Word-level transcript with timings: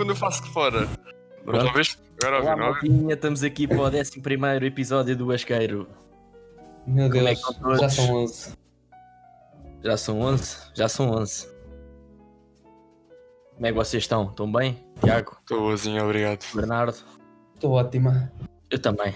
quando 0.00 0.10
eu 0.10 0.16
faço 0.16 0.42
de 0.42 0.48
fora. 0.48 0.88
Viste? 1.76 1.98
Agora 2.22 2.40
Olá, 2.40 2.52
é? 2.52 2.56
maltinha, 2.56 3.14
estamos 3.14 3.42
aqui 3.42 3.68
para 3.68 3.76
o 3.76 3.84
11 3.84 4.64
episódio 4.64 5.14
do 5.14 5.30
Asqueiro. 5.30 5.86
Meu 6.86 7.10
Como 7.10 7.28
é 7.28 7.34
Deus, 7.34 7.40
todos? 7.58 7.80
já 7.80 7.88
são 7.90 8.14
11. 8.14 8.52
Já 9.84 9.96
são 9.98 10.20
11? 10.20 10.56
Já 10.74 10.88
são 10.88 11.10
11. 11.10 11.48
Como 13.54 13.66
é 13.66 13.68
que 13.68 13.74
vocês 13.74 14.02
estão? 14.02 14.30
Estão 14.30 14.50
bem? 14.50 14.82
Tiago? 15.04 15.36
Estou 15.40 15.60
boazinho, 15.60 16.02
obrigado. 16.02 16.46
Bernardo? 16.54 16.96
Estou 17.54 17.72
ótima. 17.72 18.32
Eu 18.70 18.78
também. 18.78 19.14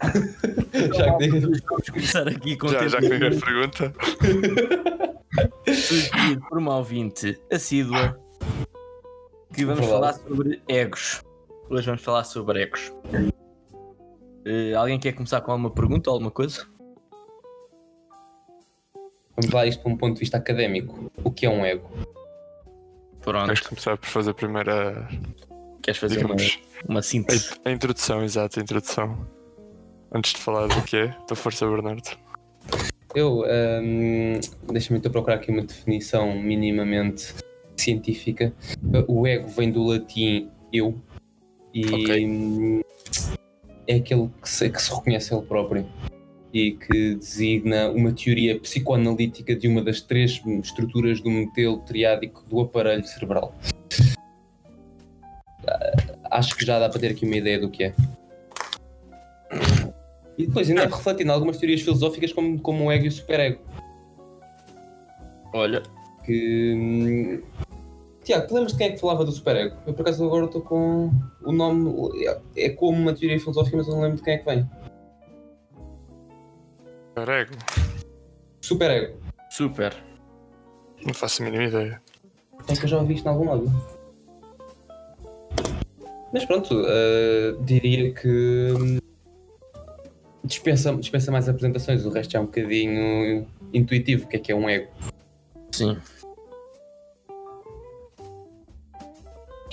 Já 0.94 1.16
que. 1.16 1.28
Vamos 1.40 1.60
começar 1.60 2.28
aqui 2.28 2.56
com 2.56 2.68
o 2.68 2.70
Já, 2.70 2.86
já 2.86 2.98
que 3.00 3.08
ninguém 3.08 3.40
pergunta. 3.40 3.92
sugerido 5.66 6.46
por 6.48 6.58
uma 6.58 6.76
ouvinte 6.76 7.40
assídua 7.50 8.16
que 9.56 9.64
vamos 9.64 9.86
Verdade. 9.86 9.90
falar 9.90 10.12
sobre 10.28 10.62
egos. 10.68 11.22
Hoje 11.70 11.86
vamos 11.86 12.02
falar 12.02 12.24
sobre 12.24 12.62
egos. 12.62 12.92
Eh, 14.44 14.74
alguém 14.74 14.98
quer 15.00 15.12
começar 15.12 15.40
com 15.40 15.50
alguma 15.50 15.70
pergunta 15.70 16.10
ou 16.10 16.14
alguma 16.14 16.30
coisa? 16.30 16.66
Vamos 19.34 19.50
lá 19.52 19.66
isto 19.66 19.82
para 19.82 19.92
um 19.92 19.96
ponto 19.96 20.14
de 20.14 20.20
vista 20.20 20.36
académico. 20.36 21.10
O 21.24 21.30
que 21.30 21.46
é 21.46 21.50
um 21.50 21.64
ego? 21.64 21.88
Pronto, 23.22 23.46
Tens 23.46 23.60
que 23.60 23.68
começar 23.68 23.96
por 23.96 24.06
fazer 24.06 24.30
a 24.30 24.34
primeira. 24.34 25.08
queres 25.82 25.98
fazer 25.98 26.24
uma, 26.24 26.36
Digamos, 26.36 26.62
uma 26.88 27.02
síntese? 27.02 27.54
a, 27.64 27.70
a 27.70 27.72
introdução, 27.72 28.22
exato, 28.22 28.60
a 28.60 28.62
introdução. 28.62 29.26
Antes 30.12 30.34
de 30.34 30.40
falar 30.40 30.68
do 30.68 30.82
que 30.82 30.96
é, 30.96 31.16
da 31.28 31.34
Força 31.34 31.66
Bernardo. 31.66 32.10
Eu, 33.14 33.42
hum, 33.82 34.38
deixa-me 34.70 34.98
então 34.98 35.10
procurar 35.10 35.36
aqui 35.36 35.50
uma 35.50 35.62
definição 35.62 36.36
minimamente 36.40 37.34
científica. 37.76 38.52
O 39.06 39.26
ego 39.26 39.48
vem 39.48 39.70
do 39.70 39.84
latim 39.84 40.48
eu 40.72 40.94
e 41.72 41.86
Ok. 41.86 42.26
hum, 42.26 42.80
é 43.86 43.96
aquele 43.96 44.28
que 44.42 44.48
se, 44.48 44.68
que 44.70 44.80
se 44.82 44.92
reconhece 44.94 45.34
ele 45.34 45.42
próprio 45.42 45.86
e 46.52 46.72
que 46.72 47.14
designa 47.16 47.90
uma 47.90 48.12
teoria 48.12 48.58
psicoanalítica 48.58 49.54
de 49.54 49.68
uma 49.68 49.82
das 49.82 50.00
três 50.00 50.40
estruturas 50.62 51.20
do 51.20 51.30
modelo 51.30 51.78
triádico 51.80 52.42
do 52.48 52.60
aparelho 52.60 53.04
cerebral. 53.04 53.54
Ah, 55.66 55.92
Acho 56.30 56.56
que 56.56 56.64
já 56.64 56.78
dá 56.78 56.88
para 56.88 56.98
ter 57.00 57.10
aqui 57.12 57.24
uma 57.26 57.36
ideia 57.36 57.58
do 57.58 57.70
que 57.70 57.84
é. 57.84 57.94
E 60.38 60.46
depois 60.46 60.68
ainda 60.68 60.86
reflete 60.86 61.22
em 61.22 61.28
algumas 61.28 61.56
teorias 61.58 61.80
filosóficas 61.82 62.32
como, 62.32 62.58
como 62.60 62.84
o 62.84 62.92
ego 62.92 63.04
e 63.04 63.08
o 63.08 63.12
superego. 63.12 63.60
Olha, 65.54 65.82
Que. 66.24 67.42
Tiago, 68.26 68.48
tu 68.48 68.54
lembras 68.54 68.72
de 68.72 68.78
quem 68.78 68.88
é 68.88 68.90
que 68.90 68.98
falava 68.98 69.24
do 69.24 69.30
superego? 69.30 69.76
Eu 69.86 69.94
por 69.94 70.02
acaso 70.02 70.24
agora 70.24 70.46
estou 70.46 70.60
com 70.60 71.12
o 71.44 71.52
nome. 71.52 71.94
É 72.56 72.70
como 72.70 72.98
uma 72.98 73.14
teoria 73.14 73.38
filosófica, 73.38 73.76
mas 73.76 73.86
eu 73.86 73.94
não 73.94 74.02
lembro 74.02 74.16
de 74.16 74.24
quem 74.24 74.34
é 74.34 74.38
que 74.38 74.44
vem. 74.44 74.68
Carego, 77.14 77.52
Superego. 78.60 79.16
super. 79.48 79.94
não 81.06 81.14
faço 81.14 81.40
a 81.40 81.44
mínima 81.44 81.64
ideia. 81.64 82.02
É 82.68 82.74
que 82.74 82.82
eu 82.84 82.88
já 82.88 82.98
ouvi 82.98 83.14
isto 83.14 83.26
em 83.26 83.28
algum 83.28 83.48
lado. 83.48 83.72
Mas 86.32 86.44
pronto, 86.44 86.74
ah, 86.84 87.56
diria 87.64 88.12
que. 88.12 88.72
hum, 88.76 88.98
Dispensa, 90.44 90.94
dispensa 90.94 91.30
mais 91.32 91.48
apresentações, 91.48 92.04
o 92.04 92.10
resto 92.10 92.36
é 92.36 92.40
um 92.40 92.44
bocadinho 92.46 93.46
intuitivo 93.72 94.24
o 94.24 94.28
que 94.28 94.36
é 94.36 94.38
que 94.40 94.52
é 94.52 94.54
um 94.54 94.68
ego. 94.68 94.88
Sim. 95.72 95.96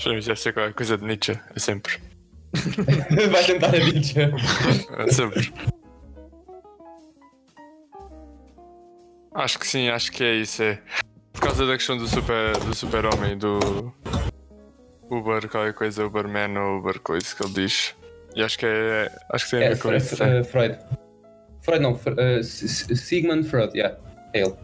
Me 0.06 0.20
deve 0.20 0.36
ser 0.36 0.52
qualquer 0.52 0.74
coisa 0.74 0.98
de 0.98 1.04
Nietzsche, 1.04 1.38
é 1.54 1.58
sempre. 1.58 1.98
Vai 3.30 3.44
tentar 3.44 3.68
a 3.68 3.78
dizer. 3.78 4.32
É 4.98 5.08
sempre. 5.12 5.52
Acho 9.34 9.58
que 9.58 9.66
sim, 9.66 9.88
acho 9.88 10.12
que 10.12 10.22
é 10.22 10.34
isso. 10.36 10.62
É. 10.62 10.78
Por 11.32 11.40
causa 11.42 11.66
da 11.66 11.74
questão 11.76 11.96
do 11.96 12.06
super 12.06 12.56
do 12.60 12.74
super-homem, 12.74 13.36
do 13.36 13.92
Uber, 15.10 15.48
qualquer 15.48 15.74
coisa, 15.74 16.06
Uberman 16.06 16.56
ou 16.56 16.78
Uber 16.78 17.00
coisa 17.00 17.34
que 17.34 17.42
ele 17.42 17.52
diz. 17.52 17.94
E 18.36 18.42
acho 18.42 18.58
que 18.58 18.66
é. 18.66 19.10
Acho 19.30 19.44
que 19.46 19.50
tem 19.52 19.60
a 19.60 19.64
É, 19.64 19.68
ver 19.74 19.78
com 19.80 19.94
isso. 19.94 20.16
Fre- 20.16 20.44
Freud. 20.44 20.78
Freud 21.62 21.82
não, 21.82 21.98
S- 22.38 22.96
Sigmund 22.96 23.48
Freud, 23.48 23.76
yeah. 23.76 23.96
É 24.32 24.42
ele. 24.42 24.54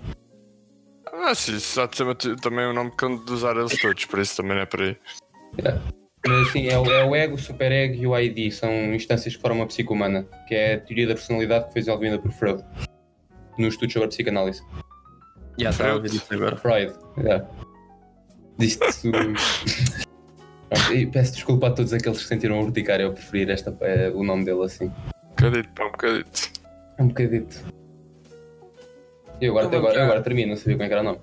Ah, 1.22 1.34
sim, 1.34 1.56
isso 1.56 1.80
há 1.80 1.86
de 1.86 1.96
ser 1.96 2.02
uma 2.04 2.14
te- 2.14 2.34
também 2.36 2.66
um 2.66 2.72
nome 2.72 2.90
que 2.96 3.04
eu 3.04 3.22
de 3.22 3.32
usar 3.32 3.54
eles 3.56 3.78
todos, 3.80 4.04
por 4.06 4.18
isso 4.18 4.36
também 4.36 4.54
não 4.56 4.62
é 4.62 4.66
por 4.66 4.80
aí. 4.80 4.96
Mas 6.26 6.50
sim, 6.52 6.66
é 6.68 6.78
o, 6.78 6.84
é 6.90 7.04
o 7.04 7.14
ego, 7.14 7.34
o 7.34 7.38
superego 7.38 7.94
e 7.94 8.06
o 8.06 8.18
ID. 8.18 8.52
São 8.52 8.70
instâncias 8.94 9.36
que 9.36 9.40
formam 9.42 9.64
a 9.64 9.66
psique 9.66 9.92
humana, 9.92 10.26
que 10.48 10.54
é 10.54 10.74
a 10.74 10.80
teoria 10.80 11.06
da 11.08 11.14
personalidade 11.14 11.66
que 11.66 11.72
foi 11.72 11.80
desenvolvida 11.82 12.18
por 12.18 12.30
Freud. 12.32 12.62
No 13.58 13.68
estudo 13.68 13.92
sobre 13.92 14.06
a 14.06 14.08
psicanálise. 14.08 14.62
Já 15.58 15.70
está 15.70 15.90
a 15.90 15.94
ouvir 15.94 16.08
Freud. 16.10 16.22
isso 16.24 16.34
agora. 16.34 16.56
Freud, 16.56 16.92
yeah. 17.18 17.46
Disse-te. 18.58 19.10
Pronto, 20.70 20.94
e 20.94 21.06
peço 21.06 21.32
desculpa 21.34 21.66
a 21.68 21.70
todos 21.72 21.92
aqueles 21.92 22.18
que 22.22 22.28
sentiram 22.28 22.58
a 22.58 22.62
urticária 22.62 23.04
ao 23.06 23.12
preferir 23.12 23.50
esta, 23.50 23.76
eh, 23.80 24.10
o 24.14 24.22
nome 24.22 24.44
dele 24.44 24.62
assim. 24.64 24.86
Um 24.86 25.28
bocadito, 25.30 25.68
pá, 25.74 25.84
um 25.86 25.90
bocadito. 25.90 26.50
Um 26.98 27.08
bocadito. 27.08 27.79
E 29.40 29.46
agora, 29.46 29.66
Então 29.66 29.78
agora, 29.78 29.94
já. 29.94 30.04
agora 30.04 30.22
termino, 30.22 30.50
não 30.50 30.56
sabia 30.56 30.74
como 30.74 30.82
é 30.84 30.86
que 30.88 30.92
era 30.92 31.00
o 31.02 31.04
nome. 31.04 31.20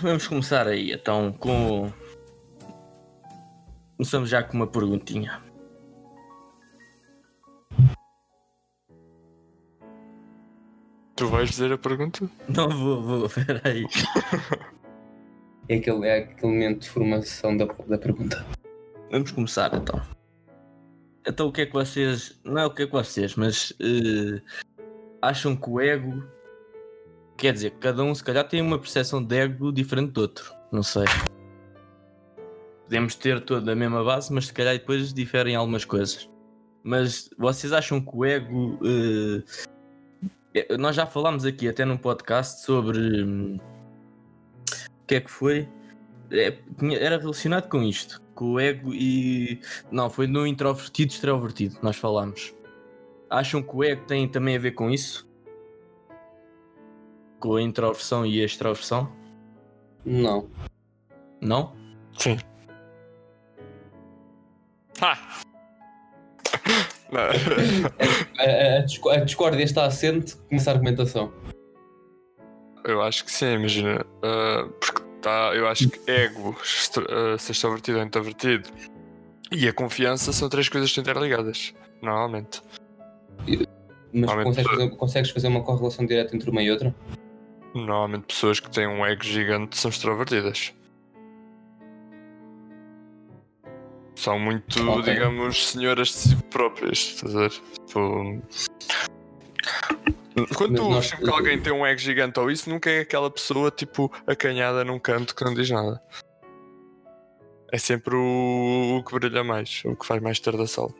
Vamos 0.00 0.26
começar 0.28 0.66
aí 0.66 0.92
então 0.92 1.32
com. 1.32 1.92
Começamos 3.96 4.28
já 4.30 4.42
com 4.42 4.54
uma 4.56 4.66
perguntinha. 4.66 5.40
Tu 11.16 11.26
vais 11.28 11.50
dizer 11.50 11.72
a 11.72 11.78
pergunta? 11.78 12.28
Não 12.48 12.68
vou, 12.68 13.02
vou, 13.02 13.28
peraí. 13.46 13.86
É 15.68 15.76
aquele, 15.76 16.06
é 16.06 16.18
aquele 16.18 16.52
momento 16.52 16.80
de 16.82 16.88
formação 16.88 17.56
da, 17.56 17.66
da 17.66 17.98
pergunta. 17.98 18.44
Vamos 19.10 19.30
começar 19.30 19.72
então. 19.74 20.00
Então 21.26 21.48
o 21.48 21.52
que 21.52 21.62
é 21.62 21.66
que 21.66 21.72
vocês. 21.72 22.40
Não 22.44 22.58
é 22.62 22.66
o 22.66 22.74
que 22.74 22.82
é 22.82 22.86
que 22.86 22.92
vocês, 22.92 23.36
mas 23.36 23.72
eh, 23.80 24.40
acham 25.20 25.54
que 25.54 25.68
o 25.70 25.80
ego. 25.80 26.24
Quer 27.36 27.52
dizer, 27.52 27.70
cada 27.80 28.02
um 28.02 28.14
se 28.14 28.22
calhar 28.22 28.46
tem 28.46 28.60
uma 28.60 28.78
percepção 28.78 29.22
de 29.22 29.36
ego 29.36 29.72
diferente 29.72 30.12
do 30.12 30.20
outro. 30.20 30.52
Não 30.70 30.82
sei. 30.82 31.04
Podemos 32.84 33.14
ter 33.14 33.40
toda 33.40 33.72
a 33.72 33.74
mesma 33.74 34.04
base, 34.04 34.32
mas 34.32 34.46
se 34.46 34.52
calhar 34.52 34.74
depois 34.74 35.12
diferem 35.12 35.56
algumas 35.56 35.84
coisas. 35.84 36.28
Mas 36.82 37.30
vocês 37.38 37.72
acham 37.72 38.00
que 38.00 38.10
o 38.12 38.24
ego. 38.24 38.78
eh, 40.54 40.76
nós 40.76 40.96
já 40.96 41.06
falámos 41.06 41.44
aqui 41.44 41.68
até 41.68 41.84
num 41.84 41.96
podcast 41.96 42.64
sobre. 42.64 43.24
hum, 43.24 43.56
o 43.56 45.06
que 45.06 45.14
é 45.16 45.20
que 45.20 45.30
foi? 45.30 45.68
É, 46.30 46.58
era 46.98 47.18
relacionado 47.18 47.68
com 47.68 47.82
isto, 47.82 48.20
com 48.34 48.52
o 48.52 48.60
ego 48.60 48.92
e. 48.92 49.60
Não, 49.90 50.10
foi 50.10 50.26
no 50.26 50.46
introvertido 50.46 51.12
extrovertido, 51.12 51.78
nós 51.82 51.96
falámos. 51.96 52.54
Acham 53.30 53.62
que 53.62 53.74
o 53.74 53.84
ego 53.84 54.04
tem 54.06 54.28
também 54.28 54.56
a 54.56 54.58
ver 54.58 54.72
com 54.72 54.90
isso? 54.90 55.26
Com 57.42 57.56
a 57.56 57.62
introversão 57.62 58.24
e 58.24 58.40
a 58.40 58.44
extroversão? 58.44 59.10
Não. 60.04 60.48
Não? 61.40 61.74
Sim. 62.16 62.38
Ah! 65.00 65.18
Não. 67.10 67.20
A, 68.38 68.44
a, 68.44 69.16
a 69.16 69.24
discórdia 69.24 69.64
está 69.64 69.84
assente, 69.84 70.36
começa 70.48 70.70
a 70.70 70.74
argumentação. 70.74 71.32
Eu 72.84 73.02
acho 73.02 73.24
que 73.24 73.32
sim, 73.32 73.54
imagina. 73.54 74.06
ah, 74.22 74.68
porque 74.80 75.02
tá, 75.20 75.50
eu 75.56 75.66
acho 75.66 75.88
que 75.90 76.08
ego, 76.08 76.56
ah, 77.10 77.36
ser 77.38 77.50
extrovertido 77.52 77.98
ou 77.98 78.04
introvertido 78.04 78.68
e 79.50 79.66
a 79.66 79.72
confiança 79.72 80.32
são 80.32 80.48
três 80.48 80.68
coisas 80.68 80.92
que 80.92 81.00
estão 81.00 81.10
interligadas. 81.12 81.74
Normalmente. 82.00 82.62
Mas 83.48 83.66
Normalmente- 84.12 84.44
consegues 84.46 84.70
fazer, 84.70 84.90
consegues 84.96 85.30
fazer 85.32 85.48
uma 85.48 85.64
correlação 85.64 86.06
direta 86.06 86.36
entre 86.36 86.48
uma 86.48 86.62
e 86.62 86.70
outra? 86.70 86.94
Normalmente 87.74 88.24
pessoas 88.26 88.60
que 88.60 88.70
têm 88.70 88.86
um 88.86 89.04
ego 89.04 89.22
gigante 89.24 89.76
são 89.78 89.90
extrovertidas. 89.90 90.74
São 94.14 94.38
muito, 94.38 94.88
Ok. 94.90 95.12
digamos, 95.14 95.68
senhoras 95.70 96.08
de 96.08 96.14
si 96.14 96.36
próprias. 96.50 96.98
Estás 96.98 97.34
a 97.34 97.40
ver? 97.40 97.50
Tipo, 97.50 98.42
Quando 100.56 100.76
tu 100.76 100.88
nós- 100.90 101.12
que 101.12 101.28
alguém 101.30 101.60
tem 101.60 101.72
um 101.72 101.84
ego 101.84 101.98
gigante 101.98 102.38
ou 102.38 102.50
isso, 102.50 102.68
nunca 102.70 102.90
é 102.90 103.00
aquela 103.00 103.30
pessoa 103.30 103.70
tipo 103.70 104.10
acanhada 104.26 104.84
num 104.84 104.98
canto 104.98 105.34
que 105.34 105.44
não 105.44 105.54
diz 105.54 105.68
nada. 105.70 106.00
É 107.70 107.78
sempre 107.78 108.14
o, 108.14 108.98
o 108.98 109.04
que 109.04 109.14
brilha 109.14 109.42
mais, 109.42 109.82
o 109.84 109.96
que 109.96 110.06
faz 110.06 110.22
mais 110.22 110.38
ter 110.40 110.56
da 110.56 110.66
sala. 110.66 110.92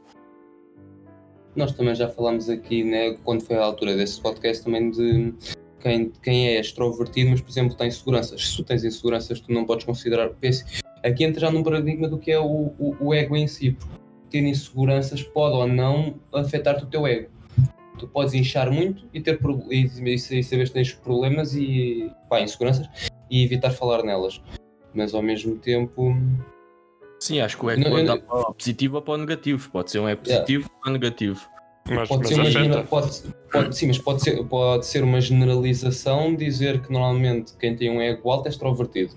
Nós 1.55 1.73
também 1.73 1.95
já 1.95 2.09
falámos 2.09 2.49
aqui, 2.49 2.83
né, 2.83 3.15
quando 3.25 3.43
foi 3.45 3.57
a 3.57 3.63
altura 3.65 3.95
desse 3.95 4.21
podcast, 4.23 4.65
também 4.65 4.91
de 4.91 5.35
quem, 5.83 6.13
quem 6.23 6.49
é 6.49 6.61
extrovertido, 6.61 7.31
mas 7.31 7.41
por 7.41 7.51
exemplo 7.51 7.77
tem 7.77 7.89
inseguranças. 7.89 8.49
Se 8.49 8.57
tu 8.57 8.65
tens 8.65 8.85
inseguranças, 8.85 9.41
tu 9.41 9.53
não 9.53 9.65
podes 9.65 9.85
considerar. 9.85 10.31
Aqui 11.03 11.25
entra 11.25 11.41
já 11.41 11.51
num 11.51 11.63
paradigma 11.63 12.09
do 12.09 12.19
que 12.19 12.31
é 12.31 12.39
o, 12.39 12.73
o, 12.79 12.97
o 13.01 13.15
ego 13.15 13.37
em 13.37 13.47
si, 13.47 13.73
porque 13.73 13.97
ter 14.31 14.45
inseguranças 14.45 15.23
pode 15.23 15.57
ou 15.57 15.67
não 15.67 16.15
afetar-te 16.33 16.85
o 16.85 16.87
teu 16.87 17.07
ego. 17.07 17.31
Tu 17.99 18.09
podes 18.09 18.33
inchar 18.33 18.71
muito 18.71 19.07
e, 19.13 19.21
ter, 19.21 19.39
e, 19.71 19.85
e, 19.85 20.15
e 20.15 20.19
saber 20.19 20.65
que 20.67 20.73
tens 20.73 20.93
problemas 20.95 21.55
e 21.55 22.11
pá, 22.29 22.41
inseguranças 22.41 22.89
e 23.31 23.45
evitar 23.45 23.71
falar 23.71 24.03
nelas. 24.03 24.41
Mas 24.95 25.15
ao 25.15 25.23
mesmo 25.23 25.57
tempo. 25.57 26.17
Sim, 27.21 27.41
acho 27.41 27.57
que 27.57 27.67
o 27.67 27.71
ego 27.71 27.83
não, 27.83 27.91
pode 27.91 28.03
eu... 28.03 28.07
dar 28.07 28.19
para 28.19 28.51
o 28.51 28.55
positivo 28.55 28.97
ou 28.97 29.03
para 29.03 29.15
o 29.15 29.17
negativo. 29.19 29.71
Pode 29.71 29.91
ser 29.91 29.99
um 29.99 30.09
ego 30.09 30.23
positivo 30.23 30.65
yeah. 30.65 30.81
ou 30.87 30.93
negativo. 30.93 31.52
Mas, 31.89 32.09
pode 32.09 32.37
mas 32.37 32.53
ser 32.53 32.63
uma, 32.63 32.83
pode, 32.85 33.23
pode, 33.51 33.77
sim, 33.77 33.89
mas 33.89 33.99
pode 33.99 34.23
ser, 34.23 34.45
pode 34.45 34.87
ser 34.87 35.03
uma 35.03 35.21
generalização 35.21 36.35
dizer 36.35 36.81
que 36.81 36.93
normalmente 36.93 37.57
quem 37.59 37.75
tem 37.75 37.91
um 37.91 38.01
ego 38.01 38.31
alto 38.31 38.47
é 38.47 38.51
extrovertido. 38.51 39.15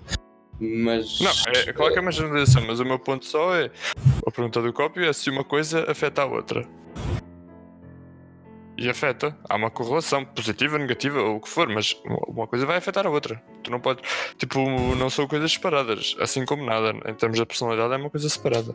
Mas. 0.58 1.20
Não, 1.20 1.30
é, 1.54 1.68
é 1.68 1.72
claro 1.72 1.92
que 1.92 1.98
é 1.98 2.02
uma 2.02 2.10
generalização, 2.10 2.64
mas 2.66 2.80
o 2.80 2.84
meu 2.84 2.98
ponto 2.98 3.24
só 3.24 3.54
é. 3.54 3.70
A 4.26 4.30
pergunta 4.30 4.60
do 4.60 4.72
cópio 4.72 5.04
é 5.04 5.12
se 5.12 5.30
uma 5.30 5.44
coisa 5.44 5.90
afeta 5.90 6.22
a 6.22 6.26
outra. 6.26 6.66
E 8.78 8.90
afeta. 8.90 9.36
Há 9.48 9.56
uma 9.56 9.70
correlação 9.70 10.24
positiva, 10.24 10.76
negativa 10.76 11.20
ou 11.20 11.36
o 11.36 11.40
que 11.40 11.48
for, 11.48 11.68
mas 11.68 11.96
uma 12.04 12.46
coisa 12.46 12.66
vai 12.66 12.76
afetar 12.76 13.06
a 13.06 13.10
outra. 13.10 13.42
Tu 13.62 13.70
não 13.70 13.80
podes. 13.80 14.04
Tipo, 14.38 14.60
não 14.96 15.08
são 15.08 15.26
coisas 15.26 15.52
separadas. 15.52 16.16
Assim 16.20 16.44
como 16.44 16.64
nada. 16.64 16.90
Em 17.06 17.14
termos 17.14 17.38
de 17.38 17.46
personalidade, 17.46 17.94
é 17.94 17.96
uma 17.96 18.10
coisa 18.10 18.28
separada. 18.28 18.74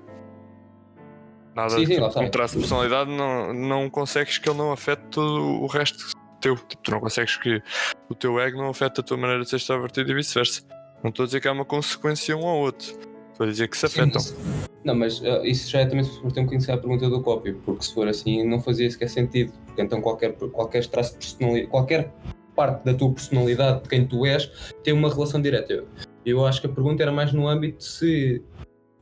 Nada 1.56 1.70
sim, 1.72 1.86
sim, 1.86 1.96
tipo, 1.96 2.20
um 2.20 2.30
traço 2.30 2.54
de 2.54 2.60
personalidade 2.62 3.10
não, 3.10 3.54
não 3.54 3.90
consegues 3.90 4.38
que 4.38 4.50
ele 4.50 4.58
não 4.58 4.72
afete 4.72 5.02
todo 5.12 5.62
o 5.62 5.68
resto 5.68 6.12
teu. 6.42 6.56
Tipo, 6.56 6.84
tu 6.84 6.92
não 6.92 7.00
consegues 7.00 7.38
que 7.38 7.62
o 8.10 8.16
teu 8.16 8.40
ego 8.40 8.58
não 8.58 8.70
afete 8.70 9.00
a 9.00 9.04
tua 9.04 9.18
maneira 9.18 9.44
de 9.44 9.50
ser 9.50 9.58
extrovertido 9.58 10.12
e 10.12 10.16
vice-versa. 10.16 10.64
Não 11.04 11.10
estou 11.10 11.24
a 11.24 11.26
dizer 11.28 11.40
que 11.40 11.48
há 11.48 11.52
uma 11.52 11.66
consequência 11.66 12.36
um 12.36 12.46
ao 12.46 12.58
outro. 12.58 12.88
Estou 13.32 13.46
a 13.46 13.50
dizer 13.50 13.68
que 13.68 13.78
se 13.78 13.86
afetam. 13.86 14.20
Sim, 14.20 14.36
não, 14.84 14.96
mas 14.96 15.20
uh, 15.22 15.46
isso 15.46 15.70
já 15.70 15.82
é 15.82 15.86
também 15.86 16.04
se 16.04 16.20
for 16.20 16.32
ter 16.32 16.42
um 16.42 16.46
bocadinho 16.46 16.74
a 16.74 16.78
pergunta 16.78 17.10
do 17.10 17.22
cópio, 17.22 17.62
porque 17.66 17.84
se 17.86 17.94
for 17.94 18.08
assim 18.08 18.46
não 18.46 18.60
fazia 18.62 18.90
sequer 18.90 19.10
sentido. 19.10 19.54
Porque 19.66 19.82
então 19.82 20.02
qualquer, 20.02 20.34
qualquer 20.34 20.86
traço 20.88 21.14
de 21.14 21.20
personalidade, 21.20 21.68
qualquer 21.68 22.14
parte 22.56 22.84
da 22.84 22.94
tua 22.94 23.12
personalidade, 23.12 23.84
de 23.84 23.90
quem 23.90 24.06
tu 24.06 24.26
és, 24.26 24.52
tem 24.84 24.94
uma 24.94 25.10
relação 25.12 25.42
direta. 25.42 25.86
Eu 26.26 26.46
acho 26.46 26.62
que 26.62 26.68
a 26.68 26.70
pergunta 26.70 27.02
era 27.02 27.12
mais 27.12 27.32
no 27.34 27.48
âmbito 27.48 27.84
se 27.84 28.44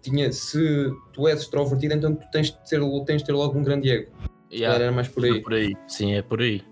tinha, 0.01 0.31
se 0.31 0.91
tu 1.13 1.27
és 1.27 1.41
extrovertido, 1.41 1.93
então 1.93 2.15
tu 2.15 2.25
tens 2.31 2.47
de 2.47 2.69
ter, 2.69 2.81
tens 3.05 3.21
de 3.21 3.25
ter 3.25 3.33
logo 3.33 3.57
um 3.57 3.63
grande 3.63 3.89
ego. 3.89 4.11
Yeah, 4.51 4.83
era 4.83 4.91
mais 4.91 5.07
por 5.07 5.23
aí. 5.23 5.37
É 5.37 5.41
por 5.41 5.53
aí. 5.53 5.75
Sim, 5.87 6.13
é 6.15 6.21
por 6.21 6.41
aí. 6.41 6.63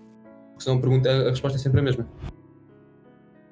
Porque 0.50 0.64
senão 0.64 0.78
a, 0.78 0.80
pergunta, 0.80 1.10
a 1.10 1.30
resposta 1.30 1.58
é 1.58 1.60
sempre 1.60 1.80
a 1.80 1.82
mesma. 1.82 2.08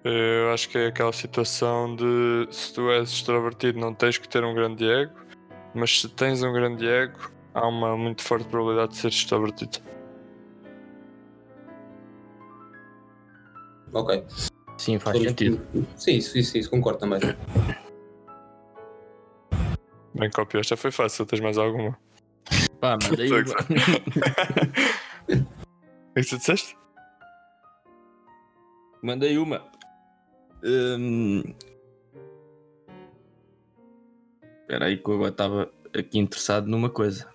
Eu 0.04 0.50
acho 0.52 0.68
que 0.68 0.78
é 0.78 0.86
aquela 0.86 1.12
situação 1.12 1.96
de 1.96 2.46
se 2.50 2.72
tu 2.72 2.90
és 2.90 3.08
extrovertido 3.10 3.78
não 3.80 3.92
tens 3.92 4.18
que 4.18 4.28
ter 4.28 4.44
um 4.44 4.54
grande 4.54 4.88
ego, 4.88 5.12
mas 5.74 6.00
se 6.00 6.08
tens 6.08 6.42
um 6.42 6.52
grande 6.52 6.86
ego, 6.86 7.30
há 7.52 7.66
uma 7.66 7.96
muito 7.96 8.22
forte 8.22 8.46
probabilidade 8.48 8.92
de 8.92 8.98
ser 8.98 9.08
extrovertido. 9.08 9.78
Ok. 13.92 14.24
Sim, 14.78 14.98
faz 14.98 15.18
sentido. 15.18 15.60
Sim, 15.96 16.16
isso, 16.16 16.38
isso, 16.38 16.58
isso 16.58 16.70
concordo 16.70 17.00
também. 17.00 17.20
Bem, 20.18 20.30
cópia, 20.30 20.60
esta 20.60 20.78
foi 20.78 20.90
fácil, 20.90 21.26
tens 21.26 21.40
mais 21.40 21.58
alguma? 21.58 21.98
Pá, 22.80 22.96
mandei 23.02 23.30
uma. 23.30 23.42
O 25.28 26.18
que 26.18 26.28
tu 26.30 26.38
disseste? 26.38 26.74
Mandei 29.02 29.36
uma. 29.36 29.62
Hum... 30.64 31.42
Espera 34.62 34.86
aí 34.86 34.96
que 34.96 35.10
eu 35.10 35.14
agora 35.16 35.28
estava 35.28 35.70
aqui 35.94 36.18
interessado 36.18 36.66
numa 36.68 36.88
coisa. 36.88 37.28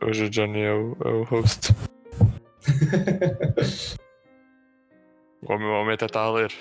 Hoje 0.00 0.26
o 0.26 0.30
Johnny 0.30 0.60
é 0.60 0.72
o, 0.72 0.96
é 1.04 1.08
o 1.08 1.24
host. 1.24 1.74
o 5.42 5.58
meu 5.58 5.70
homem 5.70 5.94
até 5.94 6.06
está 6.06 6.20
a 6.20 6.30
ler. 6.30 6.52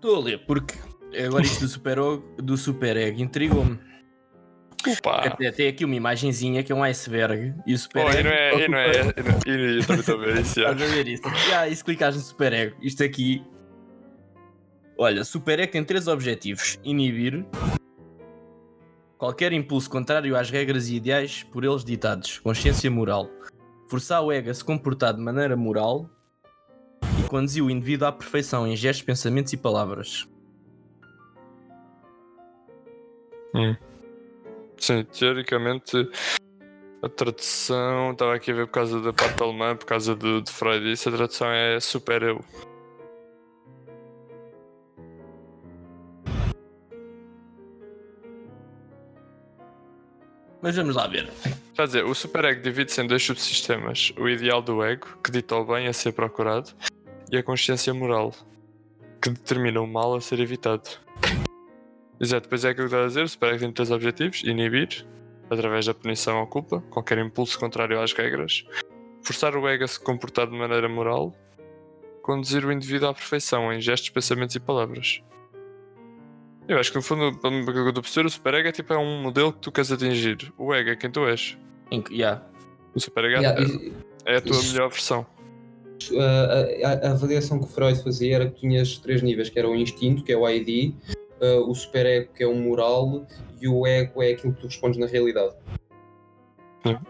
Estou 0.00 0.16
a 0.16 0.20
ler, 0.20 0.38
porque 0.46 0.78
agora 1.26 1.44
isto 1.44 1.60
do 1.60 1.68
Super, 1.68 1.98
do 2.38 2.56
super 2.56 2.96
Egg 2.96 3.22
intrigou-me. 3.22 3.78
Até 5.04 5.52
tem 5.52 5.68
aqui 5.68 5.84
uma 5.84 5.94
imagenzinha 5.94 6.62
que 6.62 6.72
é 6.72 6.74
um 6.74 6.82
iceberg 6.82 7.54
e 7.66 7.74
o 7.74 7.78
Super 7.78 8.06
oh, 8.06 8.08
Egg. 8.08 8.20
E 8.20 8.22
não 8.22 8.30
é, 8.30 8.54
e 8.64 8.68
não 8.68 8.78
é, 8.78 8.92
e 9.46 9.76
eu 9.76 9.86
também 9.86 10.00
estou 10.00 10.14
a 10.14 10.18
ver 10.24 10.40
isso. 10.40 10.58
Estás 10.58 10.82
a 10.82 10.86
ver 10.86 11.06
isto? 11.06 11.28
Ah, 11.54 11.68
e 11.68 11.76
se 11.76 11.84
clicares 11.84 12.16
no 12.16 12.22
Super 12.22 12.50
Egg, 12.54 12.74
isto 12.80 13.04
aqui. 13.04 13.44
Olha, 14.96 15.22
Super 15.22 15.60
Egg 15.60 15.70
tem 15.70 15.84
três 15.84 16.08
objetivos: 16.08 16.78
inibir 16.82 17.44
qualquer 19.18 19.52
impulso 19.52 19.90
contrário 19.90 20.34
às 20.34 20.48
regras 20.48 20.88
e 20.88 20.96
ideais 20.96 21.42
por 21.42 21.62
eles 21.62 21.84
ditados, 21.84 22.38
consciência 22.38 22.90
moral, 22.90 23.28
forçar 23.86 24.24
o 24.24 24.32
ego 24.32 24.48
a 24.48 24.54
se 24.54 24.64
comportar 24.64 25.12
de 25.12 25.20
maneira 25.20 25.58
moral 25.58 26.08
conduzir 27.30 27.62
o 27.62 27.70
indivíduo 27.70 28.08
à 28.08 28.12
perfeição 28.12 28.66
em 28.66 28.74
gestos, 28.74 29.04
pensamentos 29.04 29.52
e 29.52 29.56
palavras. 29.56 30.28
Hum. 33.54 33.76
Sim, 34.76 35.04
teoricamente 35.04 36.10
a 37.00 37.08
tradução, 37.08 38.10
estava 38.10 38.34
aqui 38.34 38.50
a 38.50 38.54
ver 38.54 38.66
por 38.66 38.72
causa 38.72 39.00
da 39.00 39.12
parte 39.12 39.40
alemã, 39.40 39.76
por 39.76 39.86
causa 39.86 40.16
de, 40.16 40.42
de 40.42 40.50
Freud, 40.50 40.90
isso 40.90 41.08
a 41.08 41.12
tradução 41.12 41.48
é 41.52 41.78
super 41.78 42.20
eu. 42.24 42.44
Mas 50.60 50.76
vamos 50.76 50.96
lá 50.96 51.06
ver. 51.06 51.30
A 51.78 51.86
dizer, 51.86 52.04
o 52.04 52.14
super 52.14 52.44
ego 52.44 52.60
divide-se 52.60 53.00
em 53.00 53.06
dois 53.06 53.24
subsistemas: 53.24 54.12
o 54.18 54.28
ideal 54.28 54.60
do 54.60 54.82
ego, 54.84 55.06
que 55.24 55.30
dita 55.30 55.56
o 55.56 55.64
bem 55.64 55.86
a 55.86 55.92
ser 55.94 56.12
procurado, 56.12 56.74
e 57.30 57.36
a 57.36 57.42
consciência 57.42 57.94
moral, 57.94 58.34
que 59.22 59.30
determina 59.30 59.80
o 59.80 59.86
mal 59.86 60.14
a 60.14 60.20
ser 60.20 60.40
evitado. 60.40 60.88
Exato, 62.20 62.42
depois 62.42 62.64
é 62.64 62.70
aquilo 62.70 62.88
que 62.88 62.94
está 62.94 63.04
a 63.04 63.06
dizer: 63.06 63.38
o 63.40 63.46
ego 63.46 63.58
tem 63.58 63.72
três 63.72 63.90
objetivos: 63.90 64.42
inibir, 64.44 65.06
através 65.48 65.86
da 65.86 65.94
punição 65.94 66.40
ou 66.40 66.46
culpa, 66.46 66.80
qualquer 66.90 67.18
impulso 67.18 67.58
contrário 67.58 68.00
às 68.00 68.12
regras, 68.12 68.64
forçar 69.22 69.56
o 69.56 69.68
ego 69.68 69.84
a 69.84 69.88
se 69.88 69.98
comportar 69.98 70.46
de 70.46 70.56
maneira 70.56 70.88
moral, 70.88 71.34
conduzir 72.22 72.64
o 72.64 72.72
indivíduo 72.72 73.08
à 73.08 73.14
perfeição 73.14 73.72
em 73.72 73.80
gestos, 73.80 74.10
pensamentos 74.10 74.54
e 74.54 74.60
palavras. 74.60 75.22
Eu 76.68 76.78
acho 76.78 76.90
que 76.90 76.98
no 76.98 77.02
fundo, 77.02 77.26
aquilo 77.26 77.64
que 77.64 77.70
eu 77.70 77.88
estou 77.88 78.00
a 78.00 78.02
perceber, 78.02 78.26
o 78.26 78.30
super 78.30 78.54
ego 78.54 78.68
é 78.68 78.72
tipo 78.72 78.92
é 78.92 78.98
um 78.98 79.22
modelo 79.22 79.52
que 79.52 79.58
tu 79.58 79.72
queres 79.72 79.90
atingir. 79.90 80.52
O 80.56 80.72
ego 80.72 80.90
é 80.90 80.96
quem 80.96 81.10
tu 81.10 81.26
és. 81.26 81.58
Yeah. 82.10 82.42
O 82.94 83.00
super 83.00 83.24
ego 83.24 83.42
yeah, 83.42 83.60
é, 84.24 84.34
é, 84.34 84.36
a 84.36 84.40
tua 84.40 84.52
isso, 84.52 84.72
melhor 84.72 84.88
versão. 84.88 85.26
A, 86.18 86.88
a, 86.88 87.08
a, 87.08 87.10
avaliação 87.12 87.58
que 87.58 87.64
o 87.64 87.68
Freud 87.68 88.02
fazia 88.02 88.36
era 88.36 88.50
que 88.50 88.60
tinhas 88.60 88.98
três 88.98 89.22
níveis, 89.22 89.48
que 89.48 89.58
era 89.58 89.68
o 89.68 89.74
instinto, 89.74 90.22
que 90.24 90.32
é 90.32 90.36
o 90.36 90.48
ID, 90.48 90.94
uh, 91.40 91.70
o 91.70 91.74
super 91.74 92.06
ego, 92.06 92.32
que 92.34 92.42
é 92.42 92.46
o 92.46 92.54
moral, 92.54 93.26
e 93.60 93.68
o 93.68 93.86
ego 93.86 94.22
é 94.22 94.30
aquilo 94.30 94.54
que 94.54 94.60
tu 94.60 94.66
respondes 94.66 94.98
na 94.98 95.06
realidade. 95.06 95.54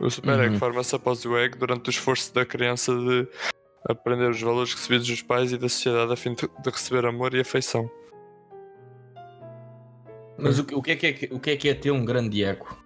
O 0.00 0.10
super 0.10 0.38
ego 0.40 0.54
uhum. 0.54 0.58
forma-se 0.58 0.94
após 0.96 1.24
o 1.24 1.36
ego 1.36 1.56
durante 1.58 1.88
o 1.88 1.90
esforço 1.90 2.34
da 2.34 2.44
criança 2.44 2.92
de 2.92 3.28
aprender 3.88 4.28
os 4.28 4.40
valores 4.40 4.74
recebidos 4.74 5.06
dos 5.06 5.22
pais 5.22 5.52
e 5.52 5.58
da 5.58 5.68
sociedade 5.68 6.12
a 6.12 6.16
fim 6.16 6.34
de 6.34 6.48
receber 6.70 7.06
amor 7.06 7.34
e 7.34 7.40
afeição. 7.40 7.90
Mas 10.36 10.58
o, 10.58 10.62
o, 10.72 10.82
que 10.82 10.92
é 10.92 10.96
que 10.96 11.06
é, 11.06 11.34
o 11.34 11.38
que 11.38 11.50
é 11.50 11.56
que 11.56 11.68
é 11.68 11.74
ter 11.74 11.90
um 11.90 12.04
grande 12.04 12.42
ego? 12.42 12.79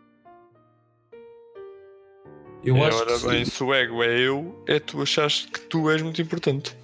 Eu 2.65 2.77
é, 2.77 2.87
acho 2.87 2.99
ora 2.99 3.19
que 3.19 3.27
bem, 3.29 3.45
se 3.45 3.63
o 3.63 3.75
ego 3.75 4.03
é 4.03 4.19
eu, 4.19 4.65
é 4.67 4.81
tu 4.81 5.03
achares 5.03 5.47
que 5.53 5.61
tu 5.61 5.91
és 5.91 6.01
muito 6.01 6.21
importante. 6.23 6.77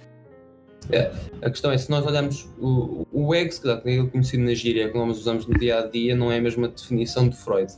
É, 0.91 1.11
a 1.41 1.49
questão 1.49 1.71
é, 1.71 1.77
se 1.77 1.89
nós 1.89 2.05
olharmos 2.05 2.47
o, 2.59 3.05
o 3.11 3.33
ego, 3.33 3.51
se 3.51 3.61
calhar, 3.61 3.81
que 3.81 3.89
é 3.89 4.05
conhecido 4.05 4.43
na 4.43 4.53
gíria, 4.53 4.89
que 4.89 4.97
nós 4.97 5.17
usamos 5.17 5.45
no 5.45 5.57
dia 5.57 5.79
a 5.79 5.87
dia, 5.87 6.15
não 6.15 6.31
é 6.31 6.37
a 6.37 6.41
mesma 6.41 6.67
definição 6.67 7.27
de 7.27 7.35
Freud. 7.35 7.71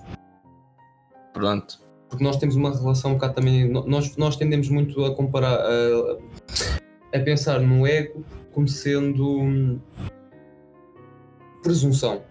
Pronto. 1.33 1.81
Porque 2.09 2.23
nós 2.23 2.37
temos 2.37 2.55
uma 2.55 2.75
relação 2.75 3.11
um 3.11 3.13
bocado 3.15 3.35
também. 3.35 3.67
Nós, 3.67 4.15
nós 4.17 4.35
tendemos 4.35 4.69
muito 4.69 5.03
a 5.03 5.15
comparar, 5.15 5.59
a, 5.59 6.17
a 7.17 7.19
pensar 7.19 7.59
no 7.59 7.87
ego 7.87 8.23
como 8.51 8.67
sendo 8.67 9.39
hum, 9.39 9.79
presunção. 11.63 12.21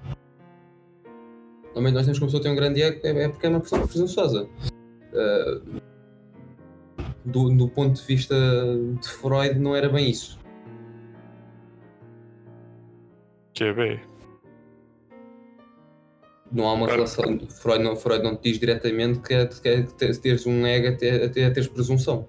Normalmente 1.74 1.94
nós 1.94 2.04
temos 2.04 2.18
que 2.18 2.24
uma 2.24 2.28
pessoa 2.28 2.42
tem 2.42 2.52
um 2.52 2.56
grande 2.56 2.82
ego 2.82 3.00
é, 3.04 3.24
é 3.24 3.28
porque 3.28 3.46
é 3.46 3.48
uma 3.48 3.60
pessoa 3.60 3.86
presunçosa. 3.86 4.48
Uh, 5.12 5.80
do, 7.24 7.50
do 7.50 7.68
ponto 7.68 8.00
de 8.00 8.06
vista 8.06 8.34
de 9.00 9.08
Freud 9.08 9.58
não 9.58 9.76
era 9.76 9.88
bem 9.88 10.10
isso. 10.10 10.38
Que 13.54 13.64
é 13.64 13.72
bem. 13.72 14.00
Não 16.50 16.68
há 16.68 16.74
uma 16.74 16.86
claro. 16.86 17.02
relação. 17.02 17.48
Freud 17.48 17.82
não, 17.82 17.96
Freud 17.96 18.22
não 18.22 18.36
te 18.36 18.50
diz 18.50 18.58
diretamente 18.58 19.20
que 19.20 19.34
é, 19.34 19.46
que 19.46 19.68
é 19.68 19.82
teres 19.82 20.46
um 20.46 20.66
ego 20.66 20.88
até, 20.88 21.24
até 21.24 21.50
teres 21.50 21.68
presunção. 21.68 22.26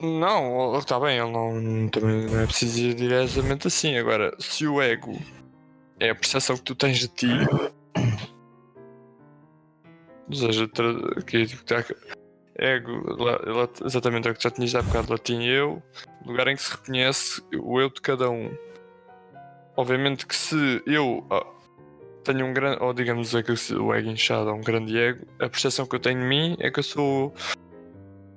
Não, 0.00 0.78
está 0.78 0.98
bem, 0.98 1.18
ele 1.18 1.30
não, 1.30 1.88
também 1.88 2.26
não 2.26 2.40
é 2.40 2.46
preciso 2.46 2.78
ir 2.80 2.94
diretamente 2.94 3.66
assim. 3.66 3.96
Agora, 3.98 4.34
se 4.38 4.66
o 4.66 4.80
ego 4.80 5.14
é 5.98 6.08
a 6.08 6.14
percepção 6.14 6.56
que 6.56 6.62
tu 6.62 6.74
tens 6.74 6.98
de 6.98 7.08
ti, 7.08 7.28
ou 10.30 10.36
seja, 10.36 10.68
que, 11.26 11.46
tipo, 11.46 11.64
tá- 11.64 11.84
ego, 12.56 13.04
exatamente 13.84 14.28
é 14.28 14.30
o 14.30 14.34
que 14.34 14.42
já 14.42 14.50
tinhas 14.50 14.74
há 14.74 14.82
bocado, 14.82 15.12
latim 15.12 15.42
eu, 15.44 15.82
lugar 16.24 16.48
em 16.48 16.56
que 16.56 16.62
se 16.62 16.70
reconhece 16.70 17.42
o 17.54 17.80
eu 17.80 17.88
de 17.88 18.00
cada 18.00 18.30
um. 18.30 18.50
Obviamente 19.76 20.26
que 20.26 20.36
se 20.36 20.82
eu 20.86 21.26
ah, 21.30 21.46
tenho 22.22 22.44
um 22.46 22.52
grande, 22.52 22.82
ou 22.82 22.92
digamos 22.92 23.34
é 23.34 23.42
que 23.42 23.52
o 23.52 23.94
ego 23.94 24.10
inchado 24.10 24.50
é 24.50 24.52
um 24.52 24.60
grande 24.60 24.96
ego, 24.98 25.26
a 25.40 25.48
percepção 25.48 25.86
que 25.86 25.96
eu 25.96 26.00
tenho 26.00 26.20
de 26.20 26.26
mim 26.26 26.56
é 26.60 26.70
que 26.70 26.80
eu 26.80 26.84
sou 26.84 27.34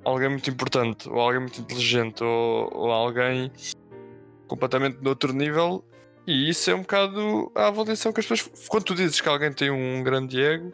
alguém 0.06 0.30
muito 0.30 0.50
importante, 0.50 1.10
ou 1.10 1.20
alguém 1.20 1.42
muito 1.42 1.60
inteligente, 1.60 2.24
ou, 2.24 2.70
ou 2.74 2.92
alguém 2.92 3.52
completamente 4.48 4.98
de 4.98 5.08
outro 5.08 5.34
nível. 5.34 5.84
E 6.26 6.50
isso 6.50 6.72
é 6.72 6.76
um 6.76 6.82
bocado 6.82 7.52
a 7.54 7.68
avaliação 7.68 8.14
que 8.14 8.22
as 8.22 8.26
pessoas. 8.26 8.68
Quando 8.70 8.86
tu 8.86 8.96
dizes 8.96 9.20
que 9.20 9.28
alguém 9.28 9.52
tem 9.52 9.70
um 9.70 10.02
grande 10.02 10.42
ego, 10.42 10.72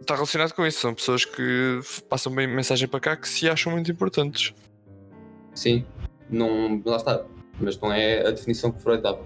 está 0.00 0.14
relacionado 0.14 0.52
com 0.52 0.66
isso. 0.66 0.80
São 0.80 0.94
pessoas 0.94 1.24
que 1.24 1.80
passam 2.08 2.34
bem 2.34 2.46
mensagem 2.46 2.88
para 2.88 3.00
cá 3.00 3.16
que 3.16 3.28
se 3.28 3.48
acham 3.48 3.72
muito 3.72 3.90
importantes. 3.90 4.54
Sim, 5.54 5.84
não, 6.28 6.82
lá 6.84 6.96
está. 6.96 7.24
Mas 7.60 7.78
não 7.78 7.92
é 7.92 8.26
a 8.26 8.30
definição 8.30 8.72
que 8.72 8.82
Freud 8.82 9.02
dava. 9.02 9.24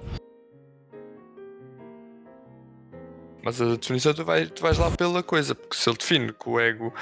Mas 3.43 3.61
a 3.63 3.77
definição 3.77 4.13
tu, 4.13 4.25
vai, 4.25 4.47
tu 4.47 4.63
vais 4.63 4.77
lá 4.77 4.91
pela 4.91 5.23
coisa, 5.23 5.55
porque 5.55 5.77
se 5.77 5.89
ele 5.89 5.97
define 5.97 6.33
que 6.33 6.49
o 6.49 6.61
ego. 6.61 6.93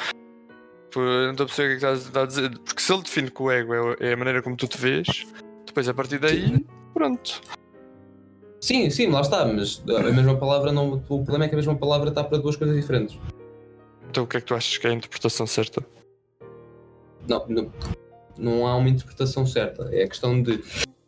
Não 0.94 1.32
estou 1.32 1.44
a 1.44 1.46
perceber 1.46 1.76
o 1.76 1.78
que 1.78 1.84
é 1.84 1.90
que 1.90 1.98
estás 1.98 2.16
a 2.16 2.26
dizer. 2.26 2.58
Porque 2.58 2.80
se 2.80 2.92
ele 2.92 3.02
define 3.02 3.30
que 3.30 3.42
o 3.42 3.50
ego 3.50 3.74
é, 3.74 4.08
é 4.08 4.12
a 4.12 4.16
maneira 4.16 4.40
como 4.42 4.56
tu 4.56 4.66
te 4.66 4.78
vês, 4.78 5.26
depois 5.66 5.88
a 5.88 5.94
partir 5.94 6.18
daí, 6.18 6.64
pronto. 6.94 7.40
Sim, 8.60 8.88
sim, 8.88 9.08
lá 9.08 9.20
está, 9.20 9.44
mas 9.44 9.82
a 9.88 10.12
mesma 10.12 10.36
palavra 10.36 10.72
não. 10.72 10.94
O 11.08 11.24
problema 11.24 11.44
é 11.44 11.48
que 11.48 11.54
a 11.54 11.58
mesma 11.58 11.76
palavra 11.76 12.08
está 12.08 12.24
para 12.24 12.38
duas 12.38 12.56
coisas 12.56 12.76
diferentes. 12.76 13.18
Então 14.08 14.24
o 14.24 14.26
que 14.26 14.36
é 14.36 14.40
que 14.40 14.46
tu 14.46 14.54
achas 14.54 14.78
que 14.78 14.86
é 14.86 14.90
a 14.90 14.94
interpretação 14.94 15.46
certa? 15.46 15.84
Não, 17.28 17.46
não, 17.48 17.72
não 18.38 18.66
há 18.66 18.76
uma 18.76 18.88
interpretação 18.88 19.46
certa. 19.46 19.88
É 19.92 20.04
a 20.04 20.08
questão 20.08 20.42
de 20.42 20.62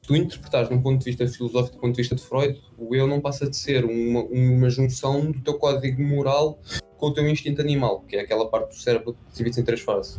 tu 0.09 0.17
interpretares 0.17 0.71
de 0.71 0.75
um 0.75 0.81
ponto 0.81 1.01
de 1.01 1.05
vista 1.05 1.29
filosófico, 1.29 1.77
do 1.77 1.81
ponto 1.81 1.95
de 1.95 2.01
vista 2.01 2.15
de 2.15 2.23
Freud, 2.23 2.59
o 2.79 2.97
eu 2.97 3.07
não 3.07 3.21
passa 3.21 3.49
de 3.49 3.55
ser 3.55 3.85
uma, 3.85 4.23
uma 4.23 4.71
junção 4.71 5.31
do 5.31 5.41
teu 5.41 5.59
código 5.59 6.03
moral 6.03 6.59
com 6.97 7.09
o 7.09 7.13
teu 7.13 7.29
instinto 7.29 7.61
animal, 7.61 8.01
que 8.09 8.17
é 8.17 8.21
aquela 8.21 8.49
parte 8.49 8.71
do 8.71 8.75
cérebro 8.75 9.13
que 9.13 9.21
se 9.31 9.39
divide 9.39 9.61
em 9.61 9.65
três 9.65 9.83
fases. 9.83 10.19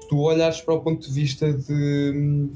Se 0.00 0.08
tu 0.08 0.20
olhares 0.20 0.60
para 0.60 0.74
o 0.74 0.80
ponto 0.80 1.04
de 1.04 1.12
vista 1.12 1.52
de 1.52 2.50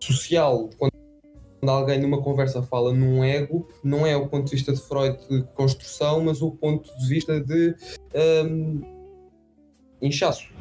social, 0.00 0.70
quando 0.78 0.93
alguém 1.72 2.00
numa 2.00 2.20
conversa 2.22 2.62
fala 2.62 2.92
num 2.92 3.24
ego, 3.24 3.68
não 3.82 4.06
é 4.06 4.16
o 4.16 4.28
ponto 4.28 4.46
de 4.46 4.52
vista 4.52 4.72
de 4.72 4.80
Freud 4.80 5.18
de 5.28 5.42
construção, 5.54 6.24
mas 6.24 6.42
o 6.42 6.50
ponto 6.50 6.90
de 6.98 7.08
vista 7.08 7.40
de 7.40 7.74
hum, 8.46 8.82
inchaço. 10.00 10.52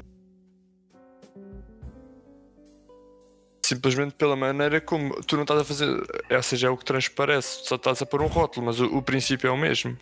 Simplesmente 3.66 4.14
pela 4.16 4.36
maneira 4.36 4.80
como 4.82 5.22
tu 5.24 5.36
não 5.36 5.44
estás 5.44 5.62
a 5.62 5.64
fazer. 5.64 5.90
Ou 6.30 6.44
seja, 6.44 6.68
é 6.68 6.70
o 6.70 6.78
que 6.78 6.86
transparece, 6.86 7.66
só 7.66 7.76
estás 7.76 8.02
a 8.02 8.06
pôr 8.06 8.22
um 8.22 8.28
rótulo, 8.28 8.66
mas 8.66 8.80
o, 8.80 8.86
o 8.98 9.02
princípio 9.02 9.48
é 9.48 9.52
o 9.52 9.58
mesmo. 9.58 9.98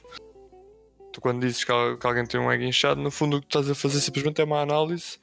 Tu 1.13 1.21
quando 1.21 1.41
dizes 1.41 1.63
que, 1.63 1.71
que 1.97 2.07
alguém 2.07 2.25
tem 2.25 2.39
um 2.39 2.51
ego 2.51 2.63
inchado, 2.63 2.99
no 2.99 3.11
fundo 3.11 3.37
o 3.37 3.39
que 3.41 3.47
estás 3.47 3.69
a 3.69 3.75
fazer 3.75 3.99
simplesmente 3.99 4.41
é 4.41 4.43
uma 4.43 4.61
análise 4.61 5.20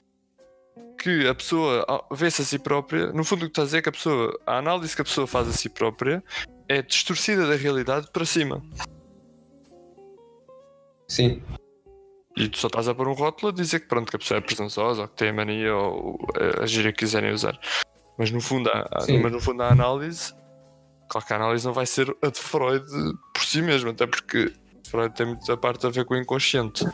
que 0.99 1.29
a 1.29 1.35
pessoa 1.35 1.85
ah, 1.89 2.15
vê-se 2.15 2.43
a 2.43 2.45
si 2.45 2.59
própria. 2.59 3.13
No 3.13 3.25
fundo 3.25 3.43
o 3.43 3.45
que 3.47 3.53
estás 3.53 3.65
a 3.65 3.67
dizer 3.67 3.79
é 3.79 3.83
que 3.83 3.89
a 3.89 3.93
pessoa. 3.93 4.39
A 4.47 4.59
análise 4.59 4.95
que 4.95 5.03
a 5.03 5.05
pessoa 5.05 5.27
faz 5.27 5.49
a 5.49 5.53
si 5.53 5.69
própria 5.69 6.23
é 6.69 6.83
distorcida 6.83 7.47
da 7.47 7.57
realidade 7.57 8.09
para 8.13 8.25
cima. 8.25 8.63
Sim, 11.09 11.43
E 12.37 12.49
tu 12.49 12.59
só 12.59 12.67
estás 12.67 12.87
a 12.87 12.95
pôr 12.95 13.09
um 13.09 13.15
rótulo 13.15 13.51
a 13.51 13.55
dizer 13.55 13.81
que 13.81 13.89
pronto, 13.89 14.11
que 14.11 14.17
a 14.17 14.19
pessoa 14.19 14.39
é 14.39 14.41
presunçosa 14.43 15.03
ou 15.03 15.09
que 15.09 15.17
tem 15.17 15.31
a 15.31 15.33
mania 15.33 15.75
ou 15.75 16.19
eh, 16.37 16.63
a 16.63 16.67
gíria 16.67 16.93
que 16.93 16.99
quiserem 16.99 17.33
usar. 17.33 17.59
Mas 18.19 18.31
no 18.31 18.41
fundo, 18.41 18.69
a, 18.69 18.87
mas 19.23 19.33
no 19.33 19.41
fundo 19.41 19.63
a 19.63 19.69
análise, 19.69 20.35
claro 21.09 21.27
que 21.27 21.33
a 21.33 21.37
análise 21.37 21.65
não 21.65 21.73
vai 21.73 21.87
ser 21.87 22.15
a 22.21 22.29
de 22.29 22.39
Freud 22.39 22.85
por 23.33 23.43
si 23.43 23.63
mesmo, 23.63 23.91
até 23.91 24.07
porque 24.07 24.53
Freud 24.87 25.15
tem 25.15 25.27
muita 25.27 25.57
parte 25.57 25.87
a 25.87 25.91
ver 25.91 26.05
com 26.05 26.15
o 26.15 26.19
inconsciente. 26.19 26.85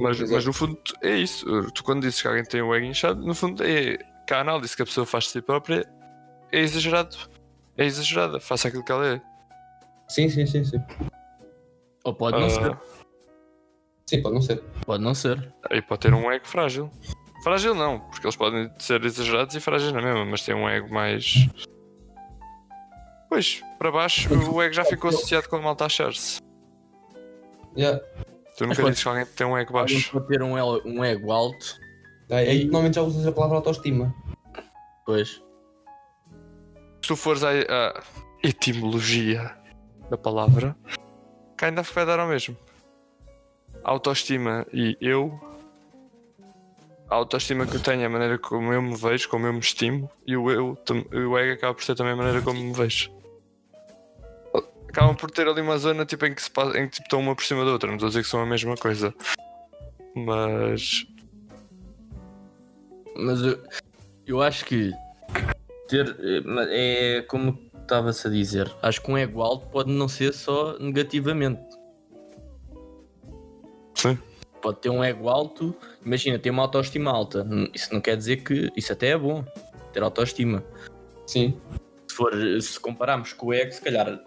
Mas, 0.00 0.16
Exato. 0.18 0.32
mas 0.32 0.44
no 0.44 0.52
fundo 0.52 0.78
é 1.02 1.16
isso. 1.16 1.46
Tu 1.72 1.82
quando 1.84 2.02
dizes 2.02 2.20
que 2.22 2.28
alguém 2.28 2.44
tem 2.44 2.62
o 2.62 2.74
ego 2.74 2.86
inchado, 2.86 3.24
no 3.24 3.34
fundo 3.34 3.62
é 3.64 3.96
que 4.26 4.34
a 4.34 4.40
análise 4.40 4.74
que 4.76 4.82
a 4.82 4.84
pessoa 4.86 5.06
faz 5.06 5.24
de 5.24 5.30
si 5.30 5.42
própria 5.42 5.88
é 6.52 6.60
exagerado. 6.60 7.16
É 7.76 7.84
exagerada, 7.84 8.40
faça 8.40 8.68
aquilo 8.68 8.84
que 8.84 8.92
ela 8.92 9.06
é. 9.06 9.20
sim, 10.08 10.28
sim, 10.28 10.44
sim, 10.46 10.64
sim. 10.64 10.78
Ou 12.04 12.14
pode 12.14 12.38
não 12.38 12.46
Ah, 12.46 12.50
ser. 12.50 12.78
Sim, 14.06 14.22
pode 14.22 14.34
não 14.34 14.42
ser. 14.42 14.62
Pode 14.86 15.02
não 15.04 15.14
ser. 15.14 15.52
E 15.70 15.82
pode 15.82 16.00
ter 16.00 16.14
um 16.14 16.30
ego 16.32 16.46
frágil. 16.46 16.90
Frágil 17.44 17.74
não, 17.74 18.00
porque 18.00 18.26
eles 18.26 18.36
podem 18.36 18.70
ser 18.78 19.04
exagerados 19.04 19.54
e 19.54 19.60
frágeis 19.60 19.92
na 19.92 20.00
mesma, 20.02 20.24
mas 20.24 20.42
tem 20.42 20.54
um 20.54 20.68
ego 20.68 20.92
mais. 20.92 21.46
Pois, 23.28 23.62
para 23.78 23.92
baixo 23.92 24.28
o 24.50 24.62
ego 24.62 24.74
já 24.74 24.84
ficou 24.84 25.10
associado 25.10 25.48
com 25.48 25.56
a 25.56 25.60
malta 25.60 25.84
a 25.84 25.86
achar-se. 25.86 26.40
Yeah. 27.76 28.00
Tu 28.58 28.66
nunca 28.66 28.82
dizes 28.82 29.02
que 29.02 29.08
alguém 29.08 29.24
tem 29.24 29.46
um 29.46 29.56
ego 29.56 29.72
baixo. 29.72 30.10
pode 30.12 30.26
ter 30.26 30.42
um, 30.42 30.54
um 30.84 31.04
ego 31.04 31.30
alto. 31.30 31.78
Aí 32.28 32.64
normalmente 32.64 32.96
já 32.96 33.02
usas 33.02 33.26
a 33.26 33.32
palavra 33.32 33.56
autoestima. 33.56 34.12
Pois. 35.06 35.40
Se 37.02 37.08
tu 37.08 37.16
fores 37.16 37.42
à, 37.44 37.50
à 37.50 38.02
etimologia 38.42 39.56
da 40.10 40.18
palavra, 40.18 40.76
cá 41.56 41.66
ainda 41.68 41.82
vai 41.82 42.04
dar 42.04 42.18
ao 42.18 42.28
mesmo. 42.28 42.56
Autoestima 43.84 44.66
e 44.72 44.96
eu. 45.00 45.40
A 47.08 47.14
autoestima 47.14 47.64
que 47.66 47.76
eu 47.76 47.80
tenho 47.80 48.02
é 48.02 48.06
a 48.06 48.10
maneira 48.10 48.38
como 48.38 48.70
eu 48.72 48.82
me 48.82 48.94
vejo, 48.94 49.28
como 49.30 49.46
eu 49.46 49.52
me 49.52 49.60
estimo, 49.60 50.10
e 50.26 50.36
o 50.36 50.50
eu, 50.50 50.76
tam- 50.84 51.06
o 51.10 51.38
ego 51.38 51.54
acaba 51.54 51.72
por 51.72 51.82
ser 51.82 51.94
também 51.94 52.12
a 52.12 52.16
maneira 52.16 52.42
como 52.42 52.60
me 52.60 52.72
vejo. 52.74 53.10
Acabam 54.88 55.14
por 55.14 55.30
ter 55.30 55.46
ali 55.46 55.60
uma 55.60 55.78
zona 55.78 56.04
tipo, 56.06 56.24
em 56.26 56.34
que, 56.34 56.42
se 56.42 56.50
passa, 56.50 56.78
em 56.78 56.86
que 56.86 56.94
tipo, 56.94 57.04
estão 57.04 57.20
uma 57.20 57.34
por 57.34 57.44
cima 57.44 57.64
da 57.64 57.72
outra, 57.72 57.88
não 57.88 57.96
estou 57.96 58.06
a 58.06 58.10
dizer 58.10 58.22
que 58.22 58.28
são 58.28 58.40
a 58.40 58.46
mesma 58.46 58.76
coisa. 58.76 59.14
Mas. 60.14 61.06
Mas 63.16 63.42
eu, 63.42 63.62
eu 64.26 64.42
acho 64.42 64.64
que 64.64 64.92
ter 65.88 66.16
é 66.70 67.22
como 67.28 67.58
estava-se 67.82 68.26
a 68.26 68.30
dizer. 68.30 68.72
Acho 68.82 69.02
que 69.02 69.10
um 69.10 69.16
ego 69.16 69.42
alto 69.42 69.66
pode 69.68 69.90
não 69.90 70.08
ser 70.08 70.32
só 70.32 70.78
negativamente. 70.78 71.60
Sim. 73.94 74.18
Pode 74.60 74.80
ter 74.80 74.90
um 74.90 75.02
ego 75.02 75.28
alto, 75.28 75.74
imagina, 76.04 76.38
ter 76.38 76.50
uma 76.50 76.62
autoestima 76.62 77.10
alta. 77.10 77.46
Isso 77.74 77.92
não 77.92 78.00
quer 78.00 78.16
dizer 78.16 78.38
que 78.38 78.70
isso 78.76 78.92
até 78.92 79.08
é 79.08 79.18
bom, 79.18 79.44
ter 79.92 80.02
autoestima. 80.02 80.64
Sim. 81.26 81.58
Se 82.08 82.14
for, 82.14 82.32
se 82.60 82.78
compararmos 82.78 83.32
com 83.32 83.46
o 83.46 83.54
ego, 83.54 83.72
se 83.72 83.80
calhar 83.80 84.20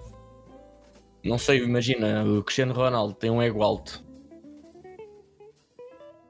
não 1.24 1.38
sei, 1.38 1.60
imagina, 1.64 2.24
o 2.26 2.44
Cristiano 2.44 2.74
Ronaldo 2.74 3.14
tem 3.14 3.30
um 3.30 3.42
ego 3.42 3.62
alto. 3.64 4.04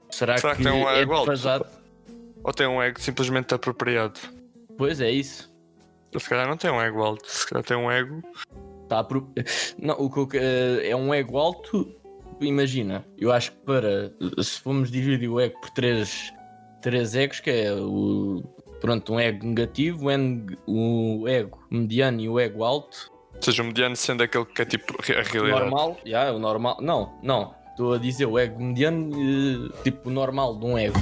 Será, 0.10 0.38
Será 0.38 0.56
que 0.56 0.64
que, 0.64 0.70
tem 0.70 0.74
um 0.84 0.90
é 0.90 1.00
ego 1.02 1.14
alto? 1.14 1.26
defasado? 1.32 1.66
Ou 2.44 2.54
tem 2.54 2.68
um 2.68 2.82
ego 2.82 3.00
simplesmente 3.00 3.54
apropriado. 3.54 4.20
Pois 4.78 5.00
é 5.00 5.10
isso. 5.10 5.50
Se 6.18 6.28
calhar 6.30 6.48
não 6.48 6.58
tem 6.58 6.70
um 6.70 6.82
ego 6.82 7.02
alto, 7.02 7.26
se 7.30 7.48
calhar 7.48 7.64
tem 7.64 7.78
um 7.78 7.90
ego. 7.90 8.22
Tá 8.90 9.00
a 9.00 9.04
pro- 9.04 9.32
Não, 9.80 9.96
o 9.96 10.28
que 10.28 10.38
eh, 10.38 10.90
é 10.90 10.96
um 10.96 11.14
ego 11.14 11.38
alto. 11.38 11.96
Imagina, 12.42 13.06
eu 13.18 13.32
acho 13.32 13.52
que 13.52 13.60
para 13.60 14.12
se 14.44 14.60
formos 14.60 14.90
dividir 14.92 15.30
o 15.30 15.40
ego 15.40 15.62
por 15.62 15.70
três, 15.70 16.34
três 16.82 17.16
egos, 17.16 17.40
que 17.40 17.52
é 17.52 17.72
o 17.74 18.44
pronto, 18.82 19.14
um 19.14 19.20
ego 19.20 19.46
negativo, 19.46 20.08
o 20.68 21.28
ego 21.28 21.64
mediano 21.70 22.20
e 22.20 22.28
o 22.28 22.40
ego 22.40 22.64
alto, 22.64 23.11
Ou 23.42 23.46
seja, 23.46 23.64
o 23.64 23.66
mediano 23.66 23.96
sendo 23.96 24.22
aquele 24.22 24.46
que 24.46 24.62
é 24.62 24.66
tipo 24.66 24.96
a 25.02 25.04
realidade. 25.04 25.62
normal, 25.62 25.98
já, 26.06 26.32
o 26.32 26.38
normal, 26.38 26.78
não, 26.80 27.18
não, 27.24 27.56
estou 27.72 27.94
a 27.94 27.98
dizer 27.98 28.28
o 28.28 28.38
ego 28.38 28.62
mediano, 28.62 29.12
eh, 29.16 29.84
tipo 29.84 30.10
o 30.10 30.12
normal 30.12 30.60
de 30.60 30.66
um 30.68 30.78
ego. 30.78 31.00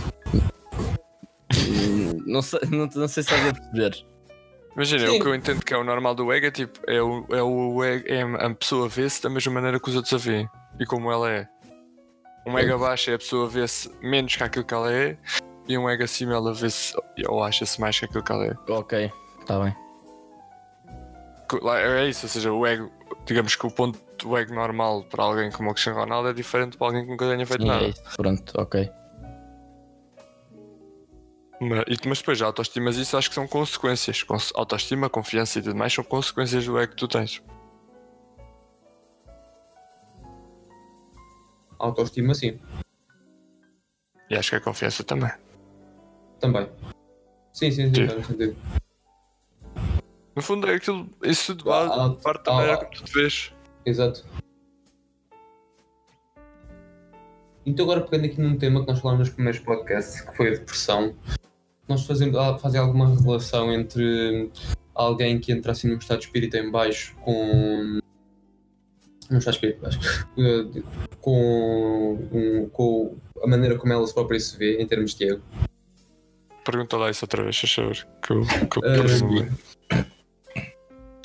Eh, 1.52 2.16
não, 2.26 2.42
sei, 2.42 2.62
não, 2.72 2.88
não 2.88 3.08
sei 3.10 3.24
se 3.24 3.34
estás 3.34 3.46
a 3.46 3.54
perceber. 3.54 4.06
Imagina, 4.74 5.06
Sim. 5.06 5.18
o 5.18 5.22
que 5.22 5.28
eu 5.28 5.36
entendo 5.36 5.66
que 5.66 5.74
é 5.74 5.78
o 5.78 5.84
normal 5.84 6.16
do 6.16 6.32
ego 6.32 6.46
é 6.46 6.52
tipo, 6.52 6.80
é 6.88 7.02
o, 7.02 7.26
é 7.30 7.44
o 7.44 7.84
é 7.84 8.22
a 8.46 8.50
pessoa 8.52 8.88
vê-se 8.88 9.22
da 9.22 9.30
mesma 9.30 9.52
maneira 9.52 9.78
que 9.78 9.90
os 9.90 9.96
outros 9.98 10.14
a 10.14 10.18
veem 10.18 10.48
e 10.80 10.86
como 10.86 11.12
ela 11.12 11.30
é. 11.30 11.46
Um 12.48 12.58
ego 12.58 12.76
abaixo 12.76 13.12
é 13.12 13.16
a 13.16 13.20
pessoa 13.20 13.50
vê-se 13.50 13.92
menos 14.02 14.34
que 14.34 14.44
aquilo 14.44 14.64
que 14.64 14.74
ela 14.74 14.94
é 14.94 15.18
e 15.68 15.78
um 15.78 15.90
ego 15.90 16.04
acima 16.04 16.36
ela 16.36 16.54
vê-se 16.54 16.96
ou 17.28 17.44
acha-se 17.44 17.82
mais 17.82 18.00
que 18.00 18.06
aquilo 18.06 18.24
que 18.24 18.32
ela 18.32 18.46
é. 18.46 18.72
Ok, 18.72 19.12
está 19.42 19.60
bem. 19.60 19.89
É 21.78 22.08
isso, 22.08 22.26
ou 22.26 22.30
seja, 22.30 22.52
o 22.54 22.66
ego, 22.66 22.92
digamos 23.26 23.56
que 23.56 23.66
o 23.66 23.72
ponto 23.72 24.00
do 24.18 24.38
ego 24.38 24.54
normal 24.54 25.04
para 25.04 25.24
alguém 25.24 25.52
como 25.52 25.70
o 25.70 25.74
Cristiano 25.74 26.00
Ronaldo 26.00 26.30
é 26.30 26.34
diferente 26.34 26.78
para 26.78 26.88
alguém 26.88 27.04
que 27.04 27.10
nunca 27.12 27.26
tenha 27.26 27.46
feito 27.46 27.62
Sim, 27.64 27.70
é 27.70 27.72
nada. 27.72 27.88
isso. 27.88 28.04
Pronto, 28.18 28.54
ok. 28.62 28.92
Mas, 31.62 31.84
mas 32.06 32.20
depois 32.20 32.42
a 32.42 32.46
autoestima, 32.46 32.90
isso 32.90 33.18
acho 33.18 33.28
que 33.30 33.36
são 33.36 33.48
consequências. 33.48 34.24
Cons- 34.24 34.54
Autoestima, 34.56 35.10
confiança 35.10 35.60
e 35.60 35.62
tudo 35.62 35.76
mais 35.76 35.94
são 35.94 36.04
consequências 36.04 36.66
do 36.66 36.78
ego 36.80 36.92
que 36.92 36.98
tu 36.98 37.08
tens. 37.08 37.42
Autoestima, 41.78 42.34
sim. 42.34 42.60
E 44.30 44.36
acho 44.36 44.52
que 44.52 44.56
a 44.58 44.62
confiança 44.62 45.04
também. 45.04 45.32
Também. 46.40 46.70
Sim, 47.54 47.72
sim, 47.72 47.94
sim, 47.94 48.08
Sim. 48.08 48.79
No 50.40 50.44
fundo 50.44 50.72
é 50.72 50.76
aquilo, 50.76 51.06
isso 51.22 51.54
de 51.54 51.64
Ah, 51.70 51.86
base, 51.86 52.16
parte 52.24 52.46
da 52.46 52.52
ah, 52.52 52.56
maneira 52.56 52.74
ah. 52.76 52.78
como 52.78 52.92
tu 52.92 53.04
te 53.04 53.14
vês. 53.14 53.52
Exato. 53.86 54.26
Então 57.66 57.84
agora 57.84 58.00
pegando 58.00 58.26
aqui 58.28 58.40
num 58.40 58.58
tema 58.58 58.80
que 58.80 58.88
nós 58.90 59.02
falámos 59.02 59.28
nos 59.28 59.36
primeiros 59.36 59.60
podcasts, 59.60 60.22
que 60.22 60.38
foi 60.38 60.48
a 60.48 60.52
depressão, 60.52 61.14
nós 61.90 62.06
fazemos 62.06 62.38
ah, 62.38 62.58
fazem 62.58 62.80
alguma 62.80 63.14
relação 63.20 63.70
entre 63.74 64.50
alguém 64.96 65.42
que 65.42 65.52
entra 65.52 65.74
assim 65.74 65.90
num 65.90 65.98
estado 65.98 66.20
de 66.20 66.28
espírito 66.28 66.56
em 66.56 66.72
baixo 66.72 67.18
com 67.18 68.00
estado 69.24 69.42
de 69.44 69.50
espírito 69.50 69.82
baixo, 69.82 70.00
eh, 70.38 70.82
com, 71.20 72.14
um- 72.32 72.70
com 72.70 73.18
a 73.44 73.48
maneira 73.48 73.78
como 73.78 73.92
ela 73.92 74.08
própria 74.14 74.40
se 74.40 74.58
vê 74.58 74.82
em 74.82 74.88
termos 74.88 75.14
de 75.16 75.34
ego. 75.34 75.42
Pergunta 76.64 76.96
lá 76.96 77.10
isso 77.10 77.26
outra 77.26 77.44
vez, 77.44 77.60
faz 77.60 77.74
favor. 77.74 78.08
Que 78.22 78.32
eu, 78.32 78.42
que 78.70 78.78
eu 78.78 78.82
perdi-me. 78.82 79.52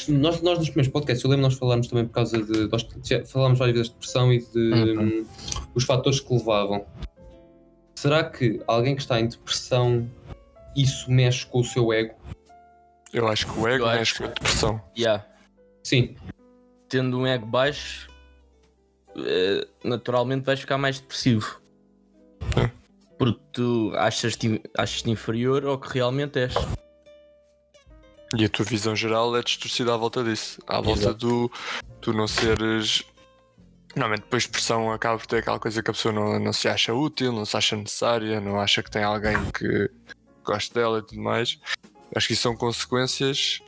Nós, 0.09 0.41
nós 0.43 0.59
nos 0.59 0.69
primeiros 0.69 0.93
podcasts, 0.93 1.25
eu 1.25 1.31
lembro 1.31 1.45
nós 1.45 1.55
falámos 1.55 1.87
também 1.89 2.05
por 2.07 2.13
causa 2.13 2.43
de. 2.43 2.69
Nós 2.69 2.87
falámos 3.27 3.59
várias 3.59 3.77
vezes 3.77 3.89
de 3.89 3.95
depressão 3.95 4.33
e 4.33 4.39
de 4.39 4.59
Uhum. 4.59 5.03
hum, 5.03 5.27
os 5.75 5.85
fatores 5.85 6.21
que 6.21 6.33
levavam. 6.33 6.85
Será 7.95 8.25
que 8.25 8.61
alguém 8.67 8.95
que 8.95 9.03
está 9.03 9.19
em 9.21 9.27
depressão 9.27 10.09
isso 10.77 11.11
mexe 11.11 11.47
com 11.47 11.61
o 11.61 11.65
seu 11.65 11.93
ego? 11.93 12.15
Eu 13.13 13.29
acho 13.29 13.47
que 13.47 13.59
o 13.59 13.69
ego 13.69 13.85
Eu 13.85 13.89
acho 13.89 13.99
mexe 13.99 14.19
com 14.19 14.25
a 14.25 14.27
depressão. 14.29 14.81
Yeah. 14.99 15.25
Sim, 15.83 16.17
Tendo 16.89 17.19
um 17.19 17.27
ego 17.27 17.47
baixo, 17.47 18.09
eh, 19.17 19.67
naturalmente 19.83 20.45
vais 20.45 20.61
ficar 20.61 20.79
mais 20.79 21.01
depressivo. 21.01 21.61
É. 22.57 22.71
Porque 23.19 23.41
tu 23.53 23.93
achas-te 23.97 24.61
achas 24.77 25.07
inferior 25.07 25.65
ao 25.65 25.79
que 25.79 25.93
realmente 25.95 26.39
és. 26.39 26.55
E 28.37 28.45
a 28.45 28.49
tua 28.49 28.65
visão 28.65 28.97
geral 28.97 29.37
é 29.37 29.43
distorcida 29.43 29.95
à 29.95 29.97
volta 29.97 30.23
disso. 30.25 30.61
À 30.67 30.81
volta 30.81 31.01
Exato. 31.03 31.19
do 31.19 31.53
tu 32.01 32.13
não 32.13 32.27
seres. 32.27 33.05
Normalmente 33.95 34.23
depois 34.25 34.43
de 34.45 34.49
pressão 34.49 34.91
acaba 34.91 35.19
por 35.19 35.27
ter 35.27 35.39
aquela 35.39 35.59
coisa 35.61 35.83
que 35.83 35.91
a 35.91 35.95
pessoa 35.95 36.13
não, 36.13 36.39
não 36.41 36.53
se 36.53 36.69
acha 36.69 36.93
útil, 36.93 37.33
não 37.33 37.45
se 37.45 37.57
acha 37.57 37.77
necessária, 37.77 38.41
não 38.41 38.59
acha 38.61 38.83
que 38.83 38.91
tem 38.91 39.05
alguém 39.05 39.37
que 39.53 39.89
goste 40.43 40.75
dela 40.75 40.99
e 40.99 41.03
tudo 41.03 41.21
mais. 41.23 41.59
Acho 42.15 42.27
que 42.27 42.33
isso 42.33 42.43
são 42.43 42.57
consequências 42.57 43.61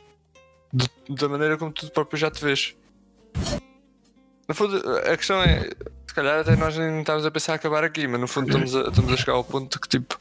de- 0.73 1.15
da 1.15 1.29
maneira 1.29 1.57
como 1.57 1.71
tu 1.71 1.89
próprio 1.91 2.19
já 2.19 2.29
te 2.29 2.43
vês. 2.43 2.75
No 4.49 4.53
fundo, 4.55 4.77
a 4.99 5.15
questão 5.17 5.41
é, 5.41 5.69
se 6.07 6.13
calhar 6.13 6.39
até 6.39 6.55
nós 6.55 6.77
nem 6.77 6.99
estávamos 6.99 7.25
a 7.25 7.31
pensar 7.31 7.53
em 7.53 7.55
acabar 7.55 7.83
aqui, 7.83 8.05
mas 8.07 8.19
no 8.19 8.27
fundo 8.27 8.47
estamos 8.47 8.75
a, 8.75 8.89
estamos 8.89 9.13
a 9.13 9.17
chegar 9.17 9.33
ao 9.33 9.43
ponto 9.43 9.79
que 9.79 9.87
tipo. 9.87 10.17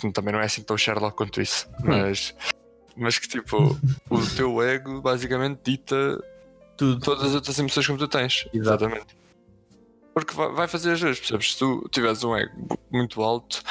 que 0.00 0.10
também 0.12 0.32
não 0.32 0.40
é 0.40 0.44
assim 0.46 0.62
tão 0.62 0.76
Sherlock 0.76 1.16
quanto 1.16 1.40
isso, 1.40 1.68
mas. 1.82 2.34
Mas 2.96 3.18
que 3.18 3.28
tipo, 3.28 3.78
o 4.10 4.26
teu 4.36 4.62
ego 4.62 5.00
basicamente 5.00 5.60
dita 5.62 6.22
Tudo. 6.76 7.00
todas 7.00 7.24
as 7.24 7.34
outras 7.34 7.58
emoções 7.58 7.86
que 7.86 7.96
tu 7.96 8.08
tens. 8.08 8.48
Exatamente. 8.52 9.06
Porque 10.14 10.34
vai, 10.34 10.66
fazer 10.66 10.92
as 10.92 11.00
duas, 11.00 11.18
percebes? 11.18 11.52
Se 11.52 11.58
tu 11.58 11.86
tiveres 11.92 12.24
um 12.24 12.34
ego 12.34 12.78
muito 12.90 13.22
alto, 13.22 13.62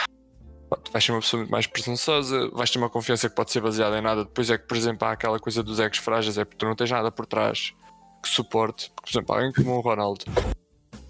vais 0.91 1.03
ser 1.03 1.11
uma 1.11 1.21
pessoa 1.21 1.39
muito 1.39 1.51
mais 1.51 1.65
presunçosa, 1.65 2.49
vais 2.49 2.69
ter 2.69 2.77
uma 2.77 2.89
confiança 2.89 3.27
que 3.27 3.35
pode 3.35 3.51
ser 3.51 3.61
baseada 3.61 3.97
em 3.97 4.01
nada. 4.01 4.25
Depois 4.25 4.51
é 4.51 4.57
que, 4.57 4.67
por 4.67 4.77
exemplo, 4.77 5.07
há 5.07 5.13
aquela 5.13 5.39
coisa 5.39 5.63
dos 5.63 5.79
egos 5.79 5.97
frágeis, 5.97 6.37
é 6.37 6.45
porque 6.45 6.57
tu 6.57 6.67
não 6.67 6.75
tens 6.75 6.91
nada 6.91 7.11
por 7.11 7.25
trás 7.25 7.73
que 8.21 8.29
suporte. 8.29 8.91
Por 8.95 9.09
exemplo, 9.09 9.35
alguém 9.35 9.51
como 9.53 9.71
o 9.71 9.81
Ronaldo. 9.81 10.25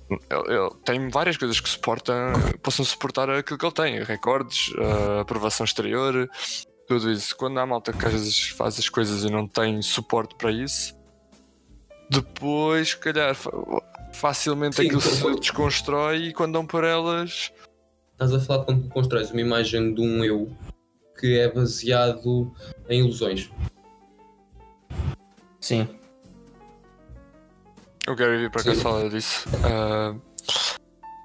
Ele, 0.10 0.58
ele 0.58 0.69
tem 0.86 1.10
várias 1.10 1.36
coisas 1.36 1.60
que 1.60 1.67
suportam, 1.67 2.34
possam 2.62 2.86
suportar 2.86 3.30
aquilo 3.30 3.58
que 3.58 3.65
ele 3.65 3.73
tem, 3.73 4.04
recordes, 4.04 4.71
a 4.78 5.21
aprovação 5.21 5.65
exterior, 5.65 6.30
tudo 6.87 7.11
isso. 7.11 7.35
Quando 7.35 7.59
há 7.59 7.65
malta 7.65 7.91
que 7.93 8.05
às 8.05 8.11
vezes 8.13 8.47
faz 8.49 8.77
as 8.79 8.89
coisas 8.89 9.23
e 9.23 9.29
não 9.29 9.47
tem 9.47 9.81
suporte 9.81 10.35
para 10.35 10.51
isso, 10.51 10.93
depois, 12.09 12.89
se 12.89 12.97
calhar, 12.97 13.33
fa- 13.35 13.51
facilmente 14.13 14.75
Sim, 14.75 14.85
aquilo 14.85 15.01
se 15.01 15.15
depois- 15.17 15.39
desconstrói 15.39 16.17
e 16.27 16.33
quando 16.33 16.53
dão 16.53 16.65
por 16.65 16.83
elas. 16.83 17.51
estás 18.13 18.33
a 18.33 18.39
falar 18.39 18.65
quando 18.65 18.83
tu 18.83 18.89
constróis 18.89 19.31
uma 19.31 19.41
imagem 19.41 19.93
de 19.93 20.01
um 20.01 20.23
eu 20.23 20.55
que 21.19 21.39
é 21.39 21.51
baseado 21.51 22.53
em 22.89 22.99
ilusões. 22.99 23.49
Sim. 25.59 25.87
Eu 28.07 28.15
quero 28.15 28.37
vir 28.37 28.51
para 28.51 28.63
cá 28.63 28.75
Sim. 28.75 28.81
falar 28.81 29.09
disso. 29.09 29.47
Ah, 29.63 30.15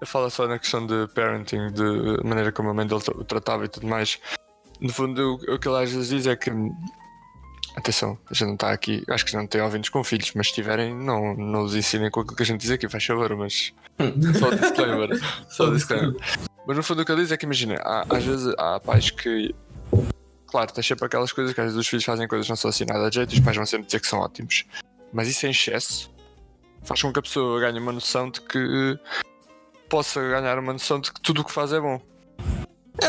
eu 0.00 0.06
falo 0.06 0.30
só 0.30 0.46
na 0.48 0.58
questão 0.58 0.86
de 0.86 1.06
parenting, 1.14 1.66
de 1.72 2.24
maneira 2.26 2.50
como 2.50 2.70
a 2.70 2.74
mãe 2.74 2.86
dele 2.86 3.02
o 3.14 3.24
tratava 3.24 3.66
e 3.66 3.68
tudo 3.68 3.86
mais. 3.86 4.18
No 4.80 4.92
fundo, 4.92 5.34
o, 5.48 5.58
que 5.58 5.68
ele 5.68 5.76
às 5.82 5.90
vezes 5.92 6.08
diz 6.08 6.26
é 6.26 6.34
que. 6.36 6.50
Atenção, 7.76 8.18
a 8.28 8.34
gente 8.34 8.46
não 8.46 8.54
está 8.54 8.72
aqui. 8.72 9.04
Acho 9.08 9.24
que 9.24 9.36
não 9.36 9.46
tem 9.46 9.60
ouvintes 9.60 9.90
com 9.90 10.02
filhos, 10.02 10.32
mas 10.34 10.48
se 10.48 10.54
tiverem, 10.54 10.94
não, 10.94 11.34
não 11.36 11.62
os 11.62 11.74
ensinem 11.74 12.10
com 12.10 12.20
aquilo 12.20 12.36
que 12.36 12.42
a 12.42 12.46
gente 12.46 12.60
diz 12.60 12.70
aqui, 12.70 12.88
faz 12.88 13.04
favor, 13.04 13.34
mas. 13.36 13.72
Só 14.38 14.50
disclaimer. 14.50 15.10
Só 15.48 15.70
disclaimer. 15.70 16.16
Mas 16.66 16.76
no 16.76 16.82
fundo 16.82 17.02
o 17.02 17.04
que 17.04 17.12
ele 17.12 17.22
diz 17.22 17.32
é 17.32 17.36
que 17.36 17.44
imagina, 17.46 17.76
há- 17.82 18.04
às 18.10 18.24
vezes 18.24 18.52
há 18.58 18.80
pais 18.80 19.10
que. 19.10 19.54
Claro, 20.48 20.72
tens 20.72 20.86
sempre 20.86 21.06
aquelas 21.06 21.32
coisas 21.32 21.54
que 21.54 21.60
às 21.60 21.66
vezes 21.66 21.78
os 21.78 21.86
filhos 21.86 22.04
fazem 22.04 22.26
coisas 22.26 22.46
que 22.46 22.50
não 22.50 22.56
são 22.56 22.68
assim 22.70 22.84
nada 22.84 23.08
de 23.08 23.16
jeito 23.16 23.32
e 23.34 23.38
os 23.38 23.44
pais 23.44 23.56
vão 23.56 23.64
sempre 23.66 23.86
dizer 23.86 24.00
que 24.00 24.06
são 24.08 24.18
ótimos. 24.18 24.64
Mas 25.12 25.28
isso 25.28 25.46
em 25.46 25.50
excesso 25.50 26.10
faz 26.82 27.00
com 27.02 27.12
que 27.12 27.18
a 27.18 27.22
pessoa 27.22 27.60
ganhe 27.60 27.78
uma 27.78 27.92
noção 27.92 28.30
de 28.30 28.40
que 28.40 28.98
possa 29.88 30.20
ganhar 30.20 30.58
uma 30.58 30.72
noção 30.72 30.98
de 31.00 31.12
que 31.12 31.20
tudo 31.20 31.42
o 31.42 31.44
que 31.44 31.52
faz 31.52 31.72
é 31.72 31.80
bom. 31.80 32.00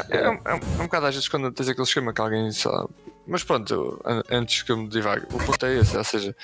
É, 0.09 0.17
é, 0.17 0.29
um- 0.29 0.33
é 0.45 0.53
um- 0.55 0.59
é 0.79 0.81
um 0.81 0.83
bocado 0.83 1.05
às 1.07 1.15
vezes 1.15 1.27
quando 1.29 1.51
tens 1.51 1.67
aquele 1.69 1.87
esquema 1.87 2.13
que 2.13 2.21
alguém 2.21 2.51
sabe. 2.51 2.89
Mas 3.27 3.43
pronto, 3.43 3.73
eu- 3.73 4.01
an- 4.05 4.23
antes 4.31 4.63
que 4.63 4.71
eu 4.71 4.77
me 4.77 4.87
divague, 4.87 5.25
o 5.33 5.37
ponto 5.45 5.65
é 5.65 5.77
esse, 5.77 5.95
ou 5.97 6.03
seja, 6.03 6.35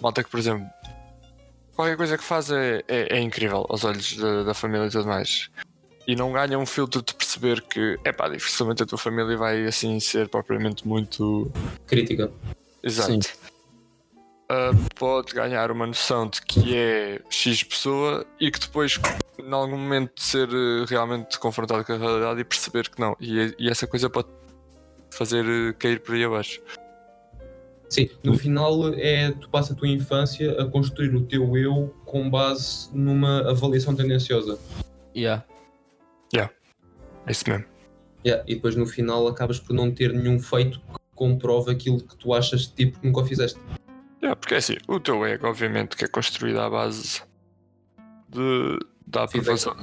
malta 0.00 0.22
que 0.24 0.30
por 0.30 0.38
exemplo 0.40 0.66
qualquer 1.74 1.96
coisa 1.96 2.16
que 2.16 2.24
faz 2.24 2.50
é, 2.50 2.82
é, 2.86 3.16
é 3.16 3.20
incrível 3.20 3.66
aos 3.68 3.84
olhos 3.84 4.16
da, 4.16 4.44
da 4.44 4.54
família 4.54 4.86
e 4.86 4.90
tudo 4.90 5.06
mais. 5.08 5.50
E 6.06 6.14
não 6.14 6.32
ganha 6.32 6.58
um 6.58 6.66
filtro 6.66 7.02
de 7.02 7.14
perceber 7.14 7.62
que, 7.62 7.98
é 8.04 8.12
pá, 8.12 8.28
dificilmente 8.28 8.82
a 8.82 8.86
tua 8.86 8.98
família 8.98 9.36
vai 9.36 9.64
assim 9.66 9.98
ser 9.98 10.28
propriamente 10.28 10.86
muito. 10.86 11.50
Crítica. 11.86 12.30
Exato. 12.82 13.12
Sim. 13.12 13.18
Ah, 14.48 14.70
pode 14.96 15.32
ganhar 15.32 15.70
uma 15.70 15.86
noção 15.86 16.28
de 16.28 16.42
que 16.42 16.76
é 16.76 17.20
X 17.30 17.62
pessoa 17.62 18.26
e 18.38 18.50
que 18.50 18.60
depois, 18.60 19.00
em 19.38 19.52
algum 19.52 19.76
momento, 19.76 20.20
ser 20.20 20.48
eh, 20.48 20.84
realmente 20.86 21.38
confrontado 21.38 21.84
com 21.84 21.92
a 21.92 21.96
realidade 21.96 22.40
e 22.40 22.44
perceber 22.44 22.88
que 22.90 23.00
não. 23.00 23.16
E, 23.20 23.54
e 23.58 23.68
essa 23.70 23.86
coisa 23.86 24.10
pode 24.10 24.28
fazer 25.10 25.44
eh, 25.44 25.72
cair 25.72 26.00
por 26.00 26.14
aí 26.14 26.24
abaixo. 26.24 26.60
Sim, 27.88 28.10
no 28.22 28.36
final 28.36 28.92
é 28.94 29.30
tu 29.32 29.48
passas 29.48 29.72
a 29.72 29.74
tua 29.74 29.88
infância 29.88 30.60
a 30.60 30.66
construir 30.66 31.14
o 31.14 31.24
teu 31.24 31.56
eu 31.56 31.94
com 32.04 32.28
base 32.28 32.90
numa 32.92 33.48
avaliação 33.48 33.94
tendenciosa. 33.94 34.58
Yeah. 35.16 35.44
É 37.26 37.32
isso 37.32 37.44
mesmo. 37.48 37.64
Yeah, 38.26 38.44
e 38.46 38.54
depois 38.54 38.74
no 38.76 38.86
final 38.86 39.26
acabas 39.28 39.58
por 39.58 39.74
não 39.74 39.90
ter 39.90 40.12
nenhum 40.12 40.38
feito 40.38 40.78
que 40.80 41.00
comprove 41.14 41.70
aquilo 41.70 42.00
que 42.02 42.16
tu 42.16 42.32
achas 42.32 42.62
de 42.62 42.72
tipo 42.72 43.00
que 43.00 43.06
nunca 43.06 43.20
o 43.20 43.24
fizeste. 43.24 43.58
É, 44.24 44.34
porque 44.34 44.54
é 44.54 44.56
assim, 44.56 44.76
o 44.88 44.98
teu 44.98 45.24
ego, 45.26 45.46
obviamente, 45.46 45.96
que 45.96 46.04
é 46.04 46.08
construído 46.08 46.58
à 46.60 46.70
base 46.70 47.22
de, 48.28 48.78
da 49.06 49.24
aprovação. 49.24 49.76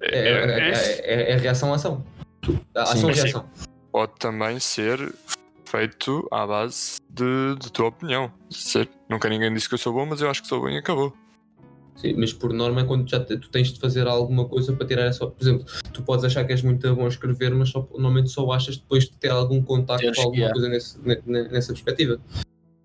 É, 0.00 0.18
É, 0.18 0.28
é, 0.30 0.60
é 0.60 0.70
isso. 0.72 1.00
é- 1.04 1.30
é 1.32 1.36
reação-ação. 1.36 2.04
Sim, 2.44 2.58
Ação-reação. 2.74 3.48
pode 3.92 4.12
também 4.18 4.58
ser 4.58 5.14
feito 5.66 6.26
à 6.32 6.46
base 6.46 6.96
de, 7.10 7.54
de 7.60 7.70
tua 7.70 7.88
opinião. 7.88 8.32
Ser, 8.50 8.88
nunca 9.08 9.28
ninguém 9.28 9.52
disse 9.52 9.68
que 9.68 9.74
eu 9.74 9.78
sou 9.78 9.92
bom, 9.92 10.06
mas 10.06 10.20
eu 10.22 10.30
acho 10.30 10.42
que 10.42 10.48
sou 10.48 10.60
bom 10.60 10.68
e 10.70 10.78
acabou. 10.78 11.12
Sim, 11.96 12.14
mas 12.16 12.32
por 12.32 12.52
norma 12.54 12.80
é 12.80 12.84
quando 12.84 13.08
já 13.08 13.22
te- 13.22 13.36
tu 13.36 13.50
tens 13.50 13.68
de 13.72 13.78
fazer 13.78 14.08
alguma 14.08 14.48
coisa 14.48 14.72
para 14.72 14.86
tirar 14.86 15.02
essa. 15.04 15.26
Por 15.26 15.40
exemplo, 15.42 15.66
tu 15.92 16.02
podes 16.02 16.24
achar 16.24 16.42
que 16.44 16.52
és 16.52 16.62
muito 16.62 16.92
bom 16.96 17.04
a 17.04 17.08
escrever, 17.08 17.54
mas 17.54 17.68
só- 17.68 17.86
normalmente 17.92 18.30
só 18.30 18.50
achas 18.50 18.78
depois 18.78 19.04
de 19.04 19.12
ter 19.18 19.30
algum 19.30 19.62
contacto 19.62 20.10
com 20.14 20.22
alguma 20.22 20.46
é. 20.46 20.52
coisa 20.52 20.68
nesse- 20.70 20.98
ne- 21.06 21.22
ne- 21.26 21.48
nessa 21.48 21.72
perspectiva. 21.72 22.18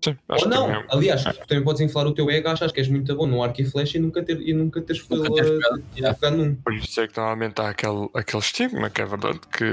Sim, 0.04 0.16
acho 0.28 0.44
Ou 0.44 0.50
que 0.50 0.56
não, 0.56 0.66
também 0.66 0.80
é- 0.80 0.86
aliás, 0.90 1.24
tu 1.24 1.46
também 1.46 1.64
podes 1.64 1.80
inflar 1.80 2.06
o 2.06 2.14
teu 2.14 2.30
ego, 2.30 2.48
achas 2.48 2.70
que 2.70 2.80
és 2.80 2.88
muito 2.88 3.14
bom 3.16 3.26
no 3.26 3.42
arco 3.42 3.60
e 3.60 3.64
flecha 3.64 3.98
e 3.98 4.00
nunca, 4.00 4.22
ter, 4.22 4.40
e 4.40 4.52
nunca 4.52 4.80
teres 4.80 5.02
foi 5.02 5.18
pegar 5.20 6.30
num. 6.30 6.54
Por 6.54 6.72
isso 6.74 7.00
é 7.00 7.08
que 7.08 7.16
normalmente 7.16 7.60
há 7.60 7.70
aquele, 7.70 8.08
aquele 8.14 8.42
estigma, 8.42 8.90
que 8.90 9.02
é 9.02 9.04
verdade, 9.04 9.40
que 9.50 9.64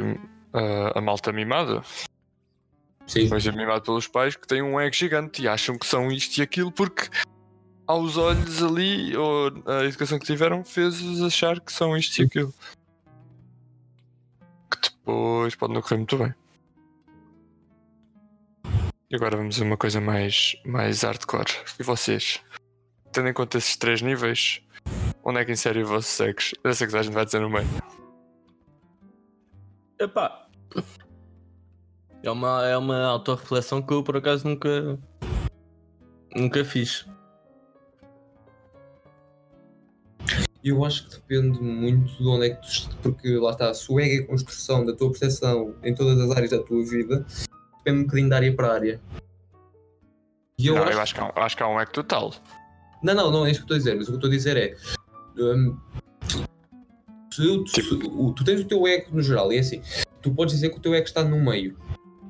ah, 0.53 0.93
a 0.97 1.01
malta 1.01 1.31
mimada, 1.31 1.83
Sim. 3.05 3.27
foi 3.27 3.39
ser 3.39 3.53
mimado 3.53 3.83
pelos 3.83 4.07
pais, 4.07 4.35
que 4.35 4.47
têm 4.47 4.63
um 4.63 4.79
ego 4.79 4.95
gigante 4.95 5.43
e 5.43 5.47
acham 5.47 5.77
que 5.77 5.85
são 5.85 6.11
isto 6.11 6.39
e 6.39 6.41
aquilo 6.41 6.71
porque 6.71 7.07
aos 7.85 8.17
olhos 8.17 8.63
ali, 8.63 9.15
ou 9.15 9.51
a 9.67 9.85
educação 9.85 10.17
que 10.17 10.25
tiveram, 10.25 10.65
fez-os 10.65 11.21
achar 11.21 11.59
que 11.59 11.71
são 11.71 11.95
isto 11.95 12.17
e 12.19 12.25
aquilo. 12.25 12.51
Que 14.71 14.89
depois 14.89 15.53
pode 15.53 15.73
não 15.73 15.83
correr 15.83 15.97
muito 15.97 16.17
bem. 16.17 16.33
E 19.07 19.15
agora 19.15 19.37
vamos 19.37 19.61
a 19.61 19.63
uma 19.63 19.77
coisa 19.77 20.01
mais, 20.01 20.55
mais 20.65 21.03
hardcore. 21.03 21.51
E 21.79 21.83
vocês? 21.83 22.41
Tendo 23.11 23.27
em 23.27 23.33
conta 23.33 23.59
esses 23.59 23.77
três 23.77 24.01
níveis, 24.01 24.61
onde 25.23 25.39
é 25.39 25.45
que 25.45 25.51
insere 25.51 25.83
o 25.83 25.87
vosso 25.87 26.07
sexo? 26.07 26.55
Eu 26.63 26.73
sei 26.73 26.87
que 26.87 26.97
a 26.97 27.03
gente 27.03 27.13
vai 27.13 27.23
dizer 27.23 27.39
no 27.39 27.49
meio. 27.49 27.67
Epá. 29.99 30.47
É 32.23 32.31
uma, 32.31 32.65
é 32.65 32.75
uma 32.75 33.05
autorreflexão 33.05 33.79
que 33.79 33.93
eu 33.93 34.01
por 34.01 34.17
acaso 34.17 34.47
nunca. 34.47 34.97
Nunca 36.35 36.65
fiz. 36.65 37.05
Eu 40.63 40.83
acho 40.83 41.07
que 41.07 41.15
depende 41.17 41.61
muito 41.61 42.11
de 42.17 42.27
onde 42.27 42.47
é 42.47 42.49
que 42.55 42.61
tu. 42.89 42.97
Porque 43.03 43.37
lá 43.37 43.51
está, 43.51 43.71
se 43.71 43.91
o 43.91 43.99
ego 43.99 44.15
é 44.15 44.23
a 44.23 44.27
construção 44.27 44.83
da 44.83 44.95
tua 44.95 45.11
percepção 45.11 45.75
em 45.83 45.93
todas 45.93 46.19
as 46.19 46.31
áreas 46.31 46.49
da 46.49 46.63
tua 46.63 46.83
vida, 46.83 47.23
depende 47.85 47.99
um 47.99 48.03
bocadinho 48.05 48.29
de 48.29 48.35
área 48.35 48.55
para 48.55 48.73
área. 48.73 49.01
E 50.57 50.67
Eu, 50.67 50.75
não, 50.75 50.83
acho... 50.83 50.93
eu 50.93 50.99
acho, 51.01 51.13
que 51.13 51.19
há, 51.21 51.25
um- 51.25 51.31
acho 51.35 51.57
que 51.57 51.63
há 51.63 51.67
um 51.67 51.79
eco 51.79 51.91
total. 51.93 52.33
Não, 53.03 53.13
não, 53.13 53.31
não 53.31 53.45
é 53.45 53.51
isso 53.51 53.65
que 53.65 53.71
eu 53.71 53.75
estou 53.75 53.75
a 53.75 53.77
dizer, 53.77 53.95
mas 53.95 54.03
o 54.07 54.07
que 54.07 54.13
eu 54.13 54.15
estou 54.15 54.29
a 54.29 54.33
dizer 54.33 54.57
é. 54.57 54.75
hum, 55.37 55.77
se 57.31 57.45
eu- 57.45 57.67
se- 57.67 57.93
o- 57.93 58.33
tu 58.33 58.43
tens 58.43 58.61
o 58.61 58.65
teu 58.65 58.87
ego 58.87 59.07
no 59.13 59.21
geral, 59.21 59.51
e 59.53 59.57
é 59.57 59.59
assim, 59.59 59.81
tu 60.21 60.31
podes 60.33 60.55
dizer 60.55 60.69
que 60.69 60.77
o 60.77 60.81
teu 60.81 60.93
ego 60.95 61.05
está 61.05 61.23
no 61.23 61.39
meio, 61.39 61.77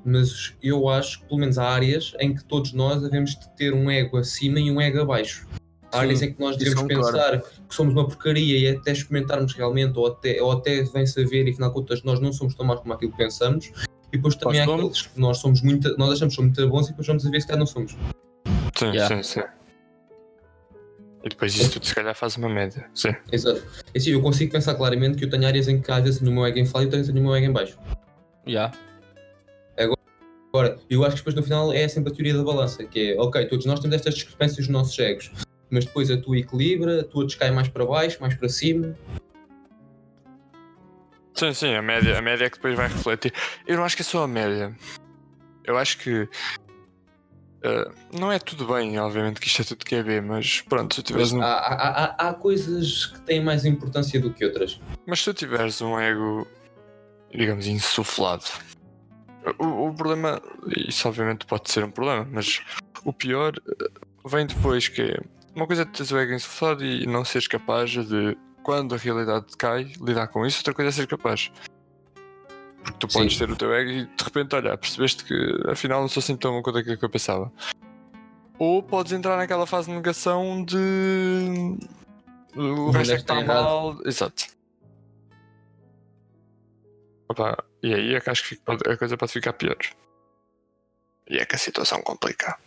mas 0.04 0.54
eu 0.62 0.90
acho 0.90 1.20
que 1.22 1.28
pelo 1.28 1.40
menos 1.40 1.58
há 1.58 1.70
áreas 1.70 2.14
em 2.20 2.34
que 2.36 2.44
todos 2.44 2.74
nós 2.74 3.02
devemos 3.02 3.32
de 3.32 3.48
ter 3.56 3.74
um 3.74 3.90
ego 3.90 4.18
acima 4.18 4.60
e 4.60 4.70
um 4.72 4.82
ego 4.82 5.00
abaixo. 5.02 5.48
Há 5.92 5.98
Sim, 6.00 6.04
áreas 6.06 6.22
em 6.24 6.34
que 6.34 6.40
nós 6.42 6.58
devemos 6.58 6.84
pensar 6.84 7.40
que 7.42 7.74
somos 7.76 7.94
uma 7.94 8.06
porcaria 8.08 8.58
e 8.60 8.76
até 8.76 8.92
experimentarmos 8.92 9.54
realmente, 9.54 9.98
ou 9.98 10.08
até, 10.08 10.42
ou 10.42 10.52
até 10.52 10.84
vem 10.84 11.06
saber 11.06 11.48
e 11.48 11.52
afinal 11.52 11.70
de 11.70 11.76
contas 11.76 12.04
nós 12.04 12.20
não 12.20 12.34
somos 12.34 12.56
tão 12.56 12.66
maus 12.66 12.82
como 12.82 12.94
aquilo 12.94 13.12
que 13.12 13.18
pensamos. 13.18 13.72
E 14.16 14.18
depois 14.18 14.36
também 14.36 14.62
há 14.62 14.64
aqueles 14.64 15.02
que 15.02 15.20
nós 15.20 15.40
somos 15.40 15.62
muito, 15.62 15.90
nós 15.98 16.14
achamos 16.14 16.34
que 16.34 16.42
somos 16.42 16.58
muito 16.58 16.70
bons 16.70 16.86
e 16.86 16.90
depois 16.92 17.06
vamos 17.06 17.26
a 17.26 17.30
ver 17.30 17.42
se 17.42 17.48
calhar 17.48 17.60
não 17.60 17.66
somos. 17.66 17.92
Sim, 18.78 18.86
Yeah. 18.94 19.08
sim, 19.16 19.24
sim. 19.24 19.46
E 21.24 21.30
depois 21.30 21.54
isso 21.54 21.72
tudo 21.72 21.86
se 21.86 21.94
calhar 21.94 22.16
faz 22.16 22.38
uma 22.38 22.48
média. 22.48 22.90
Sim. 22.94 23.14
Exato. 23.30 23.62
É 23.94 23.98
assim, 23.98 24.12
eu 24.12 24.22
consigo 24.22 24.54
pensar 24.54 24.76
claramente 24.76 25.18
que 25.18 25.26
eu 25.26 25.30
tenho 25.30 25.46
áreas 25.46 25.68
em 25.68 25.82
que 25.82 25.92
às 25.92 26.02
vezes 26.02 26.20
tenho 26.20 26.32
o 26.32 26.34
meu 26.34 26.46
ego 26.46 26.60
em 26.60 26.66
flat 26.66 26.88
e 26.88 26.90
tenho 26.90 27.20
o 27.20 27.24
meu 27.24 27.36
ego 27.36 27.46
em 27.48 27.52
baixo. 27.52 27.78
Já. 28.48 28.72
Agora, 30.54 30.80
eu 30.90 31.04
acho 31.04 31.16
que 31.16 31.22
depois 31.22 31.36
no 31.36 31.44
final 31.44 31.74
é 31.74 31.86
sempre 31.90 32.14
a 32.14 32.16
teoria 32.16 32.34
da 32.34 32.42
balança, 32.44 32.86
que 32.86 33.12
é, 33.12 33.20
ok, 33.20 33.46
todos 33.48 33.66
nós 33.66 33.82
temos 33.82 33.94
estas 33.98 34.14
discrepâncias 34.14 34.60
nos 34.60 34.70
nossos 34.70 34.98
egos, 34.98 35.30
mas 35.70 35.84
depois 35.84 36.10
a 36.10 36.16
tua 36.16 36.38
equilibra, 36.38 37.02
a 37.02 37.04
tua 37.04 37.26
descai 37.26 37.52
mais 37.52 37.68
para 37.68 37.86
baixo, 37.86 38.18
mais 38.22 38.36
para 38.36 38.48
cima. 38.48 38.96
Sim, 41.36 41.54
sim, 41.54 41.76
a 41.76 41.82
média, 41.82 42.18
a 42.18 42.22
média 42.22 42.46
é 42.46 42.50
que 42.50 42.56
depois 42.58 42.76
vai 42.76 42.88
refletir. 42.88 43.34
Eu 43.68 43.78
não 43.78 43.84
acho 43.84 43.96
que 43.96 44.02
é 44.02 44.06
só 44.06 44.24
a 44.24 44.28
média. 44.28 44.76
Eu 45.66 45.78
acho 45.78 45.98
que. 45.98 46.30
eh, 47.64 47.92
não 48.18 48.32
é 48.32 48.40
tudo 48.40 48.66
bem, 48.68 48.98
obviamente 49.00 49.40
que 49.42 49.48
isto 49.48 49.62
é 49.62 49.66
tudo 49.66 49.86
que 49.86 49.96
é 49.96 50.04
B, 50.04 50.22
mas 50.22 50.62
pronto, 50.62 50.96
se 50.96 51.02
tu 51.02 51.08
tiveres 51.08 51.34
um, 51.34 51.42
há, 51.42 51.46
há, 51.46 52.06
há, 52.06 52.30
há 52.30 52.34
coisas 52.34 53.08
que 53.08 53.20
têm 53.22 53.44
mais 53.44 53.66
importância 53.66 54.20
do 54.20 54.32
que 54.32 54.46
outras. 54.46 54.80
mas 55.06 55.20
se 55.20 55.26
tu 55.26 55.34
tiveres 55.34 55.82
um 55.82 56.00
ego, 56.00 56.48
digamos, 57.34 57.68
insuflado, 57.68 58.46
o, 59.60 59.88
o 59.90 59.94
problema, 59.94 60.42
isso 60.88 61.08
obviamente 61.08 61.46
pode 61.46 61.70
ser 61.70 61.84
um 61.84 61.92
problema, 61.92 62.28
mas 62.32 62.62
o 63.04 63.12
pior 63.12 63.54
eh, 63.68 63.88
vem 64.26 64.46
depois 64.46 64.88
que 64.88 65.02
é 65.02 65.20
uma 65.56 65.66
coisa 65.66 65.84
é 65.84 65.86
teres 65.86 66.12
o 66.12 66.18
ego 66.18 66.34
insuflado 66.34 66.86
e 66.86 67.06
não 67.08 67.24
seres 67.24 67.48
capaz 67.48 67.90
de, 67.92 68.38
quando 68.66 68.96
a 68.96 68.98
realidade 68.98 69.46
cai, 69.60 69.84
lidar 70.02 70.28
com 70.28 70.44
isso, 70.44 70.58
outra 70.58 70.74
coisa 70.74 70.90
é 70.90 70.92
ser 70.92 71.06
capaz. 71.08 71.52
Porque 72.84 72.98
tu 73.00 73.08
podes 73.08 73.34
Sim. 73.34 73.46
ter 73.46 73.52
o 73.52 73.56
teu 73.56 73.72
ego 73.72 73.90
e 73.92 74.06
de 74.08 74.24
repente, 74.24 74.56
olha, 74.56 74.76
percebeste 74.76 75.24
que 75.24 75.36
afinal 75.70 76.02
não 76.02 76.08
sou 76.08 76.20
assim 76.20 76.36
tão 76.36 76.52
bom 76.52 76.64
quanto 76.64 76.80
aquilo 76.80 76.98
que 76.98 77.06
eu 77.06 77.10
pensava. 77.10 77.52
Ou 78.58 78.82
podes 78.82 79.12
entrar 79.12 79.38
naquela 79.38 79.68
fase 79.68 79.88
de 79.88 79.96
negação 79.96 80.66
de. 80.66 81.78
O 82.56 82.90
resto 82.90 83.12
é 83.14 83.16
que 83.18 83.22
está 83.22 83.44
mal. 83.44 84.00
Exato. 84.04 84.46
Opa, 87.30 87.64
e 87.84 87.94
aí 87.94 88.16
é 88.16 88.20
que 88.20 88.30
acho 88.32 88.44
que 88.44 88.50
fica- 88.50 88.72
a 88.74 88.98
coisa 88.98 89.16
pode 89.16 89.32
ficar 89.32 89.54
pior. 89.54 89.78
E 91.30 91.38
é 91.38 91.46
que 91.46 91.56
a 91.56 91.60
situação 91.60 92.02
complica. 92.02 92.58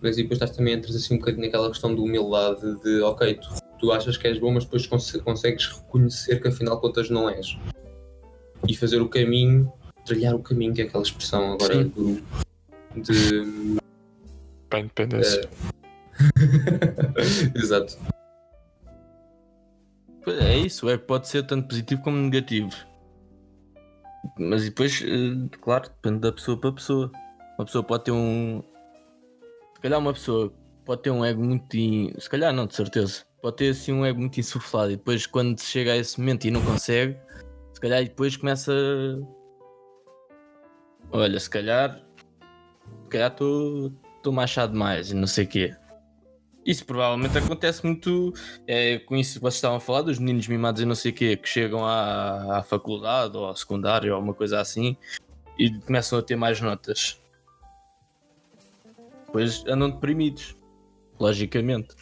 Mas 0.00 0.18
e 0.18 0.22
depois 0.22 0.40
estás 0.40 0.56
também 0.56 0.74
entras 0.74 0.94
assim 0.94 1.14
um 1.14 1.18
bocadinho 1.18 1.46
naquela 1.46 1.68
questão 1.68 1.94
de 1.94 2.00
humildade, 2.00 2.80
de 2.82 3.00
ok, 3.00 3.34
tu, 3.34 3.48
tu 3.78 3.92
achas 3.92 4.16
que 4.16 4.26
és 4.26 4.38
bom, 4.38 4.52
mas 4.52 4.64
depois 4.64 4.86
conse- 4.86 5.18
consegues 5.20 5.66
reconhecer 5.68 6.40
que 6.40 6.48
afinal 6.48 6.76
de 6.76 6.80
contas 6.82 7.10
não 7.10 7.28
és. 7.28 7.56
E 8.68 8.74
fazer 8.76 9.00
o 9.00 9.08
caminho, 9.08 9.72
trilhar 10.04 10.34
o 10.34 10.38
caminho, 10.42 10.72
que 10.74 10.82
é 10.82 10.84
aquela 10.84 11.02
expressão 11.02 11.52
agora 11.52 11.74
Sim. 11.74 11.88
do, 11.88 12.22
de 13.02 13.76
Para 14.68 14.78
a 14.78 14.82
independência. 14.82 15.48
Exato. 17.54 17.98
Pois 20.24 20.38
É 20.38 20.56
isso, 20.56 20.88
é 20.88 20.98
que 20.98 21.04
pode 21.04 21.28
ser 21.28 21.44
tanto 21.46 21.68
positivo 21.68 22.02
como 22.02 22.16
negativo. 22.16 22.70
Mas 24.38 24.62
e 24.62 24.70
depois, 24.70 25.02
eh, 25.02 25.56
claro, 25.60 25.84
depende 25.88 26.20
da 26.20 26.32
pessoa 26.32 26.58
para 26.58 26.72
pessoa. 26.72 27.12
Uma 27.58 27.64
pessoa 27.64 27.84
pode 27.84 28.04
ter 28.04 28.10
um. 28.10 28.62
Se 29.76 29.80
calhar 29.80 29.98
uma 30.00 30.12
pessoa 30.12 30.52
pode 30.84 31.02
ter 31.02 31.10
um 31.10 31.24
ego 31.24 31.44
muito. 31.44 31.76
in- 31.76 32.12
Se 32.18 32.28
calhar 32.28 32.52
não, 32.52 32.66
de 32.66 32.74
certeza. 32.74 33.22
Pode 33.46 33.58
ter 33.58 33.70
assim 33.70 33.92
um 33.92 34.04
ego 34.04 34.18
muito 34.18 34.40
insuflado 34.40 34.90
e 34.90 34.96
depois 34.96 35.24
quando 35.24 35.60
chega 35.60 35.92
a 35.92 35.96
esse 35.96 36.18
momento 36.18 36.46
e 36.46 36.50
não 36.50 36.60
consegue, 36.64 37.16
se 37.72 37.80
calhar 37.80 38.02
depois 38.02 38.36
começa. 38.36 38.72
Olha, 41.12 41.38
se 41.38 41.48
calhar. 41.48 42.04
Se 43.04 43.08
calhar 43.08 43.30
estou 43.30 44.32
machado 44.32 44.72
demais 44.72 45.12
e 45.12 45.14
não 45.14 45.28
sei 45.28 45.44
o 45.44 45.46
quê. 45.46 45.76
Isso 46.64 46.84
provavelmente 46.84 47.38
acontece 47.38 47.86
muito 47.86 48.34
é, 48.66 48.98
com 48.98 49.14
isso 49.14 49.34
que 49.34 49.42
vocês 49.42 49.54
estavam 49.54 49.76
a 49.76 49.80
falar 49.80 50.02
dos 50.02 50.18
meninos 50.18 50.48
mimados 50.48 50.82
e 50.82 50.84
não 50.84 50.96
sei 50.96 51.12
o 51.12 51.14
quê, 51.14 51.36
que 51.36 51.48
chegam 51.48 51.86
à, 51.86 52.58
à 52.58 52.62
faculdade 52.64 53.36
ou 53.36 53.44
ao 53.44 53.54
secundário 53.54 54.10
ou 54.10 54.16
alguma 54.16 54.34
coisa 54.34 54.60
assim 54.60 54.96
e 55.56 55.70
começam 55.82 56.18
a 56.18 56.22
ter 56.22 56.34
mais 56.34 56.60
notas. 56.60 57.22
Depois 59.24 59.64
andam 59.68 59.88
deprimidos, 59.88 60.56
logicamente. 61.20 61.94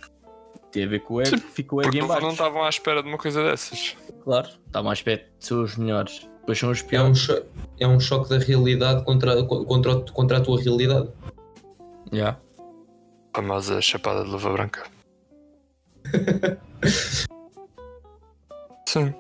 Tem 0.74 0.84
a 0.84 0.88
ver 0.88 1.00
com 1.00 1.14
o 1.14 1.20
ego, 1.22 1.30
o 1.36 1.36
ego 1.36 1.76
Porque 1.82 1.98
em 1.98 2.00
não, 2.00 2.08
baixo. 2.08 2.22
não 2.22 2.32
estavam 2.32 2.64
à 2.64 2.68
espera 2.68 3.00
de 3.02 3.08
uma 3.08 3.16
coisa 3.16 3.42
dessas. 3.44 3.96
Claro, 4.24 4.48
está 4.66 4.82
mais 4.82 5.00
perto 5.00 5.24
de 5.38 5.46
ser 5.46 5.54
os 5.54 5.76
melhores. 5.76 6.28
Depois 6.40 6.58
são 6.58 6.70
os 6.70 6.80
É 6.80 6.84
um, 6.84 6.88
piores. 6.88 7.18
cho- 7.18 7.42
é 7.80 7.86
um 7.86 8.00
choque 8.00 8.28
da 8.28 8.38
realidade 8.38 9.04
contra, 9.04 9.42
contra, 9.44 10.00
contra 10.00 10.38
a 10.38 10.40
tua 10.40 10.60
realidade. 10.60 11.08
Yeah. 12.12 12.38
A 13.32 13.36
famosa 13.40 13.80
chapada 13.80 14.24
de 14.24 14.30
luva 14.30 14.52
branca. 14.52 14.82
Sim. 18.88 19.14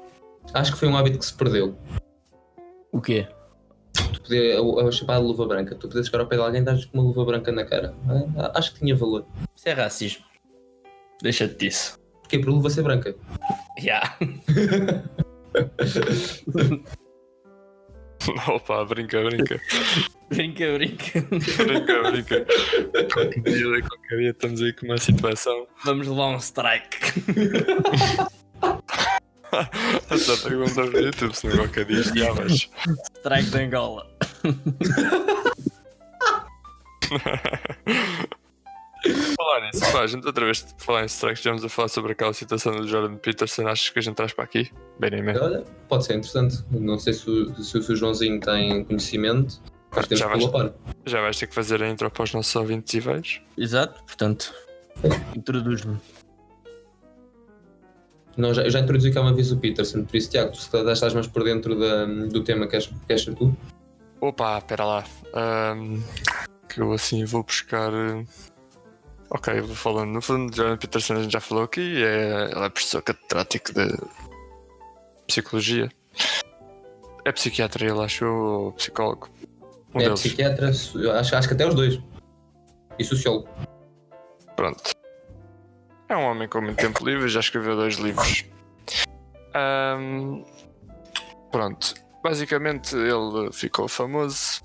Acho 0.52 0.72
que 0.72 0.78
foi 0.78 0.88
um 0.88 0.96
hábito 0.96 1.18
que 1.18 1.24
se 1.24 1.34
perdeu. 1.34 1.76
O 2.92 3.00
quê? 3.00 3.26
Tu 4.12 4.20
poder, 4.22 4.58
a, 4.58 4.88
a 4.88 4.92
chapada 4.92 5.20
de 5.20 5.26
luva 5.26 5.46
branca. 5.46 5.74
Tu 5.74 5.88
podes 5.88 6.06
chegar 6.06 6.20
ao 6.20 6.26
pé 6.26 6.36
de 6.36 6.42
alguém 6.42 6.60
e 6.62 6.64
dar 6.64 6.76
com 6.86 6.98
uma 6.98 7.02
luva 7.04 7.24
branca 7.24 7.50
na 7.52 7.64
cara. 7.64 7.94
Ah, 8.38 8.52
Acho 8.58 8.74
que 8.74 8.80
tinha 8.80 8.94
valor. 8.96 9.24
Isso 9.54 9.68
é 9.68 9.72
racismo. 9.72 10.24
Deixa-te 11.22 11.56
disso. 11.56 11.98
Porque 12.22 12.38
por 12.38 12.50
luva 12.50 12.70
ser 12.70 12.82
branca. 12.82 13.14
Yeah. 13.78 14.16
Opa, 18.48 18.84
brinca, 18.84 19.22
brinca. 19.22 19.60
brinca, 20.30 20.72
brinca. 20.72 21.20
brinca, 21.20 22.10
brinca. 22.10 22.46
Qualquer 23.12 23.42
dia, 23.42 23.82
qualquer 23.82 24.18
dia 24.18 24.30
estamos 24.30 24.62
aí 24.62 24.72
com 24.72 24.86
uma 24.86 24.96
situação. 24.98 25.66
Vamos 25.84 26.08
levar 26.08 26.28
um 26.28 26.38
strike. 26.38 26.96
Essa 30.10 30.36
pergunta 30.48 30.86
no 30.86 30.98
YouTube, 30.98 31.34
se 31.34 31.46
não 31.46 31.56
qualquer 31.56 31.84
dia 31.84 32.00
estiavas. 32.00 32.70
strike 33.18 33.50
de 33.50 33.58
Angola. 33.58 34.10
falar 39.36 39.60
nisso, 39.66 39.92
pá, 39.92 40.00
a 40.00 40.06
gente 40.06 40.26
outra 40.26 40.44
vez 40.44 40.62
por 40.62 40.80
falar 40.82 41.02
em 41.02 41.06
strikes, 41.06 41.38
estivemos 41.38 41.64
a 41.64 41.68
falar 41.68 41.88
sobre 41.88 42.12
aquela 42.12 42.32
situação 42.32 42.74
do 42.76 42.86
Jordan 42.88 43.16
Peterson. 43.16 43.66
Achas 43.68 43.90
que 43.90 43.98
a 43.98 44.02
gente 44.02 44.14
traz 44.14 44.32
para 44.32 44.44
aqui? 44.44 44.70
Bem, 44.98 45.10
nem 45.10 45.22
mesmo. 45.22 45.42
Olha, 45.44 45.64
pode 45.88 46.04
ser 46.04 46.14
interessante. 46.14 46.58
Não 46.70 46.98
sei 46.98 47.12
se, 47.12 47.28
o- 47.28 47.54
se 47.62 47.78
o 47.78 47.96
Joãozinho 47.96 48.40
tem 48.40 48.84
conhecimento. 48.84 49.60
Mas 49.94 50.06
temos 50.08 50.20
Já 50.20 50.28
que 50.30 50.46
vais, 50.48 50.72
já 51.06 51.20
vais 51.20 51.38
ter 51.38 51.46
que 51.46 51.54
fazer 51.54 51.82
a 51.82 51.88
intro 51.88 52.10
para 52.10 52.24
os 52.24 52.32
nossos 52.34 52.54
ouvintes 52.56 52.92
e 52.94 53.00
velhos. 53.00 53.40
Exato, 53.56 54.02
portanto, 54.04 54.52
introduz-me. 55.36 55.96
Não, 58.36 58.52
já, 58.52 58.62
eu 58.62 58.70
já 58.70 58.80
introduzi 58.80 59.12
cá 59.12 59.20
uma 59.20 59.32
vez 59.32 59.52
o 59.52 59.56
Peterson, 59.58 60.04
por 60.04 60.16
isso, 60.16 60.28
Tiago, 60.30 60.50
tu 60.50 60.58
se 60.58 60.68
calhar 60.68 60.92
estás 60.92 61.14
mais 61.14 61.28
por 61.28 61.44
dentro 61.44 61.78
da- 61.78 62.04
do 62.06 62.42
tema 62.42 62.66
que 62.66 62.74
és, 62.74 62.86
que 62.88 63.12
és 63.12 63.24
tu. 63.26 63.56
Opa, 64.20 64.58
espera 64.58 64.84
lá. 64.84 65.04
Ahm, 65.32 66.00
que 66.68 66.80
eu 66.80 66.92
assim 66.92 67.24
vou 67.24 67.44
buscar. 67.44 67.92
eh, 67.92 68.24
Ok, 69.34 69.60
vou 69.62 69.74
falando. 69.74 70.10
No 70.12 70.22
fundo, 70.22 70.54
Jordan 70.54 70.76
Peterson 70.76 71.14
a 71.14 71.22
gente 71.22 71.32
já 71.32 71.40
falou 71.40 71.64
aqui. 71.64 72.02
É, 72.04 72.52
ela 72.52 72.66
é 72.66 72.70
professor 72.70 73.02
catedrático 73.02 73.72
de 73.74 73.88
psicologia. 75.26 75.88
é 77.24 77.32
psiquiatra, 77.32 77.84
ele 77.84 77.98
acho 78.00 78.24
ou 78.24 78.72
psicólogo. 78.72 79.28
Um 79.92 80.00
é 80.00 80.04
deles. 80.04 80.20
psiquiatra, 80.20 80.68
acho, 80.70 81.36
acho 81.36 81.48
que 81.48 81.54
até 81.54 81.66
os 81.66 81.74
dois. 81.74 82.00
E 82.98 83.04
sociólogo. 83.04 83.48
Pronto. 84.54 84.92
É 86.08 86.16
um 86.16 86.22
homem 86.26 86.48
com 86.48 86.60
muito 86.60 86.76
tempo 86.78 87.04
livre, 87.04 87.28
já 87.28 87.40
escreveu 87.40 87.74
dois 87.74 87.96
livros. 87.96 88.44
Ahm, 89.52 90.44
pronto. 91.50 91.94
Basicamente 92.22 92.94
ele 92.94 93.50
ficou 93.52 93.88
famoso, 93.88 94.62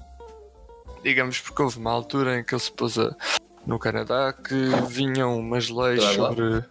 digamos, 1.03 1.39
porque 1.41 1.61
houve 1.61 1.79
uma 1.79 1.91
altura 1.91 2.39
em 2.39 2.43
que 2.43 2.53
ele 2.53 2.61
se 2.61 2.71
pôs 2.71 2.99
a- 2.99 3.15
no 3.65 3.79
Canadá 3.79 4.33
que 4.33 4.55
vinham 4.87 5.37
umas 5.37 5.69
leis 5.69 6.03
sobre. 6.03 6.63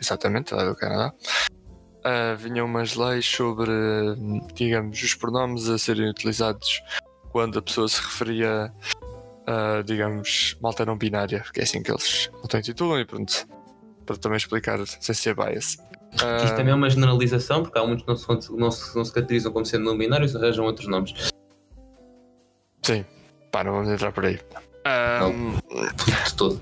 Exatamente, 0.00 0.54
lá 0.54 0.64
do 0.64 0.74
Canadá. 0.74 1.12
Ah, 2.04 2.34
vinham 2.36 2.66
umas 2.66 2.96
leis 2.96 3.24
sobre, 3.24 3.70
digamos, 4.54 5.00
os 5.00 5.14
pronomes 5.14 5.68
a 5.68 5.78
serem 5.78 6.08
utilizados 6.10 6.82
quando 7.30 7.58
a 7.60 7.62
pessoa 7.62 7.88
se 7.88 8.00
referia 8.02 8.72
a, 9.46 9.82
digamos, 9.82 10.56
malta 10.60 10.84
não 10.84 10.96
binária, 10.96 11.44
que 11.52 11.60
é 11.60 11.62
assim 11.62 11.82
que 11.82 11.90
eles 11.90 12.28
auto-intitulam 12.34 13.00
e 13.00 13.04
pronto. 13.04 13.46
Para 14.04 14.16
também 14.16 14.36
explicar 14.36 14.84
sem 14.86 15.14
ser 15.14 15.36
bias. 15.36 15.76
Ah, 16.20 16.44
Isto 16.44 16.56
também 16.56 16.72
é 16.72 16.74
uma 16.74 16.90
generalização, 16.90 17.62
porque 17.62 17.78
há 17.78 17.86
muitos 17.86 18.04
que 18.04 18.10
não 18.10 18.16
se, 18.16 18.52
não 18.52 18.70
se, 18.70 18.96
não 18.96 19.04
se 19.04 19.12
caracterizam 19.12 19.52
como 19.52 19.64
sendo 19.64 19.84
não 19.84 19.96
binários 19.96 20.34
e 20.34 20.36
arranjam 20.36 20.64
outros 20.64 20.88
nomes. 20.88 21.14
Sim, 22.82 23.04
pá, 23.52 23.62
não 23.62 23.72
vamos 23.72 23.88
entrar 23.88 24.10
por 24.12 24.24
aí. 24.24 24.40
Ahm, 24.84 25.56
De 26.26 26.34
todo. 26.36 26.60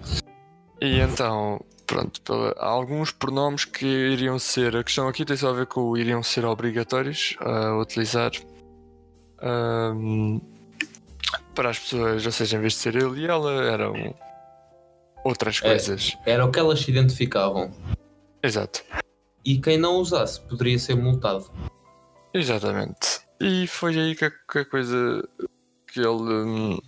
E 0.80 0.98
então, 1.00 1.60
pronto, 1.86 2.22
há 2.58 2.66
alguns 2.66 3.12
pronomes 3.12 3.64
que 3.64 3.86
iriam 3.86 4.38
ser. 4.38 4.76
A 4.76 4.84
questão 4.84 5.08
aqui 5.08 5.24
tem 5.24 5.36
só 5.36 5.50
a 5.50 5.52
ver 5.52 5.66
com 5.66 5.96
iriam 5.96 6.22
ser 6.22 6.44
obrigatórios 6.44 7.36
a 7.40 7.76
utilizar 7.78 8.30
ahm, 9.42 10.38
para 11.54 11.70
as 11.70 11.78
pessoas, 11.78 12.24
ou 12.24 12.32
seja, 12.32 12.56
em 12.56 12.60
vez 12.60 12.74
de 12.74 12.78
ser 12.78 12.96
ele 12.96 13.20
e 13.22 13.26
ela, 13.26 13.52
eram 13.64 14.14
outras 15.24 15.58
É. 15.62 15.68
coisas. 15.68 16.16
Era 16.26 16.44
o 16.44 16.50
que 16.50 16.58
elas 16.58 16.80
se 16.80 16.90
identificavam. 16.90 17.70
Exato, 18.42 18.82
E 19.44 19.58
quem 19.60 19.76
não 19.78 19.96
usasse 19.96 20.40
poderia 20.42 20.78
ser 20.78 20.94
multado. 20.94 21.50
exatamente. 22.32 23.20
E 23.40 23.66
foi 23.66 23.98
aí 23.98 24.14
que 24.14 24.24
a, 24.26 24.30
que 24.30 24.58
a 24.60 24.64
coisa 24.64 25.26
que 25.92 26.00
ele 26.00 26.10
hum, 26.10 26.78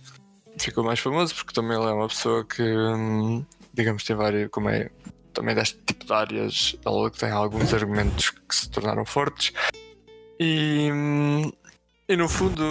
ficou 0.57 0.83
mais 0.83 0.99
famoso, 0.99 1.33
porque 1.35 1.53
também 1.53 1.77
ele 1.77 1.89
é 1.89 1.93
uma 1.93 2.07
pessoa 2.07 2.45
que, 2.45 2.61
hum, 2.63 3.45
digamos, 3.73 4.03
tem 4.03 4.15
várias, 4.15 4.49
como 4.49 4.69
é, 4.69 4.89
também 5.33 5.55
deste 5.55 5.77
tipo 5.85 6.05
de 6.05 6.13
áreas, 6.13 6.75
ele 6.85 7.09
tem 7.11 7.31
alguns 7.31 7.73
argumentos 7.73 8.29
que 8.29 8.55
se 8.55 8.69
tornaram 8.69 9.05
fortes. 9.05 9.53
E, 10.39 10.89
hum, 10.91 11.51
e 12.07 12.15
no 12.15 12.27
fundo, 12.29 12.63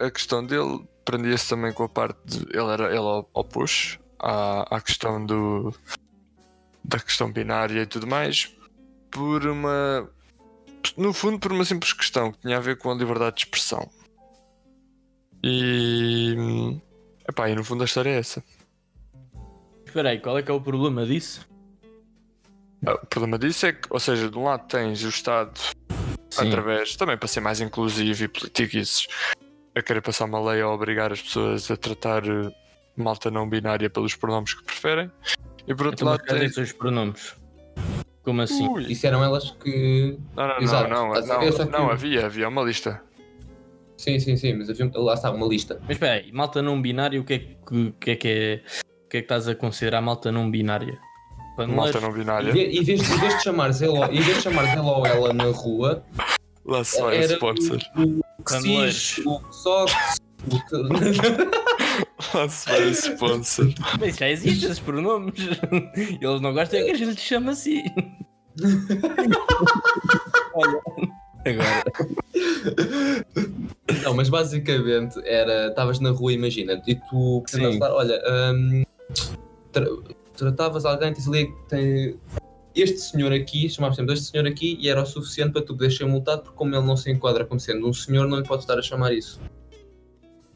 a, 0.00 0.06
a- 0.06 0.10
questão 0.10 0.44
dele 0.44 0.84
prendia-se 1.04 1.48
também 1.48 1.72
com 1.72 1.84
a 1.84 1.88
parte 1.88 2.18
de. 2.24 2.38
Ele 2.56 2.70
era 2.72 2.88
ele 2.88 2.98
op- 2.98 3.28
opôs 3.34 3.98
à, 4.18 4.76
à 4.76 4.80
questão 4.80 5.24
do. 5.24 5.74
da 6.84 6.98
questão 6.98 7.30
binária 7.30 7.82
e 7.82 7.86
tudo 7.86 8.06
mais, 8.06 8.50
por 9.10 9.46
uma. 9.46 10.08
no 10.96 11.12
fundo, 11.12 11.38
por 11.38 11.52
uma 11.52 11.64
simples 11.64 11.92
questão 11.92 12.32
que 12.32 12.38
tinha 12.40 12.56
a 12.56 12.60
ver 12.60 12.78
com 12.78 12.90
a 12.90 12.94
liberdade 12.94 13.36
de 13.36 13.42
expressão. 13.44 13.88
E. 15.44 16.80
Epá, 17.28 17.48
e 17.48 17.54
no 17.54 17.64
fundo 17.64 17.82
a 17.82 17.84
história 17.86 18.10
é 18.10 18.18
essa. 18.18 18.42
Espera 19.86 20.10
aí, 20.10 20.18
qual 20.18 20.38
é 20.38 20.42
que 20.42 20.50
é 20.50 20.54
o 20.54 20.60
problema 20.60 21.04
disso? 21.06 21.46
Ah, 22.86 22.94
O 22.94 23.06
problema 23.06 23.38
disso 23.38 23.66
é 23.66 23.72
que, 23.72 23.86
ou 23.90 24.00
seja, 24.00 24.28
de 24.30 24.36
um 24.38 24.44
lado 24.44 24.66
tens 24.66 25.02
o 25.04 25.08
Estado 25.08 25.52
através, 26.36 26.96
também 26.96 27.16
para 27.16 27.28
ser 27.28 27.40
mais 27.40 27.60
inclusivo 27.60 28.24
e 28.24 28.28
político, 28.28 28.76
isso, 28.76 29.06
a 29.76 29.82
querer 29.82 30.00
passar 30.00 30.24
uma 30.24 30.40
lei 30.52 30.62
a 30.62 30.68
obrigar 30.68 31.12
as 31.12 31.20
pessoas 31.22 31.70
a 31.70 31.76
tratar 31.76 32.26
eh, 32.26 32.50
malta 32.96 33.30
não 33.30 33.48
binária 33.48 33.88
pelos 33.90 34.14
pronomes 34.16 34.54
que 34.54 34.64
preferem. 34.64 35.10
E 35.66 35.74
por 35.74 35.86
outro 35.86 36.04
Então, 36.04 36.08
mas 36.08 36.18
lado 36.18 36.24
cadê 36.26 36.40
tens. 36.40 36.56
os 36.56 36.72
pronomes? 36.72 37.36
Como 38.24 38.40
assim? 38.40 38.66
Ui, 38.68 38.84
Isso 38.90 39.06
eram 39.06 39.22
elas 39.22 39.50
que. 39.50 40.18
não, 40.34 40.46
não, 40.48 40.58
Exato. 40.58 40.88
não, 40.90 41.08
não, 41.08 41.14
Estás 41.14 41.30
a 41.30 41.38
ver, 41.38 41.50
não, 41.50 41.56
só 41.56 41.64
que- 41.66 41.70
não, 41.72 41.90
havia, 41.90 42.26
havia 42.26 42.48
uma 42.48 42.62
lista. 42.62 43.02
Sim, 44.02 44.18
sim, 44.18 44.36
sim, 44.36 44.54
mas 44.54 44.68
havia, 44.68 44.90
lá 44.96 45.14
está, 45.14 45.30
uma 45.30 45.46
lista. 45.46 45.78
Mas 45.82 45.90
espera 45.92 46.14
aí, 46.14 46.32
malta 46.32 46.60
não 46.60 46.82
binária, 46.82 47.20
o 47.20 47.24
que 47.24 47.34
é 47.34 47.38
que, 47.38 47.94
que, 48.00 48.10
é, 48.10 48.16
que 48.16 48.28
é 48.28 48.60
o 49.06 49.08
que 49.08 49.16
é 49.18 49.20
que 49.20 49.24
estás 49.24 49.46
a 49.46 49.54
considerar 49.54 50.00
malta 50.00 50.32
não 50.32 50.50
binária? 50.50 50.98
Para 51.54 51.68
Malta 51.68 52.00
nós, 52.00 52.02
não 52.02 52.12
binária. 52.12 52.50
em 52.50 52.82
vez 52.82 53.00
de, 53.00 53.14
em 53.14 53.18
vez 53.20 53.36
de 53.36 53.42
chamares 53.44 53.80
ele, 53.80 53.90
ou- 53.92 54.04
em 54.06 54.20
vez 54.20 54.38
de 54.38 54.42
chamares 54.42 54.72
ele 54.72 54.80
ou 54.80 55.06
ela 55.06 55.32
na 55.32 55.44
rua, 55.44 56.04
Lá 56.64 56.82
se 56.82 57.00
vai 57.00 57.18
o 57.18 57.22
era 57.22 57.32
sponsor. 57.34 57.78
o, 57.96 58.24
só, 59.52 59.84
que... 59.86 59.92
Lá 62.36 62.48
se 62.48 62.68
vai 62.70 62.88
sponsor. 62.90 63.72
Mas 64.00 64.16
já 64.16 64.28
existem 64.30 64.68
esses 64.70 64.80
pronomes. 64.80 65.34
Eles 66.20 66.40
não 66.40 66.52
gostam 66.52 66.80
é 66.80 66.84
que 66.86 66.90
a 66.90 66.94
gente 66.96 67.20
chama 67.20 67.52
assim. 67.52 67.84
Olha, 70.54 70.80
agora. 71.44 71.84
Não, 74.04 74.14
mas 74.14 74.28
basicamente 74.28 75.20
era, 75.24 75.68
estavas 75.68 76.00
na 76.00 76.10
rua, 76.10 76.32
imagina, 76.32 76.82
e 76.86 76.94
tu 76.94 77.40
precisavas 77.42 77.74
Sim. 77.74 77.78
falar, 77.78 77.94
olha, 77.94 78.22
hum, 78.54 78.82
tra- 79.70 79.86
tratavas 80.36 80.84
alguém, 80.84 81.12
tens 81.12 81.28
ali, 81.28 81.52
tem, 81.68 82.18
este 82.74 82.98
senhor 83.00 83.32
aqui, 83.32 83.68
chamavas 83.68 83.96
sempre 83.96 84.14
este 84.14 84.30
senhor 84.30 84.46
aqui, 84.46 84.78
e 84.80 84.88
era 84.88 85.02
o 85.02 85.06
suficiente 85.06 85.52
para 85.52 85.62
tu 85.62 85.74
poderes 85.74 85.96
ser 85.96 86.06
multado, 86.06 86.42
porque 86.42 86.56
como 86.56 86.74
ele 86.74 86.86
não 86.86 86.96
se 86.96 87.10
enquadra 87.10 87.44
como 87.44 87.60
sendo 87.60 87.88
um 87.88 87.92
senhor, 87.92 88.26
não 88.26 88.38
lhe 88.38 88.46
podes 88.46 88.64
estar 88.64 88.78
a 88.78 88.82
chamar 88.82 89.12
isso. 89.12 89.40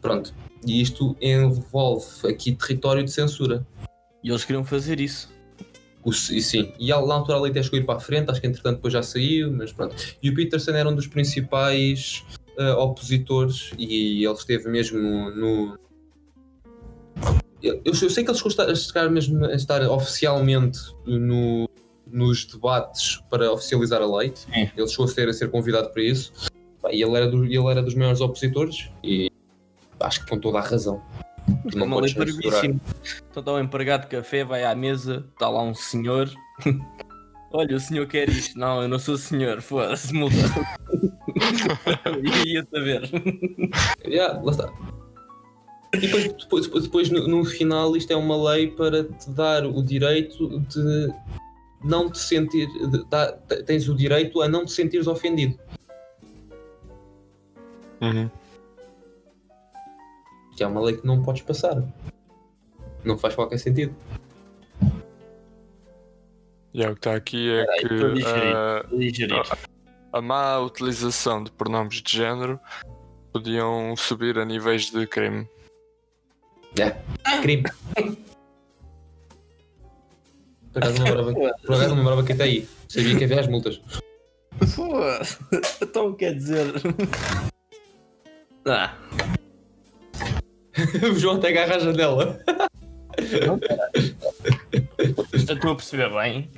Pronto. 0.01 0.35
E 0.67 0.81
isto 0.81 1.17
envolve 1.21 2.07
aqui 2.29 2.53
território 2.53 3.05
de 3.05 3.11
censura. 3.11 3.67
E 4.23 4.31
eles 4.31 4.45
queriam 4.45 4.65
fazer 4.65 5.01
isso. 5.01 5.31
O, 6.07 6.11
e 6.11 6.41
sim, 6.41 6.73
e 6.79 6.93
lá 6.93 7.05
na 7.05 7.15
altura 7.15 7.39
a 7.39 7.41
chegou 7.65 7.79
a 7.81 7.83
ir 7.83 7.85
para 7.85 7.97
a 7.97 8.01
frente, 8.01 8.31
acho 8.31 8.41
que 8.41 8.47
entretanto 8.47 8.77
depois 8.77 8.93
já 8.93 9.03
saiu, 9.03 9.51
mas 9.51 9.73
pronto. 9.73 9.97
E 10.23 10.31
o 10.31 10.35
Peterson 10.37 10.71
era 10.71 10.89
um 10.89 10.95
dos 10.95 11.09
principais 11.09 12.25
eh, 12.57 12.73
opositores 12.75 13.73
e 13.77 14.25
ele 14.25 14.35
esteve 14.35 14.69
mesmo 14.69 15.01
no. 15.33 15.77
Eu, 17.61 17.83
eu 17.85 17.93
sei 17.93 18.23
que 18.23 18.31
ele 18.31 18.39
chegou 18.39 18.51
a 18.65 18.71
estar, 18.73 19.11
mesmo 19.11 19.45
a 19.47 19.55
estar 19.55 19.83
oficialmente 19.91 20.79
no, 21.05 21.69
nos 22.09 22.45
debates 22.47 23.21
para 23.29 23.51
oficializar 23.51 24.01
a 24.01 24.07
lei. 24.19 24.33
Sim. 24.37 24.71
Ele 24.77 24.87
chegou 24.87 25.07
a 25.07 25.09
ser, 25.09 25.29
a 25.29 25.33
ser 25.33 25.51
convidado 25.51 25.91
para 25.91 26.03
isso. 26.05 26.33
E 26.93 27.03
ele 27.03 27.17
era, 27.17 27.27
do- 27.29 27.45
ele 27.45 27.67
era 27.69 27.83
dos 27.83 27.97
maiores 27.97 28.21
opositores 28.21 28.89
e 29.03 29.29
acho 29.99 30.23
que 30.25 30.31
com 30.31 30.39
toda 30.39 30.59
a 30.59 30.63
razão. 30.63 31.03
Tu 31.71 31.79
não 31.79 31.87
Uma 31.87 32.01
lei 32.01 32.15
podes 32.15 32.35
censurar. 32.35 32.65
Então 32.65 33.41
está 33.41 33.53
um 33.53 33.59
empregado 33.61 34.03
de 34.03 34.09
café, 34.09 34.45
vai 34.45 34.65
à 34.65 34.75
mesa, 34.75 35.25
está 35.33 35.49
lá 35.49 35.63
um 35.63 35.75
senhor. 35.75 36.31
Olha, 37.53 37.77
o 37.77 37.81
senhor 37.81 38.07
quer 38.07 38.29
isto. 38.29 38.59
Não, 38.59 38.83
eu 38.83 38.89
não 38.89 38.99
sou 38.99 39.17
senhor, 39.17 39.61
foda-se, 39.63 40.13
multa. 40.13 40.37
Ia 42.47 42.67
saber. 42.71 43.11
Yeah, 44.07 44.41
lá 44.43 44.51
está. 44.51 44.73
E 45.95 45.99
depois, 46.01 46.25
depois, 46.33 46.65
depois, 46.67 46.85
depois, 46.85 47.11
no, 47.11 47.27
no 47.29 47.45
final, 47.45 47.97
isto 47.97 48.13
é 48.13 48.17
uma 48.17 48.51
lei 48.53 48.69
para 48.73 49.05
te 49.05 49.31
dar 49.31 49.65
o 49.65 49.83
direito 49.83 50.61
de 50.61 51.13
não 51.85 52.11
te 52.11 52.19
sentir. 52.19 52.67
de- 52.91 53.05
dá- 53.09 53.33
tens 53.65 53.89
o 53.89 53.95
direito 53.95 54.43
a 54.43 54.49
não 54.49 54.65
te 54.65 54.73
sentires 54.73 55.07
ofendido. 55.07 55.59
Uhum. 58.01 58.29
Que 60.57 60.65
é 60.65 60.67
uma 60.67 60.81
lei 60.81 60.97
que 60.97 61.07
não 61.07 61.23
podes 61.23 61.43
passar. 61.43 61.83
Não 63.05 63.19
faz 63.19 63.35
qualquer 63.35 63.59
sentido. 63.59 63.95
E 66.75 66.83
é 66.83 66.89
o 66.91 66.93
que 66.95 66.99
está 66.99 67.15
aqui 67.15 67.51
é 67.51 67.65
Peraí, 67.65 67.81
que 67.81 67.95
a 67.95 68.09
digerir. 68.15 68.57
ah, 68.57 68.87
digerir. 68.91 69.43
a 70.13 70.21
má 70.21 70.59
utilização 70.59 71.45
de 71.45 71.51
pronomes 71.51 72.03
de 72.03 72.13
género 72.17 72.59
podiam 73.33 73.95
subir 73.97 74.39
a 74.39 74.45
níveis 74.45 74.91
de 74.91 75.07
crime. 75.07 75.49
Crime. 77.43 77.65
Por 80.73 80.83
acaso 80.83 80.99
não 81.89 81.97
lembrava, 81.97 82.23
que 82.23 82.33
até 82.33 82.45
aí. 82.45 82.69
Sabia 82.89 83.17
que 83.17 83.25
havia 83.25 83.41
as 83.41 83.49
multas. 83.49 83.81
Foda-se. 84.75 85.39
Então 85.83 86.13
quer 86.15 86.35
dizer. 86.35 86.67
Ah, 88.69 88.97
o 91.11 91.15
João 91.19 91.37
até 91.37 91.49
agarra 91.49 91.77
a 91.77 91.79
janela. 91.79 92.41
eu 94.99 95.55
estou 95.55 95.73
a 95.73 95.75
perceber 95.75 96.11
bem. 96.11 96.51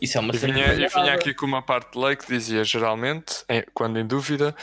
Isso 0.00 0.18
é 0.18 0.20
uma 0.20 0.34
E 0.34 0.38
cena 0.38 0.52
vinha, 0.52 0.72
e 0.74 0.88
vinha 0.88 1.14
aqui 1.14 1.32
com 1.32 1.46
uma 1.46 1.62
parte 1.62 1.92
de 1.92 1.98
lei 2.04 2.16
que 2.16 2.26
dizia 2.26 2.64
geralmente, 2.64 3.44
em- 3.48 3.64
quando 3.72 3.98
em 3.98 4.06
dúvida, 4.06 4.54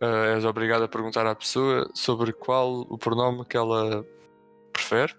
ah, 0.00 0.34
és 0.36 0.44
obrigado 0.44 0.84
a 0.84 0.88
perguntar 0.88 1.26
à 1.26 1.34
pessoa 1.34 1.90
sobre 1.94 2.32
qual 2.32 2.80
o 2.88 2.96
pronome 2.96 3.44
que 3.44 3.56
ela 3.56 4.04
prefere. 4.72 5.12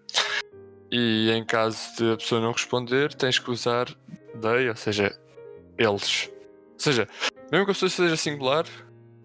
E 0.91 1.29
em 1.31 1.43
caso 1.45 1.77
de 1.97 2.13
a 2.13 2.17
pessoa 2.17 2.41
não 2.41 2.51
responder, 2.53 3.13
tens 3.13 3.37
que 3.37 3.51
usar 3.51 3.85
they, 4.41 4.69
ou 4.69 4.75
seja, 4.75 5.15
eles. 5.77 6.29
Ou 6.73 6.79
seja, 6.79 7.07
mesmo 7.51 7.65
que 7.65 7.71
a 7.71 7.73
pessoa 7.73 7.89
seja 7.89 8.15
singular, 8.15 8.65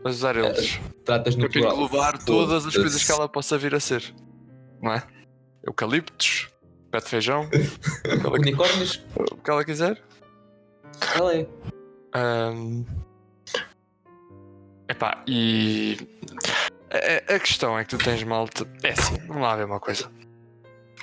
Mas 0.05 0.17
usar 0.17 0.37
eles. 0.37 0.79
Tratas 1.05 1.35
Para 1.35 1.45
natural. 1.45 1.73
englobar 1.73 2.23
todas 2.25 2.67
as 2.67 2.75
coisas 2.77 3.03
que 3.03 3.11
ela 3.11 3.27
possa 3.29 3.57
vir 3.57 3.75
a 3.75 3.81
ser. 3.81 4.15
Não 4.83 4.93
é? 4.93 5.03
Eucaliptos, 5.67 6.49
pé 6.91 6.99
de 7.01 7.09
feijão, 7.09 7.49
ela- 8.05 8.35
Unicórnios, 8.39 9.03
o 9.17 9.37
que 9.37 9.51
ela 9.51 9.65
quiser. 9.65 10.01
ela 11.17 11.35
é. 11.35 11.47
Ahm, 12.13 12.85
Epá, 14.89 15.23
e. 15.27 15.97
A, 16.91 17.33
a- 17.33 17.37
a 17.37 17.41
questão 17.41 17.79
é 17.79 17.85
que 17.85 17.97
tu 17.97 17.99
tens 18.05 18.23
malta. 18.23 18.69
É 18.83 18.91
assim, 18.91 19.17
vamos 19.27 19.43
lá 19.43 19.57
ver 19.57 19.65
uma 19.65 19.81
coisa. 19.81 20.11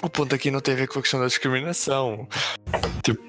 O 0.03 0.09
ponto 0.09 0.33
aqui 0.35 0.51
não 0.51 0.59
tem 0.61 0.75
a 0.75 0.77
ver 0.77 0.87
com 0.87 0.99
a 0.99 1.01
questão 1.01 1.19
da 1.19 1.25
discriminação. 1.27 2.27
Tipo, 3.03 3.21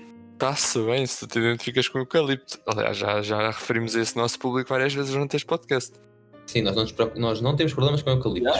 está-se 0.42 0.76
bem 0.80 1.06
se 1.06 1.20
tu 1.20 1.26
te 1.32 1.38
identificas 1.38 1.86
com 1.86 1.98
o 1.98 2.02
eucalipto. 2.02 2.58
Aliás, 2.66 2.96
já, 2.96 3.22
já 3.22 3.46
referimos 3.46 3.94
a 3.94 4.00
esse 4.00 4.16
nosso 4.16 4.36
público 4.40 4.68
várias 4.70 4.92
vezes 4.92 5.12
durante 5.12 5.36
este 5.36 5.46
podcast. 5.46 5.92
Sim, 6.46 6.62
nós 6.62 6.74
não, 6.74 6.82
nos 6.82 6.90
preocup- 6.90 7.16
nós 7.20 7.40
não 7.40 7.54
temos 7.54 7.72
problemas 7.72 8.02
com 8.02 8.10
eucaliptos. 8.10 8.52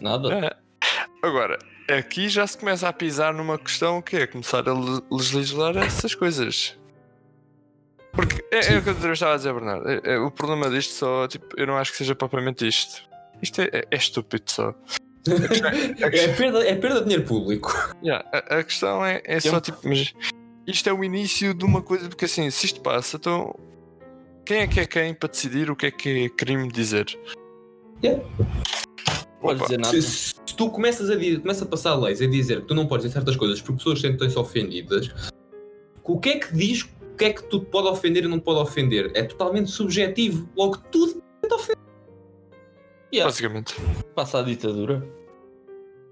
Nada. 0.00 0.34
É. 0.34 0.56
Agora, 1.24 1.58
aqui 1.88 2.28
já 2.28 2.44
se 2.44 2.58
começa 2.58 2.88
a 2.88 2.92
pisar 2.92 3.32
numa 3.32 3.56
questão 3.56 4.02
que 4.02 4.16
é 4.16 4.26
começar 4.26 4.68
a 4.68 4.74
le- 4.74 5.00
legislar 5.12 5.76
essas 5.76 6.12
coisas. 6.16 6.76
Porque 8.12 8.44
é, 8.50 8.74
é 8.74 8.78
o 8.78 8.82
que 8.82 8.88
eu 9.06 9.12
estava 9.12 9.34
a 9.34 9.36
dizer, 9.36 9.54
Bernardo. 9.54 9.88
É- 9.88 10.00
é- 10.14 10.18
o 10.18 10.28
problema 10.32 10.68
disto 10.70 10.92
só, 10.92 11.28
tipo, 11.28 11.46
eu 11.56 11.68
não 11.68 11.76
acho 11.78 11.92
que 11.92 11.98
seja 11.98 12.16
propriamente 12.16 12.66
isto. 12.66 13.00
Isto 13.40 13.60
é, 13.62 13.70
é- 13.72 13.84
é 13.92 13.96
estúpido 13.96 14.50
só. 14.50 14.74
É 15.24 16.28
perda, 16.34 16.66
é 16.66 16.74
perda 16.74 16.98
de 16.98 17.04
dinheiro 17.04 17.22
público. 17.24 17.72
Yeah, 18.02 18.28
a, 18.32 18.56
a 18.58 18.64
questão 18.64 19.06
é, 19.06 19.22
é 19.24 19.38
só 19.38 19.60
tipo, 19.60 19.78
mas 19.84 20.12
isto 20.66 20.88
é 20.88 20.92
o 20.92 21.02
início 21.04 21.52
de 21.54 21.64
uma 21.64 21.82
coisa, 21.82 22.08
porque 22.08 22.24
assim, 22.24 22.50
se 22.50 22.66
isto 22.66 22.80
passa, 22.80 23.16
então 23.16 23.54
quem 24.44 24.58
é 24.58 24.66
que 24.66 24.80
é 24.80 24.86
quem 24.86 25.14
para 25.14 25.28
decidir 25.28 25.70
o 25.70 25.76
que 25.76 25.86
é 25.86 25.90
que 25.90 26.24
é 26.24 26.28
crime 26.28 26.68
dizer? 26.68 27.06
Yeah. 28.02 28.22
Podes 29.40 29.60
Opa, 29.60 29.64
dizer 29.64 29.78
nada. 29.78 30.00
Se, 30.00 30.02
se 30.02 30.34
tu 30.56 30.70
começas 30.70 31.10
a, 31.10 31.14
di- 31.16 31.38
começas 31.38 31.62
a 31.62 31.66
passar 31.66 31.94
leis 31.96 32.20
a 32.20 32.26
dizer 32.26 32.62
que 32.62 32.68
tu 32.68 32.74
não 32.74 32.86
podes 32.86 33.04
dizer 33.06 33.14
certas 33.14 33.36
coisas 33.36 33.60
porque 33.60 33.76
pessoas 33.78 34.00
sentem-se 34.00 34.38
ofendidas, 34.38 35.10
o 36.04 36.18
que 36.18 36.28
é 36.30 36.38
que 36.38 36.54
diz 36.54 36.82
o 36.82 37.16
que 37.16 37.24
é 37.26 37.32
que 37.32 37.42
tu 37.44 37.60
te 37.60 37.66
pode 37.66 37.88
ofender 37.88 38.24
e 38.24 38.28
não 38.28 38.38
te 38.40 38.44
pode 38.44 38.58
ofender? 38.60 39.10
É 39.14 39.22
totalmente 39.22 39.70
subjetivo. 39.70 40.48
Logo, 40.56 40.78
tudo 40.90 41.22
te 41.46 41.54
ofende. 41.54 41.78
Yeah, 43.14 43.28
Basicamente. 43.30 43.74
passa 44.14 44.38
a 44.40 44.42
ditadura. 44.42 45.06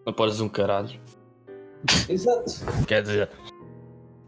Não 0.07 0.13
podes 0.13 0.41
um 0.41 0.49
caralho. 0.49 1.01
Exato. 2.09 2.53
Quer 2.87 3.03
dizer, 3.03 3.31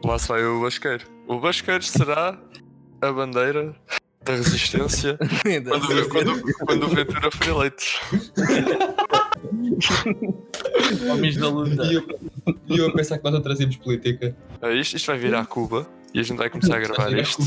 Lá 0.04 0.18
se 0.18 0.28
vai 0.28 0.44
o 0.44 0.60
Basqueiro. 0.60 1.06
O 1.28 1.38
Basqueiro 1.38 1.82
será 1.82 2.38
a 3.00 3.12
bandeira 3.12 3.74
da 4.24 4.32
resistência 4.34 5.18
quando, 5.42 6.08
quando, 6.08 6.54
quando 6.66 6.84
o 6.84 6.88
Ventura 6.88 7.30
for 7.30 7.48
eleito. 7.48 7.84
homens 11.10 11.36
da 11.36 11.48
luta. 11.48 11.84
E 11.84 11.94
eu, 11.94 12.02
e 12.68 12.78
eu 12.78 12.88
a 12.88 12.92
pensar 12.92 13.18
que 13.18 13.24
nós 13.24 13.32
não 13.32 13.40
trazemos 13.42 13.76
política. 13.76 14.36
É 14.60 14.74
isto, 14.74 14.96
isto 14.96 15.06
vai 15.06 15.18
vir 15.18 15.34
à 15.34 15.44
Cuba 15.44 15.86
e 16.14 16.20
a 16.20 16.22
gente 16.22 16.36
vai 16.38 16.50
começar 16.50 16.76
a 16.76 16.80
gravar 16.80 17.12
isto. 17.18 17.42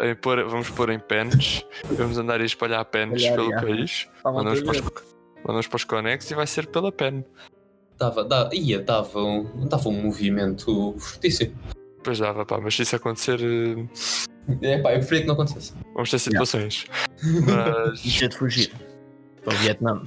Em 0.00 0.14
pôr- 0.14 0.44
vamos 0.48 0.70
pôr 0.70 0.90
em 0.90 0.98
pens, 0.98 1.64
vamos 1.90 2.18
andar 2.18 2.40
a 2.40 2.44
espalhar 2.44 2.84
pens 2.84 3.22
pelo 3.22 3.50
já. 3.50 3.60
país. 3.60 4.08
Mandamos 4.24 4.62
para, 4.62 4.78
a 4.78 4.80
os, 4.80 4.92
mandamos 5.42 5.66
para 5.66 5.76
os 5.76 5.84
conexos 5.84 6.30
e 6.30 6.34
vai 6.34 6.46
ser 6.46 6.66
pela 6.66 6.90
pen. 6.92 7.24
Dava, 7.98 8.24
dava, 8.24 8.50
ia, 8.52 8.80
dava, 8.80 9.22
um, 9.22 9.66
dava 9.68 9.88
um 9.88 10.02
movimento 10.02 10.94
fortíssimo. 10.98 11.54
Pois 12.04 12.18
dava, 12.18 12.44
pá, 12.44 12.60
mas 12.60 12.76
se 12.76 12.82
isso 12.82 12.94
acontecer, 12.96 13.40
eh, 13.42 13.86
É 14.62 14.78
pá, 14.78 14.92
eu 14.92 14.98
preferia 14.98 15.22
que 15.22 15.26
não 15.26 15.34
acontecesse. 15.34 15.72
vamos 15.94 16.10
ter 16.10 16.18
situações. 16.18 16.86
Mas. 17.46 18.02
Deixa 18.02 18.28
de 18.28 18.36
fugir. 18.36 18.72
Para 19.42 19.54
o 19.54 19.56
Vietnã. 19.58 20.02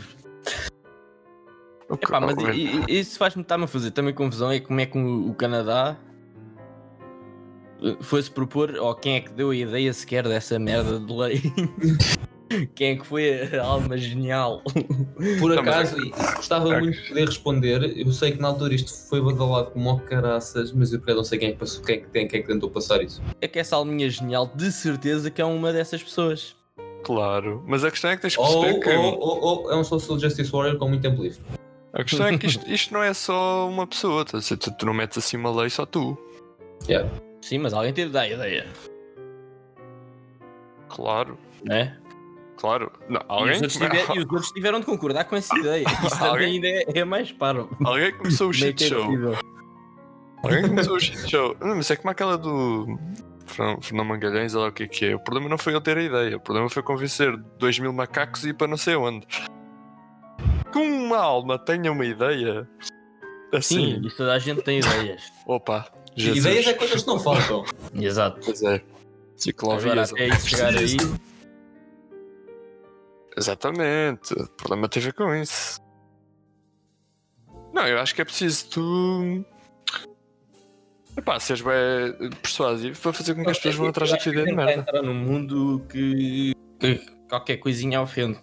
o 1.89 1.97
que- 1.97 2.05
Epá, 2.05 2.19
mas 2.19 2.35
isso 2.87 3.17
faz-me 3.17 3.41
estar-me 3.41 3.63
a 3.63 3.67
fazer 3.67 3.91
também 3.91 4.13
confusão 4.13 4.51
é 4.51 4.59
como 4.59 4.79
é 4.79 4.85
que 4.85 4.97
o 4.97 5.29
o 5.29 5.33
Canadá 5.33 5.95
eh, 7.81 7.97
foi-se 8.01 8.29
propor, 8.29 8.71
ou 8.75 8.93
quem 8.95 9.15
é 9.15 9.21
que 9.21 9.31
deu 9.31 9.49
a 9.51 9.55
ideia 9.55 9.91
sequer 9.93 10.23
dessa 10.27 10.57
merda 10.59 10.99
de 10.99 11.13
lei? 11.13 11.41
quem 12.75 12.91
é 12.91 12.95
que 12.95 13.05
foi 13.05 13.55
a 13.57 13.63
alma 13.63 13.97
genial? 13.97 14.61
Por 15.39 15.57
acaso, 15.57 15.99
e 15.99 16.09
gostava 16.35 16.73
é- 16.75 16.79
muito 16.79 17.01
de 17.01 17.07
poder 17.09 17.25
responder. 17.25 17.97
Eu 17.97 18.11
sei 18.11 18.31
que 18.31 18.41
na 18.41 18.47
altura 18.49 18.73
isto 18.73 18.91
foi 19.09 19.21
badalado 19.21 19.71
como 19.71 19.99
caraças, 20.01 20.71
mas 20.71 20.93
eu 20.93 20.99
por 20.99 21.05
acaso 21.05 21.17
não 21.17 21.23
sei 21.23 21.39
quem 21.39 21.49
é 21.49 21.51
que, 21.51 21.57
passou, 21.57 21.83
quem 21.83 21.95
é 21.95 21.99
que, 21.99 22.07
quem 22.09 22.23
é 22.23 22.27
que 22.27 22.47
tentou 22.47 22.69
passar 22.69 23.01
isso. 23.03 23.21
É 23.41 23.47
que 23.47 23.59
essa 23.59 23.75
alminha 23.75 24.09
genial, 24.09 24.49
de 24.55 24.71
certeza 24.71 25.29
que 25.31 25.41
é 25.41 25.45
uma 25.45 25.71
dessas 25.73 26.01
pessoas. 26.03 26.55
Claro, 27.03 27.63
mas 27.67 27.83
a 27.83 27.91
questão 27.91 28.09
é 28.11 28.15
que 28.15 28.21
tens 28.23 28.35
que 28.35 28.41
Ou, 28.41 28.61
perceber 28.61 28.79
que. 28.81 28.89
ou, 28.89 29.19
ou, 29.19 29.41
ou 29.65 29.71
é 29.71 29.75
um 29.77 29.83
social 29.83 30.19
justice 30.19 30.51
warrior 30.51 30.77
com 30.77 30.89
muito 30.89 31.01
tempo 31.01 31.21
livre. 31.21 31.39
A 31.93 32.03
questão 32.03 32.27
é 32.27 32.37
que 32.37 32.45
isto, 32.47 32.69
isto 32.69 32.93
não 32.93 33.01
é 33.01 33.13
só 33.13 33.67
uma 33.67 33.87
pessoa, 33.87 34.23
tá 34.25 34.37
a 34.37 34.39
dizer, 34.39 34.57
tu, 34.57 34.71
tu 34.77 34.85
não 34.85 34.93
metes 34.93 35.17
assim 35.17 35.37
uma 35.37 35.49
lei 35.51 35.69
só 35.69 35.85
tu. 35.85 36.17
Sim, 37.41 37.59
mas 37.59 37.73
alguém 37.73 37.93
teve 37.93 38.07
de 38.07 38.13
dar 38.13 38.21
a 38.21 38.29
ideia, 38.29 38.67
Claro, 40.89 41.37
né? 41.63 41.97
Claro. 42.57 42.91
Não, 43.07 43.21
E, 43.21 43.25
alguém, 43.27 43.51
os 43.55 43.61
outros 43.61 43.73
tiver- 43.77 44.15
e 44.15 44.19
os 44.19 44.25
outros 44.31 44.51
tiveram 44.51 44.79
de 44.79 44.85
concordar 44.85 45.23
com 45.25 45.35
essa 45.35 45.57
ideia. 45.57 45.85
Isso 46.05 46.23
Alguém- 46.23 46.53
ainda 46.55 46.67
é, 46.67 46.85
é 46.99 47.05
mais 47.05 47.31
paro. 47.31 47.69
alguém 47.85 48.11
começou 48.17 48.47
o 48.47 48.51
é 48.51 48.53
shit 48.53 48.83
é 48.83 48.87
show. 48.87 49.03
Alguém 50.43 50.61
começou 50.67 50.95
o 50.95 50.99
shit 50.99 51.29
show. 51.29 51.55
Não, 51.61 51.75
mas 51.75 51.89
é 51.91 51.95
como 51.95 52.09
aquela 52.11 52.37
do 52.37 52.97
Fernando 53.45 54.07
Mangalhães, 54.07 54.53
olha 54.55 54.63
lá 54.63 54.69
o 54.69 54.71
que 54.71 54.83
é 54.83 54.87
que 54.87 55.05
é. 55.05 55.15
O 55.15 55.19
problema 55.19 55.49
não 55.49 55.57
foi 55.57 55.73
ele 55.73 55.81
ter 55.81 55.97
a 55.97 56.01
ideia, 56.03 56.37
o 56.37 56.39
problema 56.39 56.69
foi 56.69 56.83
convencer 56.83 57.35
2 57.57 57.79
mil 57.79 57.93
macacos 57.93 58.43
e 58.43 58.49
ir 58.49 58.53
para 58.53 58.67
não 58.67 58.77
sei 58.77 58.95
onde. 58.95 59.25
Que 60.71 60.77
uma 60.77 61.17
alma 61.17 61.57
tenha 61.57 61.91
uma 61.91 62.05
ideia 62.05 62.67
assim. 63.53 63.95
Sim, 64.01 64.07
isso 64.07 64.17
toda 64.17 64.33
a 64.33 64.39
gente 64.39 64.61
tem 64.61 64.79
ideias. 64.79 65.23
Opa, 65.47 65.85
Jesus. 66.15 66.45
Ideias 66.45 66.67
é 66.67 66.73
coisas 66.73 67.01
que 67.03 67.07
não 67.07 67.19
faltam. 67.19 67.63
Exato. 67.95 68.39
Pois 68.43 68.61
é. 68.63 68.67
Agora, 68.67 68.83
Ciclovias. 69.37 70.11
até 70.11 70.27
isso 70.27 70.49
chegar 70.49 70.75
aí, 70.75 70.97
Exatamente. 73.37 74.33
O 74.33 74.47
problema 74.47 74.89
tem 74.89 75.01
a 75.01 75.05
ver 75.05 75.13
com 75.13 75.33
isso. 75.35 75.79
Não, 77.73 77.87
eu 77.87 77.99
acho 77.99 78.15
que 78.15 78.21
é 78.21 78.25
preciso 78.25 78.69
tu. 78.69 79.45
Epá, 81.15 81.39
seres 81.39 81.61
bem 81.61 82.29
persuasivo 82.41 82.99
para 82.99 83.13
fazer 83.13 83.35
com 83.35 83.43
que 83.43 83.49
as 83.49 83.57
pessoas 83.57 83.75
vão 83.75 83.87
atrás 83.87 84.11
daquela 84.11 84.35
ideia 84.35 84.47
de 84.47 84.55
merda. 84.55 84.73
entrar 84.81 85.01
num 85.01 85.13
mundo 85.15 85.83
que, 85.89 86.53
que 86.79 86.95
qualquer 87.29 87.57
coisinha 87.57 88.01
ofende. 88.01 88.39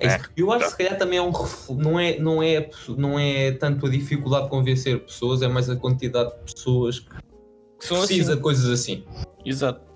É 0.00 0.06
isso. 0.16 0.30
Eu 0.36 0.52
acho 0.52 0.64
que 0.66 0.70
se 0.70 0.76
calhar 0.78 0.96
também 0.98 1.18
é 1.18 1.22
um 1.22 1.32
não 1.76 1.98
é, 1.98 2.18
não, 2.18 2.42
é, 2.42 2.70
não 2.96 3.18
é 3.18 3.52
tanto 3.52 3.86
a 3.86 3.90
dificuldade 3.90 4.44
de 4.44 4.50
convencer 4.50 5.00
pessoas, 5.00 5.42
é 5.42 5.48
mais 5.48 5.68
a 5.68 5.76
quantidade 5.76 6.30
de 6.30 6.54
pessoas 6.54 7.00
que 7.00 7.08
Que 7.08 7.88
precisa 7.88 8.32
assim. 8.32 8.36
de 8.36 8.40
coisas 8.40 8.70
assim. 8.70 9.04
Exato. 9.44 9.87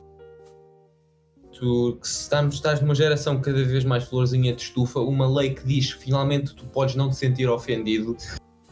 Tu, 1.63 1.97
que 2.01 2.09
se 2.09 2.23
estamos, 2.23 2.57
estás 2.57 2.81
numa 2.81 2.93
geração 2.93 3.41
cada 3.41 3.63
vez 3.63 3.85
mais 3.85 4.03
florzinha 4.03 4.53
de 4.53 4.63
estufa, 4.63 4.99
uma 4.99 5.33
lei 5.33 5.55
que 5.55 5.65
diz 5.65 5.95
que 5.95 6.03
finalmente 6.03 6.57
tu 6.57 6.65
podes 6.67 6.97
não 6.97 7.09
te 7.09 7.15
sentir 7.15 7.49
ofendido. 7.49 8.17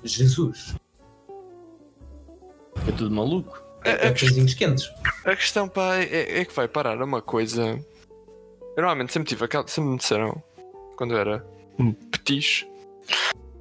Jesus, 0.02 0.74
É 2.88 2.90
tudo 2.90 3.14
maluco. 3.14 3.62
A, 3.84 3.90
é 3.90 4.08
a, 4.08 4.18
coisinhos 4.18 4.54
quentes. 4.54 4.90
a 5.24 5.36
questão, 5.36 5.68
pá, 5.68 5.98
é, 5.98 6.40
é 6.40 6.44
que 6.44 6.52
vai 6.52 6.66
parar 6.66 7.00
uma 7.00 7.22
coisa. 7.22 7.78
Eu 8.76 8.82
normalmente 8.82 9.12
sempre 9.12 9.28
tive 9.28 9.44
aquela. 9.44 9.64
Sempre 9.68 9.90
me 9.92 9.96
disseram, 9.96 10.42
quando 10.96 11.12
eu 11.12 11.18
era 11.18 11.46
um 11.78 11.92
petis, 11.92 12.66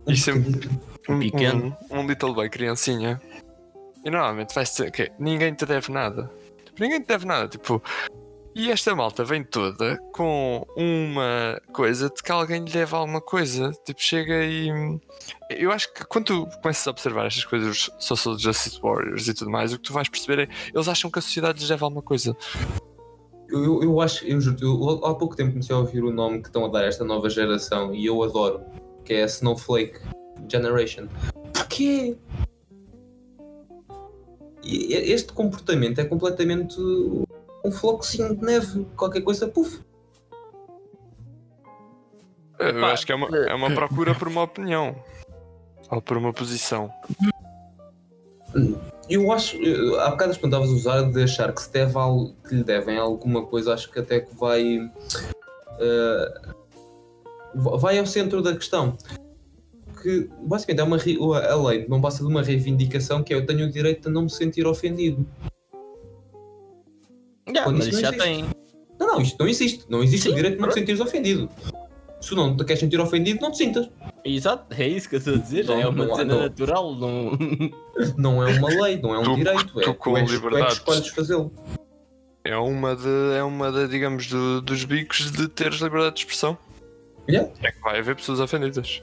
e 0.08 0.18
sempre. 0.18 0.68
Um, 1.08 1.20
Pequeno. 1.20 1.78
um, 1.91 1.99
um 1.99 2.08
little 2.08 2.34
boy, 2.34 2.49
criancinha. 2.49 3.22
E 4.03 4.10
normalmente 4.10 4.56
vai 4.56 4.64
dizer 4.64 4.89
que 4.91 5.12
ninguém 5.20 5.53
te 5.53 5.68
deve 5.68 5.91
nada. 5.91 6.32
Tipo, 6.66 6.82
ninguém 6.82 6.99
te 6.99 7.08
deve 7.08 7.28
nada. 7.28 7.47
Tipo, 7.47 7.80
e 8.56 8.72
esta 8.72 8.95
malta 8.95 9.24
vem 9.24 9.43
toda 9.43 9.97
com 10.12 10.66
uma 10.76 11.62
coisa 11.72 12.10
de 12.10 12.22
que 12.22 12.32
alguém 12.32 12.64
lhe 12.64 12.72
deve 12.72 12.95
alguma 12.95 13.22
coisa. 13.22 13.72
Tipo, 13.86 14.02
chega 14.02 14.43
e. 14.43 14.70
Eu 15.50 15.72
acho 15.72 15.93
que 15.93 16.04
quando 16.06 16.26
tu 16.26 16.47
começas 16.62 16.86
a 16.88 16.91
observar 16.91 17.28
estas 17.28 17.45
coisas, 17.45 17.89
Social 18.00 18.38
Justice 18.38 18.80
Warriors 18.82 19.28
e 19.28 19.34
tudo 19.34 19.52
mais, 19.52 19.72
o 19.72 19.78
que 19.78 19.84
tu 19.84 19.93
vais 19.93 20.10
perceber 20.10 20.43
é 20.43 20.50
eles 20.74 20.88
acham 20.88 21.12
que 21.12 21.20
a 21.20 21.22
sociedade 21.22 21.60
lhes 21.60 21.70
deve 21.70 21.84
alguma 21.84 22.02
coisa. 22.02 22.36
Eu, 23.47 23.64
eu, 23.64 23.84
eu 23.84 24.02
acho, 24.02 24.26
eu 24.26 24.41
juro, 24.41 24.58
eu, 24.62 25.06
há 25.06 25.16
pouco 25.16 25.36
tempo 25.36 25.52
comecei 25.52 25.76
a 25.76 25.80
ouvir 25.80 26.04
o 26.04 26.12
nome 26.12 26.41
que 26.41 26.50
estão 26.50 26.66
a 26.66 26.68
dar 26.68 26.84
a 26.84 26.86
esta 26.86 27.04
nova 27.04 27.30
geração 27.30 27.93
e 27.93 28.06
eu 28.06 28.22
adoro, 28.24 28.62
que 29.04 29.14
é 29.14 29.24
a 29.24 29.26
Snowflake 29.26 30.00
Generation. 30.52 31.08
Porquê? 31.54 32.18
Este 34.64 35.34
comportamento 35.34 36.00
é 36.00 36.06
completamente 36.06 36.78
um 37.64 37.72
flocozinho 37.72 38.36
de 38.36 38.43
neve, 38.45 38.86
qualquer 38.95 39.22
coisa, 39.22 39.47
puf. 39.47 39.82
Eu 42.60 42.86
acho 42.86 43.05
que 43.05 43.12
é 43.12 43.16
uma, 43.16 43.28
é 43.38 43.53
uma 43.53 43.72
procura 43.74 44.14
por 44.14 44.28
uma 44.28 44.43
opinião. 44.43 44.95
Ou 45.89 46.01
por 46.01 46.18
uma 46.18 46.34
posição. 46.34 46.91
Eu 49.10 49.32
acho, 49.32 49.57
eu- 49.57 49.99
há 50.01 50.10
bocado 50.12 50.34
perguntavas 50.34 50.70
usar 50.70 51.01
de 51.03 51.24
achar 51.24 51.51
que 51.53 51.62
se 51.62 51.72
deve 51.72 51.97
algo, 51.97 52.36
que 52.47 52.55
lhe 52.55 52.64
devem 52.64 52.97
alguma 52.97 53.45
coisa, 53.45 53.74
acho 53.74 53.89
que 53.91 53.99
até 53.99 54.20
que 54.20 54.36
vai. 54.36 54.91
eh, 55.80 56.41
va- 57.55 57.78
vai 57.78 57.97
ao 57.97 58.05
centro 58.05 58.41
da 58.41 58.53
questão. 58.55 58.97
Que 60.01 60.30
basicamente 60.41 61.16
é 61.18 61.20
uma, 61.20 61.39
a 61.39 61.55
lei 61.55 61.88
não 61.88 61.99
passa 62.01 62.20
de 62.24 62.30
uma 62.30 62.41
reivindicação 62.41 63.24
que 63.24 63.34
é 63.34 63.38
eu 63.38 63.45
tenho 63.45 63.68
o 63.68 63.72
direito 63.72 64.07
de 64.07 64.14
não 64.14 64.24
me 64.24 64.30
sentir 64.30 64.68
ofendido. 64.68 65.26
Yeah, 67.50 67.64
Quando 67.64 67.78
mas 67.78 67.88
isso 67.88 68.02
já 68.02 68.10
existe. 68.10 68.24
tem. 68.24 68.45
Não, 69.00 69.08
não, 69.08 69.22
isto 69.22 69.38
não 69.39 69.47
existe. 69.47 69.86
Não 69.89 70.04
existe 70.04 70.24
Sim, 70.28 70.32
o 70.34 70.36
direito 70.36 70.56
de 70.56 70.62
não 70.62 70.68
te 70.70 70.74
sentires 70.76 71.00
ofendido. 71.02 71.50
Se 72.22 72.36
não 72.36 72.56
te 72.56 72.66
queres 72.66 72.80
sentir 72.82 73.00
ofendido, 73.00 73.39
não 73.41 73.50
te 73.52 73.58
sintas. 73.58 73.89
Exato, 74.26 74.74
é 74.78 74.86
isso 74.88 75.08
que 75.08 75.16
eu 75.16 75.20
estou 75.20 75.36
a 75.36 75.38
dizer. 75.38 75.66
Não, 75.66 75.80
é 75.80 75.88
uma 75.88 76.06
não 76.06 76.16
cena 76.16 76.34
não. 76.36 76.41
natural. 76.41 76.95
Não... 76.95 77.32
Não 78.18 78.47
é 78.47 78.58
uma 78.58 78.70
lei, 78.70 78.97
não 79.02 79.14
é 79.14 79.20
um 79.20 79.24
Tu- 79.24 79.36
direito. 79.36 79.80
É 79.80 79.84
tu 79.84 79.93
tu, 79.93 79.93
com 79.95 80.18
és, 80.18 80.30
tu 80.30 80.36
é 80.36 80.39
que 80.39 80.45
liberdades. 80.45 80.78
escolhes 80.78 81.08
fazê-lo. 81.10 81.52
É 82.45 82.56
uma 82.58 82.95
de, 82.95 83.34
é 83.38 83.43
uma 83.43 83.72
de 83.72 83.88
digamos, 83.89 84.28
do- 84.28 84.62
dos 84.62 84.86
bicos 84.86 85.32
de 85.32 85.47
teres 85.50 85.80
liberdade 85.82 86.16
de 86.16 86.22
expressão. 86.22 86.58
Yeah. 87.30 87.50
É 87.62 87.72
que 87.72 87.82
vai 87.82 88.00
haver 88.00 88.16
pessoas 88.16 88.39
ofendidas. 88.39 89.02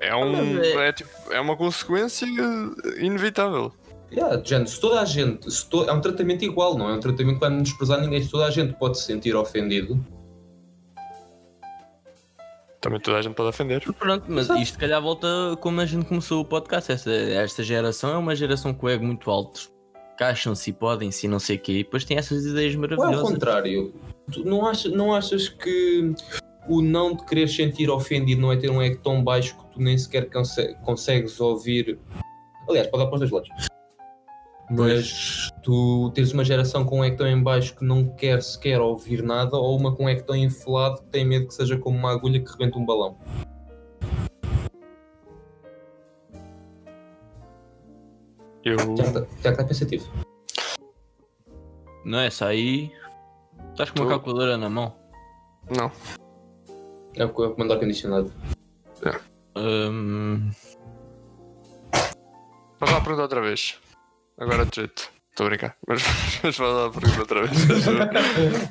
É, 0.00 0.14
um, 0.14 0.54
mas 0.54 0.66
é- 0.66 0.88
é, 0.88 0.92
tipo, 0.92 1.10
é 1.32 1.40
uma 1.40 1.56
consequência 1.56 2.26
inevitável. 2.98 3.72
Yeah, 4.14 4.36
de 4.36 4.48
género, 4.48 4.68
se 4.70 4.80
toda 4.80 5.00
a 5.00 5.04
gente, 5.04 5.50
se 5.50 5.68
to- 5.68 5.84
é 5.88 5.92
um 5.92 6.00
tratamento 6.00 6.44
igual, 6.44 6.76
não 6.78 6.88
é 6.88 6.94
um 6.94 7.00
tratamento 7.00 7.34
que 7.34 7.40
vai 7.48 7.60
desprezar 7.62 8.00
ninguém. 8.00 8.22
Se 8.22 8.30
toda 8.30 8.46
a 8.46 8.50
gente 8.50 8.72
pode 8.74 8.98
se 8.98 9.04
sentir 9.06 9.34
ofendido, 9.34 9.98
Também 12.80 13.00
toda 13.00 13.16
a 13.18 13.22
gente 13.22 13.34
pode 13.34 13.48
ofender. 13.48 13.82
Pronto, 13.94 14.24
mas 14.28 14.48
isto 14.50 14.72
se 14.74 14.78
calhar 14.78 15.00
volta 15.00 15.26
como 15.60 15.80
a 15.80 15.86
gente 15.86 16.04
começou 16.04 16.42
o 16.42 16.44
podcast. 16.44 16.92
Esta, 16.92 17.10
esta 17.10 17.62
geração 17.62 18.10
é 18.12 18.18
uma 18.18 18.36
geração 18.36 18.74
com 18.74 18.86
o 18.86 18.90
ego 18.90 19.04
muito 19.04 19.30
alto. 19.30 19.72
Que 20.18 20.22
acham-se 20.22 20.68
e 20.68 20.72
podem-se 20.72 21.26
e 21.26 21.28
não 21.28 21.38
sei 21.40 21.56
o 21.56 21.60
quê. 21.60 21.72
E 21.72 21.82
depois 21.82 22.04
tem 22.04 22.18
essas 22.18 22.44
ideias 22.44 22.74
ou 22.76 22.84
é 22.84 22.84
ao 22.84 22.96
maravilhosas. 22.96 23.32
contrário. 23.32 23.94
Tu 24.30 24.44
não, 24.44 24.66
achas, 24.66 24.92
não 24.92 25.14
achas 25.14 25.48
que 25.48 26.12
o 26.68 26.82
não 26.82 27.16
te 27.16 27.24
querer 27.24 27.48
sentir 27.48 27.88
ofendido 27.90 28.40
não 28.42 28.52
é 28.52 28.56
ter 28.56 28.70
um 28.70 28.80
ego 28.82 29.00
tão 29.02 29.24
baixo 29.24 29.56
que 29.56 29.64
tu 29.72 29.80
nem 29.80 29.96
sequer 29.96 30.30
conse- 30.30 30.74
consegues 30.84 31.40
ouvir. 31.40 31.98
Aliás, 32.68 32.86
pode 32.88 33.02
dar 33.02 33.08
para 33.10 33.14
os 33.14 33.20
dois 33.28 33.30
lados. 33.32 33.66
Mas 34.76 35.48
tu 35.62 36.10
tens 36.14 36.32
uma 36.32 36.44
geração 36.44 36.84
com 36.84 37.00
um 37.00 37.04
ego 37.04 37.16
tão 37.18 37.26
em 37.26 37.40
baixo 37.42 37.76
que 37.76 37.84
não 37.84 38.04
quer 38.16 38.42
sequer 38.42 38.80
ouvir 38.80 39.22
nada, 39.22 39.56
ou 39.56 39.76
uma 39.78 39.94
com 39.94 40.04
um 40.04 40.08
ego 40.08 40.24
tão 40.24 40.34
inflado 40.36 41.02
que 41.02 41.08
tem 41.10 41.24
medo 41.24 41.46
que 41.46 41.54
seja 41.54 41.76
como 41.78 41.96
uma 41.98 42.10
agulha 42.10 42.40
que 42.42 42.50
rebenta 42.50 42.78
um 42.78 42.84
balão. 42.84 43.16
Eu. 48.64 48.78
Já 48.96 49.04
está, 49.04 49.50
está 49.50 49.64
pensativo. 49.64 50.10
Não 52.04 52.18
é 52.18 52.26
essa 52.26 52.46
aí. 52.46 52.90
Estás 53.70 53.90
com 53.90 54.00
uma 54.00 54.06
Tu- 54.06 54.10
calculadora 54.10 54.56
na 54.56 54.70
mão. 54.70 54.94
Não. 55.76 55.90
É 57.14 57.24
o 57.24 57.32
que 57.32 57.40
eu 57.42 57.54
mando 57.58 57.72
ar-condicionado. 57.72 58.32
Hum, 59.56 60.50
Faz 62.78 62.90
lá 62.90 62.98
a 62.98 63.00
pergunta 63.00 63.22
outra 63.22 63.40
vez. 63.40 63.78
Agora 64.38 64.64
de 64.66 64.76
jeito. 64.76 65.10
Estou 65.30 65.46
a 65.46 65.48
brincar. 65.48 65.76
Mas, 65.86 66.02
mas 66.42 66.56
faz 66.56 66.58
lá 66.58 66.86
a 66.86 66.90
pergunta 66.90 67.20
outra 67.20 67.46
vez. 67.46 67.66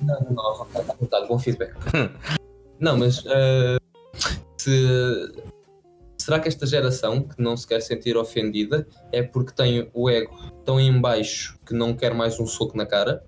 Não, 0.02 0.22
não, 0.22 0.32
não, 0.32 0.66
vontade, 1.00 1.28
bom 1.28 1.38
feedback. 1.40 1.74
não, 2.80 2.98
mas 2.98 3.24
eh, 3.26 3.78
se- 4.58 5.34
será 6.18 6.40
que 6.40 6.48
esta 6.48 6.66
geração 6.66 7.22
que 7.24 7.42
não 7.42 7.58
se 7.58 7.68
quer 7.68 7.82
sentir 7.82 8.16
ofendida 8.16 8.88
é 9.12 9.22
porque 9.22 9.52
tem 9.54 9.90
o 9.94 10.10
ego 10.10 10.34
tão 10.64 10.80
em 10.80 11.00
baixo 11.02 11.58
que 11.66 11.74
não 11.74 11.94
quer 11.94 12.14
mais 12.14 12.40
um 12.40 12.48
soco 12.48 12.78
na 12.78 12.86
cara? 12.86 13.24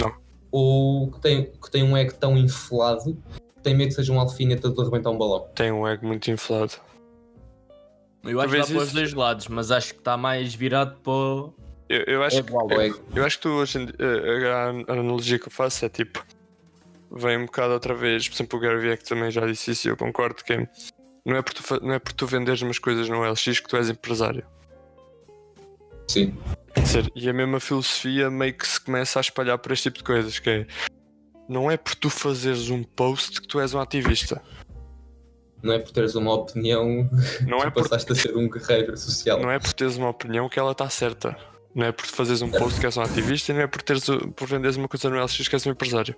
Não. 0.00 0.14
Ou 0.50 1.10
que 1.10 1.20
tem, 1.20 1.44
que 1.52 1.70
tem 1.70 1.82
um 1.82 1.94
ego 1.96 2.14
tão 2.14 2.36
inflado 2.38 3.14
que 3.56 3.62
tem 3.62 3.74
medo 3.76 3.88
que 3.88 3.94
seja 3.96 4.12
um 4.12 4.20
alfineta 4.20 4.70
de 4.70 4.80
arrebentar 4.80 5.10
um 5.10 5.18
balão? 5.18 5.46
Tem 5.54 5.70
um 5.70 5.86
ego 5.86 6.06
muito 6.06 6.30
inflado. 6.30 6.72
eu 8.24 8.40
acho 8.40 8.50
que 8.50 8.58
dá 8.60 8.66
para 8.66 8.76
os 8.78 8.92
dois 8.92 9.12
lados, 9.12 9.48
mas 9.48 9.70
acho 9.70 9.92
que 9.92 10.00
está 10.00 10.16
mais 10.16 10.54
virado 10.54 10.96
para 11.02 11.52
Eu, 11.88 12.02
eu 12.06 12.22
acho 12.22 12.38
alto. 12.56 12.74
O 12.74 12.80
ego. 12.80 13.00
Eu 13.14 13.24
acho 13.24 13.36
que 13.36 13.42
tu 13.42 13.48
hoje 13.50 13.86
dia, 13.86 14.54
a, 14.54 14.92
analogia 14.92 15.38
que 15.38 15.48
eu 15.48 15.52
faço 15.52 15.84
é 15.84 15.88
tipo, 15.88 16.24
vem 17.10 17.38
um 17.38 17.46
bocado 17.46 17.72
outra 17.72 17.94
vez, 17.94 18.28
por 18.28 18.34
exemplo, 18.34 18.58
o 18.58 18.62
Gary 18.62 18.80
Vee 18.80 18.96
que 18.96 19.04
também 19.04 19.30
já 19.30 19.46
disse 19.46 19.70
isso 19.70 19.88
e 19.88 19.90
eu 19.90 19.96
concordo 19.96 20.44
que 20.44 20.52
é, 20.52 20.68
não 21.24 21.36
é 21.36 21.42
por 21.42 21.54
tu, 21.54 21.84
não 21.84 21.94
é 21.94 21.98
por 21.98 22.12
tu 22.12 22.26
venderes 22.26 22.60
umas 22.60 22.78
coisas 22.78 23.08
no 23.08 23.22
LX 23.22 23.60
que 23.60 23.68
tu 23.68 23.76
és 23.76 23.88
empresário. 23.88 24.44
Sim. 26.06 26.36
Dizer, 26.74 27.10
e 27.14 27.28
a 27.28 27.32
mesma 27.32 27.60
filosofia 27.60 28.30
meio 28.30 28.54
que 28.54 28.66
se 28.66 28.80
começa 28.80 29.18
a 29.18 29.22
espalhar 29.22 29.58
por 29.58 29.72
este 29.72 29.84
tipo 29.84 29.98
de 29.98 30.04
coisas, 30.04 30.38
que 30.38 30.50
é 30.50 30.66
não 31.48 31.70
é 31.70 31.76
por 31.78 31.94
tu 31.94 32.10
fazeres 32.10 32.68
um 32.68 32.82
post 32.82 33.40
que 33.40 33.48
tu 33.48 33.58
és 33.58 33.72
um 33.72 33.80
ativista. 33.80 34.42
Não 35.62 35.72
é 35.72 35.78
por 35.78 35.90
teres 35.90 36.14
uma 36.14 36.32
opinião 36.34 37.08
Não 37.46 37.58
é 37.60 37.64
que 37.64 37.70
por, 37.72 37.82
passaste 37.82 38.12
a 38.12 38.14
ser 38.14 38.36
um 38.36 38.48
guerreiro 38.48 38.96
social. 38.96 39.40
não 39.40 39.50
é 39.50 39.58
por 39.58 39.72
teres 39.72 39.96
uma 39.96 40.10
opinião 40.10 40.48
que 40.48 40.58
ela 40.58 40.72
está 40.72 40.88
certa. 40.88 41.36
Não 41.78 41.86
é 41.86 41.92
por 41.92 42.06
fazeres 42.06 42.42
um 42.42 42.50
post 42.50 42.80
que 42.80 42.86
és 42.86 42.96
um 42.96 43.02
ativista 43.02 43.52
e 43.52 43.54
não 43.54 43.62
é 43.62 43.68
por, 43.68 43.80
teres, 43.80 44.04
por 44.34 44.48
venderes 44.48 44.76
uma 44.76 44.88
coisa 44.88 45.08
no 45.08 45.22
LX 45.22 45.46
que 45.46 45.54
és 45.54 45.64
um 45.64 45.70
empresário. 45.70 46.12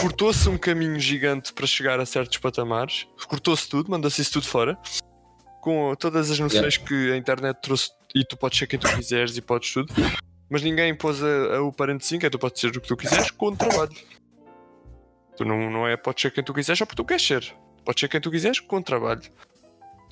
Cortou-se 0.00 0.48
um 0.48 0.56
caminho 0.56 1.00
gigante 1.00 1.52
para 1.52 1.66
chegar 1.66 1.98
a 1.98 2.06
certos 2.06 2.38
patamares, 2.38 3.08
cortou-se 3.26 3.68
tudo, 3.68 3.90
manda-se 3.90 4.22
isso 4.22 4.34
tudo 4.34 4.46
fora, 4.46 4.78
com 5.60 5.92
todas 5.96 6.30
as 6.30 6.38
noções 6.38 6.76
que 6.76 7.10
a 7.10 7.16
internet 7.16 7.58
trouxe 7.62 7.90
e 8.14 8.24
tu 8.24 8.36
podes 8.36 8.56
ser 8.56 8.68
quem 8.68 8.78
tu 8.78 8.86
quiseres 8.94 9.36
e 9.36 9.42
podes 9.42 9.72
tudo, 9.72 9.92
mas 10.48 10.62
ninguém 10.62 10.94
pôs 10.94 11.20
a, 11.20 11.56
a 11.56 11.62
o 11.62 11.72
parente 11.72 12.06
5, 12.06 12.24
é 12.24 12.30
tu 12.30 12.38
podes 12.38 12.60
ser 12.60 12.68
o 12.68 12.80
que 12.80 12.86
tu 12.86 12.96
quiseres 12.96 13.32
com 13.32 13.48
o 13.48 13.56
trabalho. 13.56 13.96
Tu 15.36 15.44
não, 15.44 15.68
não 15.68 15.88
é 15.88 15.96
podes 15.96 16.22
ser 16.22 16.30
quem 16.30 16.44
tu 16.44 16.54
quiseres 16.54 16.78
só 16.78 16.86
porque 16.86 17.02
tu 17.02 17.04
queres 17.04 17.26
ser. 17.26 17.52
Podes 17.84 17.98
ser 17.98 18.06
quem 18.06 18.20
tu 18.20 18.30
quiseres 18.30 18.60
com 18.60 18.76
o 18.76 18.82
trabalho. 18.84 19.22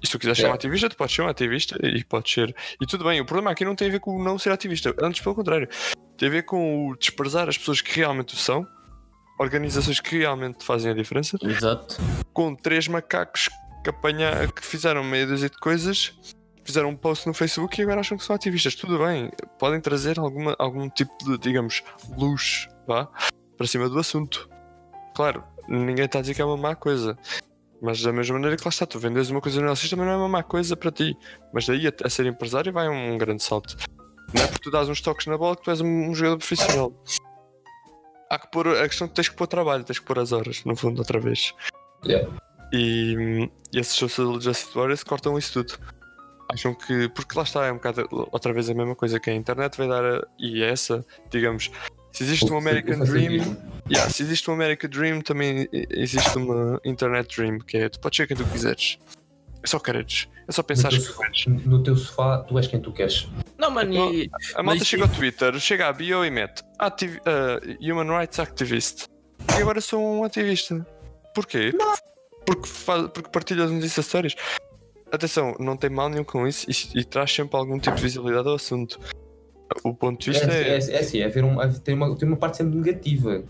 E 0.02 0.06
se 0.06 0.12
tu 0.12 0.18
quiseres 0.18 0.38
ser 0.38 0.44
um 0.44 0.46
Yeah. 0.46 0.56
ativista, 0.56 0.88
tu 0.88 0.96
podes 0.96 1.14
ser 1.14 1.22
um 1.22 1.28
ativista 1.28 1.78
e 1.86 2.02
podes 2.04 2.32
ser. 2.32 2.54
E 2.80 2.86
tudo 2.86 3.04
bem, 3.04 3.20
o 3.20 3.24
problema 3.24 3.50
aqui 3.52 3.64
não 3.64 3.74
tem 3.76 3.88
a 3.88 3.92
ver 3.92 4.00
com 4.00 4.16
o 4.16 4.22
não 4.22 4.38
ser 4.38 4.50
ativista, 4.50 4.94
antes 5.00 5.20
pelo 5.20 5.34
contrário. 5.34 5.68
Tem 6.16 6.28
a 6.28 6.32
ver 6.32 6.42
com 6.42 6.88
o 6.88 6.96
desprezar 6.96 7.48
as 7.48 7.56
pessoas 7.56 7.80
que 7.80 7.96
realmente 7.96 8.34
o 8.34 8.36
são, 8.36 8.66
organizações 9.38 10.00
que 10.00 10.18
realmente 10.18 10.64
fazem 10.64 10.90
a 10.90 10.94
diferença, 10.94 11.38
Exato. 11.42 11.96
com 12.32 12.54
três 12.54 12.88
macacos 12.88 13.48
que, 13.82 13.90
apanha, 13.90 14.48
que 14.48 14.64
fizeram 14.64 15.02
meia 15.04 15.26
dúzia 15.26 15.48
de 15.48 15.58
coisas, 15.58 16.12
fizeram 16.64 16.90
um 16.90 16.96
post 16.96 17.26
no 17.26 17.34
Facebook 17.34 17.80
e 17.80 17.82
agora 17.82 18.00
acham 18.00 18.16
que 18.16 18.24
são 18.24 18.36
ativistas. 18.36 18.74
Tudo 18.74 18.98
bem, 18.98 19.30
podem 19.58 19.80
trazer 19.80 20.18
alguma, 20.18 20.54
algum 20.58 20.88
tipo 20.88 21.12
de, 21.24 21.38
digamos, 21.38 21.82
luz 22.16 22.68
vá, 22.86 23.08
para 23.56 23.66
cima 23.66 23.88
do 23.88 23.98
assunto. 23.98 24.48
Claro, 25.14 25.42
ninguém 25.68 26.04
está 26.04 26.18
a 26.18 26.20
dizer 26.22 26.34
que 26.34 26.42
é 26.42 26.44
uma 26.44 26.56
má 26.56 26.74
coisa. 26.76 27.18
Mas 27.82 28.00
da 28.00 28.12
mesma 28.12 28.34
maneira 28.34 28.56
que 28.56 28.64
lá 28.64 28.68
está, 28.68 28.86
tu 28.86 28.96
vendes 29.00 29.28
uma 29.28 29.40
coisa 29.40 29.60
no 29.60 29.68
LX 29.68 29.90
também 29.90 30.06
não 30.06 30.12
é 30.12 30.16
uma 30.16 30.28
má 30.28 30.42
coisa 30.44 30.76
para 30.76 30.92
ti. 30.92 31.16
Mas 31.52 31.66
daí 31.66 31.88
a, 31.88 31.92
a 32.04 32.08
ser 32.08 32.26
empresário 32.26 32.72
vai 32.72 32.88
um, 32.88 33.18
grande 33.18 33.42
salto. 33.42 33.76
Não 34.32 34.44
é 34.44 34.46
porque 34.46 34.62
tu 34.62 34.70
dás 34.70 34.88
uns 34.88 35.00
toques 35.00 35.26
na 35.26 35.36
bola 35.36 35.56
que 35.56 35.64
tu 35.64 35.70
és 35.70 35.80
um, 35.80 36.10
um 36.10 36.14
jogador 36.14 36.38
profissional. 36.38 36.92
Há 38.30 38.38
que 38.38 38.48
pôr, 38.52 38.68
a 38.68 38.88
questão 38.88 39.06
é 39.06 39.08
que 39.08 39.16
tens 39.16 39.28
que 39.28 39.34
pôr 39.34 39.48
trabalho, 39.48 39.82
tens 39.82 39.98
que 39.98 40.06
pôr 40.06 40.20
as 40.20 40.30
horas, 40.30 40.64
no 40.64 40.76
fundo, 40.76 41.00
outra 41.00 41.18
vez. 41.18 41.52
Yeah. 42.06 42.30
E, 42.72 43.50
e 43.72 43.78
esses 43.78 43.94
Social 43.94 44.40
Justice 44.40 44.72
Warriors 44.74 45.02
cortam 45.02 45.36
isso 45.36 45.64
tudo. 45.64 45.76
Acham 46.52 46.74
que. 46.74 47.08
Porque 47.08 47.36
lá 47.36 47.42
está, 47.42 47.66
é 47.66 47.72
um 47.72 47.76
bocado 47.76 48.06
outra 48.30 48.52
vez 48.52 48.70
a 48.70 48.74
mesma 48.74 48.94
coisa 48.94 49.18
que 49.18 49.28
a 49.28 49.34
internet 49.34 49.76
vai 49.76 49.88
dar. 49.88 50.04
A, 50.04 50.26
e 50.38 50.62
é 50.62 50.70
essa, 50.70 51.04
digamos. 51.30 51.70
Se 52.12 52.22
existe 52.24 52.52
um 52.52 52.58
American 52.58 53.00
Dream. 53.00 53.56
Yeah, 53.90 54.10
se 54.10 54.22
existe 54.22 54.50
um 54.50 54.54
American 54.54 54.90
Dream, 54.90 55.20
também 55.22 55.68
existe 55.72 56.36
uma 56.36 56.80
Internet 56.84 57.34
Dream, 57.36 57.58
que 57.58 57.78
é 57.78 57.88
tu 57.88 57.98
podes 58.00 58.16
ser 58.16 58.26
quem 58.26 58.36
tu 58.36 58.44
quiseres. 58.44 58.98
É 59.62 59.66
só 59.66 59.78
quereres. 59.78 60.28
É 60.46 60.52
só 60.52 60.62
pensar 60.62 60.92
no, 60.92 61.00
que 61.00 61.16
queres. 61.16 61.46
no 61.46 61.82
teu 61.82 61.96
sofá, 61.96 62.38
tu 62.38 62.58
és 62.58 62.66
quem 62.66 62.80
tu 62.80 62.92
queres. 62.92 63.28
Não, 63.56 63.70
mano, 63.70 64.12
e, 64.12 64.30
A 64.54 64.62
malta 64.62 64.80
Mas 64.80 64.88
chega 64.88 65.04
ao 65.04 65.08
Twitter, 65.08 65.58
chega 65.60 65.88
à 65.88 65.92
bio 65.92 66.24
e 66.24 66.30
mete 66.30 66.62
Activ 66.78 67.16
uh, 67.18 67.60
Human 67.80 68.18
Rights 68.18 68.38
Activist. 68.38 69.06
E 69.56 69.62
agora 69.62 69.80
sou 69.80 70.00
um 70.02 70.24
ativista. 70.24 70.84
Porquê? 71.34 71.72
Porque, 72.44 72.66
faz, 72.66 73.08
porque 73.08 73.30
partilha 73.30 73.64
as 73.64 73.70
notícias 73.70 74.04
histórias. 74.04 74.34
Atenção, 75.10 75.54
não 75.60 75.76
tem 75.76 75.90
mal 75.90 76.08
nenhum 76.08 76.24
com 76.24 76.46
isso 76.46 76.66
e, 76.68 77.00
e 77.00 77.04
traz 77.04 77.32
sempre 77.32 77.56
algum 77.56 77.78
tipo 77.78 77.96
de 77.96 78.02
visibilidade 78.02 78.48
ao 78.48 78.54
assunto. 78.54 78.98
O 79.84 79.94
ponto 79.94 80.20
de 80.24 80.30
vista 80.30 80.50
é, 80.52 80.62
é. 80.62 80.68
é, 80.68 80.74
é 80.74 80.98
assim, 81.00 81.20
é 81.20 81.28
ver 81.28 81.44
um, 81.44 81.60
é- 81.60 81.68
tem, 81.68 81.94
uma, 81.94 82.16
tem 82.16 82.28
uma 82.28 82.36
parte 82.36 82.56
sempre 82.58 82.76
negativa. 82.76 83.42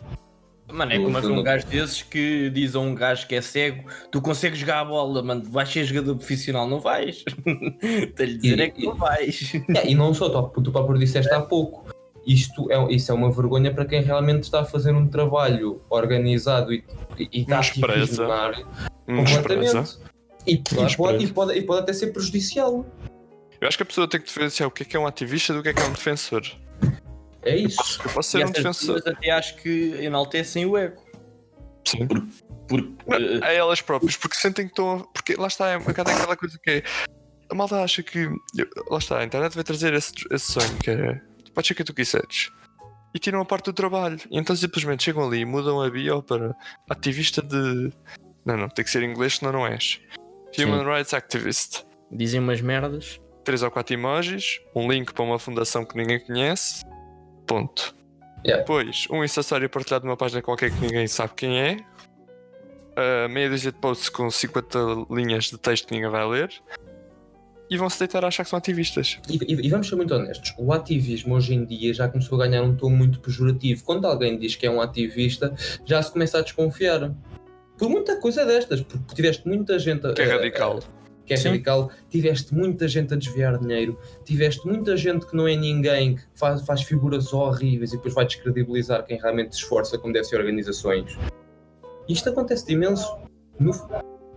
mano, 0.73 0.93
é 0.93 0.99
como 0.99 1.17
haver 1.19 1.31
um 1.31 1.43
gajo 1.43 1.67
desses 1.67 2.03
que 2.03 2.49
diz 2.51 2.75
a 2.75 2.81
um 2.81 2.95
gajo 2.95 3.27
que 3.27 3.35
é 3.35 3.41
cego: 3.43 3.85
tu 4.11 4.21
consegues 4.23 4.59
jogar 4.59 4.81
a 4.81 4.85
bola, 4.85 5.23
mano, 5.23 5.43
vais 5.45 5.69
ser 5.69 5.85
jogador 5.85 6.17
profissional, 6.17 6.67
não 6.69 6.81
vais? 6.81 7.25
Estou-lhe 7.83 8.39
dizer 8.39 8.59
E- 8.59 8.63
é 8.63 8.71
que 8.71 8.85
não 8.87 8.95
vais. 8.97 9.53
É, 9.77 9.89
e 9.91 9.95
não 9.95 10.13
só, 10.15 10.29
tu, 10.49 10.63
tu 10.63 10.73
próprio 10.73 10.99
disseste 10.99 11.33
há 11.33 11.41
pouco. 11.41 11.85
Isto 12.27 12.71
é, 12.71 12.93
isso 12.95 13.11
é 13.11 13.15
uma 13.17 13.33
vergonha 13.33 13.75
para 13.75 13.85
quem 13.85 14.01
realmente 14.01 14.45
está 14.45 14.61
a 14.61 14.65
fazer 14.65 14.95
um 14.95 15.09
trabalho 15.09 15.83
organizado 15.91 16.73
e, 16.73 16.85
e 17.19 17.41
está 17.41 17.59
Despreza. 17.59 17.95
ativismo 18.03 18.29
na 18.29 18.35
área 18.35 18.67
um 19.09 19.17
completamente. 19.25 19.99
E, 20.47 20.57
claro, 20.59 20.87
Despreza. 20.87 20.97
pode, 20.97 21.25
e, 21.25 21.29
pode, 21.33 21.59
e 21.59 21.63
pode 21.63 21.81
até 21.81 21.93
ser 21.93 22.13
prejudicial. 22.13 22.87
Eu 23.63 23.69
acho 23.69 23.77
que 23.77 23.83
a 23.85 23.87
pessoa 23.87 24.09
tem 24.09 24.21
que 24.21 24.27
diferenciar 24.27 24.69
o 24.69 24.73
que 24.73 24.83
é 24.83 24.87
que 24.87 24.97
é 24.97 25.01
um 25.01 25.07
ativista 25.07 25.55
do 25.55 25.63
que 25.63 25.69
é 25.69 25.73
que 25.73 25.81
é 25.81 25.85
um 25.87 25.93
defensor. 25.93 26.43
É 27.43 27.57
isso. 27.57 28.01
Eu 28.05 28.11
posso 28.11 28.37
E 28.37 28.41
ser 28.41 28.47
um 28.47 28.51
defensor. 28.51 29.03
até 29.07 29.31
acho 29.31 29.57
que 29.57 29.95
enaltecem 30.01 30.67
o 30.67 30.77
ego. 30.77 31.01
Sim. 31.87 32.09
Porque, 32.69 32.93
Não, 33.07 33.17
eh, 33.19 33.41
a 33.43 33.53
elas 33.53 33.81
próprias, 33.81 34.17
porque 34.17 34.37
sentem 34.37 34.67
que 34.67 34.73
estão. 34.73 34.97
a- 34.97 35.05
Porque 35.13 35.35
lá 35.37 35.47
está, 35.47 35.69
é 35.69 35.77
um 35.79 35.83
bocado 35.83 36.11
aquela 36.11 36.37
coisa 36.37 36.59
que 36.63 36.71
é. 36.71 36.83
A 37.51 37.55
malta 37.55 37.83
acha 37.83 38.03
que. 38.03 38.27
Lá 38.91 38.99
está, 38.99 39.19
a 39.21 39.25
internet 39.25 39.55
vai 39.55 39.63
trazer 39.65 39.93
esse, 39.95 40.13
esse 40.31 40.53
sonho 40.53 40.79
que 40.79 40.91
é. 40.91 41.21
Tu 41.45 41.53
podes 41.53 41.69
ser 41.69 41.75
quem 41.75 41.85
tu 41.87 41.95
quiseres. 41.95 42.51
E 43.15 43.19
tiram 43.19 43.41
a 43.41 43.45
parte 43.45 43.67
do 43.67 43.73
trabalho. 43.73 44.19
E 44.31 44.39
então 44.39 44.57
simplesmente 44.57 45.05
chegam 45.05 45.25
ali 45.27 45.39
e 45.41 45.45
mudam 45.45 45.81
a 45.83 45.89
bio 45.91 46.23
para 46.23 46.53
ativista 46.91 47.41
de. 47.43 47.93
Não, 48.45 48.57
não, 48.57 48.69
tem 48.69 48.85
que 48.85 48.91
ser 48.91 49.03
em 49.05 49.11
inglês, 49.11 49.37
senão 49.37 49.53
não 49.53 49.67
és. 49.67 50.01
Human 50.59 50.85
Rights 50.85 51.13
Activist. 51.15 51.85
dizem 52.11 52.41
umas 52.41 52.61
merdas. 52.61 53.21
Três 53.45 53.63
ou 53.63 53.71
quatro 53.71 53.95
emojis, 53.95 54.61
um 54.75 54.91
link 54.91 55.13
para 55.13 55.25
uma 55.25 55.39
fundação 55.39 55.85
que 55.85 55.97
ninguém 55.97 56.21
conhece. 56.21 56.85
Ponto. 57.47 57.95
Yeah. 58.45 58.63
Depois, 58.63 59.07
um 59.11 59.23
Story 59.25 59.69
partilhado 59.69 60.05
numa 60.07 60.17
página 60.17 60.41
qualquer 60.43 60.71
que 60.71 60.81
ninguém 60.81 61.07
sabe 61.07 61.33
quem 61.37 61.61
é. 61.61 61.77
Uh, 62.93 63.29
meia 63.29 63.49
dúzia 63.49 63.73
de 63.73 63.79
posts 63.79 64.09
com 64.09 64.31
50 64.31 64.79
linhas 65.11 65.45
de 65.45 65.57
texto 65.59 65.87
que 65.89 65.95
ninguém 65.95 66.11
vai 66.11 66.27
ler. 66.27 66.51
E 67.71 67.77
vão 67.79 67.89
se 67.89 67.99
deitar 67.99 68.23
a 68.25 68.29
achar 68.29 68.45
que 68.45 68.51
são 68.51 68.59
ativistas. 68.59 69.19
E, 69.31 69.37
e- 69.51 69.67
e 69.67 69.71
vamos 69.71 69.89
ser 69.89 69.97
muito 69.97 70.15
honestos, 70.15 70.53
o 70.59 70.73
ativismo 70.75 71.35
hoje 71.35 71.55
em 71.55 71.65
dia 71.65 71.95
já 71.95 72.07
começou 72.07 72.41
a 72.41 72.47
ganhar 72.47 72.63
um 72.63 72.77
tom 72.77 72.91
muito 72.91 73.19
pejorativo. 73.21 73.83
Quando 73.85 74.07
alguém 74.07 74.39
diz 74.39 74.55
que 74.57 74.67
é 74.67 74.71
um 74.71 74.81
ativista, 74.81 75.55
já 75.87 76.03
se 76.03 76.13
começa 76.13 76.39
a 76.39 76.43
desconfiar. 76.43 77.13
Por 77.79 77.89
muita 77.89 78.21
coisa 78.21 78.45
destas, 78.45 78.83
porque 78.83 79.15
tiveste 79.15 79.49
muita 79.49 79.79
gente. 79.79 80.07
a- 80.07 80.13
Que 80.13 80.21
é 80.23 80.31
a- 80.33 80.37
radical. 80.37 80.81
Que 81.33 81.39
é 81.39 81.43
Sim. 81.43 81.49
radical, 81.49 81.91
tiveste 82.11 82.55
muita 82.55 82.87
gente 82.87 83.15
a 83.15 83.17
desviar 83.17 83.59
dinheiro, 83.59 83.99
tiveste 84.25 84.67
muita 84.67 84.97
gente 84.97 85.27
que 85.27 85.35
não 85.35 85.49
é 85.49 85.57
ninguém, 85.57 86.17
que 86.17 86.23
faz, 86.35 86.63
faz 86.63 86.83
figuras 86.83 87.33
horríveis 87.33 87.93
e 87.93 87.97
depois 87.97 88.15
vai 88.15 88.27
descredibilizar 88.27 89.05
quem 89.05 89.19
realmente 89.19 89.55
se 89.55 89.63
esforça, 89.63 89.99
como 89.99 90.13
deve 90.13 90.27
ser 90.27 90.37
organizações. 90.37 91.17
Isto 92.09 92.29
acontece 92.29 92.67
de 92.67 92.75
imenso. 92.75 93.17
No, 93.59 93.73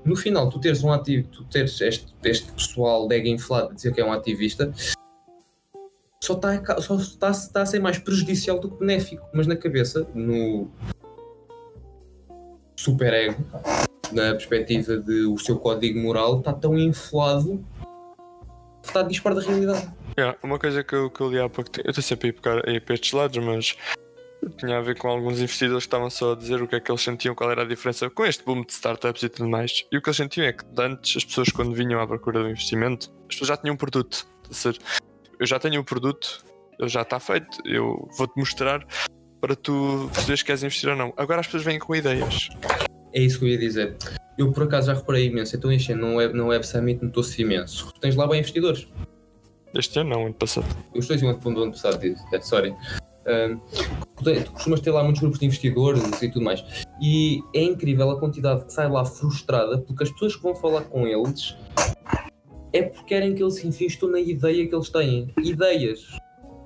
no 0.05 0.15
final, 0.15 0.49
tu 0.49 0.59
teres 0.59 0.83
um 0.83 0.91
ativo, 0.91 1.27
tu 1.27 1.43
teres 1.45 1.79
este, 1.81 2.15
este 2.23 2.51
pessoal 2.51 3.07
lega 3.07 3.27
inflado 3.27 3.73
dizer 3.73 3.93
que 3.93 3.99
é 3.99 4.05
um 4.05 4.13
ativista, 4.13 4.71
só 6.23 6.33
está 6.33 6.81
só 6.81 6.95
está, 6.95 7.31
está 7.31 7.61
a 7.61 7.65
ser 7.65 7.79
mais 7.79 7.99
prejudicial 7.99 8.59
do 8.59 8.69
que 8.71 8.79
benéfico. 8.79 9.27
Mas 9.33 9.47
na 9.47 9.55
cabeça, 9.55 10.07
no 10.13 10.71
super 12.77 13.13
ego, 13.13 13.43
na 14.11 14.31
perspectiva 14.31 14.97
de 14.97 15.25
o 15.25 15.37
seu 15.37 15.57
código 15.57 15.99
moral, 15.99 16.39
está 16.39 16.53
tão 16.53 16.77
inflado 16.77 17.63
que 18.81 18.87
está 18.87 19.01
a 19.01 19.03
dispar 19.03 19.33
da 19.33 19.41
realidade. 19.41 19.87
Yeah, 20.17 20.37
uma 20.43 20.57
coisa 20.57 20.83
que 20.83 20.95
eu, 20.95 21.09
que 21.09 21.21
eu 21.21 21.29
li 21.29 21.39
há 21.39 21.49
pouco 21.49 21.69
tempo. 21.69 21.87
Eu 21.87 21.91
estou 21.91 22.03
sempre 22.03 22.29
a 22.29 22.71
ir, 22.71 22.81
para 22.81 22.93
estes 22.93 23.11
lados, 23.11 23.37
mas. 23.43 23.75
Tinha 24.57 24.77
a 24.77 24.81
ver 24.81 24.95
com 24.95 25.07
alguns 25.07 25.39
investidores 25.39 25.85
que 25.85 25.87
estavam 25.87 26.07
só 26.07 26.33
a 26.33 26.35
dizer 26.35 26.61
o 26.61 26.67
que 26.67 26.75
é 26.75 26.79
que 26.79 26.91
eles 26.91 27.01
sentiam, 27.01 27.33
qual 27.33 27.49
era 27.49 27.63
a 27.63 27.65
diferença 27.65 28.07
com 28.11 28.23
este 28.25 28.43
boom 28.43 28.61
de 28.61 28.73
startups 28.73 29.23
e 29.23 29.29
tudo 29.29 29.49
mais. 29.49 29.83
E 29.91 29.97
o 29.97 30.01
que 30.01 30.09
eles 30.09 30.17
sentiam 30.17 30.45
é 30.45 30.53
que 30.53 30.63
antes 30.77 31.17
as 31.17 31.25
pessoas, 31.25 31.49
quando 31.49 31.73
vinham 31.73 31.99
à 31.99 32.05
procura 32.05 32.43
do 32.43 32.49
investimento, 32.49 33.11
as 33.21 33.27
pessoas 33.29 33.47
já 33.47 33.57
tinham 33.57 33.73
um 33.73 33.77
produto. 33.77 34.27
Eu 35.39 35.47
já 35.47 35.57
tenho 35.57 35.81
o 35.81 35.83
produto, 35.83 36.45
ele 36.79 36.89
já 36.89 37.01
está 37.01 37.19
feito, 37.19 37.57
eu 37.65 38.07
vou-te 38.17 38.37
mostrar 38.37 38.85
para 39.41 39.55
tu 39.55 40.09
perceberes 40.13 40.41
que 40.41 40.47
queres 40.47 40.63
investir 40.63 40.89
ou 40.89 40.95
não. 40.95 41.11
Agora 41.17 41.39
as 41.39 41.47
pessoas 41.47 41.63
vêm 41.63 41.79
com 41.79 41.95
ideias. 41.95 42.49
É 43.15 43.21
isso 43.21 43.39
que 43.39 43.45
eu 43.45 43.49
ia 43.49 43.57
dizer. 43.57 43.95
Eu 44.37 44.51
por 44.51 44.63
acaso 44.63 44.87
já 44.87 44.93
reparei 44.93 45.27
imenso, 45.27 45.55
então 45.55 45.71
enchendo 45.71 46.05
no 46.05 46.15
Web, 46.17 46.33
no 46.33 46.47
Web 46.47 46.67
Summit 46.67 47.01
notou-se 47.01 47.41
imenso. 47.41 47.93
Tu 47.93 48.01
tens 48.01 48.15
lá 48.17 48.27
bem 48.27 48.39
investidores. 48.39 48.89
Este 49.73 49.99
ano 49.99 50.09
não, 50.09 50.25
ano 50.25 50.33
passado. 50.33 50.67
Eu 50.93 50.99
estou 50.99 51.15
em 51.15 51.25
ano 51.25 51.39
do 51.39 51.63
ano 51.63 51.71
passado 51.71 51.99
é, 52.05 52.41
sorry. 52.41 52.75
Tu 54.17 54.43
tu 54.43 54.51
costumas 54.51 54.81
ter 54.81 54.91
lá 54.91 55.01
muitos 55.01 55.21
grupos 55.21 55.39
de 55.39 55.45
investidores 55.45 56.21
e 56.21 56.29
tudo 56.29 56.43
mais. 56.43 56.61
E 57.01 57.41
é 57.53 57.63
incrível 57.63 58.11
a 58.11 58.19
quantidade 58.19 58.65
que 58.65 58.73
sai 58.73 58.89
lá 58.89 59.05
frustrada 59.05 59.77
porque 59.79 60.03
as 60.03 60.11
pessoas 60.11 60.35
que 60.35 60.43
vão 60.43 60.53
falar 60.53 60.81
com 60.81 61.07
eles 61.07 61.55
é 62.73 62.83
porque 62.83 63.05
querem 63.05 63.33
que 63.33 63.41
eles 63.41 63.63
investam 63.63 64.09
na 64.09 64.19
ideia 64.19 64.67
que 64.67 64.75
eles 64.75 64.89
têm. 64.89 65.33
Ideias. 65.41 66.05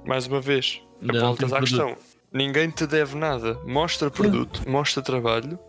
Mais 0.04 0.26
uma 0.26 0.42
vez, 0.42 0.82
voltas 1.00 1.54
à 1.54 1.58
produto. 1.58 1.70
questão. 1.70 1.96
Ninguém 2.34 2.72
te 2.72 2.88
deve 2.88 3.16
nada. 3.16 3.60
Mostra 3.66 4.10
produto, 4.10 4.68
mostra 4.68 5.04
trabalho 5.04 5.60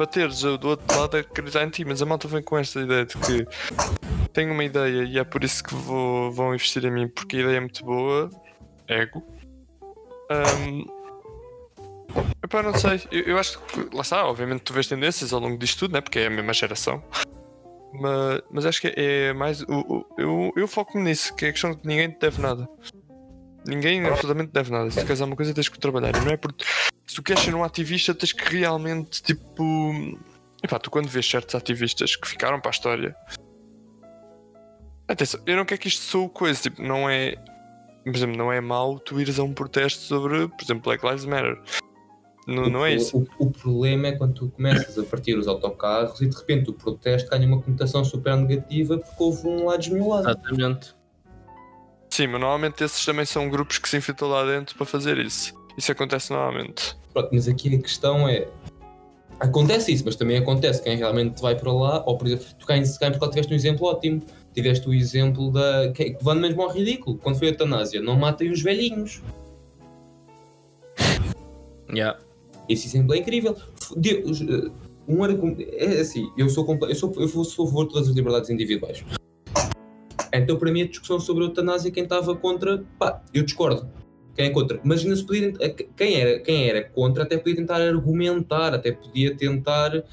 para 0.00 0.06
teres 0.06 0.40
do 0.40 0.66
outro 0.68 0.98
lado 0.98 1.14
a 1.18 1.20
acreditar 1.20 1.62
em 1.62 1.68
ti. 1.68 1.84
Mas 1.84 2.00
a 2.00 2.06
malta 2.06 2.26
vem 2.26 2.42
com 2.42 2.56
esta 2.56 2.80
ideia 2.80 3.04
de 3.04 3.18
que 3.18 3.46
tenho 4.32 4.50
uma 4.52 4.64
ideia 4.64 5.02
e 5.04 5.18
é 5.18 5.24
por 5.24 5.44
isso 5.44 5.62
que 5.62 5.74
vou, 5.74 6.32
vão 6.32 6.54
investir 6.54 6.82
em 6.86 6.90
mim 6.90 7.06
porque 7.06 7.36
a 7.36 7.40
ideia 7.40 7.56
é 7.58 7.60
muito 7.60 7.84
boa. 7.84 8.30
Ego. 8.88 9.22
Ahm, 10.30 10.84
epá, 12.42 12.62
não 12.62 12.74
sei. 12.74 13.02
Eu, 13.12 13.24
eu 13.24 13.38
acho 13.38 13.60
que 13.60 13.94
lá 13.94 14.00
está, 14.00 14.24
obviamente 14.26 14.62
tu 14.62 14.72
vês 14.72 14.86
tendências 14.86 15.34
ao 15.34 15.40
longo 15.40 15.58
disto 15.58 15.80
tudo, 15.80 15.92
né? 15.92 16.00
porque 16.00 16.18
é 16.20 16.28
a 16.28 16.30
mesma 16.30 16.54
geração. 16.54 17.02
Mas, 17.92 18.40
mas 18.52 18.66
acho 18.66 18.80
que 18.82 18.94
é 18.96 19.32
mais. 19.32 19.62
O, 19.62 19.66
o- 19.80 20.06
eu, 20.16 20.52
eu 20.54 20.68
foco-me 20.68 21.02
nisso, 21.02 21.34
que 21.34 21.44
é 21.46 21.48
a 21.48 21.52
questão 21.52 21.72
de 21.72 21.78
que 21.78 21.88
ninguém 21.88 22.08
te 22.08 22.20
deve 22.20 22.40
nada. 22.40 22.68
Ninguém 23.66 24.04
absolutamente 24.06 24.52
deve 24.52 24.70
nada. 24.70 24.90
Se 24.90 25.00
tu 25.00 25.06
queres 25.06 25.20
alguma 25.20 25.36
coisa, 25.36 25.54
tens 25.54 25.68
que 25.68 25.78
trabalhar. 25.78 26.14
E 26.16 26.24
não 26.24 26.32
é 26.32 26.36
porque. 26.36 26.64
Se 27.06 27.16
tu 27.16 27.22
queres 27.22 27.42
ser 27.42 27.54
um 27.54 27.64
ativista, 27.64 28.14
tens 28.14 28.32
que 28.32 28.56
realmente, 28.56 29.22
tipo. 29.22 29.82
Epá, 30.62 30.78
tu 30.78 30.90
quando 30.90 31.08
vês 31.08 31.28
certos 31.28 31.54
ativistas 31.54 32.16
que 32.16 32.28
ficaram 32.28 32.60
para 32.60 32.70
a 32.70 32.72
história. 32.72 33.16
Atenção, 35.08 35.40
eu 35.46 35.56
não 35.56 35.64
quero 35.64 35.80
que 35.80 35.88
isto 35.88 36.02
soe 36.02 36.28
coisa. 36.28 36.60
Tipo, 36.60 36.82
não 36.82 37.08
é. 37.08 37.36
Por 38.04 38.14
exemplo, 38.14 38.36
não 38.36 38.52
é 38.52 38.60
mau 38.60 38.98
tu 38.98 39.20
ires 39.20 39.38
a 39.38 39.42
um 39.42 39.52
protesto 39.52 40.00
sobre, 40.00 40.48
por 40.48 40.62
exemplo, 40.62 40.84
Black 40.84 41.04
Lives 41.04 41.24
Matter. 41.26 41.60
Não, 42.46 42.68
não 42.68 42.86
é 42.86 42.94
isso. 42.94 43.26
O, 43.38 43.46
o 43.46 43.50
problema 43.50 44.08
é 44.08 44.12
quando 44.12 44.34
tu 44.34 44.48
começas 44.48 44.98
a 44.98 45.04
partir 45.04 45.36
os 45.36 45.46
autocarros 45.46 46.20
e 46.20 46.26
de 46.26 46.36
repente 46.36 46.70
o 46.70 46.72
protesto 46.72 47.30
ganha 47.30 47.46
uma 47.46 47.60
conotação 47.60 48.04
super 48.04 48.36
negativa 48.36 48.98
porque 48.98 49.22
houve 49.22 49.46
um 49.46 49.66
lado 49.66 49.80
desmiolado. 49.80 50.30
Exatamente. 50.30 50.94
Sim, 52.10 52.26
mas 52.26 52.40
normalmente 52.40 52.82
esses 52.82 53.04
também 53.04 53.24
são 53.24 53.48
grupos 53.48 53.78
que 53.78 53.88
se 53.88 53.96
infiltram 53.96 54.28
lá 54.28 54.44
dentro 54.44 54.76
para 54.76 54.84
fazer 54.84 55.18
isso. 55.18 55.54
Isso 55.78 55.92
acontece 55.92 56.32
normalmente. 56.32 56.96
Pronto, 57.12 57.30
mas 57.32 57.48
aqui 57.48 57.74
a 57.74 57.78
questão 57.78 58.28
é. 58.28 58.48
Acontece 59.38 59.92
isso, 59.92 60.04
mas 60.04 60.16
também 60.16 60.36
acontece 60.36 60.82
quem 60.82 60.96
realmente 60.96 61.40
vai 61.40 61.54
para 61.54 61.72
lá, 61.72 62.04
ou 62.04 62.18
por 62.18 62.26
exemplo, 62.26 62.44
tu 62.58 62.66
cá 62.66 62.76
em 62.76 62.82
cá 62.82 63.06
em 63.06 63.10
Portugal 63.10 63.30
tiveste 63.30 63.52
um 63.52 63.56
exemplo 63.56 63.86
ótimo. 63.86 64.22
Tiveste 64.52 64.88
o 64.88 64.92
exemplo 64.92 65.52
da. 65.52 65.92
que 65.92 66.10
que 66.10 66.24
vão 66.24 66.34
mesmo 66.34 66.60
ao 66.60 66.70
ridículo. 66.70 67.16
Quando 67.18 67.38
foi 67.38 67.48
a 67.48 67.50
eutanásia, 67.52 68.02
não 68.02 68.16
matem 68.16 68.50
os 68.50 68.60
velhinhos. 68.60 69.22
Yeah. 71.88 72.18
Esse 72.68 72.88
exemplo 72.88 73.14
é 73.14 73.18
incrível. 73.18 73.56
Deus, 73.96 74.42
eh, 74.42 74.70
um 75.08 75.22
argumento. 75.22 75.62
É 75.72 76.00
assim, 76.00 76.30
eu 76.36 76.48
sou, 76.48 76.66
eu 76.88 76.94
sou, 76.94 77.12
eu 77.16 77.28
sou 77.28 77.64
a 77.64 77.68
favor 77.68 77.86
de 77.86 77.92
todas 77.92 78.08
as 78.08 78.14
liberdades 78.14 78.50
individuais. 78.50 79.04
Então, 80.32 80.56
para 80.56 80.70
mim, 80.70 80.82
a 80.82 80.86
discussão 80.86 81.18
sobre 81.18 81.44
a 81.44 81.46
eutanásia, 81.48 81.90
quem 81.90 82.04
estava 82.04 82.34
contra, 82.36 82.84
pá, 82.98 83.20
eu 83.34 83.42
discordo. 83.42 83.88
Quem 84.34 84.46
é 84.46 84.50
contra? 84.50 84.80
Imagina 84.84 85.14
se 85.16 85.26
podia. 85.26 85.52
eh, 85.60 85.68
Quem 85.96 86.14
era, 86.20 86.38
quem 86.40 86.68
era 86.68 86.82
contra 86.84 87.24
até 87.24 87.36
podia 87.36 87.56
tentar 87.56 87.80
argumentar, 87.82 88.72
até 88.74 88.92
podia 88.92 89.36
tentar 89.36 90.04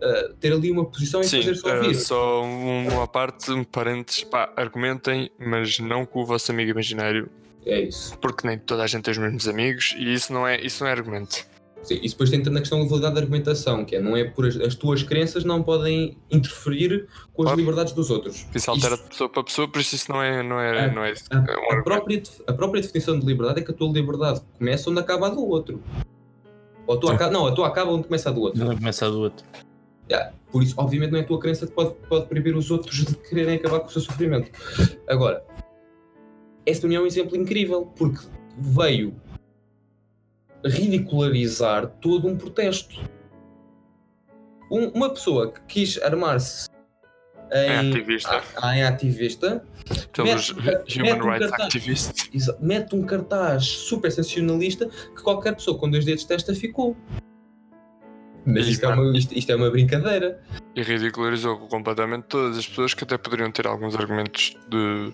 eh, 0.00 0.30
ter 0.40 0.52
ali 0.52 0.70
uma 0.70 0.84
posição 0.84 1.20
e 1.22 1.24
Sim, 1.24 1.38
fazer-se 1.38 1.68
eh, 1.68 1.74
ouvir. 1.74 1.94
só 1.94 2.42
um- 2.44 2.94
uma 2.96 3.06
parte, 3.06 3.50
um 3.52 3.64
parênteses, 3.64 4.24
pá, 4.24 4.52
argumentem, 4.56 5.30
mas 5.38 5.78
não 5.78 6.04
com 6.04 6.20
o 6.22 6.26
vosso 6.26 6.50
amigo 6.52 6.70
imaginário, 6.70 7.28
É 7.64 7.80
isso. 7.80 8.16
porque 8.18 8.46
nem 8.46 8.58
toda 8.58 8.82
a 8.82 8.86
gente 8.86 9.04
tem 9.04 9.12
os 9.12 9.18
mesmos 9.18 9.46
amigos 9.48 9.94
e 9.98 10.12
isso 10.12 10.32
não 10.32 10.46
é, 10.46 10.60
isso 10.60 10.82
não 10.84 10.88
é 10.90 10.92
argumento. 10.92 11.46
Sim, 11.86 12.00
e 12.02 12.08
depois 12.08 12.32
entra 12.32 12.52
na 12.52 12.58
questão 12.58 12.80
da 12.82 12.88
validade 12.88 13.14
da 13.14 13.20
argumentação, 13.20 13.84
que 13.84 13.94
é 13.94 14.00
não 14.00 14.16
é 14.16 14.24
por 14.24 14.44
as, 14.44 14.56
as 14.56 14.74
tuas 14.74 15.04
crenças 15.04 15.44
não 15.44 15.62
podem 15.62 16.18
interferir 16.28 17.06
com 17.32 17.42
as 17.42 17.46
Claro. 17.46 17.60
liberdades 17.60 17.92
dos 17.92 18.10
outros. 18.10 18.44
Isso 18.52 18.68
altera 18.68 18.96
de 18.96 19.04
pessoa 19.04 19.30
para 19.30 19.44
pessoa, 19.44 19.68
por 19.68 19.80
isso 19.80 19.94
isso 19.94 20.10
não 20.10 20.20
é, 20.20 20.42
não 20.42 20.60
é, 20.60 20.86
É. 20.86 20.92
não 20.92 21.04
é, 21.04 21.14
A, 21.30 21.36
é 21.36 21.56
um 21.56 21.78
a 21.78 21.82
própria, 21.84 22.20
a 22.48 22.52
própria 22.52 22.82
definição 22.82 23.16
de 23.16 23.24
liberdade 23.24 23.60
é 23.60 23.62
que 23.62 23.70
a 23.70 23.74
tua 23.74 23.88
liberdade 23.92 24.40
começa 24.58 24.90
onde 24.90 24.98
acaba 24.98 25.28
a 25.28 25.30
do 25.30 25.46
outro. 25.46 25.80
Ou 26.88 26.96
a 26.96 26.98
tua 26.98 27.12
acaba, 27.14 27.32
não, 27.32 27.46
a 27.46 27.52
tua 27.52 27.68
acaba 27.68 27.92
onde 27.92 28.04
começa 28.08 28.30
a 28.30 28.32
do 28.32 28.40
outro. 28.40 28.64
Não 28.64 28.76
começa 28.76 29.08
do 29.08 29.20
outro. 29.20 29.46
Yeah. 30.10 30.32
Por 30.50 30.62
isso, 30.64 30.74
obviamente, 30.76 31.10
não 31.12 31.18
é 31.20 31.22
a 31.22 31.24
tua 31.26 31.38
crença 31.38 31.66
que 31.68 31.72
pode, 31.72 31.94
pode 32.08 32.26
proibir 32.26 32.56
os 32.56 32.68
outros 32.70 32.96
de 32.96 33.14
quererem 33.16 33.56
acabar 33.56 33.78
com 33.80 33.86
o 33.86 33.90
seu 33.90 34.00
sofrimento. 34.02 34.50
Agora, 35.08 35.44
esse 36.64 36.80
para 36.80 36.88
mim 36.88 36.96
é 36.96 37.00
um 37.00 37.06
exemplo 37.06 37.36
incrível, 37.36 37.86
porque 37.96 38.20
veio 38.58 39.14
ridicularizar 40.68 41.86
todo 42.00 42.28
um 42.28 42.36
protesto. 42.36 43.00
Um- 44.70 44.88
uma 44.88 45.10
pessoa 45.10 45.52
que 45.52 45.60
quis 45.68 46.00
armar-se 46.02 46.68
É 47.50 47.80
em, 47.82 47.90
ativista. 47.92 48.42
a- 48.60 48.76
em 48.76 48.82
ativista 48.82 49.64
Pelos 50.12 50.52
mete- 50.54 50.98
Human 51.00 51.12
mete 51.12 51.22
um 51.22 51.30
Rights 51.30 51.50
cartaz. 51.50 51.62
Activists. 51.66 52.50
Mete 52.60 52.96
um 52.96 53.02
cartaz 53.06 53.64
super 53.64 54.10
sensacionalista 54.10 54.86
que 54.88 55.22
qualquer 55.22 55.54
pessoa 55.54 55.78
com 55.78 55.88
dois 55.88 56.04
dedos 56.04 56.22
de 56.22 56.28
testa 56.28 56.52
ficou. 56.54 56.96
Mas 58.44 58.66
isto 58.68 58.84
é, 58.84 58.88
uma, 58.88 59.16
isto, 59.18 59.36
isto 59.36 59.50
é 59.50 59.56
uma 59.56 59.70
brincadeira. 59.70 60.40
E 60.74 60.82
ridicularizou 60.82 61.58
completamente 61.68 62.24
todas 62.24 62.56
as 62.58 62.66
pessoas 62.66 62.94
que 62.94 63.02
até 63.04 63.16
poderiam 63.18 63.50
ter 63.50 63.66
alguns 63.66 63.94
argumentos 63.96 64.56
de 64.68 65.12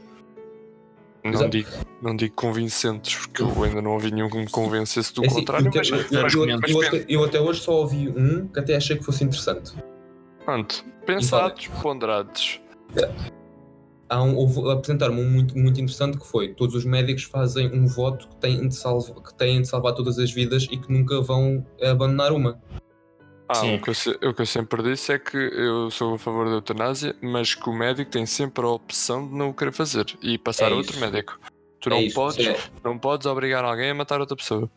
Não 1.24 1.30
Exato. 1.32 1.50
digo, 1.50 1.68
não 2.02 2.16
digo 2.16 2.34
convincentes, 2.34 3.14
porque 3.26 3.42
eu 3.42 3.62
ainda 3.62 3.80
não 3.80 3.92
ouvi 3.92 4.10
nenhum 4.10 4.28
que 4.28 4.36
me 4.38 4.48
convencesse 4.50 5.14
do 5.14 5.22
É 5.22 5.26
assim, 5.28 5.36
contrário, 5.36 5.66
eu, 5.68 5.72
mas, 5.74 5.88
eu- 5.88 5.96
mas- 6.22 6.34
eu- 6.34 6.58
mas 6.60 6.70
eu 6.72 6.80
até, 6.80 7.04
eu 7.08 7.24
até 7.24 7.40
hoje 7.40 7.60
só 7.60 7.72
ouvi 7.74 8.08
um 8.08 8.48
que 8.48 8.58
até 8.58 8.74
achei 8.74 8.96
que 8.96 9.04
fosse 9.04 9.22
interessante. 9.22 9.72
pronto, 10.44 10.84
pensados, 11.06 11.68
ponderados. 11.80 12.60
Há 14.08 14.22
um, 14.22 14.34
houve, 14.36 14.68
apresentaram-me 14.70 15.22
um 15.22 15.30
muito, 15.30 15.56
muito 15.56 15.80
interessante 15.80 16.18
que 16.18 16.26
foi 16.26 16.48
todos 16.48 16.74
os 16.74 16.84
médicos 16.84 17.22
fazem 17.22 17.72
um 17.72 17.86
voto 17.86 18.28
que 18.28 18.36
têm, 18.36 18.68
de 18.68 18.74
salva, 18.74 19.14
que 19.22 19.32
têm 19.34 19.62
de 19.62 19.68
salvar 19.68 19.94
todas 19.94 20.18
as 20.18 20.30
vidas 20.32 20.64
e 20.70 20.76
que 20.76 20.92
nunca 20.92 21.20
vão 21.22 21.64
abandonar 21.80 22.32
uma. 22.32 22.60
Ah, 23.54 23.66
o 23.66 23.78
que, 23.80 23.90
eu, 23.90 24.30
o 24.30 24.34
que 24.34 24.42
eu 24.42 24.46
sempre 24.46 24.82
disse 24.82 25.12
é 25.12 25.18
que 25.18 25.36
eu 25.36 25.90
sou 25.90 26.14
a 26.14 26.18
favor 26.18 26.46
da 26.46 26.52
eutanásia, 26.52 27.14
mas 27.20 27.54
que 27.54 27.68
o 27.68 27.72
médico 27.72 28.10
tem 28.10 28.24
sempre 28.24 28.64
a 28.64 28.68
opção 28.68 29.28
de 29.28 29.34
não 29.34 29.50
o 29.50 29.54
querer 29.54 29.72
fazer 29.72 30.06
e 30.22 30.38
passar 30.38 30.70
É 30.70 30.74
a 30.74 30.76
outro 30.76 30.98
médico. 30.98 31.38
Tu 31.78 31.88
É 31.88 31.92
não, 31.92 32.00
isso, 32.00 32.14
podes, 32.14 32.46
é- 32.46 32.56
não 32.82 32.98
podes 32.98 33.26
obrigar 33.26 33.62
alguém 33.64 33.90
a 33.90 33.94
matar 33.94 34.20
outra 34.20 34.36
pessoa. 34.36 34.70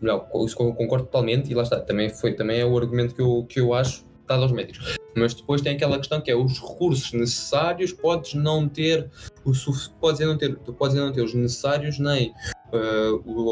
Não, 0.00 0.26
isso 0.44 0.60
eu 0.60 0.74
concordo 0.74 1.04
totalmente 1.04 1.50
e 1.50 1.54
lá 1.54 1.62
está, 1.62 1.78
também, 1.80 2.10
foi, 2.10 2.32
também 2.32 2.58
é 2.58 2.64
o 2.64 2.76
argumento 2.76 3.14
que 3.14 3.22
eu, 3.22 3.46
que 3.48 3.60
eu 3.60 3.72
acho 3.72 4.04
dado 4.26 4.42
aos 4.42 4.50
médicos. 4.52 4.96
Mas 5.14 5.34
depois 5.34 5.60
tem 5.60 5.76
aquela 5.76 5.96
questão 5.98 6.20
que 6.20 6.30
é 6.30 6.34
os 6.34 6.58
recursos 6.58 7.12
necessários, 7.12 7.92
podes 7.92 8.34
não 8.34 8.68
ter 8.68 9.08
o 9.44 9.52
podes 10.00 10.20
não 10.20 10.36
ter, 10.38 10.56
tu 10.56 10.72
podes 10.72 10.96
não 10.96 11.12
ter 11.12 11.22
os 11.22 11.34
necessários, 11.34 11.98
nem 11.98 12.32
eh, 12.72 13.10
o- 13.26 13.50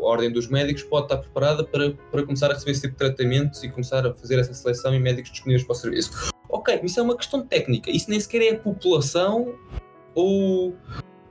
o- 0.00 0.04
a 0.06 0.08
ordem 0.10 0.30
dos 0.30 0.48
médicos 0.48 0.82
pode 0.84 1.06
estar 1.06 1.18
preparada 1.18 1.64
para, 1.64 1.90
para 2.10 2.22
começar 2.24 2.50
a 2.50 2.54
receber 2.54 2.72
esse 2.72 2.80
tipo 2.82 2.92
de 2.92 2.98
tratamentos 2.98 3.62
e 3.62 3.68
começar 3.68 4.06
a 4.06 4.14
fazer 4.14 4.38
essa 4.38 4.54
seleção 4.54 4.94
e 4.94 4.98
médicos 4.98 5.30
disponíveis 5.32 5.64
para 5.66 5.72
o 5.72 5.76
serviço. 5.76 6.30
Ok, 6.48 6.80
isso 6.84 7.00
é 7.00 7.02
uma 7.02 7.16
questão 7.16 7.44
técnica, 7.46 7.90
isso 7.90 8.08
nem 8.08 8.18
sequer 8.20 8.42
é 8.42 8.50
a 8.52 8.58
população 8.58 9.54
ou 10.14 10.74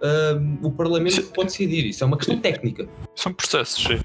eh, 0.02 0.40
o 0.62 0.72
Parlamento 0.72 1.16
que 1.22 1.34
pode 1.34 1.48
decidir, 1.50 1.86
isso 1.86 2.04
é 2.04 2.08
uma 2.08 2.18
questão 2.18 2.38
técnica. 2.40 2.88
São 3.16 3.34
processos, 3.34 3.84
sim. 3.84 4.00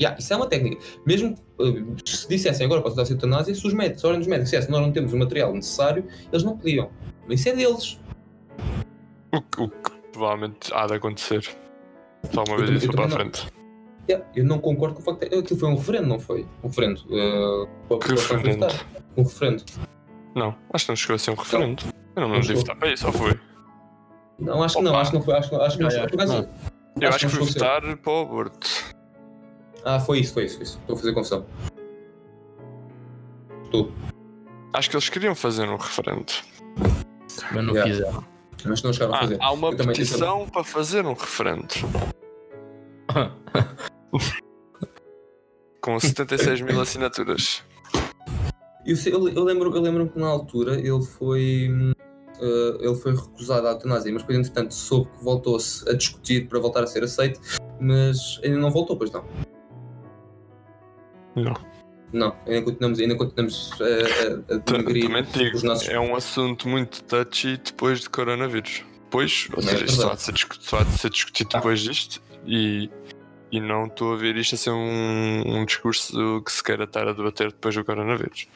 Yeah, 0.00 0.16
isso 0.18 0.32
é 0.32 0.36
uma 0.36 0.46
técnica. 0.46 0.80
Mesmo 1.04 1.34
uh, 1.58 1.96
se 2.08 2.28
dissessem 2.28 2.64
agora 2.66 2.80
para 2.80 2.90
estudar 2.92 3.10
eutanásia, 3.10 3.52
se 3.54 3.66
os 3.66 3.72
médicos, 3.74 4.00
se 4.00 4.06
a 4.06 4.08
ordem 4.10 4.20
dos 4.20 4.28
médicos 4.28 4.50
dissessem 4.50 4.70
nós 4.70 4.80
não 4.80 4.92
temos 4.92 5.12
o 5.12 5.16
material 5.16 5.52
necessário, 5.52 6.04
eles 6.32 6.44
não 6.44 6.56
podiam. 6.56 6.90
Isso 7.28 7.48
é 7.48 7.52
deles. 7.56 7.98
O, 9.38 9.42
que- 9.42 9.62
o 9.62 9.68
que 9.68 9.90
provavelmente 10.12 10.72
há 10.74 10.86
de 10.86 10.94
acontecer. 10.94 11.42
Só 12.32 12.42
uma 12.44 12.54
Eu 12.56 12.58
vez 12.66 12.82
isso 12.82 12.86
eu 12.90 12.92
para 12.94 13.04
a 13.06 13.10
frente. 13.10 13.46
Yeah, 14.10 14.26
eu 14.34 14.44
não 14.44 14.58
concordo 14.58 14.94
com 14.96 15.00
o 15.02 15.04
facto 15.04 15.28
de. 15.28 15.38
Aquilo 15.38 15.60
foi 15.60 15.68
um 15.68 15.76
referendo, 15.76 16.08
não 16.08 16.18
foi? 16.18 16.46
Um 16.64 16.68
referendo. 16.68 17.02
Uh, 17.08 17.98
Que 17.98 18.10
referendo? 18.12 18.58
votar. 18.66 18.86
Um 19.16 19.22
referendo. 19.22 19.64
Não, 20.34 20.54
acho 20.72 20.84
que 20.86 20.90
não 20.90 20.96
chegou 20.96 21.14
a 21.14 21.18
ser 21.18 21.30
um 21.30 21.34
referendo. 21.34 21.84
Eu 22.16 22.22
não 22.22 22.28
me 22.30 22.34
Não 22.38 22.46
devo 22.46 22.58
votar 22.60 22.76
para 22.76 22.92
isso, 22.92 23.06
ou 23.06 23.12
foi? 23.12 23.38
Não, 24.38 24.62
acho 24.62 24.76
que 24.76 24.82
não, 24.82 24.96
acho 24.96 25.10
que 25.10 25.16
não 25.18 25.24
foi. 25.24 25.34
Acho, 25.34 25.48
que- 25.50 25.54
acho 25.56 25.76
que 25.76 25.82
não 25.84 25.90
foi. 25.90 25.98
é. 26.00 26.06
Por 26.06 26.14
acaso- 26.14 26.48
Eu 27.00 27.08
acho 27.10 27.18
que 27.18 27.24
não 27.26 27.30
fui 27.32 27.42
a 27.42 27.46
ser. 27.46 27.58
votar 27.58 27.96
para 27.96 28.12
o 28.12 28.20
aborto. 28.22 28.68
Ah, 29.84 30.00
foi 30.00 30.20
isso, 30.20 30.32
foi 30.34 30.44
isso, 30.46 30.54
foi 30.56 30.62
isso. 30.64 30.78
Estou 30.78 30.94
a 30.96 30.98
fazer 30.98 31.12
confusão. 31.12 31.46
Estou. 33.64 33.92
Acho 34.72 34.90
que 34.90 34.96
eles 34.96 35.08
queriam 35.08 35.34
fazer 35.34 35.68
um 35.68 35.76
referendo. 35.76 36.32
Mas 37.52 37.64
não 37.64 37.74
Yeah. 37.74 37.90
fizeram. 37.92 38.24
Mas 38.64 38.82
não 38.82 38.92
chegaram 38.92 39.14
a 39.14 39.16
Ah, 39.18 39.20
fazer. 39.20 39.36
há 39.40 39.52
uma 39.52 39.74
petição 39.74 40.48
para 40.48 40.64
fazer 40.64 41.06
um 41.06 41.12
referendo. 41.14 41.74
Com 45.80 45.98
76 45.98 46.60
mil 46.62 46.80
assinaturas. 46.80 47.62
Eu, 48.84 48.96
eu, 49.06 49.28
eu 49.28 49.44
lembro, 49.44 49.74
eu 49.74 49.80
lembro 49.80 50.08
que 50.08 50.18
na 50.18 50.26
altura 50.28 50.74
ele 50.74 51.02
foi, 51.02 51.70
eh, 52.40 52.78
ele 52.80 52.94
foi 52.96 53.14
recusado 53.14 53.66
à 53.66 53.70
eutanásia, 53.72 54.12
mas 54.12 54.22
depois, 54.22 54.38
entretanto, 54.38 54.74
soube 54.74 55.10
que 55.16 55.22
voltou-se 55.24 55.88
a 55.88 55.92
discutir 55.94 56.48
para 56.48 56.58
voltar 56.58 56.82
a 56.82 56.86
ser 56.86 57.04
aceito, 57.04 57.40
mas 57.80 58.40
ainda 58.42 58.58
não 58.58 58.70
voltou, 58.70 58.96
pois 58.96 59.10
não. 59.12 59.24
Não. 61.36 61.54
Não, 62.12 62.34
ainda 62.46 62.62
continuamos, 62.62 62.98
ainda 63.00 63.16
continuamos 63.16 63.72
a, 63.80 64.52
a, 64.52 64.54
a 64.54 64.58
denegrir 64.58 65.06
Também 65.06 65.24
te 65.24 65.38
digo, 65.38 65.56
os 65.56 65.62
nossos. 65.62 65.88
é 65.88 66.00
um 66.00 66.16
assunto 66.16 66.66
muito 66.68 67.02
touchy 67.04 67.58
depois 67.58 68.00
de 68.00 68.08
coronavírus. 68.08 68.82
Depois, 69.04 69.48
ou 69.50 69.56
Também 69.56 69.74
é 69.74 69.78
seja, 69.78 69.84
isto 69.84 70.00
só 70.62 70.78
há, 70.78 70.84
de 70.84 70.92
ser 70.98 71.10
discutido 71.10 71.50
depois 71.50 71.80
disto 71.80 72.22
e, 72.46 72.90
e 73.52 73.60
não 73.60 73.86
estou 73.86 74.12
a 74.12 74.16
ver 74.16 74.36
isto 74.36 74.54
a 74.54 74.58
ser 74.58 74.70
um, 74.70 75.42
um 75.46 75.64
discurso 75.64 76.42
que 76.42 76.52
se 76.52 76.62
queira 76.62 76.84
estar 76.84 77.06
a 77.08 77.12
debater 77.12 77.48
depois 77.48 77.74
do 77.74 77.84
coronavírus. 77.84 78.46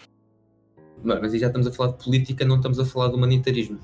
Mas 1.05 1.33
já 1.33 1.47
estamos 1.49 1.67
a 1.67 1.73
falar 1.73 1.93
de 1.93 2.05
política, 2.05 2.45
não 2.45 2.57
estamos 2.57 2.79
a 2.79 2.85
falar 2.85 3.09
de 3.09 3.15
humanitarismo. 3.17 3.79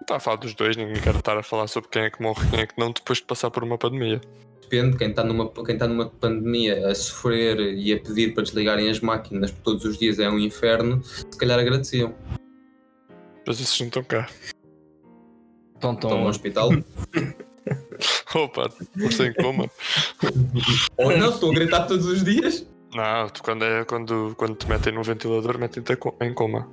Está 0.00 0.16
a 0.16 0.20
falar 0.20 0.36
dos 0.36 0.54
dois, 0.54 0.76
ninguém 0.76 1.00
quer 1.00 1.14
estar 1.14 1.36
a 1.36 1.42
falar 1.42 1.66
sobre 1.66 1.90
quem 1.90 2.02
é 2.02 2.10
que 2.10 2.22
morre 2.22 2.46
e 2.46 2.50
quem 2.50 2.60
é 2.60 2.66
que 2.66 2.74
não 2.78 2.90
depois 2.90 3.18
de 3.18 3.24
passar 3.24 3.50
por 3.50 3.62
uma 3.62 3.76
pandemia. 3.76 4.20
Depende, 4.62 4.98
quem 4.98 5.08
está, 5.08 5.24
numa, 5.24 5.48
quem 5.50 5.74
está 5.74 5.86
numa 5.88 6.10
pandemia 6.10 6.88
a 6.88 6.94
sofrer 6.94 7.58
e 7.58 7.92
a 7.92 7.98
pedir 7.98 8.34
para 8.34 8.42
desligarem 8.42 8.90
as 8.90 9.00
máquinas 9.00 9.50
todos 9.64 9.84
os 9.84 9.96
dias 9.96 10.18
é 10.18 10.28
um 10.28 10.38
inferno, 10.38 11.02
se 11.02 11.38
calhar 11.38 11.58
agradeciam. 11.58 12.14
Mas 13.46 13.60
esses 13.60 13.80
não 13.80 13.86
estão 13.86 14.04
cá. 14.04 14.28
Então, 15.76 15.94
Estão 15.94 16.20
no 16.20 16.28
hospital. 16.28 16.68
Opa, 18.34 18.70
sei 19.10 19.28
em 19.28 19.34
coma. 19.34 19.70
Ou 20.98 21.16
não, 21.16 21.28
se 21.28 21.34
estão 21.34 21.50
a 21.50 21.54
gritar 21.54 21.86
todos 21.86 22.04
os 22.06 22.22
dias. 22.22 22.66
Não, 22.94 23.28
tu 23.28 23.42
quando, 23.42 23.64
é, 23.64 23.84
quando, 23.84 24.34
quando 24.36 24.54
te 24.54 24.68
metem 24.68 24.92
no 24.92 25.02
ventilador, 25.02 25.58
metem-te 25.58 25.92
em 26.20 26.34
coma. 26.34 26.68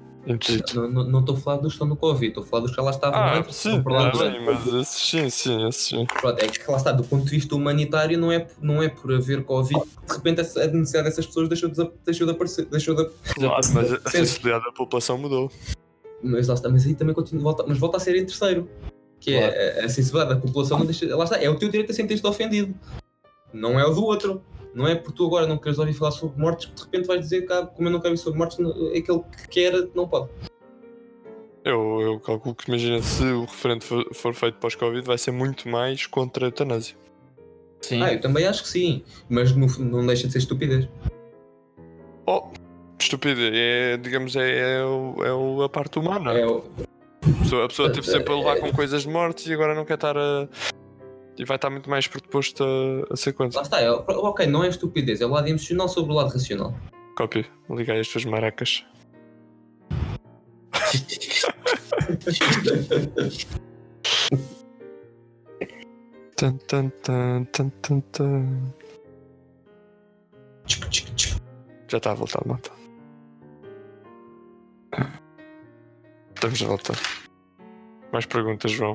Não, 0.74 0.90
não, 0.90 1.04
não 1.04 1.20
estou 1.20 1.36
a 1.36 1.40
falar 1.40 1.58
dos 1.58 1.68
que 1.68 1.76
estão 1.76 1.88
no 1.88 1.96
Covid, 1.96 2.28
estou 2.28 2.44
a 2.44 2.46
falar 2.48 2.62
dos 2.64 2.74
que 2.76 2.82
lá 2.82 2.90
estavam 2.90 3.20
Ah, 3.20 3.38
antes, 3.38 3.56
sim, 3.56 3.84
lá 3.86 4.12
bem, 4.12 4.44
mas 4.44 4.66
esses 4.68 5.10
sim, 5.10 5.30
sim, 5.30 5.68
esses 5.68 5.84
sim. 5.86 6.06
Pronto, 6.06 6.40
é 6.42 6.48
que 6.48 6.72
lá 6.72 6.78
está, 6.78 6.92
do 6.92 7.04
ponto 7.04 7.26
de 7.26 7.32
vista 7.32 7.56
humanitário, 7.56 8.18
não 8.18 8.32
é, 8.32 8.48
não 8.62 8.82
é 8.82 8.90
por 8.90 9.14
haver 9.14 9.44
Covid 9.44 9.80
que 9.82 10.08
de 10.08 10.14
repente 10.14 10.42
a 10.42 10.44
necessidade 10.68 11.10
dessas 11.10 11.26
pessoas 11.26 11.48
deixou 11.48 11.70
de, 11.70 11.92
deixou 12.06 12.26
de 12.26 12.34
aparecer. 12.34 12.66
Deixou 12.66 12.96
de, 12.96 13.10
Claro, 13.36 13.62
mas 13.74 13.94
a 13.94 14.10
sensibilidade 14.10 14.66
da 14.66 14.72
população 14.72 15.18
mudou. 15.18 15.52
mas 16.24 16.48
lá 16.48 16.56
está, 16.56 16.70
mas 16.70 16.86
aí 16.86 16.96
também 16.96 17.14
continua, 17.14 17.44
volta, 17.44 17.64
mas 17.68 17.78
volta 17.78 17.98
a 17.98 18.00
ser 18.00 18.16
em 18.16 18.26
terceiro. 18.26 18.68
Que 19.20 19.34
é 19.36 19.82
a, 19.82 19.86
a 19.86 19.90
sensibilidade 19.90 20.36
da 20.36 20.42
população 20.42 20.78
não 20.80 20.86
deixa. 20.86 21.16
Lá 21.16 21.24
está, 21.24 21.42
é 21.42 21.50
o 21.50 21.56
teu 21.56 21.70
direito 21.70 21.92
a 21.92 21.96
sentir-te 21.96 22.26
ofendido. 22.28 22.74
Não 23.54 23.80
é 23.80 23.86
o 23.86 23.94
do 23.94 24.04
outro. 24.04 24.44
Não 24.76 24.86
é 24.86 24.94
porque 24.94 25.14
tu 25.16 25.26
agora 25.26 25.48
não 25.48 25.58
queres 25.58 25.80
ouvir 25.80 25.94
falar 25.94 26.12
sobre 26.12 26.38
mortes 26.40 26.66
que 26.68 26.76
de 26.76 26.82
repente 26.84 27.08
vais 27.08 27.22
dizer 27.22 27.48
que 27.48 27.54
ah, 27.54 27.66
como 27.66 27.88
eu 27.88 27.92
não 27.94 28.00
quero 28.00 28.12
ouvir 28.12 28.22
sobre 28.22 28.38
mortes, 28.38 28.60
aquele 28.60 29.20
que 29.20 29.48
quer 29.50 29.88
não 29.96 30.06
pode. 30.08 30.30
Eu, 31.64 32.02
eu 32.02 32.20
calculo 32.20 32.54
que, 32.54 32.68
imagina, 32.70 33.02
se 33.02 33.24
o 33.24 33.46
referendo 33.46 33.84
for, 33.86 34.06
for 34.14 34.34
feito 34.36 34.56
pós-Covid, 34.60 35.02
vai 35.08 35.18
ser 35.18 35.32
muito 35.32 35.68
mais 35.70 36.06
contra 36.06 36.46
a 36.46 36.48
eutanásia. 36.50 36.96
sim. 37.82 38.02
Ah, 38.04 38.14
eu 38.14 38.20
também 38.22 38.46
acho 38.46 38.64
que 38.64 38.70
sim, 38.70 39.04
mas 39.30 39.56
no, 39.56 39.68
fundo 39.70 39.98
não 39.98 40.06
deixa 40.06 40.28
de 40.28 40.34
ser 40.34 40.40
estupidez. 40.40 40.88
Oh, 42.28 42.44
estúpido, 43.00 43.40
é, 43.42 43.98
digamos, 43.98 44.36
é, 44.36 44.80
é, 44.80 44.84
o- 44.84 45.24
é 45.24 45.34
o- 45.34 45.64
a 45.64 45.70
parte 45.70 45.98
humana. 45.98 46.34
É, 46.34 46.46
o- 46.46 46.64
A 47.24 47.42
pessoa, 47.44 47.66
a 47.66 47.68
pessoa 47.68 47.92
teve 47.92 48.06
sempre 48.08 48.32
a 48.34 48.38
levar 48.38 48.58
com 48.60 48.72
coisas 48.72 49.02
de 49.04 49.08
mortes 49.10 49.48
e 49.48 49.54
agora 49.54 49.74
não 49.74 49.86
quer 49.86 49.96
estar 49.96 50.16
a. 50.18 50.48
E 51.38 51.44
vai 51.44 51.58
estar 51.58 51.70
muito 51.70 51.90
mais 51.90 52.08
predisposto 52.08 52.64
a, 52.64 53.14
a 53.14 53.16
ser 53.16 53.34
lá 53.34 53.34
contra. 53.34 53.62
está, 53.62 53.82
é, 53.82 53.92
ok, 53.92 54.48
não 54.48 54.64
é 54.64 54.70
estupidez, 54.70 55.20
é 55.22 55.26
o 55.26 55.30
lado 55.30 55.48
emocional 55.48 55.90
sobre 55.90 56.14
o 56.14 56.16
lado 56.16 56.32
racional. 56.32 56.74
Copy, 57.18 57.46
ligai 57.70 58.00
as 58.00 58.08
tuas 58.08 58.26
maracas. 58.26 58.86
Tan, 66.36 66.58
tan, 66.68 66.90
tan, 67.02 67.46
tan, 67.46 67.70
tan, 67.82 68.02
tan. 68.12 68.74
Já 71.88 71.98
está 71.98 72.12
a 72.12 72.16
voltar, 72.16 72.46
malta. 72.46 72.72
Estamos 76.36 76.62
a 76.62 76.68
voltar. 76.68 76.98
Mais 78.12 78.26
perguntas, 78.26 78.72
João? 78.72 78.94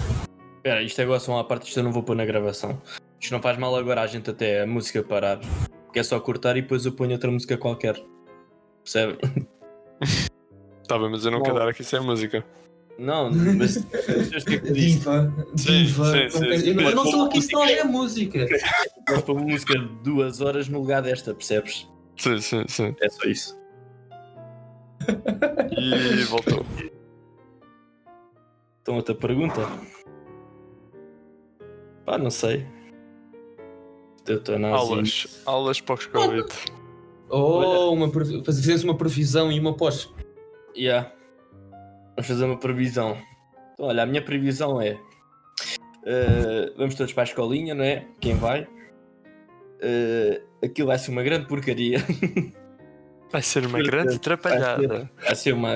Espera, 0.61 0.83
isto 0.83 1.01
agora 1.01 1.19
são 1.21 1.39
à 1.39 1.45
parte, 1.45 1.67
isto 1.69 1.79
eu 1.81 1.85
não 1.85 1.91
vou 1.93 2.03
pôr 2.03 2.15
na 2.15 2.25
gravação. 2.27 2.81
Isto 3.19 3.33
não 3.33 3.41
faz 3.41 3.57
mal 3.59 3.75
agora 3.75 4.03
a 4.03 4.07
gente 4.07 4.29
até 4.29 4.61
a 4.63 4.67
música 4.67 5.03
parar. 5.03 5.41
Porque 5.87 5.99
é 5.99 6.03
só 6.03 6.21
cortar 6.21 6.57
e 6.57 6.63
depois 6.63 6.85
eu 6.85 6.93
ponho 6.93 7.13
outra 7.13 7.31
música 7.31 7.57
qualquer. 7.57 7.97
Percebe? 8.85 9.19
Tá 10.89 10.99
bem, 10.99 11.09
mas 11.09 11.25
eu 11.25 11.31
não 11.31 11.39
Bom. 11.39 11.45
quero 11.45 11.57
dar 11.61 11.69
aqui 11.69 11.85
sem 11.85 12.01
música. 12.01 12.45
Não, 12.99 13.31
mas 13.33 13.77
é? 13.95 14.59
Diva, 14.73 15.33
diva. 15.55 16.07
Eu 16.83 16.95
não- 16.97 17.05
estou 17.05 17.27
aqui 17.27 17.41
só 17.43 17.63
a 17.81 17.85
música. 17.85 18.45
Vamos 19.09 19.23
pôr 19.23 19.37
uma 19.37 19.45
música 19.47 19.79
de 19.79 19.87
duas 20.03 20.41
horas 20.41 20.69
no 20.69 20.81
lugar 20.81 21.01
desta, 21.01 21.33
percebes? 21.33 21.89
Sim, 22.17 22.41
sim, 22.41 22.65
sim. 22.67 22.97
É 23.01 23.09
só 23.09 23.23
isso. 23.29 23.57
E 25.79 26.25
voltou. 26.25 26.67
Então 28.83 28.97
outra 28.97 29.15
pergunta. 29.15 29.61
Pá, 32.05 32.19
não 32.19 32.31
sei. 32.31 32.67
Eutanásia. 34.27 34.77
Aulas. 34.77 35.43
Aulas 35.47 35.81
pós-Covid. 35.81 36.47
Oh, 37.29 37.93
uma, 37.93 38.07
uma 38.07 38.97
previsão 38.97 39.53
e 39.53 39.61
uma 39.61 39.77
pós. 39.77 40.13
Yeah. 40.77 41.13
Vamos 42.17 42.27
fazer 42.27 42.45
uma 42.45 42.59
previsão. 42.59 43.17
Então, 43.75 43.87
olha, 43.87 44.03
a 44.03 44.07
minha 44.07 44.23
previsão 44.23 44.81
é. 44.81 44.99
Uh, 46.03 46.77
vamos 46.77 46.95
todos 46.95 47.13
para 47.13 47.23
a 47.23 47.25
escolinha, 47.25 47.75
não 47.75 47.85
é? 47.85 48.07
Quem 48.21 48.35
vai? 48.35 48.65
Uh, 49.83 50.43
aquilo 50.65 50.89
vai 50.89 50.99
ser 50.99 51.11
uma 51.11 51.23
grande 51.23 51.47
porcaria. 51.47 51.99
Vai 53.31 53.43
ser 53.43 53.65
uma 53.65 53.81
grande 53.81 54.17
atrapalhada. 54.17 55.09
Vai 55.23 55.37
ser 55.37 55.53
uma. 55.53 55.73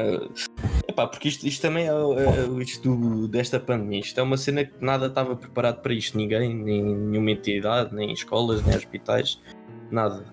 Epá, 0.88 1.06
porque 1.06 1.28
isto, 1.28 1.46
isto 1.46 1.62
também 1.62 1.88
é, 1.88 1.92
é 1.92 2.62
isto 2.62 2.96
do, 2.96 3.28
desta 3.28 3.60
pandemia. 3.60 4.00
Isto 4.00 4.18
é 4.18 4.22
uma 4.22 4.36
cena 4.36 4.64
que 4.64 4.84
nada 4.84 5.06
estava 5.06 5.36
preparado 5.36 5.80
para 5.80 5.94
isto. 5.94 6.16
Ninguém, 6.16 6.52
nem 6.52 6.82
nenhuma 6.82 7.30
entidade, 7.30 7.94
nem 7.94 8.12
escolas, 8.12 8.64
nem 8.64 8.76
hospitais, 8.76 9.40
nada. 9.88 10.24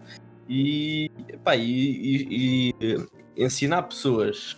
E, 0.50 1.12
epá, 1.30 1.56
e, 1.56 1.62
e, 1.62 2.74
e 2.82 3.44
ensinar 3.44 3.84
pessoas. 3.84 4.58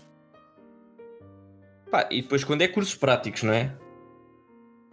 Epá, 1.86 2.08
e 2.10 2.22
depois 2.22 2.46
quando 2.46 2.62
é 2.62 2.68
cursos 2.70 2.96
práticos, 2.96 3.44
não 3.44 3.54
é? 3.54 3.76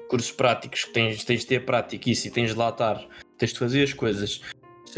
Cursos 0.08 0.32
práticos 0.32 0.84
que 0.84 0.92
tens, 0.92 1.22
tens 1.22 1.40
de 1.42 1.46
ter 1.46 1.64
prática 1.64 2.10
isso 2.10 2.26
e 2.26 2.30
tens 2.32 2.50
de 2.50 2.58
lá 2.58 2.70
estar, 2.70 3.06
tens 3.38 3.52
de 3.52 3.58
fazer 3.60 3.84
as 3.84 3.92
coisas 3.92 4.42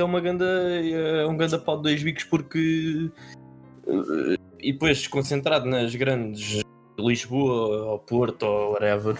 é 0.01 0.05
uma 0.05 0.21
ganda, 0.21 0.45
é 0.45 1.27
um 1.27 1.37
ganda 1.37 1.59
pau 1.59 1.77
de 1.77 1.85
dois 1.85 2.03
bicos 2.03 2.25
porque 2.25 3.11
eh, 3.87 4.37
e 4.61 4.73
depois 4.73 5.07
concentrado 5.07 5.67
nas 5.67 5.95
grandes 5.95 6.63
Lisboa 6.99 7.91
ou 7.93 7.99
Porto 7.99 8.45
ou 8.45 8.73
whatever 8.73 9.17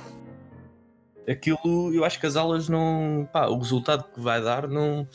aquilo 1.29 1.93
eu 1.93 2.05
acho 2.05 2.21
que 2.21 2.27
as 2.27 2.37
aulas 2.37 2.69
não 2.69 3.29
pá, 3.33 3.47
o 3.47 3.59
resultado 3.59 4.05
que 4.13 4.21
vai 4.21 4.43
dar 4.43 4.69
não 4.69 5.07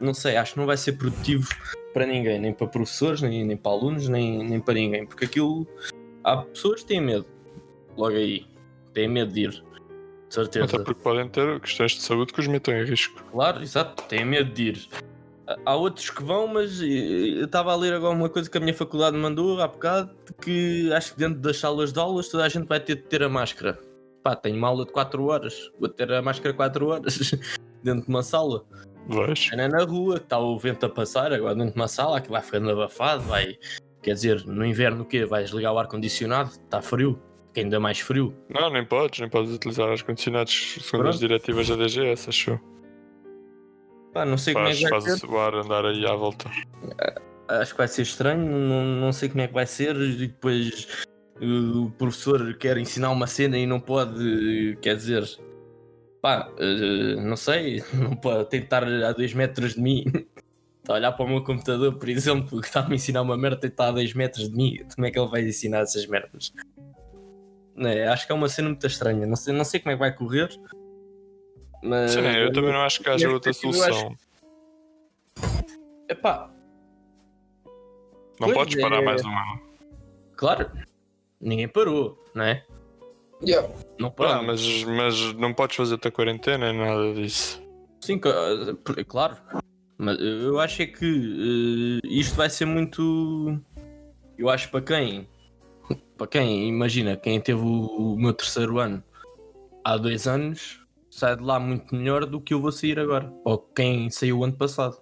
não 0.00 0.14
sei, 0.14 0.36
acho 0.36 0.52
que 0.52 0.58
não 0.60 0.66
vai 0.66 0.76
ser 0.76 0.92
produtivo 0.92 1.48
para 1.92 2.06
ninguém, 2.06 2.38
nem 2.38 2.52
para 2.52 2.66
professores, 2.66 3.20
nem, 3.20 3.44
nem 3.44 3.56
para 3.56 3.72
alunos, 3.72 4.08
nem, 4.08 4.44
nem 4.48 4.60
para 4.60 4.74
ninguém, 4.74 5.04
porque 5.04 5.24
aquilo 5.24 5.66
há 6.22 6.36
pessoas 6.36 6.82
que 6.82 6.88
têm 6.88 7.00
medo 7.00 7.26
logo 7.96 8.14
aí, 8.14 8.46
têm 8.94 9.08
medo 9.08 9.32
de 9.32 9.40
ir 9.40 9.64
de 10.28 10.34
certeza. 10.34 10.64
Até 10.64 10.78
porque 10.78 11.02
podem 11.02 11.28
ter 11.28 11.60
questões 11.60 11.92
de 11.92 12.02
saúde 12.02 12.32
que 12.32 12.40
os 12.40 12.46
metam 12.46 12.74
em 12.74 12.84
risco. 12.84 13.22
Claro, 13.32 13.62
exato, 13.62 14.02
têm 14.04 14.24
medo 14.24 14.52
de 14.52 14.62
ir. 14.62 14.88
Há 15.64 15.74
outros 15.74 16.10
que 16.10 16.22
vão, 16.22 16.46
mas 16.46 16.80
eu 16.82 17.46
estava 17.46 17.72
a 17.72 17.76
ler 17.76 17.94
agora 17.94 18.14
uma 18.14 18.28
coisa 18.28 18.50
que 18.50 18.58
a 18.58 18.60
minha 18.60 18.74
faculdade 18.74 19.16
mandou 19.16 19.60
há 19.62 19.66
bocado, 19.66 20.14
que 20.42 20.92
acho 20.92 21.14
que 21.14 21.18
dentro 21.18 21.40
das 21.40 21.56
salas 21.56 21.90
de 21.90 21.98
aulas 21.98 22.28
toda 22.28 22.44
a 22.44 22.48
gente 22.48 22.66
vai 22.66 22.78
ter 22.78 22.96
de 22.96 23.02
ter 23.02 23.22
a 23.22 23.28
máscara. 23.30 23.78
Pá, 24.22 24.36
tenho 24.36 24.58
uma 24.58 24.68
aula 24.68 24.84
de 24.84 24.92
4 24.92 25.24
horas, 25.24 25.72
vou 25.80 25.88
ter 25.88 26.12
a 26.12 26.20
máscara 26.20 26.52
4 26.54 26.86
horas 26.86 27.30
dentro 27.82 28.02
de 28.02 28.08
uma 28.08 28.22
sala. 28.22 28.62
Vais. 29.06 29.48
É 29.54 29.68
na 29.68 29.84
rua, 29.84 30.18
está 30.18 30.38
o 30.38 30.58
vento 30.58 30.84
a 30.84 30.88
passar, 30.90 31.32
agora 31.32 31.54
dentro 31.54 31.72
de 31.72 31.80
uma 31.80 31.88
sala, 31.88 32.20
que 32.20 32.30
vai 32.30 32.42
ficando 32.42 32.70
abafado, 32.70 33.22
vai... 33.22 33.56
Quer 34.02 34.14
dizer, 34.14 34.44
no 34.46 34.64
inverno 34.64 35.02
o 35.02 35.06
quê? 35.06 35.24
Vais 35.24 35.50
ligar 35.50 35.72
o 35.72 35.78
ar-condicionado, 35.78 36.50
está 36.50 36.80
frio 36.82 37.20
ainda 37.60 37.80
mais 37.80 38.00
frio. 38.00 38.34
Não, 38.48 38.70
nem 38.70 38.84
podes, 38.84 39.20
nem 39.20 39.28
podes 39.28 39.52
utilizar 39.52 39.92
os 39.92 40.02
condicionados 40.02 40.78
segundo 40.80 41.02
Pronto. 41.02 41.08
as 41.14 41.18
diretivas 41.18 41.68
da 41.68 41.76
DGS, 41.76 42.28
achou? 42.28 42.60
Pá, 44.12 44.24
não 44.24 44.38
sei 44.38 44.54
faz, 44.54 44.64
como 44.64 44.74
é 44.74 44.90
que 44.90 44.90
vai 44.90 45.00
faz 45.00 45.20
ser. 45.20 45.26
o 45.26 45.38
ar 45.38 45.54
andar 45.54 45.84
aí 45.84 46.06
à 46.06 46.14
volta. 46.14 46.50
Acho 47.48 47.72
que 47.72 47.78
vai 47.78 47.88
ser 47.88 48.02
estranho, 48.02 48.44
não, 48.44 48.84
não 48.84 49.12
sei 49.12 49.28
como 49.28 49.40
é 49.40 49.48
que 49.48 49.54
vai 49.54 49.66
ser, 49.66 49.96
e 49.96 50.26
depois 50.26 51.06
o 51.40 51.90
professor 51.92 52.54
quer 52.54 52.76
ensinar 52.78 53.10
uma 53.10 53.26
cena 53.26 53.56
e 53.56 53.66
não 53.66 53.80
pode, 53.80 54.76
quer 54.82 54.96
dizer, 54.96 55.24
pá, 56.20 56.50
eh, 56.58 57.16
não 57.16 57.36
sei, 57.36 57.82
não 57.94 58.16
pode 58.16 58.48
tentar 58.50 58.84
a 58.84 59.12
2 59.12 59.34
metros 59.34 59.74
de 59.74 59.80
mim. 59.80 60.04
Está 60.82 60.94
a 60.94 60.96
olhar 61.00 61.12
para 61.12 61.26
o 61.26 61.28
meu 61.28 61.44
computador, 61.44 61.98
por 61.98 62.08
exemplo, 62.08 62.62
que 62.62 62.66
está 62.66 62.80
a 62.80 62.88
me 62.88 62.94
ensinar 62.94 63.20
uma 63.20 63.36
merda 63.36 63.66
e 63.66 63.68
está 63.68 63.88
a 63.88 63.92
2 63.92 64.14
metros 64.14 64.48
de 64.48 64.56
mim. 64.56 64.78
Como 64.94 65.06
é 65.06 65.10
que 65.10 65.18
ele 65.18 65.28
vai 65.28 65.42
ensinar 65.46 65.80
essas 65.80 66.06
merdas? 66.06 66.50
É, 67.80 68.08
acho 68.08 68.26
que 68.26 68.32
é 68.32 68.34
uma 68.34 68.48
cena 68.48 68.68
muito 68.68 68.86
estranha. 68.86 69.26
Não 69.26 69.36
sei, 69.36 69.54
não 69.54 69.64
sei 69.64 69.80
como 69.80 69.92
é 69.92 69.94
que 69.94 70.00
vai 70.00 70.14
correr. 70.14 70.48
Mas... 71.82 72.12
Sim, 72.12 72.20
eu 72.20 72.52
também 72.52 72.72
não 72.72 72.82
acho 72.82 73.02
que 73.02 73.08
haja 73.08 73.30
outra 73.30 73.52
solução. 73.52 74.16
Acho... 75.36 75.58
Epá. 76.08 76.50
Não 78.40 78.48
pois 78.48 78.54
podes 78.54 78.80
parar 78.80 79.02
é... 79.02 79.04
mais 79.04 79.24
um 79.24 79.30
ano. 79.30 79.60
Claro. 80.36 80.70
Ninguém 81.40 81.68
parou, 81.68 82.22
não 82.34 82.44
é? 82.44 82.64
Yeah. 83.42 83.68
Não 83.98 84.10
parou. 84.10 84.32
Ah, 84.32 84.42
mas, 84.42 84.84
mas 84.84 85.32
não 85.34 85.54
podes 85.54 85.76
fazer 85.76 85.94
a 85.94 85.98
tua 85.98 86.10
quarentena, 86.10 86.72
nada 86.72 87.14
disso. 87.14 87.62
Sim, 88.00 88.18
claro. 88.18 89.36
Mas 89.96 90.18
eu 90.20 90.58
acho 90.60 90.82
é 90.82 90.86
que 90.86 91.04
uh, 91.04 92.06
isto 92.06 92.34
vai 92.34 92.48
ser 92.48 92.64
muito. 92.64 93.60
Eu 94.36 94.48
acho 94.48 94.70
para 94.70 94.80
quem 94.80 95.28
para 96.16 96.26
quem, 96.26 96.68
imagina, 96.68 97.16
quem 97.16 97.40
teve 97.40 97.60
o, 97.60 98.14
o, 98.14 98.16
meu 98.16 98.32
terceiro 98.32 98.78
ano 98.78 99.02
há 99.84 99.96
dois 99.96 100.26
anos, 100.26 100.80
sai 101.10 101.36
de 101.36 101.42
lá 101.42 101.58
muito 101.58 101.94
melhor 101.94 102.26
do 102.26 102.40
que 102.40 102.52
eu 102.52 102.60
vou 102.60 102.72
sair 102.72 102.98
agora. 102.98 103.32
Ou 103.44 103.58
quem 103.58 104.10
saiu 104.10 104.38
o 104.38 104.44
ano 104.44 104.54
passado. 104.54 104.96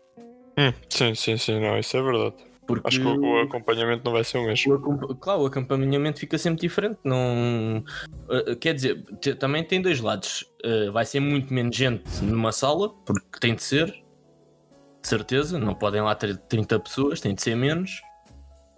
Hum, 0.58 0.72
sim, 0.88 1.14
sim, 1.14 1.36
sim, 1.36 1.60
não, 1.60 1.78
isso 1.78 1.96
é 1.96 2.02
verdade. 2.02 2.34
Porque 2.66 2.88
Acho 2.88 3.00
que 3.00 3.06
o, 3.06 3.40
acompanhamento 3.42 4.04
não 4.04 4.12
vai 4.12 4.24
ser 4.24 4.38
o 4.38 4.44
mesmo. 4.44 4.74
O, 4.74 5.14
claro, 5.14 5.42
o 5.42 5.46
acompanhamento 5.46 6.18
fica 6.18 6.36
sempre 6.36 6.60
diferente. 6.60 6.98
Não, 7.04 7.84
uh, 8.28 8.56
quer 8.56 8.74
dizer, 8.74 9.04
também 9.38 9.62
tem 9.62 9.80
dois 9.80 10.00
lados. 10.00 10.44
Uh, 10.64 10.90
vai 10.90 11.04
ser 11.04 11.20
muito 11.20 11.54
menos 11.54 11.76
gente 11.76 12.04
numa 12.22 12.50
sala, 12.50 12.90
porque 13.04 13.38
tem 13.38 13.54
de 13.54 13.62
ser, 13.62 13.86
de 13.86 15.08
certeza. 15.08 15.60
Não 15.60 15.74
podem 15.74 16.02
lá 16.02 16.14
ter 16.16 16.36
30 16.36 16.80
pessoas, 16.80 17.20
tem 17.20 17.34
de 17.34 17.42
ser 17.42 17.54
menos. 17.54 18.02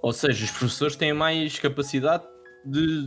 Ou 0.03 0.13
seja, 0.13 0.45
os 0.45 0.51
professores 0.51 0.97
têm 0.97 1.13
mais 1.13 1.59
capacidade 1.59 2.25
de, 2.65 3.07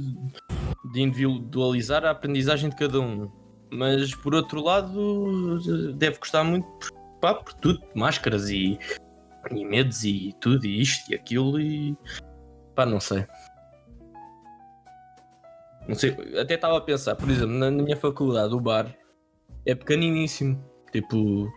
de 0.91 1.01
individualizar 1.01 2.03
a 2.05 2.11
aprendizagem 2.11 2.69
de 2.69 2.75
cada 2.75 2.99
um. 2.99 3.31
Mas 3.71 4.13
por 4.13 4.35
outro 4.35 4.61
lado, 4.61 5.93
deve 5.95 6.19
custar 6.19 6.43
muito 6.43 6.67
pá, 7.21 7.35
por 7.35 7.53
tudo, 7.53 7.79
máscaras 7.95 8.49
e, 8.49 8.77
e 9.49 9.65
medos 9.65 10.03
e 10.03 10.35
tudo, 10.41 10.65
e 10.65 10.81
isto 10.81 11.11
e 11.11 11.15
aquilo, 11.15 11.59
e 11.59 11.95
pá, 12.75 12.85
não 12.85 12.99
sei. 12.99 13.25
Não 15.87 15.95
sei, 15.95 16.11
até 16.37 16.55
estava 16.55 16.77
a 16.77 16.81
pensar, 16.81 17.15
por 17.15 17.29
exemplo, 17.29 17.53
na, 17.53 17.71
na 17.71 17.83
minha 17.83 17.97
faculdade, 17.97 18.53
o 18.53 18.59
bar 18.59 18.93
é 19.65 19.73
pequeniníssimo. 19.75 20.63
Tipo, 20.91 21.51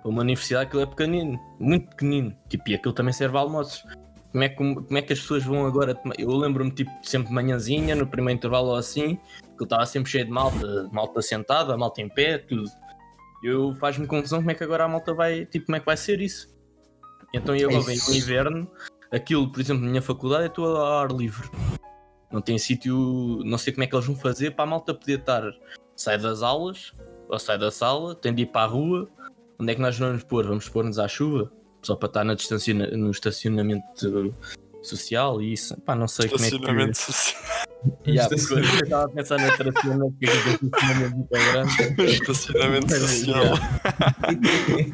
para 0.00 0.10
uma 0.10 0.22
universidade 0.22 0.66
aquilo 0.66 0.82
é 0.82 0.86
pequenino, 0.86 1.38
muito 1.58 1.88
pequenino. 1.90 2.34
Tipo, 2.48 2.70
e 2.70 2.74
aquilo 2.74 2.94
também 2.94 3.12
serve 3.12 3.36
a 3.36 3.40
almoços. 3.40 3.84
Como 4.32 4.44
é, 4.44 4.48
que, 4.48 4.56
como 4.56 4.98
é 4.98 5.02
que 5.02 5.12
as 5.12 5.20
pessoas 5.20 5.44
vão 5.44 5.66
agora? 5.66 6.00
Eu 6.16 6.30
lembro-me, 6.30 6.70
tipo, 6.70 6.90
sempre 7.02 7.28
de 7.28 7.34
manhãzinha, 7.34 7.96
no 7.96 8.06
primeiro 8.06 8.38
intervalo 8.38 8.68
ou 8.68 8.76
assim, 8.76 9.16
que 9.16 9.62
eu 9.62 9.64
estava 9.64 9.84
sempre 9.86 10.10
cheio 10.10 10.24
de 10.24 10.30
malta, 10.30 10.88
malta 10.92 11.20
sentada, 11.20 11.76
malta 11.76 12.00
em 12.00 12.08
pé, 12.08 12.38
tudo. 12.38 12.70
Eu 13.42 13.74
faz-me 13.80 14.06
confusão 14.06 14.38
como 14.38 14.50
é 14.50 14.54
que 14.54 14.62
agora 14.62 14.84
a 14.84 14.88
malta 14.88 15.12
vai, 15.12 15.46
tipo, 15.46 15.66
como 15.66 15.76
é 15.76 15.80
que 15.80 15.86
vai 15.86 15.96
ser 15.96 16.20
isso? 16.20 16.48
Então 17.34 17.56
eu 17.56 17.68
agora 17.70 17.84
vem 17.84 17.98
o 17.98 18.14
inverno, 18.14 18.70
aquilo, 19.10 19.50
por 19.50 19.60
exemplo, 19.60 19.82
na 19.82 19.90
minha 19.90 20.02
faculdade 20.02 20.44
é 20.44 20.48
tudo 20.48 20.76
ao 20.76 20.98
ar 20.98 21.10
livre. 21.10 21.48
Não 22.30 22.40
tem 22.40 22.58
sítio, 22.58 23.40
não 23.44 23.58
sei 23.58 23.72
como 23.72 23.82
é 23.82 23.86
que 23.86 23.94
eles 23.94 24.06
vão 24.06 24.14
fazer 24.14 24.52
para 24.52 24.64
a 24.64 24.68
malta 24.68 24.94
poder 24.94 25.18
estar, 25.18 25.42
sai 25.96 26.18
das 26.18 26.42
aulas, 26.42 26.92
ou 27.28 27.38
sai 27.38 27.58
da 27.58 27.70
sala, 27.70 28.14
tem 28.14 28.32
de 28.32 28.42
ir 28.42 28.46
para 28.46 28.62
a 28.62 28.66
rua, 28.66 29.08
onde 29.58 29.72
é 29.72 29.74
que 29.74 29.80
nós 29.80 29.98
vamos 29.98 30.22
pôr? 30.22 30.46
Vamos 30.46 30.68
pôr-nos 30.68 30.98
à 30.98 31.08
chuva? 31.08 31.50
Só 31.82 31.96
para 31.96 32.08
estar 32.08 32.24
na 32.24 32.36
no 32.96 33.10
estacionamento 33.10 34.06
social 34.82 35.40
e 35.40 35.52
isso. 35.52 35.78
Pá, 35.82 35.94
não 35.94 36.08
sei 36.08 36.28
como 36.28 36.44
é 36.44 36.48
que. 36.48 36.54
Estacionamento 36.56 36.98
social. 36.98 37.42
Yeah, 38.06 38.28
eu 38.30 38.36
estava 38.36 39.04
a 39.04 39.08
pensar 39.08 39.38
na 39.38 39.48
estacionamento 39.48 40.14
que 40.18 40.26
é 40.26 40.34
estacionamento 40.34 41.16
muito 41.16 41.30
grande. 41.30 42.12
Estacionamento 42.12 42.94
social. 42.94 43.44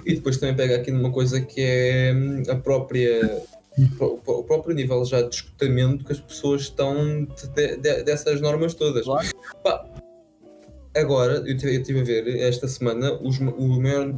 E, 0.05 0.14
depois 0.14 0.37
também 0.39 0.55
pega 0.55 0.76
aqui 0.76 0.93
numa 0.93 1.11
coisa 1.11 1.41
que 1.41 1.61
é 1.61 2.12
hum, 2.14 2.43
a 2.49 2.57
própria. 2.57 3.43
O 3.99 4.43
próprio 4.45 4.74
nível 4.74 5.05
já 5.05 5.20
de 5.20 5.34
escutamento 5.34 6.05
que 6.05 6.12
as 6.12 6.20
pessoas 6.20 6.62
estão 6.62 7.26
de, 7.55 7.76
de, 7.76 8.03
dessas 8.05 8.41
normas 8.41 8.72
todas. 8.72 9.05
Claro. 9.05 9.28
Pá, 9.62 9.84
agora, 10.97 11.43
eu 11.47 11.55
estive 11.55 12.01
a 12.01 12.05
ver 12.05 12.39
esta 12.39 12.66
semana, 12.68 13.12
os, 13.20 13.39
o 13.39 13.80
maior. 13.80 14.14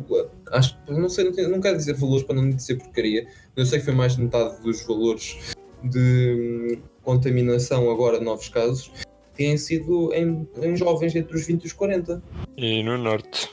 Acho, 0.53 0.79
não 0.89 1.09
sei, 1.09 1.25
não, 1.25 1.51
não 1.51 1.61
quero 1.61 1.77
dizer 1.77 1.95
valores 1.95 2.25
para 2.25 2.37
não 2.37 2.51
dizer 2.51 2.77
porcaria, 2.77 3.25
mas 3.57 3.57
eu 3.57 3.67
sei 3.67 3.79
que 3.79 3.85
foi 3.85 3.95
mais 3.95 4.17
de 4.17 4.23
metade 4.23 4.61
dos 4.63 4.83
valores 4.87 5.55
de 5.83 6.77
hum, 6.77 6.83
contaminação 7.03 7.91
agora, 7.91 8.21
novos 8.21 8.49
casos, 8.49 8.91
têm 9.35 9.57
sido 9.57 10.13
em, 10.13 10.49
em 10.63 10.77
jovens 10.77 11.15
entre 11.15 11.37
os 11.37 11.47
20 11.47 11.63
e 11.63 11.67
os 11.67 11.73
40. 11.73 12.23
E 12.57 12.83
no 12.83 12.99
norte. 12.99 13.49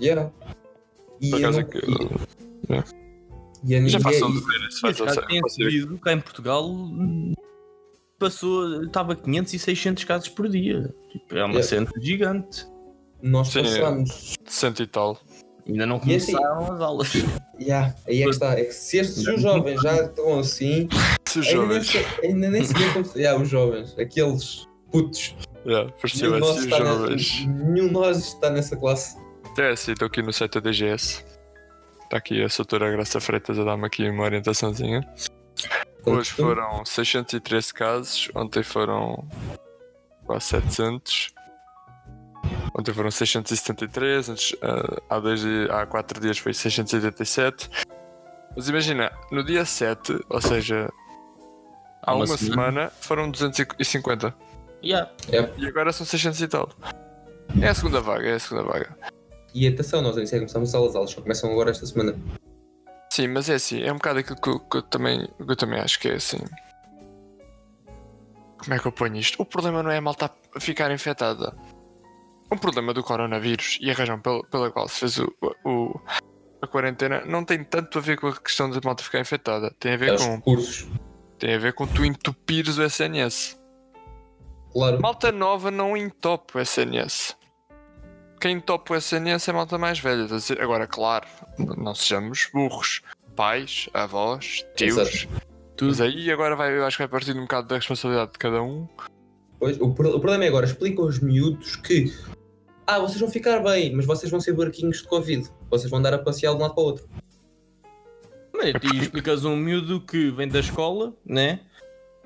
Yeah. 0.00 0.30
E 1.20 1.30
Por 1.30 1.38
acaso 1.38 1.60
é 1.60 1.64
que. 1.64 1.78
Yeah. 2.68 2.88
E 3.62 3.74
a 3.74 3.78
Já 3.78 3.98
ninguém... 3.98 4.00
façam 4.00 4.30
de 4.32 4.40
ver, 4.40 4.70
se 4.70 4.80
faz 4.80 4.98
cá 6.00 6.12
em 6.12 6.20
Portugal 6.20 6.74
passou, 8.20 8.84
estava 8.84 9.16
500 9.16 9.54
e 9.54 9.58
600 9.58 10.04
casos 10.04 10.28
por 10.28 10.48
dia. 10.48 10.94
Tipo, 11.10 11.36
é 11.36 11.44
uma 11.44 11.54
yeah. 11.54 11.68
cena 11.68 11.90
gigante. 12.00 12.66
Nós 13.22 13.48
Sim, 13.48 13.62
passamos. 13.62 14.36
É, 14.46 14.50
cento 14.50 14.82
e 14.82 14.86
tal. 14.86 15.18
Ainda 15.68 15.86
não 15.86 15.98
começaram 16.00 16.64
assim, 16.64 16.72
as 16.74 16.80
aulas. 16.80 17.12
Yeah, 17.60 17.94
aí 18.06 18.22
é 18.22 18.24
que 18.24 18.30
está. 18.30 18.58
É 18.58 18.64
que 18.64 18.72
se 18.72 18.98
estes 18.98 19.26
os 19.26 19.40
jovens 19.42 19.80
já 19.82 19.94
estão 20.04 20.38
assim. 20.38 20.88
Se 21.28 21.38
os 21.40 21.46
ainda 21.48 21.80
jovens. 21.80 21.92
Nem, 22.22 22.30
ainda 22.32 22.50
nem 22.50 22.64
sei 22.64 22.88
como. 22.92 23.06
Yeah, 23.16 23.40
os 23.40 23.48
jovens, 23.48 23.98
aqueles 23.98 24.66
putos. 24.90 25.34
Yeah, 25.66 25.92
Nenhum 26.14 26.34
de 26.34 26.40
nós 26.40 26.56
assim 26.56 26.64
está 26.64 26.78
na- 26.78 26.84
jovens. 26.92 27.46
nenhum 27.46 27.86
de 27.88 27.92
nós 27.92 28.16
está 28.18 28.50
nessa 28.50 28.76
classe. 28.76 29.16
É 29.58 29.68
assim, 29.70 29.92
estou 29.92 30.06
aqui 30.06 30.22
no 30.22 30.32
site 30.32 30.54
da 30.54 30.60
DGS. 30.60 31.24
Está 32.04 32.16
aqui 32.16 32.42
a 32.42 32.46
doutora 32.48 32.90
Graça 32.90 33.20
Freitas 33.20 33.58
a 33.58 33.64
dar-me 33.64 33.86
aqui 33.86 34.08
uma 34.08 34.24
orientaçãozinha. 34.24 35.06
Hoje 36.06 36.30
foram 36.30 36.82
613 36.84 37.74
casos, 37.74 38.30
ontem 38.34 38.62
foram 38.62 39.28
quase 40.24 40.46
700. 40.46 41.34
Ontem 42.78 42.92
foram 42.92 43.10
673, 43.10 44.28
antes, 44.28 44.56
ah, 44.62 45.02
há, 45.08 45.18
dois, 45.18 45.42
há 45.70 45.86
4 45.86 46.20
dias 46.20 46.38
foi 46.38 46.54
687. 46.54 47.70
Mas 48.56 48.68
imagina, 48.68 49.12
no 49.30 49.44
dia 49.44 49.64
7, 49.64 50.24
ou 50.28 50.40
seja, 50.40 50.90
há 52.02 52.14
uma 52.14 52.24
uma, 52.24 52.36
semana. 52.36 52.72
semana, 52.72 52.92
foram 53.00 53.30
250. 53.30 54.34
Yeah. 54.82 55.10
E 55.58 55.66
agora 55.66 55.92
são 55.92 56.06
600 56.06 56.40
e 56.40 56.48
tal. 56.48 56.68
É 57.60 57.68
a 57.68 57.74
segunda 57.74 58.00
vaga, 58.00 58.28
é 58.28 58.34
a 58.34 58.38
segunda 58.38 58.64
vaga. 58.64 58.96
E 59.52 59.66
atenção, 59.66 60.00
nós 60.00 60.16
ainda 60.16 60.30
começamos 60.30 60.74
as 60.74 60.94
aulas, 60.94 61.10
só 61.10 61.20
começam 61.20 61.50
agora 61.50 61.70
esta 61.70 61.84
semana. 61.84 62.16
Sim, 63.10 63.28
mas 63.28 63.48
é 63.48 63.54
assim, 63.54 63.82
é 63.82 63.92
um 63.92 63.96
bocado 63.96 64.20
aquilo 64.20 64.40
que 64.40 64.48
eu, 64.48 64.60
que 64.60 64.76
eu 64.76 64.82
também, 64.82 65.26
que 65.26 65.50
eu 65.50 65.56
também 65.56 65.80
acho 65.80 65.98
que 65.98 66.08
é 66.08 66.14
assim. 66.14 66.38
Como 68.58 68.74
é 68.74 68.78
que 68.78 68.86
eu 68.86 68.92
ponho 68.92 69.16
isto? 69.16 69.40
O 69.42 69.44
problema 69.44 69.82
não 69.82 69.90
é 69.90 69.96
a 69.96 70.00
malta 70.00 70.30
ficar 70.60 70.90
infectada. 70.92 71.54
O 72.52 72.56
problema 72.56 72.92
do 72.92 73.02
coronavírus 73.02 73.78
e 73.80 73.90
a 73.90 73.94
razão 73.94 74.20
pela, 74.20 74.42
pela 74.44 74.70
qual 74.70 74.88
se 74.88 75.00
fez 75.00 75.18
o, 75.18 75.32
o- 75.64 76.00
a 76.62 76.66
quarentena 76.66 77.24
não 77.24 77.44
tem 77.44 77.62
tanto 77.64 77.98
a 77.98 78.00
ver 78.00 78.18
com 78.18 78.26
a 78.26 78.36
questão 78.36 78.68
da 78.68 78.80
malta 78.84 79.02
ficar 79.04 79.20
infectada. 79.20 79.74
Tem 79.78 79.92
a 79.92 79.94
É 79.94 79.96
ver 79.98 80.14
os 80.14 80.24
com, 80.24 80.34
recursos. 80.36 80.86
tem 81.38 81.54
a 81.54 81.58
ver 81.58 81.72
com 81.74 81.86
tu 81.86 82.04
entupires 82.04 82.76
o 82.76 82.82
SNS. 82.82 83.58
Claro. 84.72 85.00
Malta 85.00 85.32
nova 85.32 85.70
não 85.70 85.96
entope 85.96 86.56
o 86.58 86.60
SNS. 86.60 87.36
Quem 88.40 88.56
entope 88.56 88.92
o 88.92 88.96
SNS 88.96 89.48
é 89.48 89.52
malta 89.52 89.78
mais 89.78 89.98
velha. 89.98 90.26
Agora, 90.60 90.86
claro, 90.86 91.26
não 91.58 91.94
sejamos 91.94 92.48
burros. 92.52 93.00
Pais, 93.36 93.88
avós, 93.94 94.64
tios. 94.76 94.96
Exato. 94.98 95.28
Mas 95.82 96.00
aí 96.00 96.30
agora 96.30 96.54
vai, 96.56 96.76
eu 96.76 96.84
acho 96.84 96.96
que 96.98 97.02
vai 97.04 97.08
partir 97.08 97.34
um 97.36 97.42
bocado 97.42 97.68
da 97.68 97.76
responsabilidade 97.76 98.32
de 98.32 98.38
cada 98.38 98.62
um. 98.62 98.86
Pois, 99.58 99.80
o, 99.80 99.94
pro- 99.94 100.10
o 100.16 100.20
problema 100.20 100.44
é 100.44 100.48
agora, 100.48 100.66
explica 100.66 101.00
aos 101.00 101.18
miúdos 101.20 101.76
que 101.76 102.12
ah, 102.96 102.98
vocês 103.00 103.20
vão 103.20 103.30
ficar 103.30 103.60
bem, 103.60 103.94
mas 103.94 104.04
vocês 104.06 104.30
vão 104.30 104.40
ser 104.40 104.52
barquinhos 104.52 104.98
de 104.98 105.04
Covid. 105.04 105.48
Vocês 105.70 105.90
vão 105.90 106.00
dar 106.02 106.14
a 106.14 106.18
passear 106.18 106.50
de 106.52 106.56
um 106.58 106.60
lado 106.60 106.74
para 106.74 106.82
o 106.82 106.86
outro. 106.86 107.08
Mano, 108.54 108.78
E 108.94 108.98
explicas 108.98 109.44
um 109.44 109.56
miúdo 109.56 110.00
que 110.00 110.30
vem 110.30 110.48
da 110.48 110.60
escola, 110.60 111.14
né? 111.24 111.60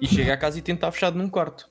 E 0.01 0.07
chega 0.07 0.35
a 0.35 0.37
casa 0.37 0.59
e 0.59 0.63
tenta 0.63 0.79
estar 0.79 0.93
fechado 0.93 1.17
num 1.17 1.29
quarto. 1.29 1.69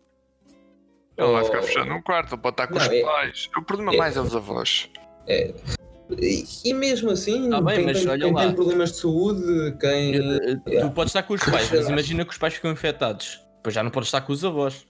Ele 1.18 1.28
vai 1.32 1.42
Oh. 1.42 1.46
ficar 1.46 1.62
fechado 1.64 1.90
num 1.90 2.02
quarto, 2.02 2.34
ele 2.34 2.42
pode 2.42 2.54
estar 2.54 2.68
com 2.68 2.76
Não, 2.76 2.82
os 2.82 2.88
é- 2.92 3.02
pais. 3.02 3.50
O 3.58 3.62
problema 3.62 3.94
é- 3.94 3.98
mais 3.98 4.18
é 4.18 4.22
os 4.22 4.36
avós. 4.36 4.90
E, 5.28 6.44
e 6.66 6.74
mesmo 6.74 7.12
assim, 7.12 7.50
Tá 7.50 7.62
bem, 7.62 7.76
quem, 7.78 7.86
mas 7.86 8.00
tem, 8.02 8.10
olha 8.10 8.26
quem 8.26 8.34
lá. 8.34 8.42
tem 8.46 8.54
problemas 8.56 8.92
de 8.92 8.98
saúde, 8.98 9.78
quem. 9.80 10.16
Eh, 10.16 10.56
Tu 10.64 10.70
yeah. 10.70 10.90
podes 10.92 11.10
estar 11.12 11.24
com 11.24 11.34
os 11.34 11.44
pais, 11.44 11.70
mas 11.72 11.88
imagina 11.90 12.26
que 12.26 12.32
os 12.32 12.38
pais 12.38 12.54
ficam 12.54 12.72
infectados. 12.72 13.42
Depois 13.58 13.74
já 13.76 13.84
não 13.84 13.92
podes 13.92 14.08
estar 14.08 14.22
com 14.22 14.34
os 14.34 14.44
avós. 14.46 14.86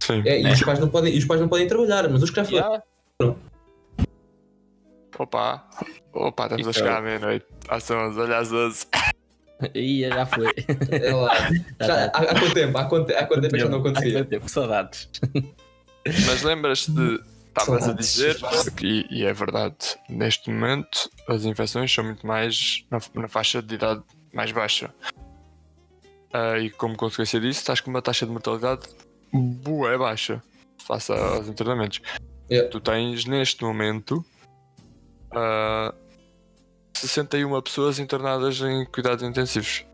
Sim. 0.00 0.22
É, 0.26 0.40
e, 0.40 0.52
os 0.52 0.62
pais 0.62 0.78
não 0.80 0.88
podem, 0.88 1.14
e 1.14 1.18
os 1.18 1.24
pais 1.24 1.40
não 1.40 1.48
podem 1.48 1.66
trabalhar, 1.66 2.08
mas 2.08 2.22
os 2.22 2.30
que 2.30 2.36
já 2.36 2.44
foram. 2.44 2.82
Opa, 5.18 5.68
opa, 6.12 6.44
estamos 6.44 6.68
a 6.68 6.72
Fica- 6.72 6.84
chegar 6.84 6.98
à 6.98 7.02
meia-noite. 7.02 7.46
Às 7.68 7.90
11, 7.90 8.18
olha 8.18 8.38
às 8.38 8.48
12. 8.48 8.86
Aí 9.74 10.00
já 10.08 10.26
foi. 10.26 10.52
É 10.90 11.14
lá. 11.14 11.32
Já, 11.80 12.06
há, 12.06 12.06
há 12.06 12.40
quanto 12.40 12.54
tempo? 12.54 12.78
Há 12.78 12.84
quanto, 12.86 13.12
há 13.14 13.26
quanto 13.26 13.42
tempo 13.42 13.54
é 13.54 13.58
que 13.58 13.64
já 13.64 13.68
não 13.70 13.78
acontecia? 13.78 14.10
Há 14.10 14.20
quanto 14.22 14.28
tempo? 14.30 14.48
Saudades. 14.48 15.08
Mas 16.04 16.42
lembras-te 16.42 16.90
de. 16.90 17.22
Estavas 17.46 17.86
a 17.86 17.92
dizer, 17.92 18.36
que, 18.76 19.06
e 19.10 19.26
é 19.26 19.32
verdade, 19.34 19.76
neste 20.08 20.50
momento 20.50 21.10
as 21.28 21.44
infecções 21.44 21.92
são 21.94 22.02
muito 22.02 22.26
mais 22.26 22.82
na, 22.90 22.98
na 23.14 23.28
faixa 23.28 23.60
de 23.62 23.74
idade 23.74 24.02
mais 24.32 24.50
baixa. 24.52 24.92
Ah, 26.32 26.58
e 26.58 26.70
como 26.70 26.96
consequência 26.96 27.38
disso, 27.38 27.60
estás 27.60 27.78
com 27.82 27.90
uma 27.90 28.00
taxa 28.00 28.24
de 28.24 28.32
mortalidade 28.32 28.88
boa, 29.30 29.98
baixa, 29.98 30.42
face 30.86 31.12
aos 31.12 31.46
internamentos. 31.46 32.00
Yeah. 32.52 32.68
Tu 32.68 32.80
tens 32.80 33.24
neste 33.24 33.64
momento 33.64 34.22
ah, 35.30 35.94
61 36.92 37.62
pessoas 37.62 37.98
internadas 37.98 38.60
em 38.60 38.84
cuidados 38.84 39.22
intensivos. 39.22 39.86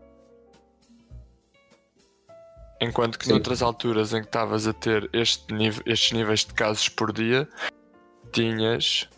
Enquanto 2.81 3.17
que 3.17 3.23
Sim. 3.23 3.31
noutras 3.31 3.61
alturas 3.61 4.13
em 4.13 4.19
que 4.19 4.27
estavas 4.27 4.67
a 4.67 4.73
ter 4.73 5.09
este 5.13 5.53
nível, 5.53 5.81
estes 5.85 6.11
níveis 6.11 6.43
de 6.43 6.53
casos 6.53 6.89
por 6.89 7.13
dia, 7.13 7.47
tinhas 8.33 9.09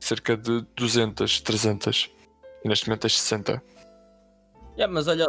cerca 0.00 0.36
de 0.36 0.62
200, 0.76 1.40
300. 1.42 2.10
E 2.64 2.68
neste 2.68 2.88
momento 2.88 3.02
tens 3.02 3.20
60. 3.20 3.62
Yeah, 4.76 4.92
mas 4.92 5.06
olha, 5.06 5.26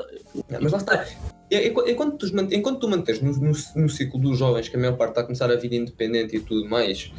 Mas 0.59 0.71
lá 0.71 0.77
está. 0.79 1.05
É- 1.51 1.67
é- 1.67 1.91
Enquanto 1.91 2.17
tu, 2.17 2.53
enquanto 2.53 2.79
tu 2.79 2.89
mantens 2.89 3.21
no, 3.21 3.31
no, 3.31 3.53
no 3.75 3.89
ciclo 3.89 4.19
dos 4.19 4.37
jovens, 4.37 4.67
que 4.67 4.75
a 4.75 4.79
maior 4.79 4.97
parte 4.97 5.11
está 5.11 5.21
a 5.21 5.23
começar 5.23 5.51
a 5.51 5.55
vida 5.55 5.75
independente 5.75 6.35
e 6.35 6.39
tudo 6.39 6.67
mais, 6.67 7.11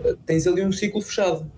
eh, 0.00 0.16
tens 0.24 0.46
ali 0.46 0.64
um 0.64 0.72
ciclo 0.72 1.00
fechado. 1.00 1.50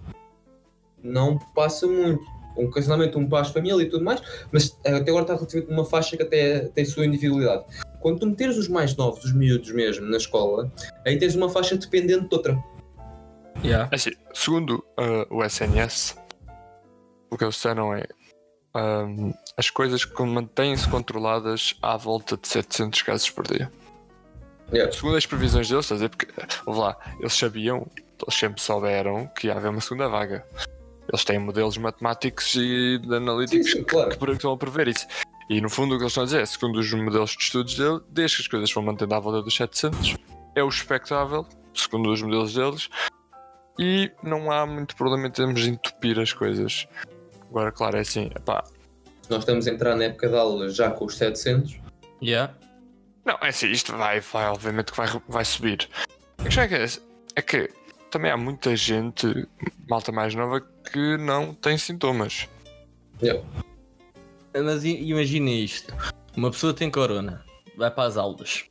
Não 1.03 1.39
passa 1.55 1.87
muito. 1.87 2.25
Ocasionalmente 2.57 3.17
um 3.17 3.29
para 3.29 3.43
as 3.43 3.51
família 3.51 3.81
e 3.85 3.89
tudo 3.89 4.05
mais, 4.05 4.21
mas 4.51 4.77
até 4.85 5.11
agora 5.11 5.23
está 5.23 5.35
relativamente 5.35 5.71
numa 5.71 5.85
faixa 5.85 6.17
que 6.17 6.25
até 6.25 6.61
tem 6.71 6.85
sua 6.85 7.07
individualidade. 7.07 7.65
Quando 8.01 8.19
tu 8.19 8.27
meteres 8.27 8.57
os 8.57 8.67
mais 8.67 8.97
novos, 8.97 9.25
os 9.25 9.33
miúdos 9.33 9.71
mesmo, 9.71 10.07
na 10.07 10.17
escola, 10.17 10.73
aí 11.07 11.17
tens 11.17 11.37
uma 11.37 11.49
faixa 11.49 11.77
dependente 11.77 12.29
de 12.29 12.35
outra. 12.35 12.61
yeah. 13.63 13.89
Assim, 13.95 14.11
segundo 14.35 14.85
ah, 14.97 15.25
o 15.31 15.45
SNS, 15.45 16.17
o 17.31 17.39
que 17.39 17.45
eles 17.45 17.55
disseram 17.55 17.95
é 17.95 18.03
ahm, 18.79 19.33
as 19.57 19.71
coisas 19.71 20.05
que 20.05 20.23
mantêm-se 20.23 20.89
controladas 20.89 21.77
à 21.83 21.97
volta 21.97 22.37
de 22.37 22.47
700 22.49 23.03
casos 23.03 23.31
por 23.31 23.47
dia. 23.47 23.71
Yeah. 24.73 24.93
Segundo 24.93 25.17
as 25.17 25.27
previsões 25.27 25.69
deles, 25.69 25.85
estás 25.87 26.03
a 26.03 26.07
dizer, 26.07 26.09
porque, 26.11 26.29
ouve 26.67 26.81
lá, 26.81 26.97
eles 27.21 27.33
sabiam, 27.33 27.87
eles 28.23 28.35
sempre 28.39 28.61
souberam 28.61 29.27
que 29.35 29.47
ia 29.47 29.55
haver 29.55 29.71
uma 29.71 29.81
segunda 29.81 30.09
vaga. 30.09 30.45
Eles 31.11 31.25
têm 31.25 31.39
modelos 31.39 31.79
matemáticos 31.79 32.55
e 32.55 33.01
analíticos 33.11 33.67
Sim, 33.71 33.79
sim, 33.79 33.85
que- 33.85 33.91
claro. 33.91 34.11
que, 34.11 34.19
que 34.19 34.33
estão 34.33 34.53
a 34.53 34.59
prever 34.59 34.89
isso. 34.89 35.07
E 35.49 35.61
no 35.63 35.71
fundo 35.71 35.95
o 35.95 35.97
que 35.97 36.03
eles 36.03 36.11
estão 36.13 36.23
a 36.23 36.27
dizer, 36.27 36.43
é, 36.43 36.47
segundo 36.47 36.79
os 36.79 36.93
modelos 36.93 37.31
de 37.31 37.43
estudos 37.43 37.75
dele, 37.75 38.01
desde 38.11 38.37
que 38.37 38.43
as 38.43 38.49
coisas 38.49 38.71
vão 38.73 38.83
mantendo 38.85 39.15
à 39.15 39.19
volta 39.19 39.41
dos 39.41 39.57
700, 39.57 40.17
é 40.55 40.63
o 40.63 40.69
expectável, 40.69 41.47
segundo 41.73 42.11
os 42.13 42.21
modelos 42.21 42.53
deles, 42.53 42.91
e 43.79 44.11
não 44.23 44.51
há 44.53 44.67
muito 44.67 44.95
problema 44.97 45.29
em 45.29 45.31
termos 45.31 45.63
de 45.63 45.71
entupir 45.71 46.19
as 46.21 46.35
coisas. 46.35 46.87
Agora, 47.51 47.73
claro, 47.73 47.97
é 47.97 48.01
assim, 48.01 48.31
epá, 48.35 48.65
Nós 49.29 49.41
estamos 49.41 49.67
a 49.67 49.71
entrar 49.71 49.97
na 49.97 50.05
época 50.05 50.29
de 50.29 50.37
aulas 50.37 50.75
já 50.75 50.91
com 50.91 51.05
os 51.07 51.17
700. 51.17 51.79
Yeah. 52.23 52.55
Não, 53.25 53.39
é 53.43 53.49
assim, 53.49 53.71
isto 53.71 53.97
vai, 53.97 54.21
vai 54.21 54.47
obviamente 54.49 54.93
que 54.93 54.97
vai, 54.97 55.09
vai 55.29 55.45
subir. 55.45 55.89
A 56.39 56.43
questão 56.45 56.65
é 56.65 56.69
que, 56.69 56.75
é, 56.75 56.87
é 57.37 57.43
que 57.43 57.71
também 58.11 58.31
há 58.31 58.37
muita 58.37 58.75
gente, 58.77 59.47
malta 59.89 60.13
mais 60.13 60.35
nova, 60.35 60.61
que 60.61 61.17
não 61.19 61.55
tem 61.55 61.77
sintomas. 61.77 62.49
Yeah. 63.23 63.43
Mas 64.55 64.85
imagina 64.85 65.51
isto: 65.51 65.95
uma 66.37 66.51
pessoa 66.51 66.73
tem 66.73 66.91
corona, 66.91 67.45
vai 67.77 67.91
para 67.91 68.09
as 68.09 68.17
aulas, 68.17 68.65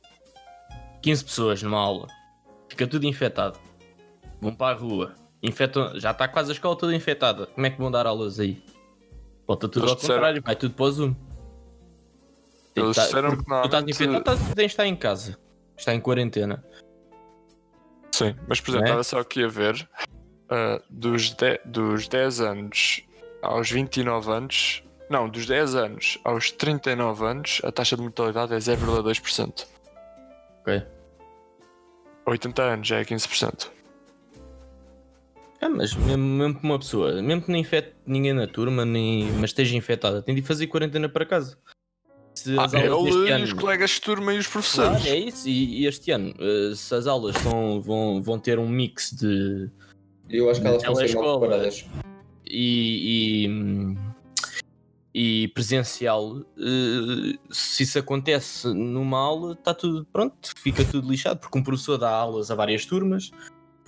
15 1.02 1.24
pessoas 1.24 1.62
numa 1.62 1.78
aula, 1.78 2.08
fica 2.68 2.86
tudo 2.86 3.06
infectado, 3.06 3.58
vão 4.40 4.54
para 4.54 4.76
a 4.76 4.78
rua, 4.78 5.14
infectam, 5.42 5.98
já 5.98 6.10
está 6.10 6.26
quase 6.26 6.50
a 6.50 6.54
escola 6.54 6.76
toda 6.76 6.94
infectada. 6.94 7.46
Como 7.46 7.66
é 7.66 7.70
que 7.70 7.78
vão 7.78 7.90
dar 7.90 8.06
aulas 8.06 8.40
aí? 8.40 8.62
Volta 9.48 9.66
tudo 9.68 9.80
Eles 9.84 9.90
ao 9.92 9.96
disseram- 9.96 10.14
contrário, 10.16 10.42
vai 10.42 10.54
tudo 10.56 10.74
para 10.74 10.84
o 10.84 10.90
Zoom. 10.92 11.14
Eles 12.76 12.94
tá- 12.96 13.04
disseram 13.06 13.30
que 13.30 13.44
Tu 13.44 13.64
estás 13.64 13.84
infectado, 13.88 14.18
estás- 14.18 14.38
tens 14.40 14.54
de 14.56 14.62
estar 14.66 14.86
em 14.86 14.94
casa, 14.94 15.38
está 15.76 15.94
em 15.94 16.00
quarentena. 16.00 16.62
Sim, 18.12 18.36
mas 18.46 18.60
por 18.60 18.70
exemplo, 18.70 18.84
Né? 18.84 18.90
estava 18.90 19.04
só 19.04 19.18
aqui 19.20 19.42
a 19.42 19.48
ver 19.48 19.88
ah, 20.50 20.80
dos, 20.88 21.30
de, 21.34 21.60
dos 21.64 22.08
10 22.08 22.40
anos 22.40 23.02
aos 23.42 23.70
29 23.70 24.30
anos, 24.32 24.82
não, 25.10 25.28
dos 25.28 25.46
10 25.46 25.74
anos 25.74 26.18
aos 26.24 26.50
39 26.50 27.24
anos, 27.26 27.60
a 27.64 27.70
taxa 27.72 27.96
de 27.96 28.02
mortalidade 28.02 28.54
é 28.54 28.58
0,2%. 28.58 29.66
Ok. 30.60 30.82
80 32.26 32.62
anos 32.62 32.86
já 32.88 32.98
é 32.98 33.04
15%. 33.04 33.70
É, 35.60 35.68
mas 35.68 35.92
mesmo, 35.94 36.22
mesmo 36.24 36.54
que 36.60 36.64
uma 36.64 36.78
pessoa, 36.78 37.20
mesmo 37.20 37.42
que 37.42 37.50
não 37.50 37.58
infecte 37.58 37.96
ninguém 38.06 38.32
na 38.32 38.46
turma, 38.46 38.84
nem, 38.84 39.24
mas 39.32 39.50
esteja 39.50 39.76
infectada, 39.76 40.22
tem 40.22 40.34
de 40.34 40.42
fazer 40.42 40.68
quarentena 40.68 41.08
para 41.08 41.26
casa. 41.26 41.58
Se 42.36 42.56
Ah, 42.56 42.64
as 42.64 42.74
aulas 42.74 43.16
ele 43.16 43.28
e 43.28 43.32
ano- 43.32 43.44
os 43.44 43.52
colegas 43.52 43.90
de 43.90 44.00
turma 44.00 44.32
e 44.32 44.38
os 44.38 44.46
Claro, 44.46 44.52
professores. 44.52 45.06
é 45.06 45.16
isso. 45.16 45.48
E, 45.48 45.80
e 45.82 45.86
este 45.86 46.12
ano, 46.12 46.32
eh, 46.38 46.72
se 46.76 46.94
as 46.94 47.08
aulas 47.08 47.34
vão, 47.42 47.82
vão, 47.82 48.22
vão 48.22 48.38
ter 48.38 48.60
um 48.60 48.68
mix 48.68 49.10
de. 49.10 49.68
Eu 50.30 50.48
acho 50.48 50.60
que 50.60 50.66
elas 50.68 50.82
estão 50.82 50.94
Telescola. 50.94 51.40
preparadas. 51.40 51.84
E, 52.46 53.48
e, 55.14 55.42
e 55.44 55.48
presencial, 55.48 56.38
eh, 56.56 57.36
se 57.50 57.82
isso 57.82 57.98
acontece 57.98 58.68
no 58.72 59.04
mal, 59.04 59.52
está 59.52 59.74
tudo 59.74 60.06
pronto, 60.12 60.50
fica 60.58 60.84
tudo 60.84 61.10
lixado, 61.10 61.40
porque 61.40 61.58
um 61.58 61.62
professor 61.64 61.98
dá 61.98 62.10
aulas 62.10 62.50
a 62.50 62.54
várias 62.54 62.86
turmas, 62.86 63.32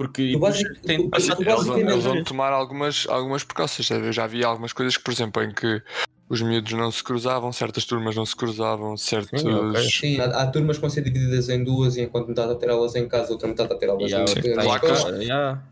porque 0.01 0.33
Tu 0.33 0.39
depois 0.39 0.55
basic- 0.55 0.81
tem 0.87 1.11
passar 1.11 1.35
eles, 1.35 1.47
vão, 1.47 1.57
basicamente- 1.57 1.93
eles 1.93 2.05
vão 2.05 2.25
tomar 2.25 2.53
algumas, 2.55 3.07
algumas 3.07 3.45
precauções. 3.45 3.91
Eu 3.91 4.11
já 4.11 4.27
vi 4.27 4.43
algumas 4.43 4.73
coisas 4.73 4.97
que, 4.97 5.05
por 5.05 5.13
exemplo, 5.13 5.43
em 5.43 5.53
que 5.53 5.83
os 6.27 6.41
miúdos 6.41 6.73
não 6.73 6.91
se 6.91 7.05
cruzavam, 7.05 7.53
certas 7.53 7.85
turmas 7.85 8.17
não 8.17 8.25
se 8.25 8.35
cruzavam, 8.35 8.97
certos. 8.97 9.43
Sim, 9.43 9.53
ok. 9.53 9.83
Sim, 9.83 10.19
há, 10.21 10.25
há 10.25 10.47
turmas 10.47 10.79
que 10.79 10.81
vão 10.81 10.89
ser 10.89 11.03
divididas 11.03 11.51
em 11.51 11.63
duas 11.63 11.99
e 11.99 12.01
enquanto 12.01 12.29
metade 12.29 12.51
a 12.51 12.55
ter 12.55 12.71
aulas 12.71 12.95
em 12.97 13.07
casa, 13.07 13.31
outra 13.31 13.47
metade 13.47 13.75
a 13.75 13.77
ter 13.77 13.91
aulas 13.91 14.11
Yeah, 14.11 14.33
em 14.33 14.79
casa, 14.81 15.23
yeah. 15.23 15.63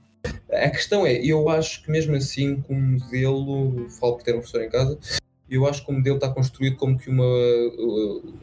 A 0.52 0.68
questão 0.68 1.06
é, 1.06 1.14
eu 1.24 1.48
acho 1.48 1.82
que 1.82 1.90
mesmo 1.90 2.14
assim, 2.14 2.60
com 2.60 2.74
o 2.74 2.76
modelo, 2.76 3.88
falo 3.98 4.16
por 4.16 4.22
ter 4.24 4.32
um 4.32 4.40
professor 4.40 4.60
em 4.62 4.68
casa, 4.68 4.98
eu 5.48 5.66
acho 5.66 5.82
que 5.86 5.90
o 5.90 5.94
modelo 5.94 6.16
está 6.16 6.28
construído 6.28 6.76
como 6.76 6.98
que 6.98 7.08
uma. 7.08 7.24
uh, 7.24 8.34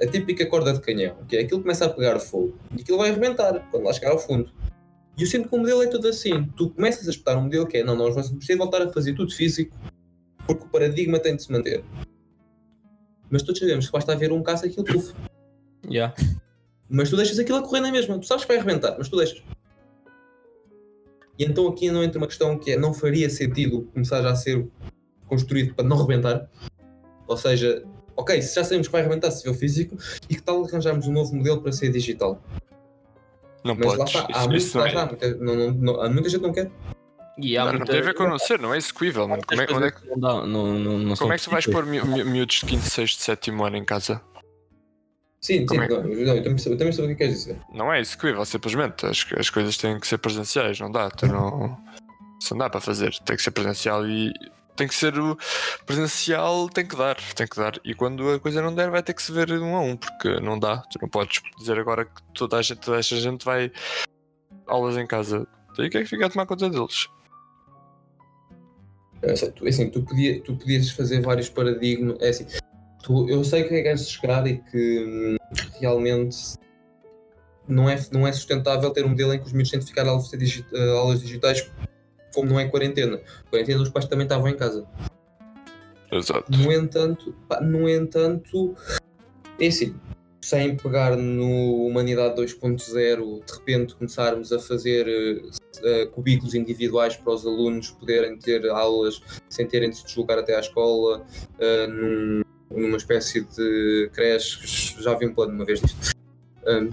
a, 0.00 0.04
a 0.04 0.06
típica 0.06 0.46
corda 0.46 0.72
de 0.72 0.80
canhão, 0.80 1.14
que 1.28 1.36
é 1.36 1.40
aquilo 1.40 1.58
que 1.58 1.64
começa 1.64 1.84
a 1.84 1.90
pegar 1.90 2.18
fogo 2.20 2.54
e 2.74 2.80
aquilo 2.80 2.96
vai 2.96 3.10
arrebentar 3.10 3.68
quando 3.70 3.84
lá 3.84 3.92
chegar 3.92 4.12
ao 4.12 4.18
fundo. 4.18 4.50
E 5.16 5.22
eu 5.22 5.26
sinto 5.26 5.48
que 5.48 5.54
o 5.54 5.58
modelo 5.58 5.82
é 5.82 5.86
tudo 5.86 6.08
assim. 6.08 6.44
Tu 6.56 6.70
começas 6.70 7.06
a 7.06 7.10
espetar 7.10 7.38
um 7.38 7.42
modelo 7.42 7.66
que 7.66 7.78
é, 7.78 7.84
não, 7.84 7.96
nós 7.96 8.14
vamos 8.14 8.30
precisar 8.30 8.58
voltar 8.58 8.82
a 8.82 8.92
fazer 8.92 9.14
tudo 9.14 9.34
físico 9.34 9.76
porque 10.46 10.64
o 10.64 10.68
paradigma 10.68 11.18
tem 11.18 11.34
de 11.34 11.42
se 11.42 11.50
manter. 11.50 11.82
Mas 13.30 13.42
todos 13.42 13.58
sabemos 13.58 13.86
que 13.86 13.92
basta 13.92 14.12
haver 14.12 14.30
um 14.30 14.42
caso 14.42 14.66
aquilo 14.66 14.84
puf. 14.84 15.12
Yeah. 15.88 16.14
Mas 16.88 17.10
tu 17.10 17.16
deixas 17.16 17.38
aquilo 17.38 17.58
a 17.58 17.62
correr 17.62 17.80
na 17.80 17.90
mesma. 17.90 18.18
Tu 18.18 18.26
sabes 18.26 18.44
que 18.44 18.48
vai 18.48 18.58
arrebentar, 18.58 18.94
mas 18.96 19.08
tu 19.08 19.16
deixas. 19.16 19.42
E 21.38 21.44
então 21.44 21.66
aqui 21.68 21.90
não 21.90 22.02
entra 22.02 22.18
uma 22.18 22.26
questão 22.26 22.58
que 22.58 22.72
é 22.72 22.78
não 22.78 22.94
faria 22.94 23.28
sentido 23.28 23.82
começar 23.92 24.22
já 24.22 24.30
a 24.30 24.36
ser 24.36 24.66
construído 25.26 25.74
para 25.74 25.84
não 25.84 25.96
rebentar. 25.96 26.48
Ou 27.26 27.36
seja, 27.36 27.84
ok, 28.16 28.40
se 28.40 28.54
já 28.54 28.64
sabemos 28.64 28.86
que 28.86 28.92
vai 28.92 29.02
arrebentar 29.02 29.30
se 29.30 29.48
o 29.48 29.54
físico, 29.54 29.96
e 30.30 30.36
que 30.36 30.42
tal 30.42 30.64
arranjarmos 30.64 31.06
um 31.06 31.12
novo 31.12 31.34
modelo 31.34 31.60
para 31.60 31.72
ser 31.72 31.90
digital? 31.90 32.42
Não 33.66 33.74
Mas 33.74 33.86
lá 33.86 33.96
podes. 34.04 34.14
está, 34.14 34.26
há, 34.38 34.46
muito, 34.48 34.76
não, 34.78 34.86
é, 34.86 35.04
muita, 35.06 35.34
não, 35.36 35.54
não, 35.56 35.72
não- 35.72 36.12
muita 36.12 36.28
gente 36.28 36.40
que 36.40 36.46
não 36.46 36.52
quer. 36.54 36.70
E 37.38 37.56
há 37.58 37.64
não, 37.64 37.72
não 37.72 37.78
muita- 37.80 37.92
tem 37.92 38.00
a 38.00 38.04
ver 38.04 38.14
com 38.14 38.28
não 38.28 38.38
ser, 38.38 38.58
não 38.58 38.72
é 38.72 38.78
execuível, 38.78 39.28
mano. 39.28 39.42
Como 39.46 39.60
é, 39.60 39.66
onde 39.70 39.86
é 39.86 39.90
que, 39.90 40.06
não 40.16 40.46
não- 40.46 40.78
não- 40.78 40.98
não 40.98 41.16
como 41.16 41.32
é 41.32 41.36
que 41.36 41.44
tu 41.44 41.50
vais 41.50 41.66
pôr 41.66 41.84
mi- 41.84 42.00
mi- 42.02 42.24
miúdos 42.24 42.60
de 42.60 42.66
5, 42.70 42.82
6, 42.82 43.16
7 43.16 43.50
ano 43.50 43.76
em 43.76 43.84
casa? 43.84 44.22
Sim, 45.40 45.58
sim, 45.60 45.66
Como 45.66 45.82
é 45.82 45.86
que- 45.86 45.94
não, 45.94 46.02
não, 46.02 46.10
eu, 46.12 46.42
também, 46.42 46.64
eu 46.66 46.76
também 46.78 46.92
sei 46.92 47.04
o 47.04 47.08
que 47.08 47.14
queres 47.14 47.34
dizer. 47.34 47.58
Não 47.72 47.92
é 47.92 48.00
execuível, 48.00 48.44
simplesmente. 48.44 49.04
As, 49.06 49.26
as 49.38 49.50
coisas 49.50 49.76
têm 49.76 50.00
que 50.00 50.06
ser 50.06 50.18
presenciais, 50.18 50.80
não 50.80 50.90
dá. 50.90 51.10
Tu 51.10 51.26
não. 51.26 51.76
Isso 52.40 52.52
não 52.54 52.58
dá 52.58 52.70
para 52.70 52.80
fazer. 52.80 53.14
Tem 53.24 53.36
que 53.36 53.42
ser 53.42 53.50
presencial 53.50 54.06
e. 54.06 54.32
Tem 54.76 54.86
que 54.86 54.94
ser 54.94 55.18
o 55.18 55.36
presencial, 55.86 56.68
tem 56.68 56.86
que 56.86 56.94
dar, 56.94 57.16
tem 57.34 57.46
que 57.46 57.56
dar. 57.56 57.80
E 57.84 57.94
quando 57.94 58.30
a 58.30 58.38
coisa 58.38 58.60
não 58.60 58.74
der, 58.74 58.90
vai 58.90 59.02
ter 59.02 59.14
que 59.14 59.22
se 59.22 59.32
ver 59.32 59.50
um 59.52 59.74
a 59.74 59.80
um, 59.80 59.96
porque 59.96 60.38
não 60.40 60.58
dá. 60.58 60.78
Tu 60.90 60.98
não 61.00 61.08
podes 61.08 61.40
dizer 61.58 61.78
agora 61.78 62.04
que 62.04 62.22
toda 62.34 62.58
a 62.58 62.62
gente, 62.62 62.80
toda 62.80 62.98
esta 62.98 63.16
gente 63.16 63.44
vai 63.44 63.72
aulas 64.66 64.96
em 64.96 65.06
casa. 65.06 65.46
Tem 65.74 65.88
que 65.88 65.98
é 65.98 66.02
que 66.02 66.08
ficar 66.08 66.26
a 66.26 66.30
tomar 66.30 66.46
conta 66.46 66.68
deles. 66.68 67.08
É 69.22 69.32
assim, 69.32 69.50
tu, 69.50 69.66
assim, 69.66 69.90
tu, 69.90 70.02
podia, 70.02 70.40
tu 70.42 70.54
podias 70.56 70.90
fazer 70.90 71.20
vários 71.22 71.48
paradigmas. 71.48 72.18
É 72.20 72.28
assim, 72.28 72.46
tu, 73.02 73.28
eu 73.28 73.42
sei 73.44 73.64
que 73.64 73.74
é 73.74 73.82
que 73.82 73.96
chegar 73.98 74.46
e 74.46 74.58
que 74.58 75.04
hum, 75.04 75.36
realmente 75.80 76.36
não 77.68 77.88
é, 77.88 77.98
não 78.12 78.26
é 78.26 78.32
sustentável 78.32 78.90
ter 78.90 79.04
um 79.04 79.10
modelo 79.10 79.34
em 79.34 79.38
que 79.38 79.46
os 79.46 79.52
miúdos 79.52 79.70
têm 79.70 79.80
de 79.80 79.86
ficar 79.86 80.06
a 80.06 80.10
eh, 80.10 80.90
aulas 80.90 81.20
digitais 81.20 81.68
como 82.36 82.50
não 82.50 82.60
é 82.60 82.68
quarentena. 82.68 83.18
Quarentena 83.50 83.82
os 83.82 83.88
pais 83.88 84.04
também 84.06 84.26
estavam 84.26 84.46
em 84.48 84.54
casa. 84.56 84.86
Exato. 86.12 86.52
No 86.52 86.70
entanto, 86.72 87.34
pá, 87.48 87.60
no 87.60 87.88
entanto, 87.88 88.76
é 89.58 89.66
assim, 89.66 89.96
sem 90.40 90.76
pegar 90.76 91.16
no 91.16 91.86
Humanidade 91.86 92.36
2.0, 92.40 93.44
de 93.44 93.52
repente 93.54 93.96
começarmos 93.96 94.52
a 94.52 94.58
fazer 94.60 95.08
eh, 95.82 96.06
cubículos 96.06 96.54
individuais 96.54 97.16
para 97.16 97.32
os 97.32 97.44
alunos 97.44 97.90
poderem 97.90 98.38
ter 98.38 98.68
aulas 98.70 99.20
sem 99.48 99.66
terem 99.66 99.90
de 99.90 99.96
se 99.96 100.04
deslocar 100.04 100.38
até 100.38 100.54
à 100.54 100.60
escola, 100.60 101.26
eh, 101.58 101.86
num- 101.88 102.42
numa 102.70 102.96
espécie 102.98 103.40
de 103.42 104.10
creche, 104.12 105.02
já 105.02 105.14
vi 105.14 105.26
um 105.26 105.34
plano 105.34 105.52
uma 105.54 105.64
vez 105.64 105.80
disto. 105.80 106.12
Ahm, 106.66 106.90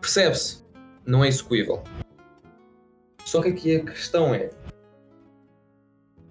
Percebe-se, 0.00 0.62
não 1.04 1.24
é 1.24 1.28
execuível. 1.28 1.82
Só 3.36 3.42
que 3.42 3.48
aqui 3.50 3.76
a 3.76 3.84
questão 3.84 4.34
é, 4.34 4.50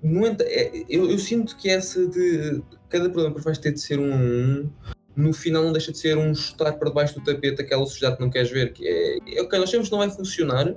no 0.01 0.25
é, 0.25 0.85
eu, 0.89 1.09
eu 1.09 1.19
sinto 1.19 1.55
que 1.55 1.69
essa 1.69 2.07
de 2.07 2.63
cada 2.89 3.09
problema 3.09 3.35
que 3.35 3.41
vais 3.41 3.59
ter 3.59 3.73
de 3.73 3.79
ser 3.79 3.99
um 3.99 4.11
a 4.11 4.15
um, 4.15 4.71
no 5.15 5.31
final 5.31 5.63
não 5.63 5.71
deixa 5.71 5.91
de 5.91 5.99
ser 5.99 6.17
um 6.17 6.33
chutar 6.33 6.73
para 6.73 6.89
debaixo 6.89 7.19
do 7.19 7.23
tapete 7.23 7.61
aquela 7.61 7.85
sociedade 7.85 8.17
que 8.17 8.23
não 8.23 8.29
queres 8.31 8.49
ver. 8.49 8.73
Que 8.73 8.87
é, 8.87 9.37
é, 9.37 9.41
ok, 9.41 9.59
nós 9.59 9.69
sabemos 9.69 9.89
que 9.89 9.91
não 9.91 9.99
vai 9.99 10.09
funcionar, 10.09 10.75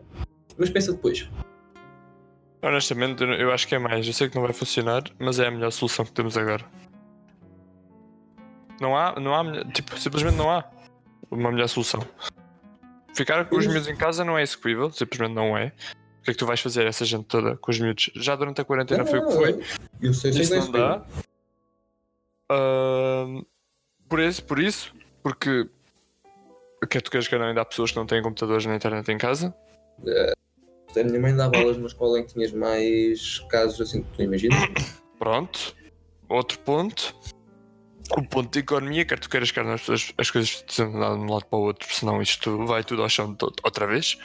mas 0.59 0.69
pensa 0.69 0.93
depois. 0.93 1.29
Honestamente, 2.63 3.23
eu 3.25 3.51
acho 3.51 3.67
que 3.67 3.75
é 3.75 3.79
mais. 3.79 4.07
Eu 4.07 4.13
sei 4.13 4.29
que 4.29 4.37
não 4.37 4.43
vai 4.43 4.53
funcionar, 4.53 5.05
mas 5.19 5.39
é 5.39 5.47
a 5.47 5.51
melhor 5.51 5.71
solução 5.71 6.05
que 6.05 6.13
temos 6.13 6.37
agora. 6.37 6.65
Não 8.81 8.95
há, 8.95 9.19
não 9.19 9.35
há, 9.35 9.65
tipo, 9.73 9.99
simplesmente 9.99 10.37
não 10.37 10.51
há 10.51 10.71
uma 11.31 11.51
melhor 11.51 11.69
solução. 11.69 12.07
Ficar 13.15 13.45
com 13.47 13.57
os 13.57 13.67
miúdos 13.67 13.89
em 13.89 13.97
casa 13.97 14.25
não 14.25 14.39
é 14.39 14.43
execuível, 14.43 14.91
simplesmente 14.91 15.35
não 15.35 15.57
é. 15.57 15.73
Que 16.29 16.33
é 16.33 16.35
que 16.35 16.41
tu 16.41 16.45
vais 16.45 16.61
fazer 16.61 16.87
essa 16.87 17.07
gente 17.07 17.25
toda 17.25 17.57
com 17.57 17.71
os 17.71 17.81
miúdos? 17.81 18.11
Já 18.15 18.37
durante 18.37 18.61
a 18.61 18.65
quarentena 18.65 19.03
foi 19.07 19.19
o 19.19 19.27
que 19.29 19.33
foi. 19.33 19.65
Eu 19.99 20.13
sei, 20.13 20.31
sei 20.31 20.43
Isso 20.43 20.51
que 20.51 20.59
não 20.59 20.71
dá. 20.71 21.03
Ahm, 22.51 23.47
por 24.07 24.21
isso, 24.21 24.45
por 24.45 24.59
isso, 24.59 24.95
porque 25.23 25.67
quer 26.91 27.01
tu 27.01 27.11
queres 27.11 27.27
que 27.27 27.39
não, 27.39 27.47
ainda 27.47 27.63
há 27.63 27.65
pessoas 27.65 27.93
que 27.93 27.97
não 27.97 28.05
têm 28.05 28.23
computadores 28.23 28.67
na 28.67 28.77
internet 28.77 29.11
em 29.11 29.17
casa. 29.17 29.55
A 30.95 31.03
minha 31.03 31.19
mãe 31.19 31.35
dava 31.35 31.57
aulas 31.57 31.79
numa 31.79 31.89
escola 31.89 32.21
em 32.21 32.27
que 32.27 32.35
tinhas 32.35 32.53
mais 32.53 33.39
casos 33.49 33.81
assim 33.81 34.03
que 34.03 34.11
tu 34.15 34.23
imaginas. 34.23 34.61
Pronto. 35.19 35.75
Outro 36.29 36.59
ponto. 36.59 37.17
O 38.19 38.23
ponto 38.23 38.53
de 38.53 38.59
economia, 38.59 39.07
quer 39.07 39.19
tu 39.19 39.31
queiras, 39.31 39.51
não, 39.55 39.73
as, 39.73 40.13
as 40.19 40.31
coisas 40.31 40.63
de 40.67 40.83
um 40.83 40.99
lado 40.99 41.17
de 41.17 41.23
um 41.23 41.33
lado 41.33 41.47
para 41.47 41.59
o 41.59 41.63
outro, 41.63 41.89
senão 41.91 42.21
isto 42.21 42.67
vai 42.67 42.85
tudo 42.85 43.03
ao 43.03 43.09
chão 43.09 43.35
outra 43.65 43.87
vez. 43.87 44.19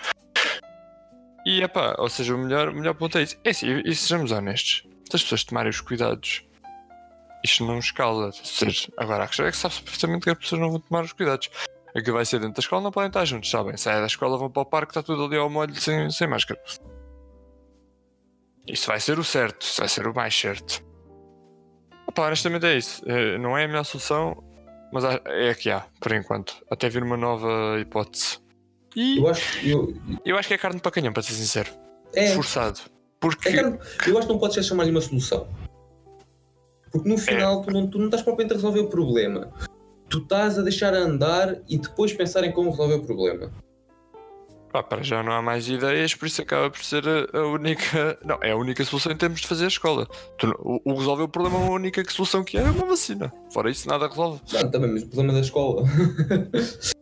E 1.46 1.62
epá, 1.62 1.96
ou 1.98 2.10
seja, 2.10 2.36
o 2.36 2.38
melhor, 2.38 2.70
o 2.70 2.74
melhor 2.74 2.94
ponto 2.94 3.18
é 3.18 3.24
isso. 3.24 3.38
É 3.44 3.50
assim, 3.50 3.82
e, 3.86 3.96
sejamos 3.96 4.32
honestos, 4.32 4.88
se 5.10 5.16
as 5.16 5.24
pessoas 5.24 5.44
tomarem 5.44 5.70
os 5.70 5.82
cuidados, 5.82 6.44
isto 7.44 7.66
não 7.66 7.80
escala. 7.80 8.32
Seja, 8.32 8.91
agora 8.98 9.26
a 9.26 9.28
questão 9.28 9.46
é 9.46 9.52
que 9.52 9.58
sabe 9.58 9.76
perfeitamente 9.82 10.24
que 10.24 10.30
as 10.30 10.38
pessoas 10.38 10.62
não 10.62 10.72
vão 10.72 10.80
tomar 10.80 11.04
os 11.04 11.12
cuidados. 11.12 11.50
Aquilo 11.96 12.16
vai 12.16 12.26
ser 12.26 12.39
dentro 12.39 12.56
da 12.56 12.60
escola, 12.60 12.82
não 12.82 12.91
podem 12.91 13.08
estar 13.08 13.26
juntos, 13.26 13.50
sabem? 13.50 13.78
Saem 13.78 14.00
da 14.00 14.08
escola, 14.08 14.38
vão 14.38 14.50
para 14.50 14.62
o 14.62 14.66
parque, 14.66 14.91
está 14.91 15.04
tudo 15.04 15.26
ali 15.26 15.38
ao 15.38 15.50
molho 15.50 15.76
sem, 15.76 16.10
sem 16.10 16.28
máscara. 16.28 16.60
Isso 18.66 18.88
vai 18.88 19.00
ser 19.00 19.20
o 19.20 19.24
certo, 19.24 19.62
isso 19.62 19.80
vai 19.80 19.89
ser 19.89 20.08
o 20.08 20.14
mais 20.14 20.34
certo. 20.34 20.84
Opa, 22.08 22.28
honestamente 22.28 22.66
é 22.66 22.78
isso. 22.78 23.04
É, 23.06 23.38
não 23.38 23.58
é 23.58 23.66
a 23.66 23.68
melhor 23.68 23.84
solução, 23.84 24.41
mas 24.91 25.04
é 25.04 25.50
a 25.50 25.56
que 25.56 25.70
há, 25.70 25.86
por 26.00 26.14
enquanto. 26.14 26.56
Até 26.72 26.89
vir 26.89 27.04
uma 27.04 27.18
nova 27.18 27.80
hipótese. 27.80 28.43
E 28.96 29.18
Eu 29.18 29.28
acho, 29.28 29.68
eu, 29.68 29.94
eu 30.26 30.38
acho 30.38 30.48
que 30.48 30.54
é 30.54 30.58
carne 30.58 30.80
para 30.80 30.91
canhão, 30.91 31.12
para 31.14 31.24
ser 31.24 31.34
sincero. 31.34 31.70
é, 32.14 32.30
Forçado. 32.34 32.80
Porque. 33.20 33.50
é 33.50 33.72
que 34.04 34.10
eu 34.10 34.18
acho 34.18 34.28
que 34.28 34.34
não 34.34 34.39
podes 34.39 34.66
chamar-lhe 34.66 34.91
uma 34.91 35.02
solução. 35.02 35.48
Porque 36.91 37.10
no 37.10 37.18
final 37.18 37.62
tu, 37.64 37.72
não, 37.72 37.88
tu 37.88 37.98
não 37.98 38.06
estás 38.06 38.22
propriamente 38.22 38.54
a 38.54 38.58
resolver 38.58 38.82
o 38.82 38.88
problema. 38.88 39.52
Tu 40.10 40.20
estás 40.20 40.60
a 40.60 40.62
deixar 40.62 40.94
andar 40.94 41.58
e 41.68 41.78
depois 41.78 42.14
pensar 42.14 42.44
em 42.44 42.52
como 42.52 42.70
resolver 42.70 42.96
o 42.96 43.02
problema. 43.02 43.52
Pá, 44.72 44.82
para 44.84 45.04
já 45.04 45.22
não 45.24 45.32
há 45.32 45.41
mais 45.41 45.68
ideias, 45.70 46.16
por 46.16 46.26
isso 46.28 46.41
acaba 46.41 46.70
por 46.70 46.84
ser 46.84 47.04
a, 47.08 47.38
a 47.38 47.48
única. 47.48 48.18
Não, 48.26 48.38
é 48.41 48.52
a 48.52 48.56
única 48.58 48.84
solução 48.84 49.12
em 49.12 49.16
termos 49.18 49.41
de 49.41 49.48
fazer 49.48 49.66
a 49.66 49.68
escola. 49.68 50.08
Tu 50.38 50.48
o, 50.60 50.82
o 50.84 50.96
resolver 50.98 51.24
o 51.24 51.28
problema, 51.28 51.60
a 51.60 51.70
única 51.72 52.04
solução 52.12 52.44
que 52.44 52.58
é 52.58 52.62
é 52.62 52.70
uma 52.70 52.86
vacina. 52.86 53.32
Fora 53.52 53.72
isso, 53.72 53.88
nada 53.88 54.08
resolve. 54.08 54.41
Não, 54.52 54.70
também, 54.70 54.91
mas 54.91 55.04
o 55.04 55.08
problema 55.08 55.34
da 55.34 55.39
escola. 55.39 55.84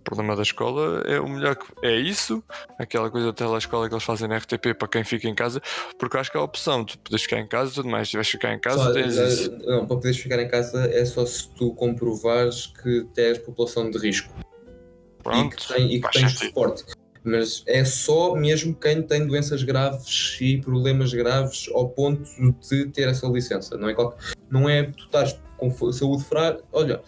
O 0.00 0.02
problema 0.02 0.34
da 0.34 0.42
escola 0.42 1.02
é 1.06 1.20
o 1.20 1.28
melhor 1.28 1.54
que. 1.56 1.66
É 1.86 1.94
isso, 1.94 2.42
aquela 2.78 3.10
coisa 3.10 3.26
da 3.28 3.32
telescola 3.34 3.86
que 3.86 3.94
eles 3.94 4.02
fazem 4.02 4.26
na 4.28 4.38
RTP 4.38 4.74
para 4.78 4.88
quem 4.88 5.04
fica 5.04 5.28
em 5.28 5.34
casa, 5.34 5.60
porque 5.98 6.16
acho 6.16 6.30
que 6.30 6.38
é 6.38 6.40
a 6.40 6.42
opção. 6.42 6.84
Tu 6.84 6.98
podes 6.98 7.22
ficar 7.22 7.38
em 7.38 7.46
casa 7.46 7.70
e 7.70 7.74
tudo 7.74 7.88
mais. 7.88 8.08
Se 8.08 8.16
vais 8.16 8.28
ficar 8.28 8.52
em 8.54 8.58
casa, 8.58 8.82
Só- 8.84 8.92
tens 8.92 9.16
eh, 9.18 9.28
isso. 9.28 9.50
Não, 9.58 9.86
para 9.86 9.96
poderes 9.96 10.18
ficar 10.18 10.40
em 10.40 10.48
casa 10.48 10.86
é 10.90 11.04
só 11.04 11.24
se 11.26 11.48
tu 11.50 11.74
comprovares 11.74 12.66
que 12.82 13.06
tens 13.14 13.38
população 13.38 13.90
de 13.90 13.98
risco 13.98 14.32
e 14.38 15.22
Pronto. 15.22 15.56
que, 15.56 15.68
tem, 15.74 15.92
e 15.94 16.00
que 16.00 16.10
tens 16.10 16.32
sentido. 16.32 16.46
suporte. 16.48 16.84
Mas 17.22 17.62
é 17.66 17.84
só 17.84 18.34
mesmo 18.34 18.74
quem 18.74 19.02
tem 19.02 19.26
doenças 19.26 19.62
graves 19.62 20.38
e 20.40 20.56
problemas 20.62 21.12
graves 21.12 21.68
ao 21.74 21.90
ponto 21.90 22.22
de 22.70 22.86
ter 22.86 23.06
essa 23.06 23.26
licença. 23.28 23.76
Não 23.76 23.90
é, 23.90 23.94
qualquer, 23.94 24.18
não 24.50 24.66
é 24.66 24.84
tu 24.84 25.04
estás 25.04 25.38
com 25.58 25.70
saúde 25.92 26.24
frágil. 26.24 26.62
Olha, 26.72 27.02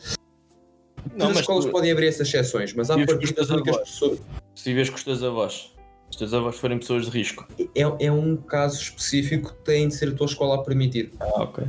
Não, 1.17 1.27
as 1.29 1.33
mas 1.33 1.41
escolas 1.41 1.65
tu- 1.67 1.71
podem 1.71 1.91
abrir 1.93 2.07
essas 2.09 2.29
exceções, 2.29 2.73
mas 2.75 2.91
há 2.91 2.97
partidas 3.05 3.51
únicas 3.51 3.77
pessoas. 3.79 4.19
Se 4.55 4.65
vives 4.73 4.91
com 4.91 4.97
os 4.97 5.05
teus 5.05 5.23
avós. 5.23 5.73
Os 6.11 6.17
teus 6.17 6.35
avós 6.35 6.57
forem 6.59 6.79
pessoas 6.79 7.07
de 7.07 7.11
risco. 7.11 7.47
É, 7.75 8.07
é 8.07 8.13
um 8.13 8.37
caso 8.37 8.81
específico 8.81 9.55
que 9.55 9.65
tem 9.65 9.89
de 9.89 9.95
ser 9.95 10.11
a 10.11 10.15
tua 10.15 10.27
escola 10.27 10.57
a 10.57 10.63
permitir. 10.63 11.11
Ah, 11.21 11.43
ok. 11.43 11.65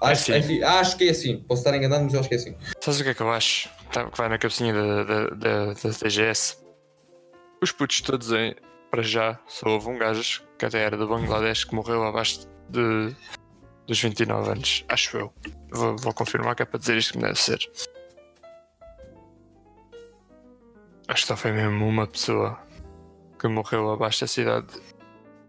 Acho, 0.00 0.32
É 0.32 0.38
acho- 0.38 0.64
acho 0.64 0.96
que 0.96 1.04
é 1.04 1.10
assim. 1.10 1.38
Posso 1.40 1.60
estar 1.62 1.76
enganado, 1.76 2.04
mas 2.04 2.14
eu 2.14 2.20
acho 2.20 2.28
que 2.28 2.34
é 2.36 2.38
assim. 2.38 2.54
Sabes 2.80 3.00
o 3.00 3.04
que 3.04 3.10
é 3.10 3.14
que 3.14 3.20
eu 3.20 3.30
acho? 3.32 3.68
Tá- 3.92 4.08
Que 4.10 4.16
vai 4.16 4.28
na 4.28 4.38
cabecinha 4.38 4.72
da, 4.72 5.04
da, 5.04 5.26
da, 5.30 5.66
da 5.74 5.90
DGS. 6.02 6.56
Os 7.62 7.72
putos 7.72 8.00
todos 8.00 8.32
em. 8.32 8.54
Para 8.90 9.02
já, 9.02 9.38
só 9.46 9.68
houve 9.68 9.88
um 9.88 9.98
gajo 9.98 10.42
que 10.58 10.64
até 10.64 10.78
era 10.82 10.96
do 10.96 11.06
Bangladesh 11.06 11.64
que 11.64 11.74
morreu 11.74 12.02
abaixo 12.04 12.48
de, 12.70 13.14
dos 13.86 14.00
29 14.00 14.50
anos. 14.52 14.84
Acho 14.88 15.18
eu. 15.18 15.32
Vou, 15.70 15.94
vou 15.98 16.14
confirmar 16.14 16.54
que 16.54 16.62
é 16.62 16.64
para 16.64 16.78
dizer 16.80 16.96
isto 16.96 17.12
que 17.12 17.18
deve 17.18 17.34
ser. 17.38 17.58
Acho 21.08 21.22
que 21.22 21.28
só 21.28 21.36
foi 21.36 21.52
mesmo 21.52 21.86
uma 21.88 22.06
pessoa 22.06 22.58
que 23.38 23.48
morreu 23.48 23.90
abaixo 23.90 24.20
da 24.20 24.26
cidade. 24.26 24.66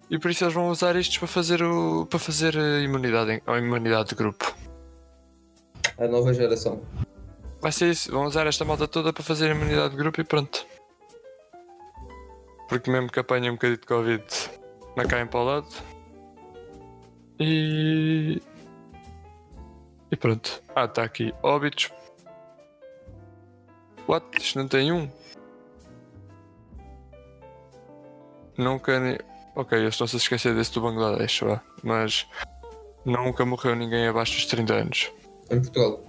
E 0.10 0.18
por 0.18 0.32
isso 0.32 0.46
eles 0.46 0.54
vão 0.54 0.70
usar 0.70 0.96
isto 0.96 1.20
para 1.20 1.28
fazer 1.28 1.62
o. 1.62 2.06
para 2.06 2.18
fazer 2.18 2.58
a 2.58 2.80
imunidade, 2.80 3.44
a 3.46 3.58
imunidade 3.58 4.10
de 4.10 4.16
grupo. 4.16 4.56
A 5.98 6.08
nova 6.08 6.34
geração. 6.34 6.82
Vai 7.62 7.74
ser 7.74 7.92
isso, 7.92 8.10
vão 8.10 8.26
usar 8.26 8.48
esta 8.48 8.64
malta 8.64 8.88
toda 8.88 9.12
para 9.12 9.22
fazer 9.22 9.52
a 9.52 9.56
imunidade 9.56 9.92
de 9.92 9.98
grupo 9.98 10.22
e 10.22 10.24
pronto. 10.24 10.66
Porque 12.70 12.90
mesmo 12.90 13.12
que 13.12 13.20
apanhem 13.20 13.50
um 13.50 13.56
bocadinho 13.56 13.80
de 13.80 13.86
Covid, 13.86 14.24
não 14.96 15.06
caem 15.08 15.28
para 15.28 15.40
o 15.40 15.44
lado. 15.44 15.68
E. 17.38 18.42
E 20.10 20.16
pronto. 20.16 20.64
Ah, 20.74 20.86
está 20.86 21.04
aqui. 21.04 21.34
Óbitos. 21.44 21.92
What? 24.08 24.26
Isto 24.40 24.60
não 24.60 24.68
tem 24.68 24.92
um? 24.92 25.10
Nunca. 28.64 29.00
ni- 29.00 29.18
Ok, 29.56 29.78
eles 29.78 29.94
estão-se 29.96 30.16
a 30.16 30.20
esquecer 30.20 30.54
desse 30.56 30.72
do 30.74 30.82
Bangladesh, 30.82 31.40
vá. 31.42 31.62
Mas. 31.84 32.28
Nunca 33.06 33.46
morreu 33.46 33.76
ninguém 33.76 34.08
abaixo 34.08 34.34
dos 34.36 34.46
30 34.46 34.74
anos. 34.74 35.12
Em 35.50 35.60
Portugal. 35.62 36.04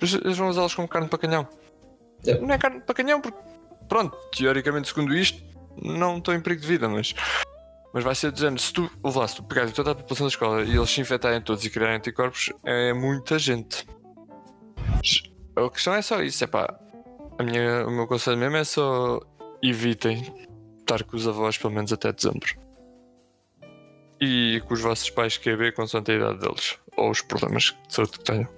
Mas 0.00 0.14
Eles 0.14 0.36
vão 0.38 0.48
usá-los 0.48 0.74
como 0.74 0.86
carne 0.86 1.08
para 1.08 1.18
canhão. 1.18 1.46
É. 2.26 2.38
Não 2.38 2.54
é 2.54 2.58
carne 2.58 2.80
para 2.80 2.94
canhão 2.94 3.20
porque, 3.20 3.38
pronto, 3.88 4.16
teoricamente, 4.36 4.88
segundo 4.88 5.14
isto, 5.14 5.42
não 5.82 6.18
estão 6.18 6.34
em 6.34 6.40
perigo 6.40 6.60
de 6.62 6.68
vida, 6.68 6.88
mas. 6.88 7.14
Mas 7.92 8.04
vai 8.04 8.14
ser 8.14 8.30
dizendo, 8.30 8.60
se 8.60 8.72
tu, 8.72 8.90
lá, 9.02 9.26
se 9.26 9.36
tu 9.36 9.42
pegares 9.42 9.72
toda 9.72 9.92
a 9.92 9.94
população 9.94 10.26
da 10.26 10.30
escola 10.30 10.62
e 10.62 10.76
eles 10.76 10.90
se 10.90 11.00
infectarem 11.00 11.40
todos 11.40 11.64
e 11.64 11.70
criarem 11.70 11.96
anticorpos, 11.96 12.52
é 12.64 12.92
muita 12.92 13.38
gente. 13.38 13.86
A 15.56 15.70
questão 15.70 15.94
é 15.94 16.02
só 16.02 16.22
isso, 16.22 16.44
é 16.44 16.46
pá. 16.46 16.78
A 17.38 17.42
minha, 17.42 17.86
o 17.86 17.90
meu 17.90 18.06
conselho 18.06 18.36
mesmo 18.36 18.56
é 18.58 18.64
só 18.64 19.18
evitem 19.62 20.22
estar 20.80 21.02
com 21.04 21.16
os 21.16 21.26
avós 21.26 21.58
pelo 21.58 21.74
menos 21.74 21.92
até 21.92 22.12
dezembro. 22.12 22.54
E 24.20 24.60
com 24.66 24.74
os 24.74 24.80
vossos 24.80 25.10
pais 25.10 25.36
QB 25.38 25.72
consoante 25.72 26.10
a 26.10 26.14
idade 26.14 26.38
deles. 26.40 26.78
Ou 26.96 27.10
os 27.10 27.20
problemas 27.20 27.76
de 27.86 27.94
saúde 27.94 28.12
que 28.12 28.24
tenham. 28.24 28.48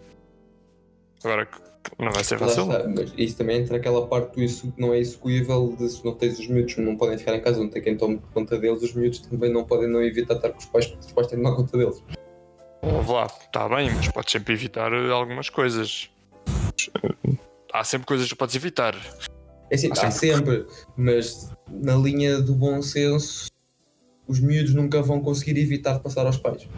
Agora 1.22 1.46
que 1.46 1.58
não 1.98 2.12
vai 2.12 2.24
ser 2.24 2.38
fácil. 2.38 2.62
está, 2.64 2.88
mas 2.88 3.12
isso 3.16 3.36
também 3.36 3.58
entra 3.58 3.76
aquela 3.76 4.06
parte 4.06 4.34
do 4.34 4.42
isso 4.42 4.70
que 4.72 4.80
não 4.80 4.94
é 4.94 4.98
execuível 4.98 5.74
de 5.78 5.88
se 5.88 6.04
não 6.04 6.14
tens 6.14 6.38
os 6.38 6.46
miúdos 6.46 6.76
não 6.78 6.96
podem 6.96 7.18
ficar 7.18 7.34
em 7.34 7.40
casa, 7.40 7.58
não 7.58 7.68
tem 7.68 7.82
quem 7.82 7.96
tome 7.96 8.20
conta 8.32 8.58
deles, 8.58 8.82
os 8.82 8.94
miúdos 8.94 9.18
também 9.20 9.52
não 9.52 9.64
podem 9.64 9.88
não 9.88 10.02
evitar 10.02 10.34
estar 10.36 10.50
com 10.50 10.58
os 10.58 10.66
pais 10.66 10.86
porque 10.86 11.06
os 11.06 11.12
pais 11.12 11.26
têm 11.26 11.38
de 11.38 11.44
tomar 11.44 11.56
conta 11.56 11.76
deles. 11.76 12.02
Ouve 12.82 13.12
lá, 13.12 13.26
está 13.26 13.68
bem, 13.68 13.90
mas 13.94 14.08
podes 14.08 14.32
sempre 14.32 14.54
evitar 14.54 14.92
eh, 14.92 15.10
algumas 15.10 15.50
coisas. 15.50 16.10
Eh, 17.02 17.36
Há 17.72 17.84
sempre 17.84 18.06
coisas 18.06 18.28
que 18.28 18.34
podes 18.34 18.56
evitar. 18.56 18.96
É 19.70 19.74
assim, 19.76 19.90
há 19.92 20.10
sempre, 20.10 20.66
mas 20.96 21.52
na 21.70 21.94
linha 21.94 22.40
do 22.40 22.54
bom 22.54 22.82
senso, 22.82 23.46
os 24.26 24.40
miúdos 24.40 24.74
nunca 24.74 25.00
vão 25.00 25.20
conseguir 25.20 25.58
evitar 25.60 25.94
de 25.94 26.02
passar 26.02 26.26
aos 26.26 26.36
pais. 26.36 26.68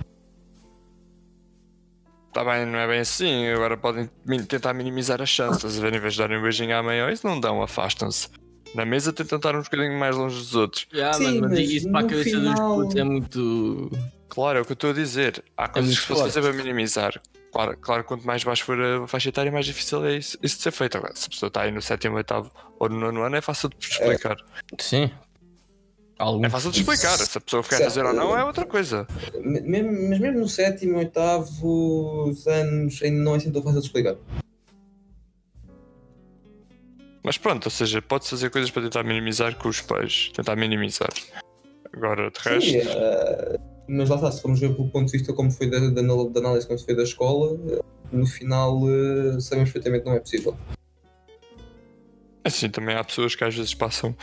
Está 2.28 2.45
bem, 2.45 2.64
não 2.66 2.78
é 2.78 2.86
bem 2.86 3.01
assim. 3.01 3.47
Agora 3.49 3.76
podem 3.76 4.09
tentar 4.49 4.72
minimizar 4.72 5.20
as 5.20 5.28
chances. 5.28 5.76
Em 5.78 5.99
vez 6.01 6.14
de 6.14 6.18
darem 6.18 6.38
um 6.38 6.43
beijinho 6.43 6.74
à 6.76 6.82
mãe, 6.82 7.03
ou 7.03 7.11
isso 7.11 7.26
não 7.26 7.38
dão, 7.38 7.62
afastam-se. 7.62 8.28
Na 8.74 8.86
mesa 8.86 9.12
tentam 9.12 9.36
estar 9.36 9.55
um 9.55 9.61
bocadinho 9.62 9.99
mais 9.99 10.16
longe 10.16 10.36
dos 10.38 10.55
outros. 10.55 10.86
Yeah, 10.95 11.12
Sim, 11.12 11.24
mano, 11.24 11.40
mas 11.43 11.51
mas 11.51 11.70
isso 11.70 11.90
para 11.90 12.01
a 12.01 12.03
cabeça 12.05 12.30
final- 12.30 12.55
dos 12.55 12.84
putos 12.84 12.97
é 12.97 13.05
muito. 13.05 13.90
Claro, 14.30 14.59
é 14.59 14.62
o 14.62 14.64
que 14.64 14.72
eu 14.72 14.74
estou 14.74 14.90
a 14.90 14.95
dizer. 14.95 15.45
Há 15.55 15.68
coisas 15.68 15.90
muito 15.95 16.07
que 16.07 16.14
se 16.14 16.20
fazer 16.22 16.40
para 16.40 16.53
minimizar. 16.55 17.20
Claro, 17.53 17.76
claro, 17.76 18.05
quanto 18.05 18.26
mais 18.26 18.42
baixo 18.42 18.64
for 18.64 18.80
a 18.80 19.07
faixa 19.07 19.28
etária, 19.28 19.53
mais 19.53 19.66
difícil 19.66 20.05
é 20.07 20.16
isso, 20.16 20.38
isso 20.42 20.57
de 20.57 20.62
ser 20.62 20.70
feito. 20.70 20.96
Agora, 20.96 21.14
se 21.14 21.26
a 21.26 21.28
pessoa 21.28 21.48
está 21.48 21.62
aí 21.62 21.70
no 21.70 21.82
sétimo, 21.82 22.16
oitavo 22.16 22.50
ou 22.78 22.88
no 22.88 22.98
nono 22.98 23.22
ano, 23.22 23.36
é 23.36 23.42
fácil 23.42 23.68
de 23.68 23.76
explicar. 23.86 24.36
Sim. 24.80 25.11
Algum. 26.18 26.46
É 26.46 26.48
fácil 26.48 26.70
de 26.70 26.80
explicar. 26.80 27.18
Se 27.18 27.36
a 27.36 27.40
pessoa 27.42 27.62
quer 27.62 27.82
fazer 27.82 28.07
ou 28.07 28.14
não, 28.14 28.36
é 28.36 28.42
outra 28.42 28.64
coisa. 28.64 29.07
Mas 29.44 29.62
mesmo 29.62 30.40
no 30.40 30.48
sétimo, 30.48 30.96
oitavo 30.96 32.32
anos, 32.46 33.03
ainda 33.03 33.22
não 33.22 33.34
é 33.34 33.36
assim 33.36 33.53
tão 33.53 33.62
fácil 33.62 33.80
de 33.80 33.86
explicar. 33.86 34.16
Mas 37.22 37.36
pronto, 37.36 37.66
ou 37.66 37.70
seja, 37.70 38.00
pode 38.00 38.28
fazer 38.28 38.48
coisas 38.50 38.70
para 38.70 38.82
tentar 38.82 39.03
minimizar 39.05 39.57
com 39.57 39.68
os 39.68 39.80
pais. 39.82 40.30
Tentar 40.34 40.57
minimizar. 40.57 41.12
Agora, 41.92 42.30
de 42.30 42.38
resto. 42.40 42.70
Sim, 42.70 42.78
eh, 42.78 43.61
mas 43.93 44.09
lá 44.09 44.16
está, 44.16 44.32
se 44.32 44.40
formos 44.40 44.59
ver 44.59 44.74
pelo 44.74 44.88
ponto 44.88 45.07
de 45.11 45.18
vista 45.18 45.34
como 45.34 45.51
foi 45.51 45.68
da, 45.68 45.78
da, 45.78 46.01
da 46.01 46.40
análise 46.40 46.66
como 46.66 46.78
se 46.78 46.84
foi 46.84 46.97
da 46.97 47.03
escola, 47.03 47.59
eh, 47.70 47.80
no 48.11 48.26
final 48.26 48.80
eh, 48.88 49.38
sabemos 49.38 49.70
perfeitamente 49.70 50.05
que 50.05 50.09
não 50.09 50.16
é 50.16 50.20
possível. 50.20 50.57
Assim, 52.43 52.70
também 52.70 52.97
há 52.97 53.05
pessoas 53.05 53.34
que 53.34 53.45
às 53.45 53.55
vezes 53.55 53.74
passam. 53.74 54.16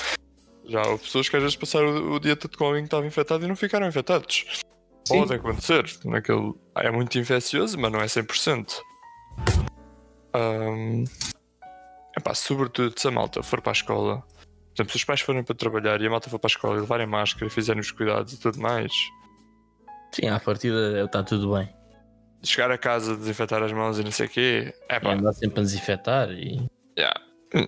Já 0.66 0.82
houve 0.88 1.04
pessoas 1.04 1.30
que 1.30 1.36
às 1.36 1.44
vezes 1.44 1.56
passaram 1.56 1.88
o, 1.88 2.14
o 2.16 2.20
dia 2.20 2.36
todo 2.36 2.58
com 2.58 2.66
alguém 2.66 2.82
que 2.82 2.88
estava 2.88 3.06
infectado 3.06 3.46
e 3.46 3.48
não 3.48 3.56
ficaram 3.56 3.88
infectados. 3.88 4.64
Sim. 5.08 5.20
Pode 5.20 5.34
acontecer. 5.36 5.86
Naquele... 6.04 6.54
É 6.76 6.90
muito 6.90 7.20
infeccioso, 7.20 7.78
mas 7.78 7.92
não 7.92 8.00
é 8.02 8.06
100%. 8.06 8.82
Um... 10.36 11.06
Epá, 12.18 12.34
sobretudo 12.34 13.00
se 13.00 13.08
a 13.08 13.12
malta 13.12 13.44
for 13.44 13.62
para 13.62 13.72
a 13.72 13.74
escola. 13.74 14.24
Por 14.26 14.82
exemplo, 14.82 14.92
se 14.92 14.98
os 14.98 15.04
pais 15.04 15.22
forem 15.22 15.44
para 15.44 15.56
trabalhar 15.56 16.02
e 16.02 16.08
a 16.08 16.10
malta 16.10 16.28
for 16.28 16.40
para 16.40 16.48
a 16.48 16.54
escola 16.54 16.78
e 16.78 16.82
levarem 16.82 17.06
máscara 17.06 17.46
e 17.46 17.50
fizerem 17.50 17.82
os 17.82 17.92
cuidados 17.92 18.34
e 18.34 18.40
tudo 18.40 18.60
mais. 18.60 18.92
Sim, 20.12 20.28
à 20.28 20.40
partida 20.40 21.04
está 21.06 21.24
tudo 21.24 21.54
bem. 21.54 21.70
Chegar 22.44 22.72
a 22.72 22.78
casa, 22.78 23.16
desinfetar 23.16 23.62
as 23.64 23.72
mãos 23.74 24.00
e 24.00 24.04
não 24.04 24.12
sei 24.12 24.26
o 24.26 24.30
quê. 24.30 24.74
E 24.90 24.96
Epá, 24.96 25.14
andar 25.14 25.34
sempre 25.34 25.60
a 25.60 25.64
desinfetar 25.64 26.32
e. 26.32 26.66
Yeah. 26.98 27.20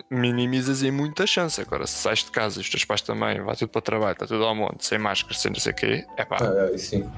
Minimizas 0.09 0.83
em 0.83 0.91
muita 0.91 1.25
chance. 1.25 1.59
Agora, 1.59 1.85
se 1.87 1.93
sais 1.95 2.19
de 2.23 2.31
casa 2.31 2.59
e 2.59 2.61
os 2.61 2.69
teus 2.69 2.85
pais 2.85 3.01
também, 3.01 3.41
vai 3.41 3.55
tudo 3.55 3.69
para 3.69 3.79
o 3.79 3.81
trabalho, 3.81 4.13
está 4.13 4.27
tudo 4.27 4.43
ao 4.45 4.55
monte, 4.55 4.85
sem 4.85 4.97
máscara, 4.99 5.33
sem 5.33 5.51
não 5.51 5.59
sei 5.59 5.71
o 5.71 5.75
quê, 5.75 6.05
é 6.17 6.23
pá, 6.23 6.37
Ah, 6.39 6.77
sim. 6.77 7.09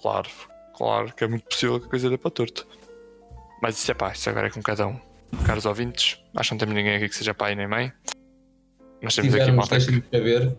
claro, 0.00 0.28
claro 0.76 1.12
que 1.14 1.24
é 1.24 1.26
muito 1.26 1.44
possível 1.44 1.80
que 1.80 1.86
a 1.86 1.88
coisa 1.90 2.10
dê 2.10 2.18
para 2.18 2.30
torto. 2.30 2.66
Mas 3.62 3.76
isso 3.78 3.90
é 3.90 3.94
pá, 3.94 4.12
isso 4.12 4.28
agora 4.28 4.48
é 4.48 4.50
com 4.50 4.60
cada 4.62 4.86
um. 4.86 5.00
Caros 5.46 5.64
ouvintes, 5.64 6.22
acho 6.36 6.50
que 6.50 6.54
não 6.54 6.58
temos 6.58 6.74
ninguém 6.74 6.96
aqui 6.96 7.08
que 7.08 7.16
seja 7.16 7.32
pai 7.34 7.54
nem 7.54 7.66
mãe. 7.66 7.90
Nós 9.02 9.14
Se 9.14 9.22
temos 9.22 9.34
aqui 9.34 9.44
tivermos, 9.46 9.56
malta 9.70 9.78
que 9.78 9.90
deixem 9.90 10.00
de 10.00 10.16
saber. 10.18 10.56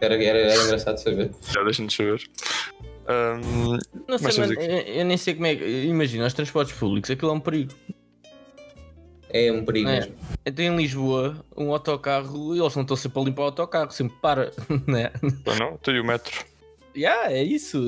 Era, 0.00 0.14
era, 0.24 0.38
era 0.38 0.64
engraçado 0.64 0.96
saber. 0.98 1.30
já 1.52 1.62
deixem-nos 1.62 1.94
saber. 1.94 2.22
Ahm, 3.08 3.78
Não 4.06 4.18
Mas 4.20 4.34
sei, 4.34 4.46
mano, 4.46 4.60
eu, 4.60 4.78
eu 4.80 5.04
nem 5.04 5.16
sei 5.16 5.34
como 5.34 5.46
é 5.46 5.56
que. 5.56 5.64
Imagina, 5.84 6.26
os 6.26 6.34
transportes 6.34 6.76
públicos, 6.76 7.10
aquilo 7.10 7.30
é 7.30 7.34
um 7.34 7.40
perigo. 7.40 7.72
É 9.30 9.50
um 9.52 9.64
perigo 9.64 9.88
É. 9.88 9.92
mesmo. 10.00 10.14
Então 10.44 10.64
em 10.64 10.76
Lisboa, 10.76 11.44
um 11.56 11.72
autocarro, 11.72 12.54
eles 12.54 12.74
não 12.74 12.82
estão 12.82 12.96
sempre 12.96 13.20
a 13.20 13.24
limpar 13.24 13.42
o 13.42 13.46
autocarro, 13.46 13.90
sempre 13.90 14.16
para, 14.20 14.50
né? 14.86 15.10
então 15.22 15.54
não, 15.56 15.76
tenho 15.78 16.02
o 16.02 16.06
metro. 16.06 16.44
Yeah, 16.96 17.30
é 17.32 17.42
isso. 17.42 17.78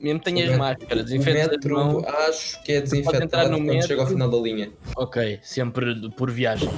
Mesmo 0.00 0.20
tenhas 0.20 0.48
O 0.48 0.52
met- 0.52 0.58
máscara, 0.58 1.00
O 1.00 1.04
desinfetas 1.04 1.42
as 1.42 1.50
metro 1.50 1.74
mãos. 1.74 2.04
acho 2.06 2.62
que 2.64 2.72
é 2.72 2.80
desinfetado 2.80 3.50
quando 3.50 3.60
metro. 3.60 3.86
chega 3.88 4.00
ao 4.02 4.06
final 4.08 4.30
da 4.30 4.38
linha. 4.38 4.72
Ok, 4.96 5.38
sempre 5.42 6.10
por 6.12 6.30
viagem. 6.30 6.70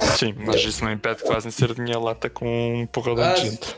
Sim, 0.00 0.34
mas 0.38 0.62
isso 0.64 0.82
não 0.84 0.92
impede 0.92 1.22
que 1.22 1.28
fazem 1.28 1.50
sardinha 1.50 1.98
lata 1.98 2.30
com 2.30 2.46
um 2.82 2.86
porradão 2.86 3.34
de 3.34 3.40
gente. 3.50 3.76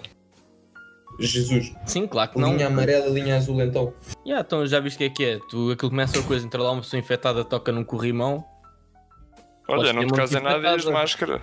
Jesus. 1.18 1.74
Sim, 1.86 2.06
claro 2.06 2.30
que 2.30 2.38
não. 2.38 2.52
Linha 2.52 2.66
amarela, 2.68 3.06
linha 3.08 3.36
azul 3.36 3.60
então. 3.62 3.92
Yeah, 4.24 4.44
então 4.46 4.66
já 4.66 4.78
viste 4.80 4.96
o 4.96 4.98
que 4.98 5.04
é 5.04 5.10
que 5.10 5.24
é? 5.24 5.38
Tu, 5.48 5.72
aquilo 5.72 5.90
começa 5.90 6.18
a 6.18 6.22
coisa, 6.22 6.46
entra 6.46 6.62
lá 6.62 6.70
uma 6.72 6.82
pessoa 6.82 7.00
infectada, 7.00 7.44
toca 7.44 7.72
num 7.72 7.84
corrimão. 7.84 8.44
Olha, 9.68 9.92
não 9.92 10.06
te 10.06 10.12
casem 10.14 10.40
nada 10.42 10.62
e 10.62 10.74
as 10.74 10.84
máscara. 10.86 11.42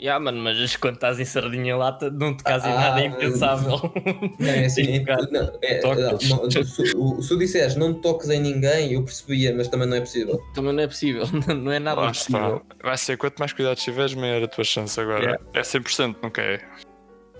Yeah, 0.00 0.18
mano, 0.18 0.42
mas 0.42 0.74
quando 0.76 0.94
estás 0.96 1.20
em 1.20 1.24
sardinha 1.24 1.76
lata, 1.76 2.10
não 2.10 2.36
te 2.36 2.42
casem 2.42 2.72
Ah, 2.72 2.74
nada, 2.76 3.00
é 3.00 3.04
ah, 3.04 3.06
impensável. 3.06 3.92
Não, 4.40 4.48
é 4.48 4.64
assim, 4.64 4.98
tocar. 4.98 5.30
não, 5.30 5.58
é, 5.62 5.78
Tocas. 5.78 6.28
não, 6.28 6.50
se, 6.50 6.96
o- 6.96 7.22
se 7.22 7.28
tu 7.28 7.38
disseres 7.38 7.76
não 7.76 7.94
toques 7.94 8.28
em 8.28 8.40
ninguém, 8.40 8.94
eu 8.94 9.04
percebia, 9.04 9.54
mas 9.54 9.68
também 9.68 9.86
não 9.86 9.96
é 9.96 10.00
possível. 10.00 10.42
Também 10.54 10.72
não 10.72 10.82
é 10.82 10.88
possível, 10.88 11.22
não 11.54 11.70
é 11.70 11.78
nada 11.78 12.00
Lá 12.00 12.08
possível. 12.08 12.62
está. 12.68 12.76
Vai 12.88 12.98
ser 12.98 13.16
quanto 13.16 13.38
mais 13.38 13.52
cuidados 13.52 13.80
tiveres, 13.84 14.12
maior 14.14 14.42
a 14.42 14.48
tua 14.48 14.64
chance 14.64 14.98
agora. 15.00 15.20
Yeah. 15.22 15.40
É 15.54 15.60
100%, 15.60 16.16
nunca 16.20 16.42
é. 16.42 16.60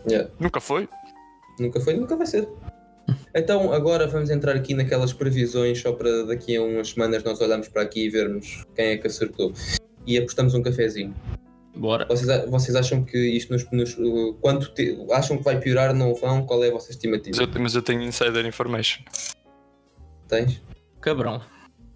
Yeah. 0.08 0.30
Nunca 0.38 0.60
foi? 0.60 0.88
Nunca 1.58 1.80
foi, 1.80 1.94
nunca 1.94 2.16
vai 2.16 2.26
ser. 2.26 2.48
Então 3.34 3.72
agora 3.72 4.06
vamos 4.06 4.30
entrar 4.30 4.54
aqui 4.54 4.74
naquelas 4.74 5.12
previsões, 5.12 5.80
só 5.80 5.92
para 5.92 6.24
daqui 6.24 6.56
a 6.56 6.62
umas 6.62 6.90
semanas 6.90 7.22
nós 7.24 7.40
olharmos 7.40 7.68
para 7.68 7.82
aqui 7.82 8.04
e 8.06 8.10
vermos 8.10 8.64
quem 8.74 8.86
é 8.86 8.96
que 8.96 9.06
acertou. 9.06 9.52
E 10.06 10.16
apostamos 10.18 10.54
um 10.54 10.62
cafezinho. 10.62 11.14
Bora. 11.74 12.06
Vocês, 12.06 12.44
vocês 12.50 12.76
acham 12.76 13.02
que 13.04 13.16
isto 13.18 13.52
nos. 13.54 13.68
nos 13.70 13.96
quanto 14.40 14.72
te- 14.74 14.96
acham 15.10 15.38
que 15.38 15.42
vai 15.44 15.58
piorar? 15.58 15.94
Não 15.94 16.14
vão? 16.14 16.44
Qual 16.44 16.62
é 16.62 16.68
a 16.68 16.72
vossa 16.72 16.88
Mas 16.88 16.96
estimativa? 16.96 17.42
eu, 17.42 17.48
mas 17.60 17.74
eu 17.74 17.82
tenho 17.82 18.02
insider 18.02 18.44
information. 18.44 19.02
Tens? 20.28 20.60
Cabrão. 21.00 21.40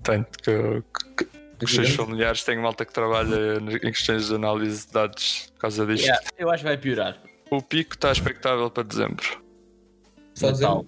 Tenho, 0.02 0.24
que, 0.42 0.82
que, 1.16 1.24
que 1.58 1.64
os 1.64 1.70
seus 1.74 1.90
familiares 1.90 2.42
têm 2.42 2.58
malta 2.58 2.84
que 2.84 2.92
trabalha 2.92 3.58
em 3.82 3.90
questões 3.92 4.28
de 4.28 4.34
análise 4.34 4.86
de 4.86 4.92
dados 4.92 5.48
por 5.54 5.60
causa 5.60 5.84
disto. 5.86 6.04
Yeah, 6.04 6.22
eu 6.38 6.50
acho 6.50 6.62
que 6.62 6.68
vai 6.68 6.78
piorar. 6.78 7.22
O 7.50 7.60
pico 7.62 7.94
está 7.94 8.12
expectável 8.12 8.70
para 8.70 8.82
dezembro. 8.82 9.44
Só 10.36 10.50
dizer. 10.52 10.64
Natal. 10.64 10.86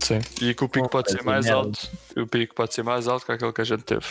Sim. 0.00 0.18
E 0.40 0.54
que 0.54 0.64
o 0.64 0.68
pico 0.68 0.86
Oh, 0.86 0.88
pode 0.88 1.10
ser 1.12 1.22
mais 1.22 1.44
merda. 1.44 1.60
alto. 1.60 1.90
O 2.16 2.26
pico 2.26 2.54
pode 2.54 2.72
ser 2.74 2.82
mais 2.82 3.06
alto 3.06 3.24
que 3.26 3.32
aquele 3.32 3.52
que 3.52 3.60
a 3.60 3.64
gente 3.64 3.82
teve. 3.84 4.06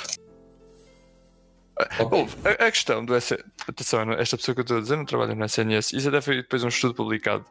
Ok. 2.00 2.08
Houve, 2.20 2.36
a, 2.46 2.68
a 2.68 2.72
questão 2.72 3.04
do 3.04 3.16
SNS. 3.16 3.44
Atenção, 3.68 4.12
esta 4.14 4.38
pessoa 4.38 4.54
que 4.56 4.62
eu 4.62 4.64
estou 4.64 4.78
a 4.78 4.82
dizer 4.82 4.96
não 4.96 5.06
trabalha 5.06 5.34
no 5.36 5.44
SNS. 5.46 5.94
Isso 5.94 6.08
até 6.10 6.22
foi 6.22 6.38
depois 6.38 6.64
um 6.64 6.68
estudo 6.68 6.94
publicado. 6.94 7.44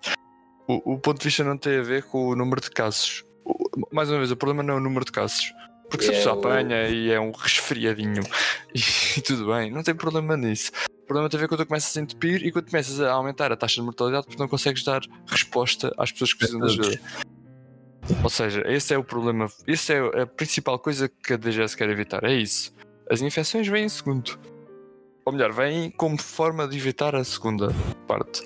O, 0.69 0.95
o 0.95 0.99
ponto 0.99 1.19
de 1.19 1.25
vista 1.25 1.43
não 1.43 1.59
tem 1.59 1.79
a 1.79 1.83
ver 1.83 2.05
com 2.05 2.29
o 2.29 2.37
número 2.37 2.61
de 2.61 2.71
casos. 2.71 3.25
O- 3.45 3.69
mais 3.93 4.09
uma 4.09 4.19
vez, 4.19 4.31
o 4.31 4.37
problema 4.37 4.63
não 4.63 4.75
é 4.75 4.77
o 4.77 4.81
número 4.81 5.05
de 5.05 5.13
casos. 5.13 5.53
Porque 5.91 6.05
se 6.05 6.11
a 6.11 6.15
É 6.15 6.17
pessoa 6.19 6.37
o- 6.37 6.39
apanha 6.39 6.89
e 6.89 7.11
é 7.11 7.19
um 7.19 7.33
resfriadinho 7.33 8.23
e, 8.75 9.21
tudo 9.23 9.47
bem, 9.53 9.71
não 9.73 9.83
tem 9.83 9.95
problema 9.95 10.37
nisso. 10.37 10.71
O 11.11 11.13
problema 11.13 11.29
tem 11.29 11.39
a 11.39 11.41
ver 11.41 11.49
quando 11.49 11.65
tu 11.65 11.67
começas 11.67 11.97
a 11.97 12.01
entupir 12.01 12.47
e 12.47 12.53
quando 12.53 12.71
começas 12.71 13.01
a 13.01 13.11
aumentar 13.11 13.51
a 13.51 13.57
taxa 13.57 13.81
de 13.81 13.83
mortalidade 13.83 14.27
porque 14.27 14.41
não 14.41 14.47
consegues 14.47 14.85
dar 14.85 15.03
resposta 15.27 15.93
às 15.99 16.13
pessoas 16.13 16.33
que 16.33 16.39
precisam 16.39 16.61
de 16.61 16.67
ajuda. 16.67 17.01
Ou 18.23 18.31
seja, 18.31 18.63
esse 18.69 18.95
é 18.95 18.97
o 18.97 19.03
problema, 19.03 19.49
essa 19.67 19.93
é 19.93 20.23
a 20.23 20.27
principal 20.27 20.79
coisa 20.79 21.09
que 21.09 21.33
a 21.33 21.37
DGS 21.37 21.77
quer 21.77 21.91
evitar, 21.91 22.23
é 22.23 22.33
isso. 22.33 22.73
As 23.11 23.21
infecções 23.23 23.67
vêm 23.67 23.87
em 23.87 23.89
segundo. 23.89 24.39
Ou 25.25 25.33
melhor, 25.33 25.53
vêm 25.53 25.91
como 25.91 26.17
forma 26.17 26.69
de 26.69 26.77
evitar 26.77 27.17
a 27.17 27.25
segunda 27.25 27.75
parte. 28.07 28.45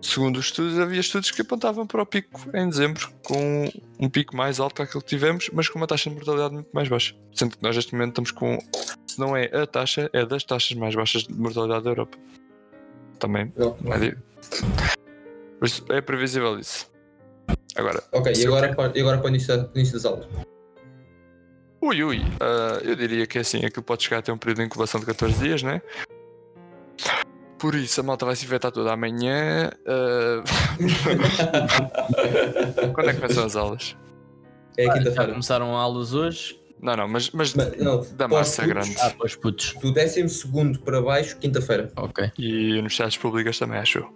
Segundo 0.00 0.38
os 0.38 0.46
estudos, 0.46 0.78
havia 0.78 1.00
estudos 1.00 1.32
que 1.32 1.42
apontavam 1.42 1.88
para 1.88 2.02
o 2.02 2.06
pico 2.06 2.40
em 2.54 2.68
dezembro, 2.68 3.10
com 3.24 3.68
um 3.98 4.08
pico 4.08 4.36
mais 4.36 4.60
alto 4.60 4.76
que 4.76 4.82
aquele 4.82 5.02
que 5.02 5.10
tivemos, 5.10 5.50
mas 5.52 5.68
com 5.68 5.76
uma 5.76 5.88
taxa 5.88 6.08
de 6.08 6.14
mortalidade 6.14 6.54
muito 6.54 6.70
mais 6.72 6.88
baixa. 6.88 7.16
Sendo 7.34 7.56
que 7.56 7.62
nós 7.64 7.74
neste 7.74 7.92
momento 7.94 8.10
estamos 8.10 8.30
com, 8.30 8.58
se 9.10 9.20
não 9.20 9.36
é 9.36 9.44
a 9.54 9.66
taxa, 9.66 10.08
é 10.12 10.24
das 10.24 10.44
taxas 10.44 10.76
mais 10.76 10.94
baixas 10.94 11.24
de 11.24 11.32
mortalidade 11.34 11.84
da 11.84 11.90
Europa. 11.90 12.16
Também. 13.18 13.52
Não. 13.56 13.76
é 13.92 14.14
Por 15.58 15.66
isso, 15.66 15.84
é 15.90 16.00
previsível 16.00 16.58
isso. 16.58 16.90
Agora, 17.76 18.02
Ok, 18.12 18.32
e 18.34 18.46
agora, 18.46 18.74
para, 18.74 18.96
e 18.96 19.00
agora 19.00 19.18
para 19.18 19.26
o 19.26 19.28
início, 19.28 19.56
da- 19.56 19.68
início 19.74 19.94
das 19.94 20.04
aulas? 20.04 20.26
Ui, 21.82 22.02
ui, 22.02 22.20
ah, 22.40 22.78
eu 22.82 22.94
diria 22.96 23.26
que 23.26 23.38
é 23.38 23.40
assim, 23.40 23.64
aquilo 23.64 23.82
pode 23.82 24.02
chegar 24.04 24.18
a 24.18 24.22
ter 24.22 24.32
um 24.32 24.38
período 24.38 24.58
de 24.58 24.64
incubação 24.64 25.00
de 25.00 25.06
14 25.06 25.38
dias, 25.42 25.62
né? 25.62 25.80
Por 27.58 27.74
isso, 27.74 28.00
a 28.00 28.04
malta 28.04 28.24
vai 28.26 28.36
se 28.36 28.44
infectar 28.44 28.70
toda 28.72 28.92
amanhã. 28.92 29.70
ah, 29.86 30.42
Quando 32.94 33.10
é 33.10 33.14
que 33.14 33.20
começam 33.20 33.44
as 33.44 33.56
aulas? 33.56 33.96
É 34.76 34.84
Já 34.86 34.92
quinta-feira. 34.94 35.30
começaram 35.32 35.76
aulas 35.76 36.14
hoje. 36.14 36.59
Não, 36.82 36.96
não, 36.96 37.08
mas, 37.08 37.30
mas 37.30 37.54
Mas, 37.54 37.76
não, 37.76 38.00
da 38.12 38.26
massa 38.26 38.62
putos, 38.62 38.74
grande. 38.74 38.96
Ah, 39.00 39.14
pois 39.16 39.36
putos. 39.36 39.74
Do 39.74 39.92
12 39.92 40.78
para 40.78 41.02
baixo, 41.02 41.36
quinta-feira. 41.38 41.92
Ok. 41.96 42.32
E 42.38 42.72
universidades 42.72 43.18
públicas 43.18 43.58
também, 43.58 43.78
acho 43.78 43.98
eu. 43.98 44.14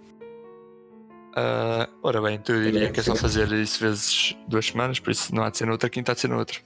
Ah, 1.37 1.89
ora 2.03 2.23
bem, 2.23 2.37
então 2.37 2.55
eu 2.55 2.63
diria 2.63 2.91
que 2.91 3.01
é 3.01 3.03
só 3.03 3.15
fazer 3.15 3.51
isso 3.53 3.81
vezes 3.81 4.37
duas 4.49 4.67
semanas, 4.67 5.01
por 5.01 5.11
isso 5.11 5.35
não 5.35 5.43
há 5.43 5.51
de 5.51 5.59
ser 5.59 5.67
noutra, 5.67 5.91
quinta 5.91 6.13
há 6.13 6.15
de 6.15 6.21
ser 6.23 6.29
noutra. 6.29 6.59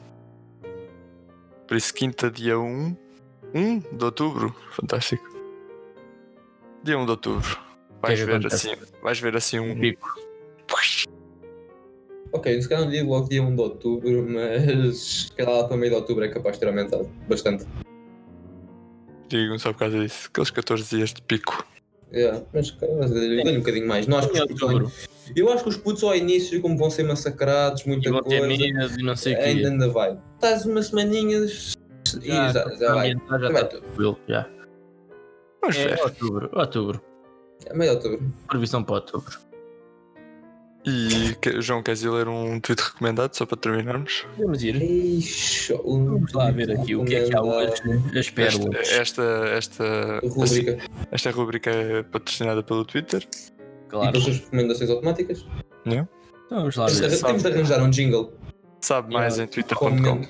Por 1.67 1.77
isso, 1.77 1.93
quinta, 1.93 2.31
dia 2.31 2.59
1, 2.59 2.97
1 3.55 3.79
de 3.97 4.05
outubro, 4.05 4.55
fantástico. 4.73 5.27
Dia 6.83 6.99
1 6.99 7.05
de 7.05 7.11
outubro. 7.11 7.59
Vais 8.01 8.21
que 8.21 8.27
ver 8.27 8.37
acontece? 8.37 8.71
assim, 8.71 8.83
vais 9.03 9.19
ver 9.19 9.37
assim 9.37 9.59
um. 9.59 9.81
Pico. 9.81 10.29
Ok, 12.33 12.61
se 12.63 12.69
calhar 12.69 12.85
não 12.85 12.91
digo 12.91 13.11
logo 13.11 13.29
dia 13.29 13.43
1 13.43 13.55
de 13.55 13.61
outubro, 13.63 14.27
mas 14.29 14.99
se 14.99 15.33
calhar 15.33 15.53
lá 15.55 15.65
para 15.69 15.77
meio 15.77 15.91
de 15.93 15.97
outubro 15.97 16.25
é 16.25 16.29
capaz 16.29 16.57
de 16.57 16.61
ter 16.61 16.67
aumentado 16.69 17.11
bastante. 17.29 17.65
Digo 19.29 19.59
só 19.59 19.73
por 19.73 19.79
causa 19.81 19.99
disso. 20.01 20.29
Aqueles 20.31 20.51
14 20.51 20.97
dias 20.97 21.13
de 21.15 21.23
pico. 21.23 21.65
Yeah, 22.13 22.43
mas 22.55 22.71
dê-lhe 23.11 23.57
um 23.57 23.61
bocadinho 23.61 23.87
mais. 23.87 24.07
Não, 24.07 24.19
acho 24.19 24.29
que 24.31 24.35
os 24.41 24.47
putos 24.47 24.63
ao 24.63 24.69
outubro. 24.71 24.93
in- 25.27 25.33
eu 25.37 25.53
acho 25.53 25.63
que 25.63 25.69
os 25.69 25.77
putos 25.77 26.03
ao 26.05 26.17
início, 26.17 26.61
como 26.63 26.77
vão 26.79 26.89
ser 26.91 27.03
massacrados, 27.05 27.83
E 27.83 27.89
muita 27.89 28.11
ter 28.11 28.23
coisa, 28.23 28.47
medo 28.47 28.63
e 28.99 29.03
não 29.03 29.15
sei 29.15 29.35
o 29.35 29.37
quê. 29.37 29.43
ainda, 29.43 29.69
ainda 29.69 29.89
vai. 29.91 30.19
Estás 30.37 30.65
umas 30.65 30.87
semaninhas 30.87 31.75
e 32.23 32.29
já, 32.29 32.53
já, 32.53 32.95
vai. 32.95 33.11
ambientar, 33.11 33.41
Já 33.41 33.47
Já 33.49 33.53
vai 33.53 33.63
está 33.63 33.67
tudo. 33.77 33.81
tranquilo. 33.83 34.19
Já. 34.27 34.49
Vamos 35.61 35.77
É 35.77 36.03
outubro. 36.03 36.51
Outubro. 36.59 37.03
É 37.67 37.75
meio 37.77 37.91
de 37.91 37.97
outubro. 38.07 38.33
Previsão 38.49 38.83
para 38.83 38.95
outubro. 38.95 39.39
E 40.87 41.35
que- 41.43 41.61
João, 41.61 41.83
queres 41.83 42.03
ir 42.03 42.09
ler 42.11 42.29
um 42.29 42.59
tweet 42.61 42.81
recomendado 42.83 43.35
só 43.37 43.45
para 43.45 43.59
terminarmos? 43.59 44.25
Vamos 44.39 44.63
ir. 44.63 44.77
Ixi, 44.81 45.75
um 45.85 46.05
Vamos 46.05 46.33
lá 46.33 46.51
ver 46.51 46.71
aqui 46.71 46.95
o 46.97 47.05
que 47.05 47.15
é 47.17 47.25
que 47.29 47.37
há 47.37 47.43
hoje. 47.43 47.83
As 48.19 48.31
pérolas. 48.31 48.89
Esta, 48.91 49.23
esta, 49.49 49.85
esta, 49.85 50.21
Rubrica. 50.29 50.79
esta 51.11 51.31
rubrica 51.31 51.71
é 51.71 52.03
patrocinada 52.05 52.63
pelo 52.63 52.85
Twitter. 52.85 53.23
E 53.23 53.91
Claro. 53.91 54.13
depois 54.13 54.35
as 54.37 54.41
recomendações 54.45 54.91
automáticas. 54.91 55.47
Então 55.85 56.09
vamos 56.51 56.77
lá 56.77 56.87
Temos, 56.87 57.01
ver. 57.01 57.11
de- 57.11 57.23
temos 57.23 57.43
de 57.43 57.49
arranjar 57.49 57.83
um 57.83 57.91
jingle. 57.91 58.33
Sabe 58.81 59.13
mais 59.13 59.35
Yeah. 59.37 59.45
em 59.45 59.55
twitter.com. 59.55 60.23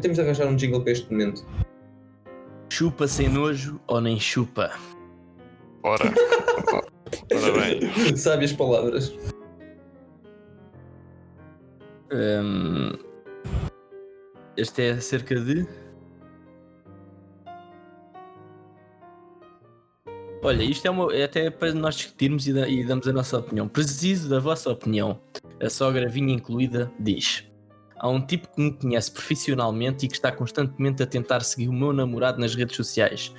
Temos 0.00 0.16
de 0.16 0.20
arranjar 0.22 0.46
um 0.46 0.56
jingle 0.56 0.80
para 0.82 0.92
este 0.92 1.10
momento. 1.10 1.46
Chupa 2.72 3.06
sem 3.06 3.28
nojo 3.28 3.80
ou 3.86 4.00
nem 4.00 4.18
chupa? 4.18 4.70
Ora. 5.82 6.12
Ora 7.32 7.52
bem. 7.52 8.16
Sabe 8.16 8.44
as 8.44 8.52
palavras. 8.52 9.12
Hum, 12.12 12.92
este 14.56 14.82
é 14.82 14.90
acerca 14.92 15.34
de. 15.40 15.66
Olha, 20.42 20.62
isto 20.62 20.86
é, 20.86 20.90
uma, 20.90 21.14
é 21.14 21.24
até 21.24 21.50
para 21.50 21.72
nós 21.74 21.96
discutirmos 21.96 22.48
e, 22.48 22.52
da- 22.52 22.66
e 22.68 22.82
damos 22.84 23.06
a 23.06 23.12
nossa 23.12 23.38
opinião. 23.38 23.68
Preciso 23.68 24.28
da 24.28 24.40
vossa 24.40 24.70
opinião. 24.70 25.20
A 25.62 25.68
sogra 25.68 26.08
vinha 26.08 26.32
incluída 26.34 26.90
diz: 26.98 27.44
Há 27.96 28.08
um 28.08 28.24
tipo 28.24 28.48
que 28.54 28.60
me 28.62 28.72
conhece 28.72 29.12
profissionalmente 29.12 30.06
e 30.06 30.08
que 30.08 30.14
está 30.14 30.32
constantemente 30.32 31.02
a 31.02 31.06
tentar 31.06 31.40
seguir 31.42 31.68
o 31.68 31.72
meu 31.72 31.92
namorado 31.92 32.40
nas 32.40 32.54
redes 32.54 32.74
sociais, 32.74 33.34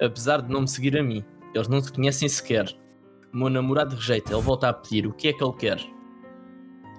apesar 0.00 0.40
de 0.40 0.50
não 0.50 0.62
me 0.62 0.68
seguir 0.68 0.96
a 0.96 1.02
mim. 1.02 1.22
Eles 1.54 1.68
não 1.68 1.80
se 1.82 1.92
conhecem 1.92 2.28
sequer. 2.28 2.66
O 3.32 3.36
meu 3.36 3.48
namorado 3.50 3.96
rejeita, 3.96 4.32
ele 4.32 4.42
volta 4.42 4.68
a 4.68 4.72
pedir: 4.72 5.06
O 5.06 5.12
que 5.12 5.28
é 5.28 5.32
que 5.32 5.42
ele 5.44 5.52
quer? 5.54 5.80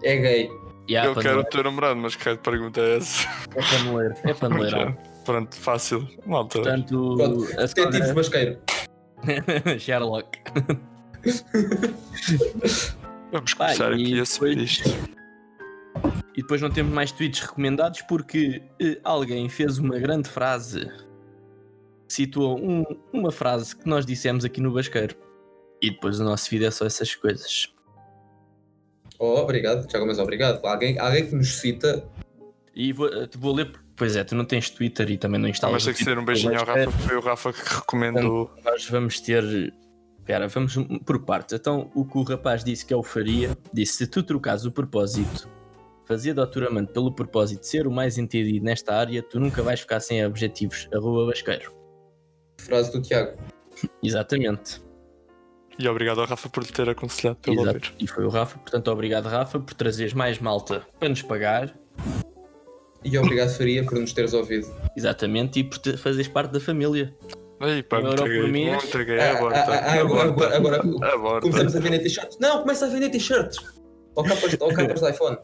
É 0.03 0.17
gay. 0.17 0.49
Há 0.97 1.05
Eu 1.05 1.15
quero 1.15 1.41
o 1.41 1.43
teu 1.43 1.63
namorado, 1.63 1.99
mas 1.99 2.15
que 2.15 2.23
raio 2.25 2.37
de 2.37 2.43
pergunta 2.43 2.81
é 2.81 2.97
essa? 2.97 3.27
É 3.55 3.61
paneleiro, 3.61 4.15
é 4.23 4.33
paneleirão. 4.33 4.97
Pronto, 5.25 5.55
fácil. 5.55 6.07
Malta. 6.25 6.59
Portanto, 6.61 7.15
Pronto, 7.15 7.43
a 7.53 7.65
Detetive 7.65 7.97
sogra... 7.97 8.13
Basqueiro. 8.15 8.57
Sherlock. 9.79 10.39
Vamos 13.31 13.53
começar 13.53 13.91
e 13.91 14.03
aqui 14.03 14.19
a 14.19 14.25
subir 14.25 14.55
depois- 14.55 14.71
isto. 14.71 14.89
E 16.35 16.41
depois 16.41 16.61
não 16.61 16.69
temos 16.71 16.91
mais 16.93 17.11
tweets 17.11 17.41
recomendados 17.41 18.01
porque 18.03 18.63
eh, 18.81 18.97
alguém 19.03 19.47
fez 19.49 19.77
uma 19.77 19.99
grande 19.99 20.29
frase. 20.29 20.89
Citou 22.07 22.57
um- 22.57 22.85
uma 23.13 23.31
frase 23.31 23.75
que 23.75 23.87
nós 23.87 24.05
dissemos 24.05 24.45
aqui 24.45 24.61
no 24.61 24.71
Basqueiro. 24.73 25.15
E 25.81 25.91
depois 25.91 26.19
o 26.19 26.23
nosso 26.23 26.49
vídeo 26.49 26.67
é 26.67 26.71
só 26.71 26.85
essas 26.85 27.15
coisas. 27.15 27.73
Oh, 29.17 29.35
obrigado, 29.39 29.85
Tiago, 29.87 30.05
mas 30.05 30.17
obrigado. 30.19 30.63
Alguém, 30.65 30.97
alguém 30.99 31.27
que 31.27 31.35
nos 31.35 31.57
cita. 31.59 32.07
E 32.75 32.93
vou, 32.93 33.07
eh, 33.07 33.27
te 33.27 33.37
vou 33.37 33.53
ler. 33.53 33.71
porque- 33.71 33.89
Pois 33.95 34.15
é, 34.15 34.23
tu 34.23 34.33
não 34.33 34.45
tens 34.45 34.69
Twitter 34.69 35.11
e 35.11 35.17
também 35.17 35.41
não 35.41 35.49
instalas. 35.49 35.73
Mas 35.73 35.83
tem 35.83 35.93
que 35.93 36.03
ser 36.05 36.17
um 36.17 36.23
beijinho 36.23 36.57
ao. 36.57 36.65
Rafa, 36.65 36.89
foi 36.91 37.17
o 37.17 37.19
Rafa 37.19 37.51
que 37.51 37.59
recomendou. 37.75 38.49
Nós 38.63 38.87
vamos 38.89 39.19
ter. 39.19 39.43
Espera, 40.19 40.47
vamos 40.47 40.73
por 41.05 41.19
partes. 41.25 41.53
Então, 41.59 41.91
o 41.93 42.05
que 42.05 42.17
o 42.17 42.23
rapaz 42.23 42.63
disse 42.63 42.85
que 42.85 42.93
eu 42.93 43.03
faria, 43.03 43.57
disse: 43.73 43.97
se 43.97 44.07
tu 44.07 44.23
trocares 44.23 44.63
o 44.63 44.71
propósito, 44.71 45.49
fazer 46.05 46.33
doutoramento 46.33 46.93
pelo 46.93 47.11
propósito 47.13 47.59
de 47.59 47.67
ser 47.67 47.87
o 47.87 47.91
mais 47.91 48.17
entendido 48.17 48.63
nesta 48.63 48.95
área, 48.95 49.21
tu 49.21 49.37
nunca 49.37 49.61
vais 49.61 49.81
ficar 49.81 49.99
sem 49.99 50.25
objetivos. 50.25 50.87
Arroba 50.93 51.25
Basqueiro. 51.25 51.73
Frase 52.61 52.93
do 52.93 53.01
Tiago. 53.01 53.37
Exatamente. 54.01 54.81
E 55.79 55.87
obrigado 55.87 56.19
ao 56.19 56.27
Rafa 56.27 56.49
por 56.49 56.61
lhe 56.61 56.69
ter 56.71 56.89
aconselhado 56.89 57.39
pelo 57.41 57.61
Exato. 57.61 57.75
ouvir. 57.77 57.93
E 57.99 58.05
foi 58.07 58.25
o 58.25 58.29
Rafa. 58.29 58.57
Portanto, 58.59 58.91
obrigado, 58.91 59.27
Rafa, 59.27 59.59
por 59.59 59.73
trazeres 59.73 60.13
mais 60.13 60.37
malta 60.39 60.85
para 60.99 61.07
nos 61.09 61.21
pagar. 61.21 61.73
E 63.03 63.17
obrigado, 63.17 63.49
Faria, 63.55 63.83
por 63.85 63.97
nos 63.97 64.11
teres 64.11 64.33
ouvido. 64.33 64.67
Exatamente. 64.95 65.59
E 65.59 65.63
por 65.63 65.77
te- 65.77 65.95
fazeres 65.95 66.27
parte 66.27 66.51
da 66.51 66.59
família. 66.59 67.15
Aí, 67.61 67.81
pá, 67.81 68.01
me 68.01 68.11
entreguei. 68.11 68.51
Me 68.51 68.69
entreguei. 68.69 69.19
Ah, 69.19 69.37
Aborta. 69.37 69.59
ah, 69.59 69.65
ah, 69.85 69.93
agora, 70.01 70.29
agora, 70.29 70.55
agora 70.57 71.13
Aborta. 71.13 71.41
começamos 71.41 71.75
a 71.75 71.79
vender 71.79 71.99
t-shirts. 71.99 72.37
Não, 72.39 72.61
começa 72.61 72.85
a 72.85 72.89
vender 72.89 73.09
t-shirts. 73.09 73.57
Ou 74.15 74.23
capas, 74.25 74.57
ou 74.59 74.73
capas 74.73 74.99
de 75.01 75.09
iPhone. 75.11 75.37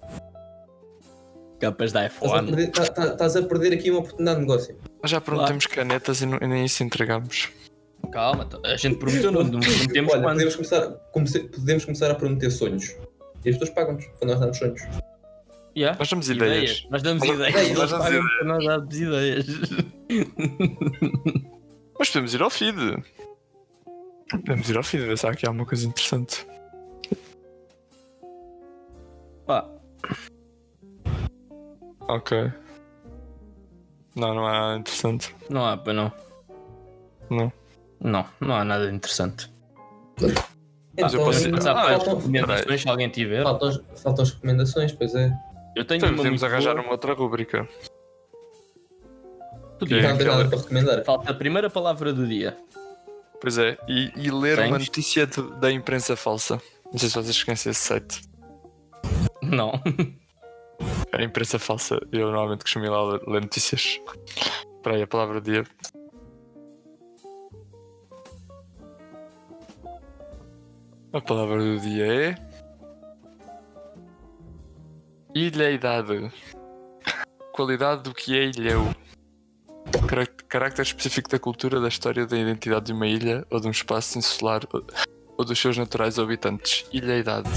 Capas 1.62 1.92
da 1.94 2.06
Estás 2.06 2.24
a, 2.24 2.28
iPhone. 2.36 2.48
perder, 2.48 2.72
tá- 2.72 2.86
tá- 2.92 3.06
estás 3.08 3.36
a 3.38 3.42
perder 3.44 3.74
aqui 3.74 3.90
uma 3.90 4.00
oportunidade 4.02 4.40
de 4.42 4.46
negócio. 4.46 4.78
Nós 5.02 5.10
já 5.12 5.22
prometemos 5.22 5.66
canetas 5.68 6.22
e, 6.22 6.26
não- 6.26 6.40
e 6.42 6.48
nem 6.48 6.66
isso 6.66 6.84
entregamos. 6.84 7.50
Calma, 8.16 8.48
a 8.64 8.76
gente 8.78 8.96
prometeu, 8.98 9.32
não, 9.32 9.44
não 9.44 9.60
prometemos 9.60 10.14
Olha, 10.14 10.22
quando. 10.22 10.34
podemos 10.34 10.56
começar, 10.56 10.90
comece- 11.12 11.44
podemos 11.50 11.84
começar 11.86 12.12
a 12.12 12.16
prometer 12.16 12.50
sonhos. 12.50 12.96
E 13.44 13.50
as 13.50 13.56
pessoas 13.58 13.70
pagam-nos 13.72 14.06
para 14.06 14.28
nós 14.30 14.40
darmos 14.40 14.58
sonhos. 14.58 14.82
Yeah. 15.78 16.00
Nós 16.00 16.10
damos 16.10 16.30
ideias. 16.30 16.88
Nós 16.90 17.04
damos 17.04 17.28
Nós- 17.28 17.36
ideias. 17.38 17.78
nós 17.78 17.92
Nós 17.92 18.10
damos 18.10 18.34
para 18.38 18.48
nós 18.48 18.66
darmos 18.66 18.98
ideias. 18.98 19.46
Mas 22.00 22.10
podemos 22.10 22.34
ir 22.34 22.42
ao 22.42 22.50
feed. 22.50 22.78
Podemos 24.32 24.70
ir 24.70 24.78
ao 24.78 24.84
feed, 24.84 25.06
ver 25.06 25.18
se 25.18 25.28
há 25.28 25.32
aqui 25.32 25.46
alguma 25.46 25.66
coisa 25.66 25.86
interessante. 25.86 26.48
Pá, 29.46 29.70
Ok. 32.08 32.52
Não, 34.16 34.34
não 34.34 34.48
há 34.48 34.52
nada 34.52 34.80
interessante. 34.80 35.36
não 35.50 35.66
há, 35.66 35.76
pá, 35.78 35.92
não. 35.92 36.12
Não. 37.30 37.52
Não, 38.00 38.26
não 38.40 38.56
há 38.56 38.64
nada 38.64 38.92
interessante. 38.92 39.52
Mas 40.22 41.14
eu 41.14 41.20
Então, 41.20 41.26
posso- 41.26 41.48
Ah, 41.48 41.52
pelas 41.52 41.64
faltam, 41.64 42.16
recomendações, 42.18 42.82
se 42.82 42.90
alguém 42.90 43.10
tiver. 43.10 43.44
faltam, 43.44 43.68
as, 43.70 43.82
faltam 44.02 44.24
as 44.24 44.32
recomendações, 44.32 44.92
pois 44.94 45.14
é. 45.16 45.32
Eu 45.76 45.84
tenho 45.84 45.98
Então 45.98 46.16
podemos 46.16 46.44
arranjar 46.44 46.74
boa. 46.74 46.84
uma 46.86 46.92
outra 46.94 47.14
rúbrica. 47.14 47.68
Podia. 49.80 50.02
Não 50.10 50.18
tem 50.18 50.28
nada 50.28 50.46
para 50.48 50.58
recomendar. 50.58 51.04
Falta 51.04 51.32
a 51.32 51.34
primeira 51.34 51.70
palavra 51.70 52.14
do 52.14 52.26
dia. 52.26 52.58
Pois 53.42 53.58
é, 53.58 53.78
e, 53.88 54.12
e 54.16 54.32
ler 54.32 54.56
Tens? 54.58 54.68
uma 54.70 54.80
notícia 54.80 55.28
de- 55.28 55.60
da 55.60 55.70
imprensa 55.72 56.16
falsa. 56.16 56.62
Não 56.92 56.98
sei 56.98 57.10
se 57.10 57.16
vocês 57.16 57.44
conhecem 57.44 57.72
esse 57.72 57.82
site. 57.82 58.22
Não. 59.44 59.74
A 61.12 61.22
imprensa 61.22 61.60
falsa. 61.60 62.00
Eu 62.12 62.28
normalmente 62.32 62.62
costumo 62.62 62.86
ir 62.86 62.90
lá 62.90 63.04
ler, 63.04 63.22
ler 63.28 63.42
notícias. 63.42 64.00
Espera 64.78 64.96
aí, 64.96 65.02
a 65.02 65.08
palavra 65.08 65.42
do 65.42 65.52
dia. 65.52 65.64
A 71.16 71.22
palavra 71.22 71.60
do 71.60 71.80
dia 71.80 72.06
é. 72.06 72.36
Ilheidade. 75.34 76.30
Qualidade 77.54 78.04
do 78.04 78.14
que 78.14 78.38
é 78.38 78.44
ilhéu. 78.44 78.94
Carácter 80.50 80.82
específico 80.82 81.30
da 81.30 81.40
cultura, 81.40 81.80
da 81.80 81.88
história, 81.88 82.26
da 82.26 82.38
identidade 82.38 82.88
de 82.88 82.92
uma 82.92 83.08
ilha 83.08 83.48
ou 83.50 83.62
de 83.62 83.68
um 83.70 83.72
espaço 83.72 84.18
insular 84.18 84.64
ou, 85.38 85.46
dos 85.46 85.58
seus 85.58 85.78
naturais 85.78 86.20
habitantes. 86.20 86.86
Ilheidade. 86.92 87.50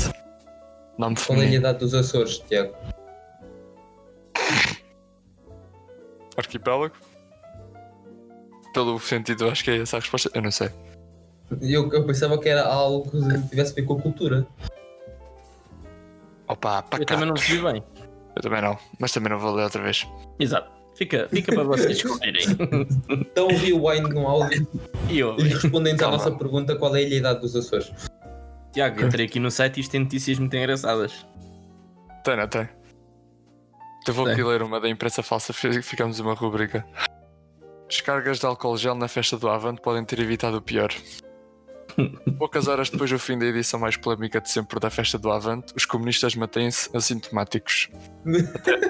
Nome 0.97 1.17
Qual 1.17 1.43
é 1.43 1.47
a 1.47 1.51
idade 1.51 1.81
dos 1.81 1.95
Açores, 1.95 2.39
Tiago? 2.39 2.73
Arquipélago? 6.37 6.95
Pelo 8.73 9.01
sentido, 9.01 9.51
acho 9.51 9.65
que 9.65 9.73
é 9.73 9.79
essa 9.79 9.97
a 9.97 10.01
resposta. 10.01 10.31
Eu 10.33 10.43
não 10.43 10.53
sei. 10.53 10.71
Eu, 11.63 11.91
eu 11.93 12.05
pensava 12.05 12.39
que 12.39 12.49
era 12.49 12.63
algo 12.65 13.11
que 13.11 13.49
tivesse 13.49 13.73
a 13.73 13.75
ver 13.75 13.83
com 13.83 13.95
a 13.95 14.01
cultura. 14.03 14.47
Opa, 16.47 16.79
Eu 16.79 16.83
pacato. 16.83 17.05
também 17.07 17.27
não 17.27 17.35
percebi 17.35 17.63
bem. 17.63 17.83
Eu 18.37 18.43
também 18.43 18.63
não, 18.63 18.79
mas 18.99 19.13
também 19.13 19.31
não 19.31 19.39
vou 19.39 19.53
ler 19.55 19.65
outra 19.65 19.83
vez. 19.83 20.07
Exato. 20.39 20.71
Fica, 20.95 21.29
fica 21.29 21.53
para 21.55 21.63
vocês 21.65 21.97
escolherem. 21.99 22.45
Então 23.09 23.49
rewind 23.49 24.09
no 24.13 24.27
áudio 24.27 24.67
E 25.09 25.19
eu, 25.19 25.37
e 25.39 25.45
respondem 25.49 25.95
à 25.95 25.97
Calma. 25.97 26.17
nossa 26.17 26.33
pergunta 26.33 26.75
qual 26.77 26.95
é 26.97 27.01
a 27.01 27.09
idade 27.09 27.41
dos 27.41 27.55
Açores. 27.55 27.93
Tiago, 28.73 29.03
entrei 29.05 29.27
aqui 29.27 29.39
no 29.39 29.51
site 29.51 29.77
e 29.79 29.81
isto 29.81 29.93
tem 29.93 30.01
notícias 30.01 30.39
muito 30.39 30.55
engraçadas. 30.57 31.27
Tem, 32.25 32.37
não 32.37 32.49
tem? 32.49 32.69
Eu 34.07 34.15
vou 34.15 34.25
Tem. 34.25 34.35
aqui 34.35 34.43
ler 34.43 34.63
uma 34.63 34.81
da 34.81 34.89
imprensa 34.89 35.23
falsa, 35.23 35.53
fi- 35.53 35.83
ficamos 35.83 36.19
uma 36.19 36.35
rubrica. 36.35 36.85
Descargas 37.89 38.39
de 38.39 38.47
álcool 38.47 38.77
gel 38.77 38.95
na 38.95 39.07
festa 39.09 39.37
do 39.37 39.49
Avante 39.49 39.81
podem 39.83 40.05
ter 40.05 40.19
evitado 40.21 40.57
o 40.57 40.63
pior. 40.63 40.91
Poucas 42.39 42.69
horas 42.69 42.91
depois 42.91 43.11
do 43.11 43.19
fim 43.19 43.39
da 43.39 43.47
edição 43.47 43.81
mais 43.81 43.97
polémica 43.97 44.41
de 44.41 44.51
sempre 44.51 44.79
da 44.79 44.91
festa 44.91 45.19
do 45.19 45.31
Avante, 45.31 45.73
os 45.77 45.85
comunistas 45.85 46.35
mantêm-se 46.35 46.89
assintomáticos. 46.97 47.89
Até, 48.55 48.81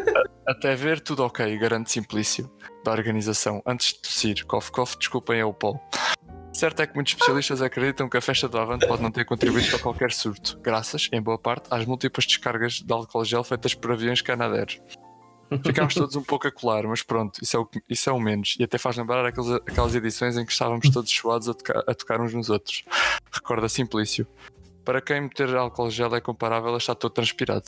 até 0.47 0.75
ver, 0.75 1.01
tudo 1.01 1.25
ok, 1.25 1.57
garante 1.59 1.91
Simplício, 1.91 2.51
da 2.85 2.93
organização. 2.93 3.63
Antes 3.67 3.95
de 3.95 4.01
tossir, 4.01 4.45
cough 4.47 4.71
cough, 4.71 4.97
desculpem, 4.99 5.41
é 5.41 5.45
o 5.45 5.55
Paulo. 5.55 5.81
Certo 6.53 6.81
é 6.83 6.87
que 6.87 6.95
muitos 6.95 7.13
especialistas 7.13 7.63
acreditam 7.63 8.09
que 8.09 8.17
a 8.17 8.21
festa 8.21 8.49
do 8.49 8.59
Avante 8.59 8.87
pode 8.87 9.03
não 9.03 9.11
ter 9.11 9.25
contribuído 9.25 9.71
para 9.71 9.79
qualquer 9.79 10.13
surto, 10.13 10.59
graças, 10.61 11.09
em 11.13 11.23
boa 11.23 11.39
parte, 11.39 11.69
às 11.71 11.87
múltiplas 11.87 12.27
descargas 12.27 12.75
de 12.75 12.93
álcool 12.93 13.25
gel 13.25 13.45
feitas 13.45 13.75
por 13.75 13.93
aviões 13.93 14.21
Canadair. 14.21 14.81
Ficámos 15.65 15.95
todos 15.95 16.15
um 16.17 16.23
pouco 16.23 16.47
a 16.47 16.53
colar, 16.53 16.85
mas 16.85 17.03
pronto, 17.03 17.43
isso 17.43 17.57
é 17.57 17.61
o, 17.61 17.69
isso 17.89 18.11
é 18.11 18.13
o 18.13 18.21
menos. 18.21 18.57
E 18.59 18.65
até 18.65 18.77
faz 18.77 18.97
lembrar 18.97 19.25
aqueles, 19.25 19.51
aquelas 19.51 19.95
edições 19.95 20.37
em 20.37 20.45
que 20.45 20.53
estávamos 20.53 20.91
todos 20.91 21.11
suados 21.11 21.49
a, 21.49 21.55
tocar- 21.55 21.85
a 21.87 21.95
tocar 21.95 22.21
uns 22.21 22.35
nos 22.35 22.51
outros. 22.51 22.85
Recorda 23.33 23.69
Simplício. 23.69 24.27
Para 24.85 25.01
quem 25.01 25.23
meter 25.23 25.55
álcool 25.57 25.91
gel 25.91 26.15
é 26.15 26.21
comparável 26.21 26.75
a 26.75 26.79
estar 26.79 26.95
todo 26.95 27.13
transpirado. 27.13 27.67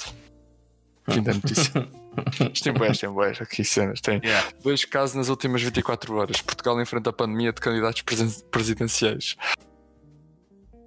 Fim 1.09 1.23
da 1.23 1.33
notícia. 1.35 1.73
Isto 2.53 2.65
tem 2.65 2.73
boés, 2.73 2.99
tem 2.99 3.09
boés, 3.11 3.41
aqui 3.41 3.65
cenas. 3.65 4.01
Tem 4.01 4.21
dois 4.63 4.85
casos 4.85 5.17
nas 5.17 5.29
últimas 5.29 5.63
24 5.63 6.15
horas. 6.17 6.41
Portugal 6.43 6.81
enfrenta 6.81 7.11
a 7.11 7.13
pandemia 7.13 7.53
de 7.53 7.61
candidatos 7.61 8.03
presidenciais. 8.51 9.37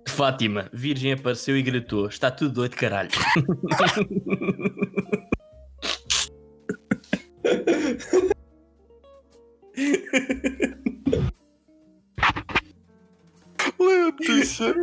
Fátima, 0.07 0.69
Virgem 0.73 1.13
apareceu 1.13 1.57
e 1.57 1.61
gritou: 1.63 2.07
Está 2.07 2.29
tudo 2.29 2.51
doido, 2.53 2.75
caralho. 2.75 3.09
Notícia. 13.79 14.75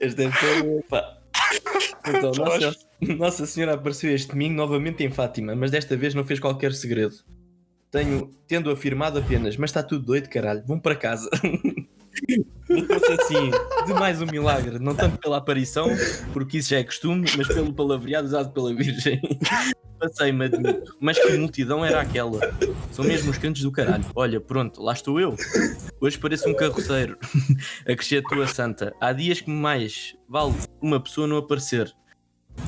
Este 0.00 0.32
ser. 0.32 0.84
Pá. 0.88 1.14
Então, 2.08 2.30
Nossa, 2.30 2.76
Nossa 3.02 3.46
Senhora 3.46 3.74
apareceu 3.74 4.14
este 4.14 4.28
domingo 4.28 4.54
novamente 4.54 5.04
em 5.04 5.10
Fátima, 5.10 5.54
mas 5.54 5.70
desta 5.70 5.94
vez 5.94 6.14
não 6.14 6.24
fez 6.24 6.40
qualquer 6.40 6.72
segredo. 6.72 7.16
Tenho, 7.90 8.30
tendo 8.46 8.70
afirmado 8.70 9.18
apenas, 9.18 9.58
mas 9.58 9.68
está 9.68 9.82
tudo 9.82 10.06
doido, 10.06 10.28
caralho, 10.30 10.64
vão 10.66 10.80
para 10.80 10.96
casa. 10.96 11.28
Assim, 12.68 13.50
de 13.86 13.94
mais 13.94 14.20
um 14.20 14.26
milagre, 14.26 14.78
não 14.78 14.94
tanto 14.94 15.18
pela 15.18 15.38
aparição, 15.38 15.88
porque 16.32 16.58
isso 16.58 16.70
já 16.70 16.78
é 16.78 16.84
costume, 16.84 17.26
mas 17.36 17.48
pelo 17.48 17.72
palavreado 17.72 18.26
usado 18.26 18.52
pela 18.52 18.74
Virgem. 18.74 19.20
Passei-me, 19.98 20.44
admito. 20.44 20.96
Mas 21.00 21.18
que 21.18 21.36
multidão 21.36 21.84
era 21.84 22.00
aquela? 22.00 22.38
São 22.92 23.04
mesmo 23.04 23.30
os 23.30 23.38
cantos 23.38 23.62
do 23.62 23.72
caralho. 23.72 24.04
Olha, 24.14 24.40
pronto, 24.40 24.80
lá 24.80 24.92
estou 24.92 25.18
eu. 25.18 25.34
Hoje 26.00 26.18
pareço 26.18 26.48
um 26.48 26.54
carroceiro. 26.54 27.18
Acrescentou 27.80 28.40
a 28.40 28.46
Santa. 28.46 28.94
Há 29.00 29.12
dias 29.12 29.40
que 29.40 29.50
mais 29.50 30.14
vale 30.28 30.54
uma 30.80 31.00
pessoa 31.00 31.26
não 31.26 31.38
aparecer. 31.38 31.92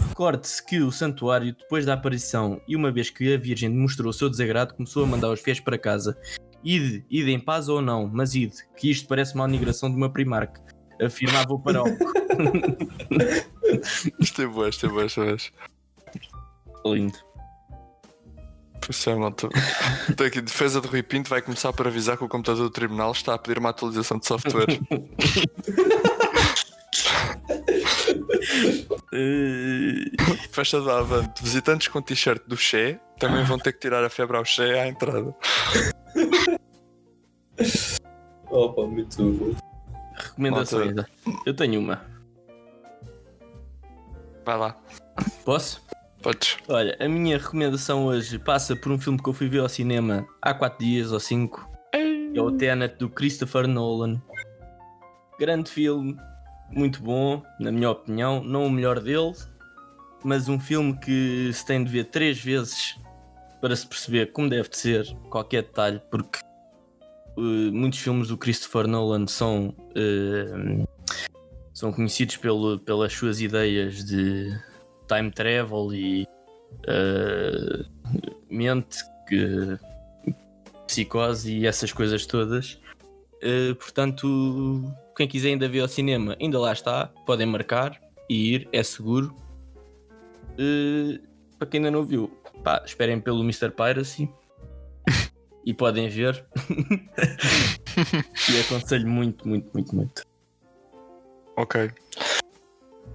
Recorde-se 0.08 0.64
que 0.64 0.80
o 0.80 0.90
santuário, 0.90 1.54
depois 1.56 1.86
da 1.86 1.94
aparição 1.94 2.60
e 2.66 2.74
uma 2.74 2.90
vez 2.90 3.10
que 3.10 3.34
a 3.34 3.38
Virgem 3.38 3.70
demonstrou 3.70 4.10
o 4.10 4.14
seu 4.14 4.28
desagrado, 4.28 4.74
começou 4.74 5.04
a 5.04 5.06
mandar 5.06 5.30
os 5.30 5.40
fiéis 5.40 5.60
para 5.60 5.78
casa. 5.78 6.16
Ide, 6.62 7.04
ide 7.10 7.30
em 7.30 7.40
paz 7.40 7.68
ou 7.68 7.80
não, 7.80 8.08
mas 8.12 8.34
ide, 8.34 8.56
que 8.76 8.90
isto 8.90 9.08
parece 9.08 9.34
uma 9.34 9.44
anigração 9.44 9.90
de 9.90 9.96
uma 9.96 10.10
Primark. 10.10 10.58
Afirmava 11.02 11.54
o 11.54 11.58
paróquio. 11.58 11.96
Isto 14.20 14.36
tem 14.36 14.48
boés, 14.48 14.76
tem 14.76 14.90
boés, 14.90 15.14
tem 15.14 15.24
boés. 15.24 15.52
Lindo. 16.84 17.18
Pois 18.84 19.06
é, 19.06 19.14
malta. 19.14 19.48
Tem 20.16 20.26
aqui, 20.26 20.40
defesa 20.40 20.80
de 20.80 20.88
Rui 20.88 21.02
Pinto 21.02 21.30
vai 21.30 21.40
começar 21.40 21.72
por 21.72 21.86
avisar 21.86 22.18
que 22.18 22.24
o 22.24 22.28
computador 22.28 22.64
do 22.64 22.70
tribunal 22.70 23.12
está 23.12 23.34
a 23.34 23.38
pedir 23.38 23.58
uma 23.58 23.70
atualização 23.70 24.18
de 24.18 24.26
software. 24.26 24.66
Festa 30.50 30.80
do 30.80 30.90
Avante. 30.90 31.42
Visitantes 31.42 31.88
com 31.88 32.02
t-shirt 32.02 32.42
do 32.46 32.56
Che 32.56 32.98
também 33.18 33.44
vão 33.44 33.58
ter 33.58 33.72
que 33.72 33.80
tirar 33.80 34.04
a 34.04 34.10
febre 34.10 34.36
ao 34.36 34.44
Che 34.44 34.62
à 34.62 34.86
entrada. 34.88 35.34
Opa, 38.50 38.86
muito 38.86 39.22
bom. 39.22 39.54
recomendações. 40.14 40.94
Eu 41.46 41.54
tenho 41.54 41.80
uma. 41.80 42.02
Vai 44.44 44.58
lá, 44.58 44.76
Posso? 45.44 45.82
podes. 46.22 46.56
Olha, 46.68 46.96
a 46.98 47.08
minha 47.08 47.38
recomendação 47.38 48.06
hoje 48.06 48.38
passa 48.38 48.74
por 48.74 48.90
um 48.92 48.98
filme 48.98 49.22
que 49.22 49.28
eu 49.28 49.32
fui 49.32 49.48
ver 49.48 49.60
ao 49.60 49.68
cinema 49.68 50.26
há 50.42 50.52
4 50.52 50.84
dias 50.84 51.12
ou 51.12 51.20
5. 51.20 51.68
É 52.34 52.40
o 52.40 52.50
Tenet 52.52 52.96
do 52.98 53.08
Christopher 53.08 53.66
Nolan. 53.66 54.20
Grande 55.38 55.70
filme, 55.70 56.16
muito 56.72 57.02
bom, 57.02 57.42
na 57.58 57.70
minha 57.70 57.90
opinião. 57.90 58.42
Não 58.42 58.66
o 58.66 58.70
melhor 58.70 59.00
dele, 59.00 59.34
mas 60.24 60.48
um 60.48 60.58
filme 60.58 60.96
que 60.98 61.50
se 61.52 61.64
tem 61.64 61.82
de 61.82 61.90
ver 61.90 62.04
três 62.04 62.38
vezes 62.40 62.98
para 63.60 63.74
se 63.76 63.86
perceber 63.86 64.32
como 64.32 64.48
deve 64.48 64.68
de 64.68 64.76
ser 64.76 65.16
qualquer 65.28 65.62
detalhe, 65.62 66.00
porque 66.10 66.38
eh, 67.36 67.70
muitos 67.70 67.98
filmes 67.98 68.28
do 68.28 68.38
Christopher 68.38 68.86
Nolan 68.86 69.26
são, 69.26 69.74
eh, 69.94 70.86
são 71.72 71.92
conhecidos 71.92 72.36
pelo, 72.36 72.78
pelas 72.78 73.12
suas 73.12 73.40
ideias 73.40 74.04
de 74.04 74.58
time 75.06 75.30
travel 75.30 75.92
e 75.92 76.26
eh, 76.86 77.84
mente 78.48 78.98
que 79.28 79.78
psicose 80.86 81.52
e 81.56 81.66
essas 81.66 81.92
coisas 81.92 82.26
todas. 82.26 82.78
Uh, 83.42 83.74
portanto, 83.76 84.84
quem 85.16 85.28
quiser 85.28 85.48
ainda 85.48 85.68
ver 85.68 85.80
ao 85.80 85.88
cinema, 85.88 86.36
ainda 86.40 86.58
lá 86.58 86.72
está, 86.72 87.06
podem 87.26 87.46
marcar 87.46 88.00
e 88.28 88.54
ir, 88.54 88.68
é 88.72 88.82
seguro. 88.82 89.34
Uh, 90.52 91.20
para 91.58 91.68
quem 91.68 91.78
ainda 91.78 91.90
não 91.90 92.04
viu, 92.04 92.28
pá, 92.62 92.82
esperem 92.84 93.20
pelo 93.20 93.42
Mr. 93.42 93.70
Piracy 93.70 94.30
e 95.64 95.74
podem 95.74 96.08
ver. 96.08 96.44
e 98.50 98.60
aconselho 98.60 99.08
muito, 99.08 99.46
muito, 99.46 99.70
muito, 99.74 99.94
muito. 99.94 100.22
Ok. 101.56 101.90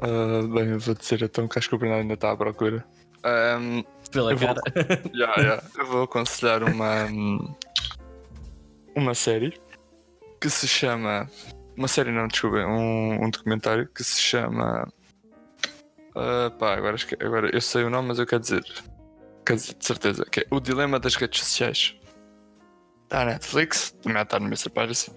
Uh, 0.01 0.47
bem, 0.49 0.69
eu 0.69 0.79
vou 0.79 0.93
dizer 0.93 1.23
então 1.23 1.47
que 1.47 1.57
acho 1.57 1.69
que 1.69 1.75
o 1.75 1.77
Bernardo 1.77 2.01
ainda 2.01 2.13
está 2.15 2.31
à 2.31 2.37
procura. 2.37 2.85
Um, 3.25 3.83
Pela 4.11 4.33
eu 4.33 4.37
cara. 4.37 4.61
Vou, 4.73 5.11
yeah, 5.15 5.41
yeah, 5.41 5.63
eu 5.77 5.85
vou 5.87 6.03
aconselhar 6.03 6.61
uma, 6.63 7.07
uma 8.95 9.15
série 9.15 9.59
que 10.39 10.49
se 10.49 10.67
chama. 10.67 11.27
Uma 11.77 11.87
série 11.87 12.11
não, 12.11 12.27
desculpa, 12.27 12.57
um, 12.57 13.25
um 13.25 13.29
documentário 13.29 13.87
que 13.87 14.03
se 14.03 14.19
chama. 14.19 14.87
Uh, 16.15 16.49
pá, 16.57 16.75
agora, 16.75 16.95
agora 17.19 17.49
eu 17.53 17.59
sei 17.59 17.83
o 17.83 17.89
nome, 17.89 18.09
mas 18.09 18.19
eu 18.19 18.25
quero 18.25 18.41
dizer. 18.41 18.63
Quero 19.45 19.59
dizer 19.59 19.75
de 19.75 19.85
certeza, 19.85 20.25
que 20.25 20.39
é 20.41 20.47
O 20.49 20.59
Dilema 20.59 20.99
das 20.99 21.15
Redes 21.15 21.41
Sociais. 21.41 21.95
Está 23.03 23.25
na 23.25 23.33
Netflix, 23.33 23.91
também 24.01 24.21
está 24.21 24.39
no 24.39 24.47
Mr. 24.47 24.69
Piracy. 24.69 25.11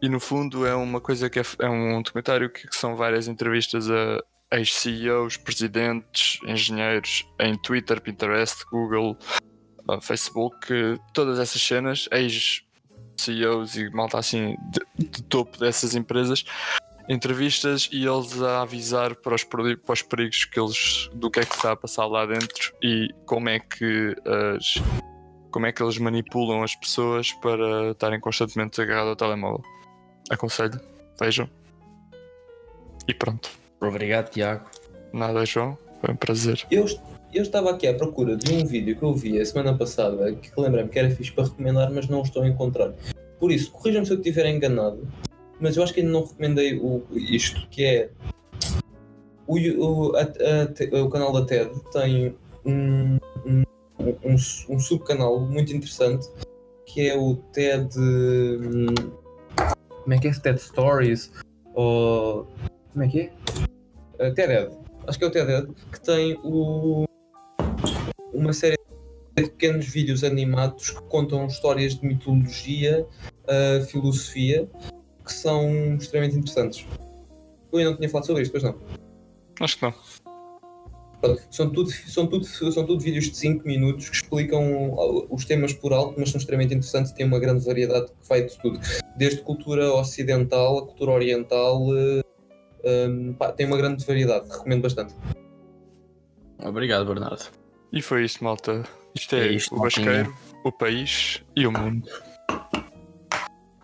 E 0.00 0.08
no 0.08 0.20
fundo 0.20 0.66
é 0.66 0.74
uma 0.74 1.00
coisa 1.00 1.30
que 1.30 1.40
é, 1.40 1.42
é 1.60 1.68
um 1.68 2.02
documentário 2.02 2.50
que, 2.50 2.68
que, 2.68 2.76
são 2.76 2.94
várias 2.94 3.26
entrevistas 3.26 3.90
a 3.90 4.22
ex-CEOs, 4.52 5.38
presidentes, 5.38 6.38
engenheiros 6.46 7.26
em 7.40 7.56
Twitter, 7.56 8.00
Pinterest, 8.00 8.64
Google, 8.70 9.18
uh, 9.88 10.00
Facebook, 10.00 10.68
todas 11.12 11.38
essas 11.38 11.60
cenas, 11.60 12.08
ex-CEOs 13.16 13.76
e 13.76 13.90
malta 13.90 14.18
assim 14.18 14.56
de, 14.70 15.08
de, 15.08 15.22
topo 15.22 15.58
dessas 15.58 15.94
empresas, 15.94 16.44
entrevistas 17.08 17.88
e 17.92 18.06
eles 18.06 18.40
a 18.42 18.62
avisar 18.62 19.14
para 19.16 19.34
os, 19.34 19.44
para 19.44 19.92
os 19.92 20.02
perigos 20.02 20.44
que 20.44 20.60
eles, 20.60 21.10
do 21.14 21.30
que 21.30 21.40
é 21.40 21.44
que 21.44 21.54
está 21.54 21.72
a 21.72 21.76
passar 21.76 22.06
lá 22.06 22.26
dentro 22.26 22.74
e 22.82 23.08
como 23.24 23.48
é 23.48 23.58
que 23.58 24.14
as 24.56 24.74
como 25.50 25.64
é 25.64 25.72
que 25.72 25.82
eles 25.82 25.96
manipulam 25.96 26.62
as 26.62 26.74
pessoas 26.74 27.32
para 27.32 27.92
estarem 27.92 28.20
constantemente 28.20 28.78
agarrados 28.78 29.08
ao 29.08 29.16
telemóvel. 29.16 29.64
Aconselho, 30.28 30.78
vejam. 31.18 31.48
E 33.08 33.14
pronto. 33.14 33.48
Obrigado, 33.80 34.28
Tiago. 34.28 34.68
Nada, 35.14 35.46
João. 35.46 35.78
Foi 36.02 36.12
um 36.12 36.16
prazer. 36.16 36.66
Eu, 36.70 36.84
eu 37.32 37.42
estava 37.42 37.70
aqui 37.70 37.86
à 37.86 37.94
procura 37.94 38.36
de 38.36 38.52
um 38.52 38.64
vídeo 38.64 38.96
que 38.96 39.02
eu 39.02 39.14
vi 39.14 39.40
a 39.40 39.44
semana 39.44 39.76
passada 39.76 40.32
que 40.34 40.50
lembrei-me 40.58 40.88
que 40.88 40.98
era 40.98 41.10
fixe 41.10 41.32
para 41.32 41.44
recomendar, 41.44 41.90
mas 41.92 42.08
não 42.08 42.22
estou 42.22 42.42
a 42.42 42.48
encontrar. 42.48 42.92
Por 43.38 43.52
isso, 43.52 43.70
corrijam-me 43.70 44.06
se 44.06 44.12
eu 44.12 44.18
estiver 44.18 44.46
enganado, 44.46 45.06
mas 45.60 45.76
eu 45.76 45.82
acho 45.82 45.92
que 45.92 46.00
ainda 46.00 46.12
não 46.12 46.24
recomendei 46.24 46.78
o, 46.78 47.02
isto, 47.12 47.66
que 47.68 47.84
é 47.84 48.10
o, 49.46 49.58
o, 49.58 50.16
a, 50.16 50.22
a, 50.22 51.02
o 51.02 51.10
canal 51.10 51.32
da 51.32 51.44
TED 51.44 51.70
tem 51.92 52.34
um, 52.64 53.18
um 53.46 53.62
um, 53.98 54.34
um 54.68 54.78
subcanal 54.78 55.40
muito 55.40 55.74
interessante 55.74 56.28
que 56.86 57.08
é 57.08 57.18
o 57.18 57.36
TED. 57.52 57.94
Como 60.02 60.14
é 60.14 60.18
que 60.18 60.28
é? 60.28 60.32
TED 60.32 60.60
Stories? 60.60 61.32
Ou. 61.74 62.46
Como 62.92 63.04
é 63.04 63.08
que 63.08 63.20
é? 63.20 64.28
Uh, 64.28 64.34
TED 64.34 64.52
Ed. 64.52 64.76
Acho 65.06 65.18
que 65.18 65.24
é 65.24 65.28
o 65.28 65.30
TED 65.30 65.50
Ed, 65.50 65.74
que 65.92 66.00
tem 66.00 66.38
o, 66.42 67.04
uma 68.32 68.52
série 68.52 68.76
de 69.36 69.42
pequenos 69.44 69.86
vídeos 69.86 70.24
animados 70.24 70.90
que 70.90 71.02
contam 71.04 71.46
histórias 71.46 71.94
de 71.98 72.06
mitologia, 72.06 73.06
uh, 73.44 73.84
filosofia, 73.84 74.68
que 75.24 75.32
são 75.32 75.96
extremamente 75.96 76.38
interessantes. 76.38 76.86
Eu 77.72 77.78
ainda 77.78 77.90
não 77.90 77.96
tinha 77.98 78.08
falado 78.08 78.26
sobre 78.26 78.42
isto, 78.42 78.52
pois 78.52 78.62
não? 78.62 78.74
Acho 79.60 79.78
que 79.78 79.82
não. 79.84 79.94
São 81.50 81.70
tudo, 81.70 81.90
são, 81.90 82.26
tudo, 82.26 82.44
são 82.44 82.86
tudo 82.86 83.00
vídeos 83.00 83.24
de 83.24 83.36
5 83.36 83.66
minutos 83.66 84.08
que 84.08 84.16
explicam 84.16 84.94
os 85.28 85.44
temas 85.44 85.72
por 85.72 85.92
alto, 85.92 86.14
mas 86.18 86.30
são 86.30 86.38
extremamente 86.38 86.74
interessantes 86.74 87.10
e 87.10 87.14
têm 87.16 87.26
uma 87.26 87.40
grande 87.40 87.64
variedade 87.64 88.06
que 88.06 88.28
vai 88.28 88.44
de 88.44 88.56
tudo. 88.58 88.78
Desde 89.16 89.40
cultura 89.42 89.92
ocidental 89.92 90.78
a 90.78 90.86
cultura 90.86 91.12
oriental, 91.12 91.82
um, 91.88 92.20
eh, 92.84 93.34
pá, 93.38 93.50
tem 93.50 93.66
uma 93.66 93.76
grande 93.76 94.04
variedade, 94.04 94.48
recomendo 94.48 94.82
bastante. 94.82 95.14
Obrigado, 96.62 97.06
Bernardo. 97.06 97.50
E 97.92 98.02
foi 98.02 98.24
isto, 98.24 98.44
malta. 98.44 98.84
Isto 99.14 99.36
é, 99.36 99.48
é 99.48 99.52
isto, 99.52 99.74
o 99.74 99.80
Basqueiro, 99.80 100.34
o 100.64 100.72
país 100.72 101.42
e 101.54 101.66
o 101.66 101.72
mundo. 101.72 102.08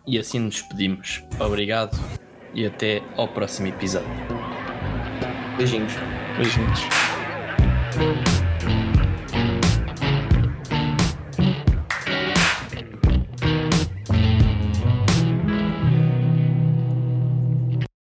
E 0.07 0.19
assim 0.19 0.41
nos 0.41 0.57
despedimos. 0.57 1.23
Obrigado 1.39 1.97
e 2.55 2.67
até 2.67 3.03
ao 3.17 3.29
próximo 3.29 3.69
episódio. 3.69 4.09
Beijinhos. 5.57 5.93
Beijinhos. 6.37 8.42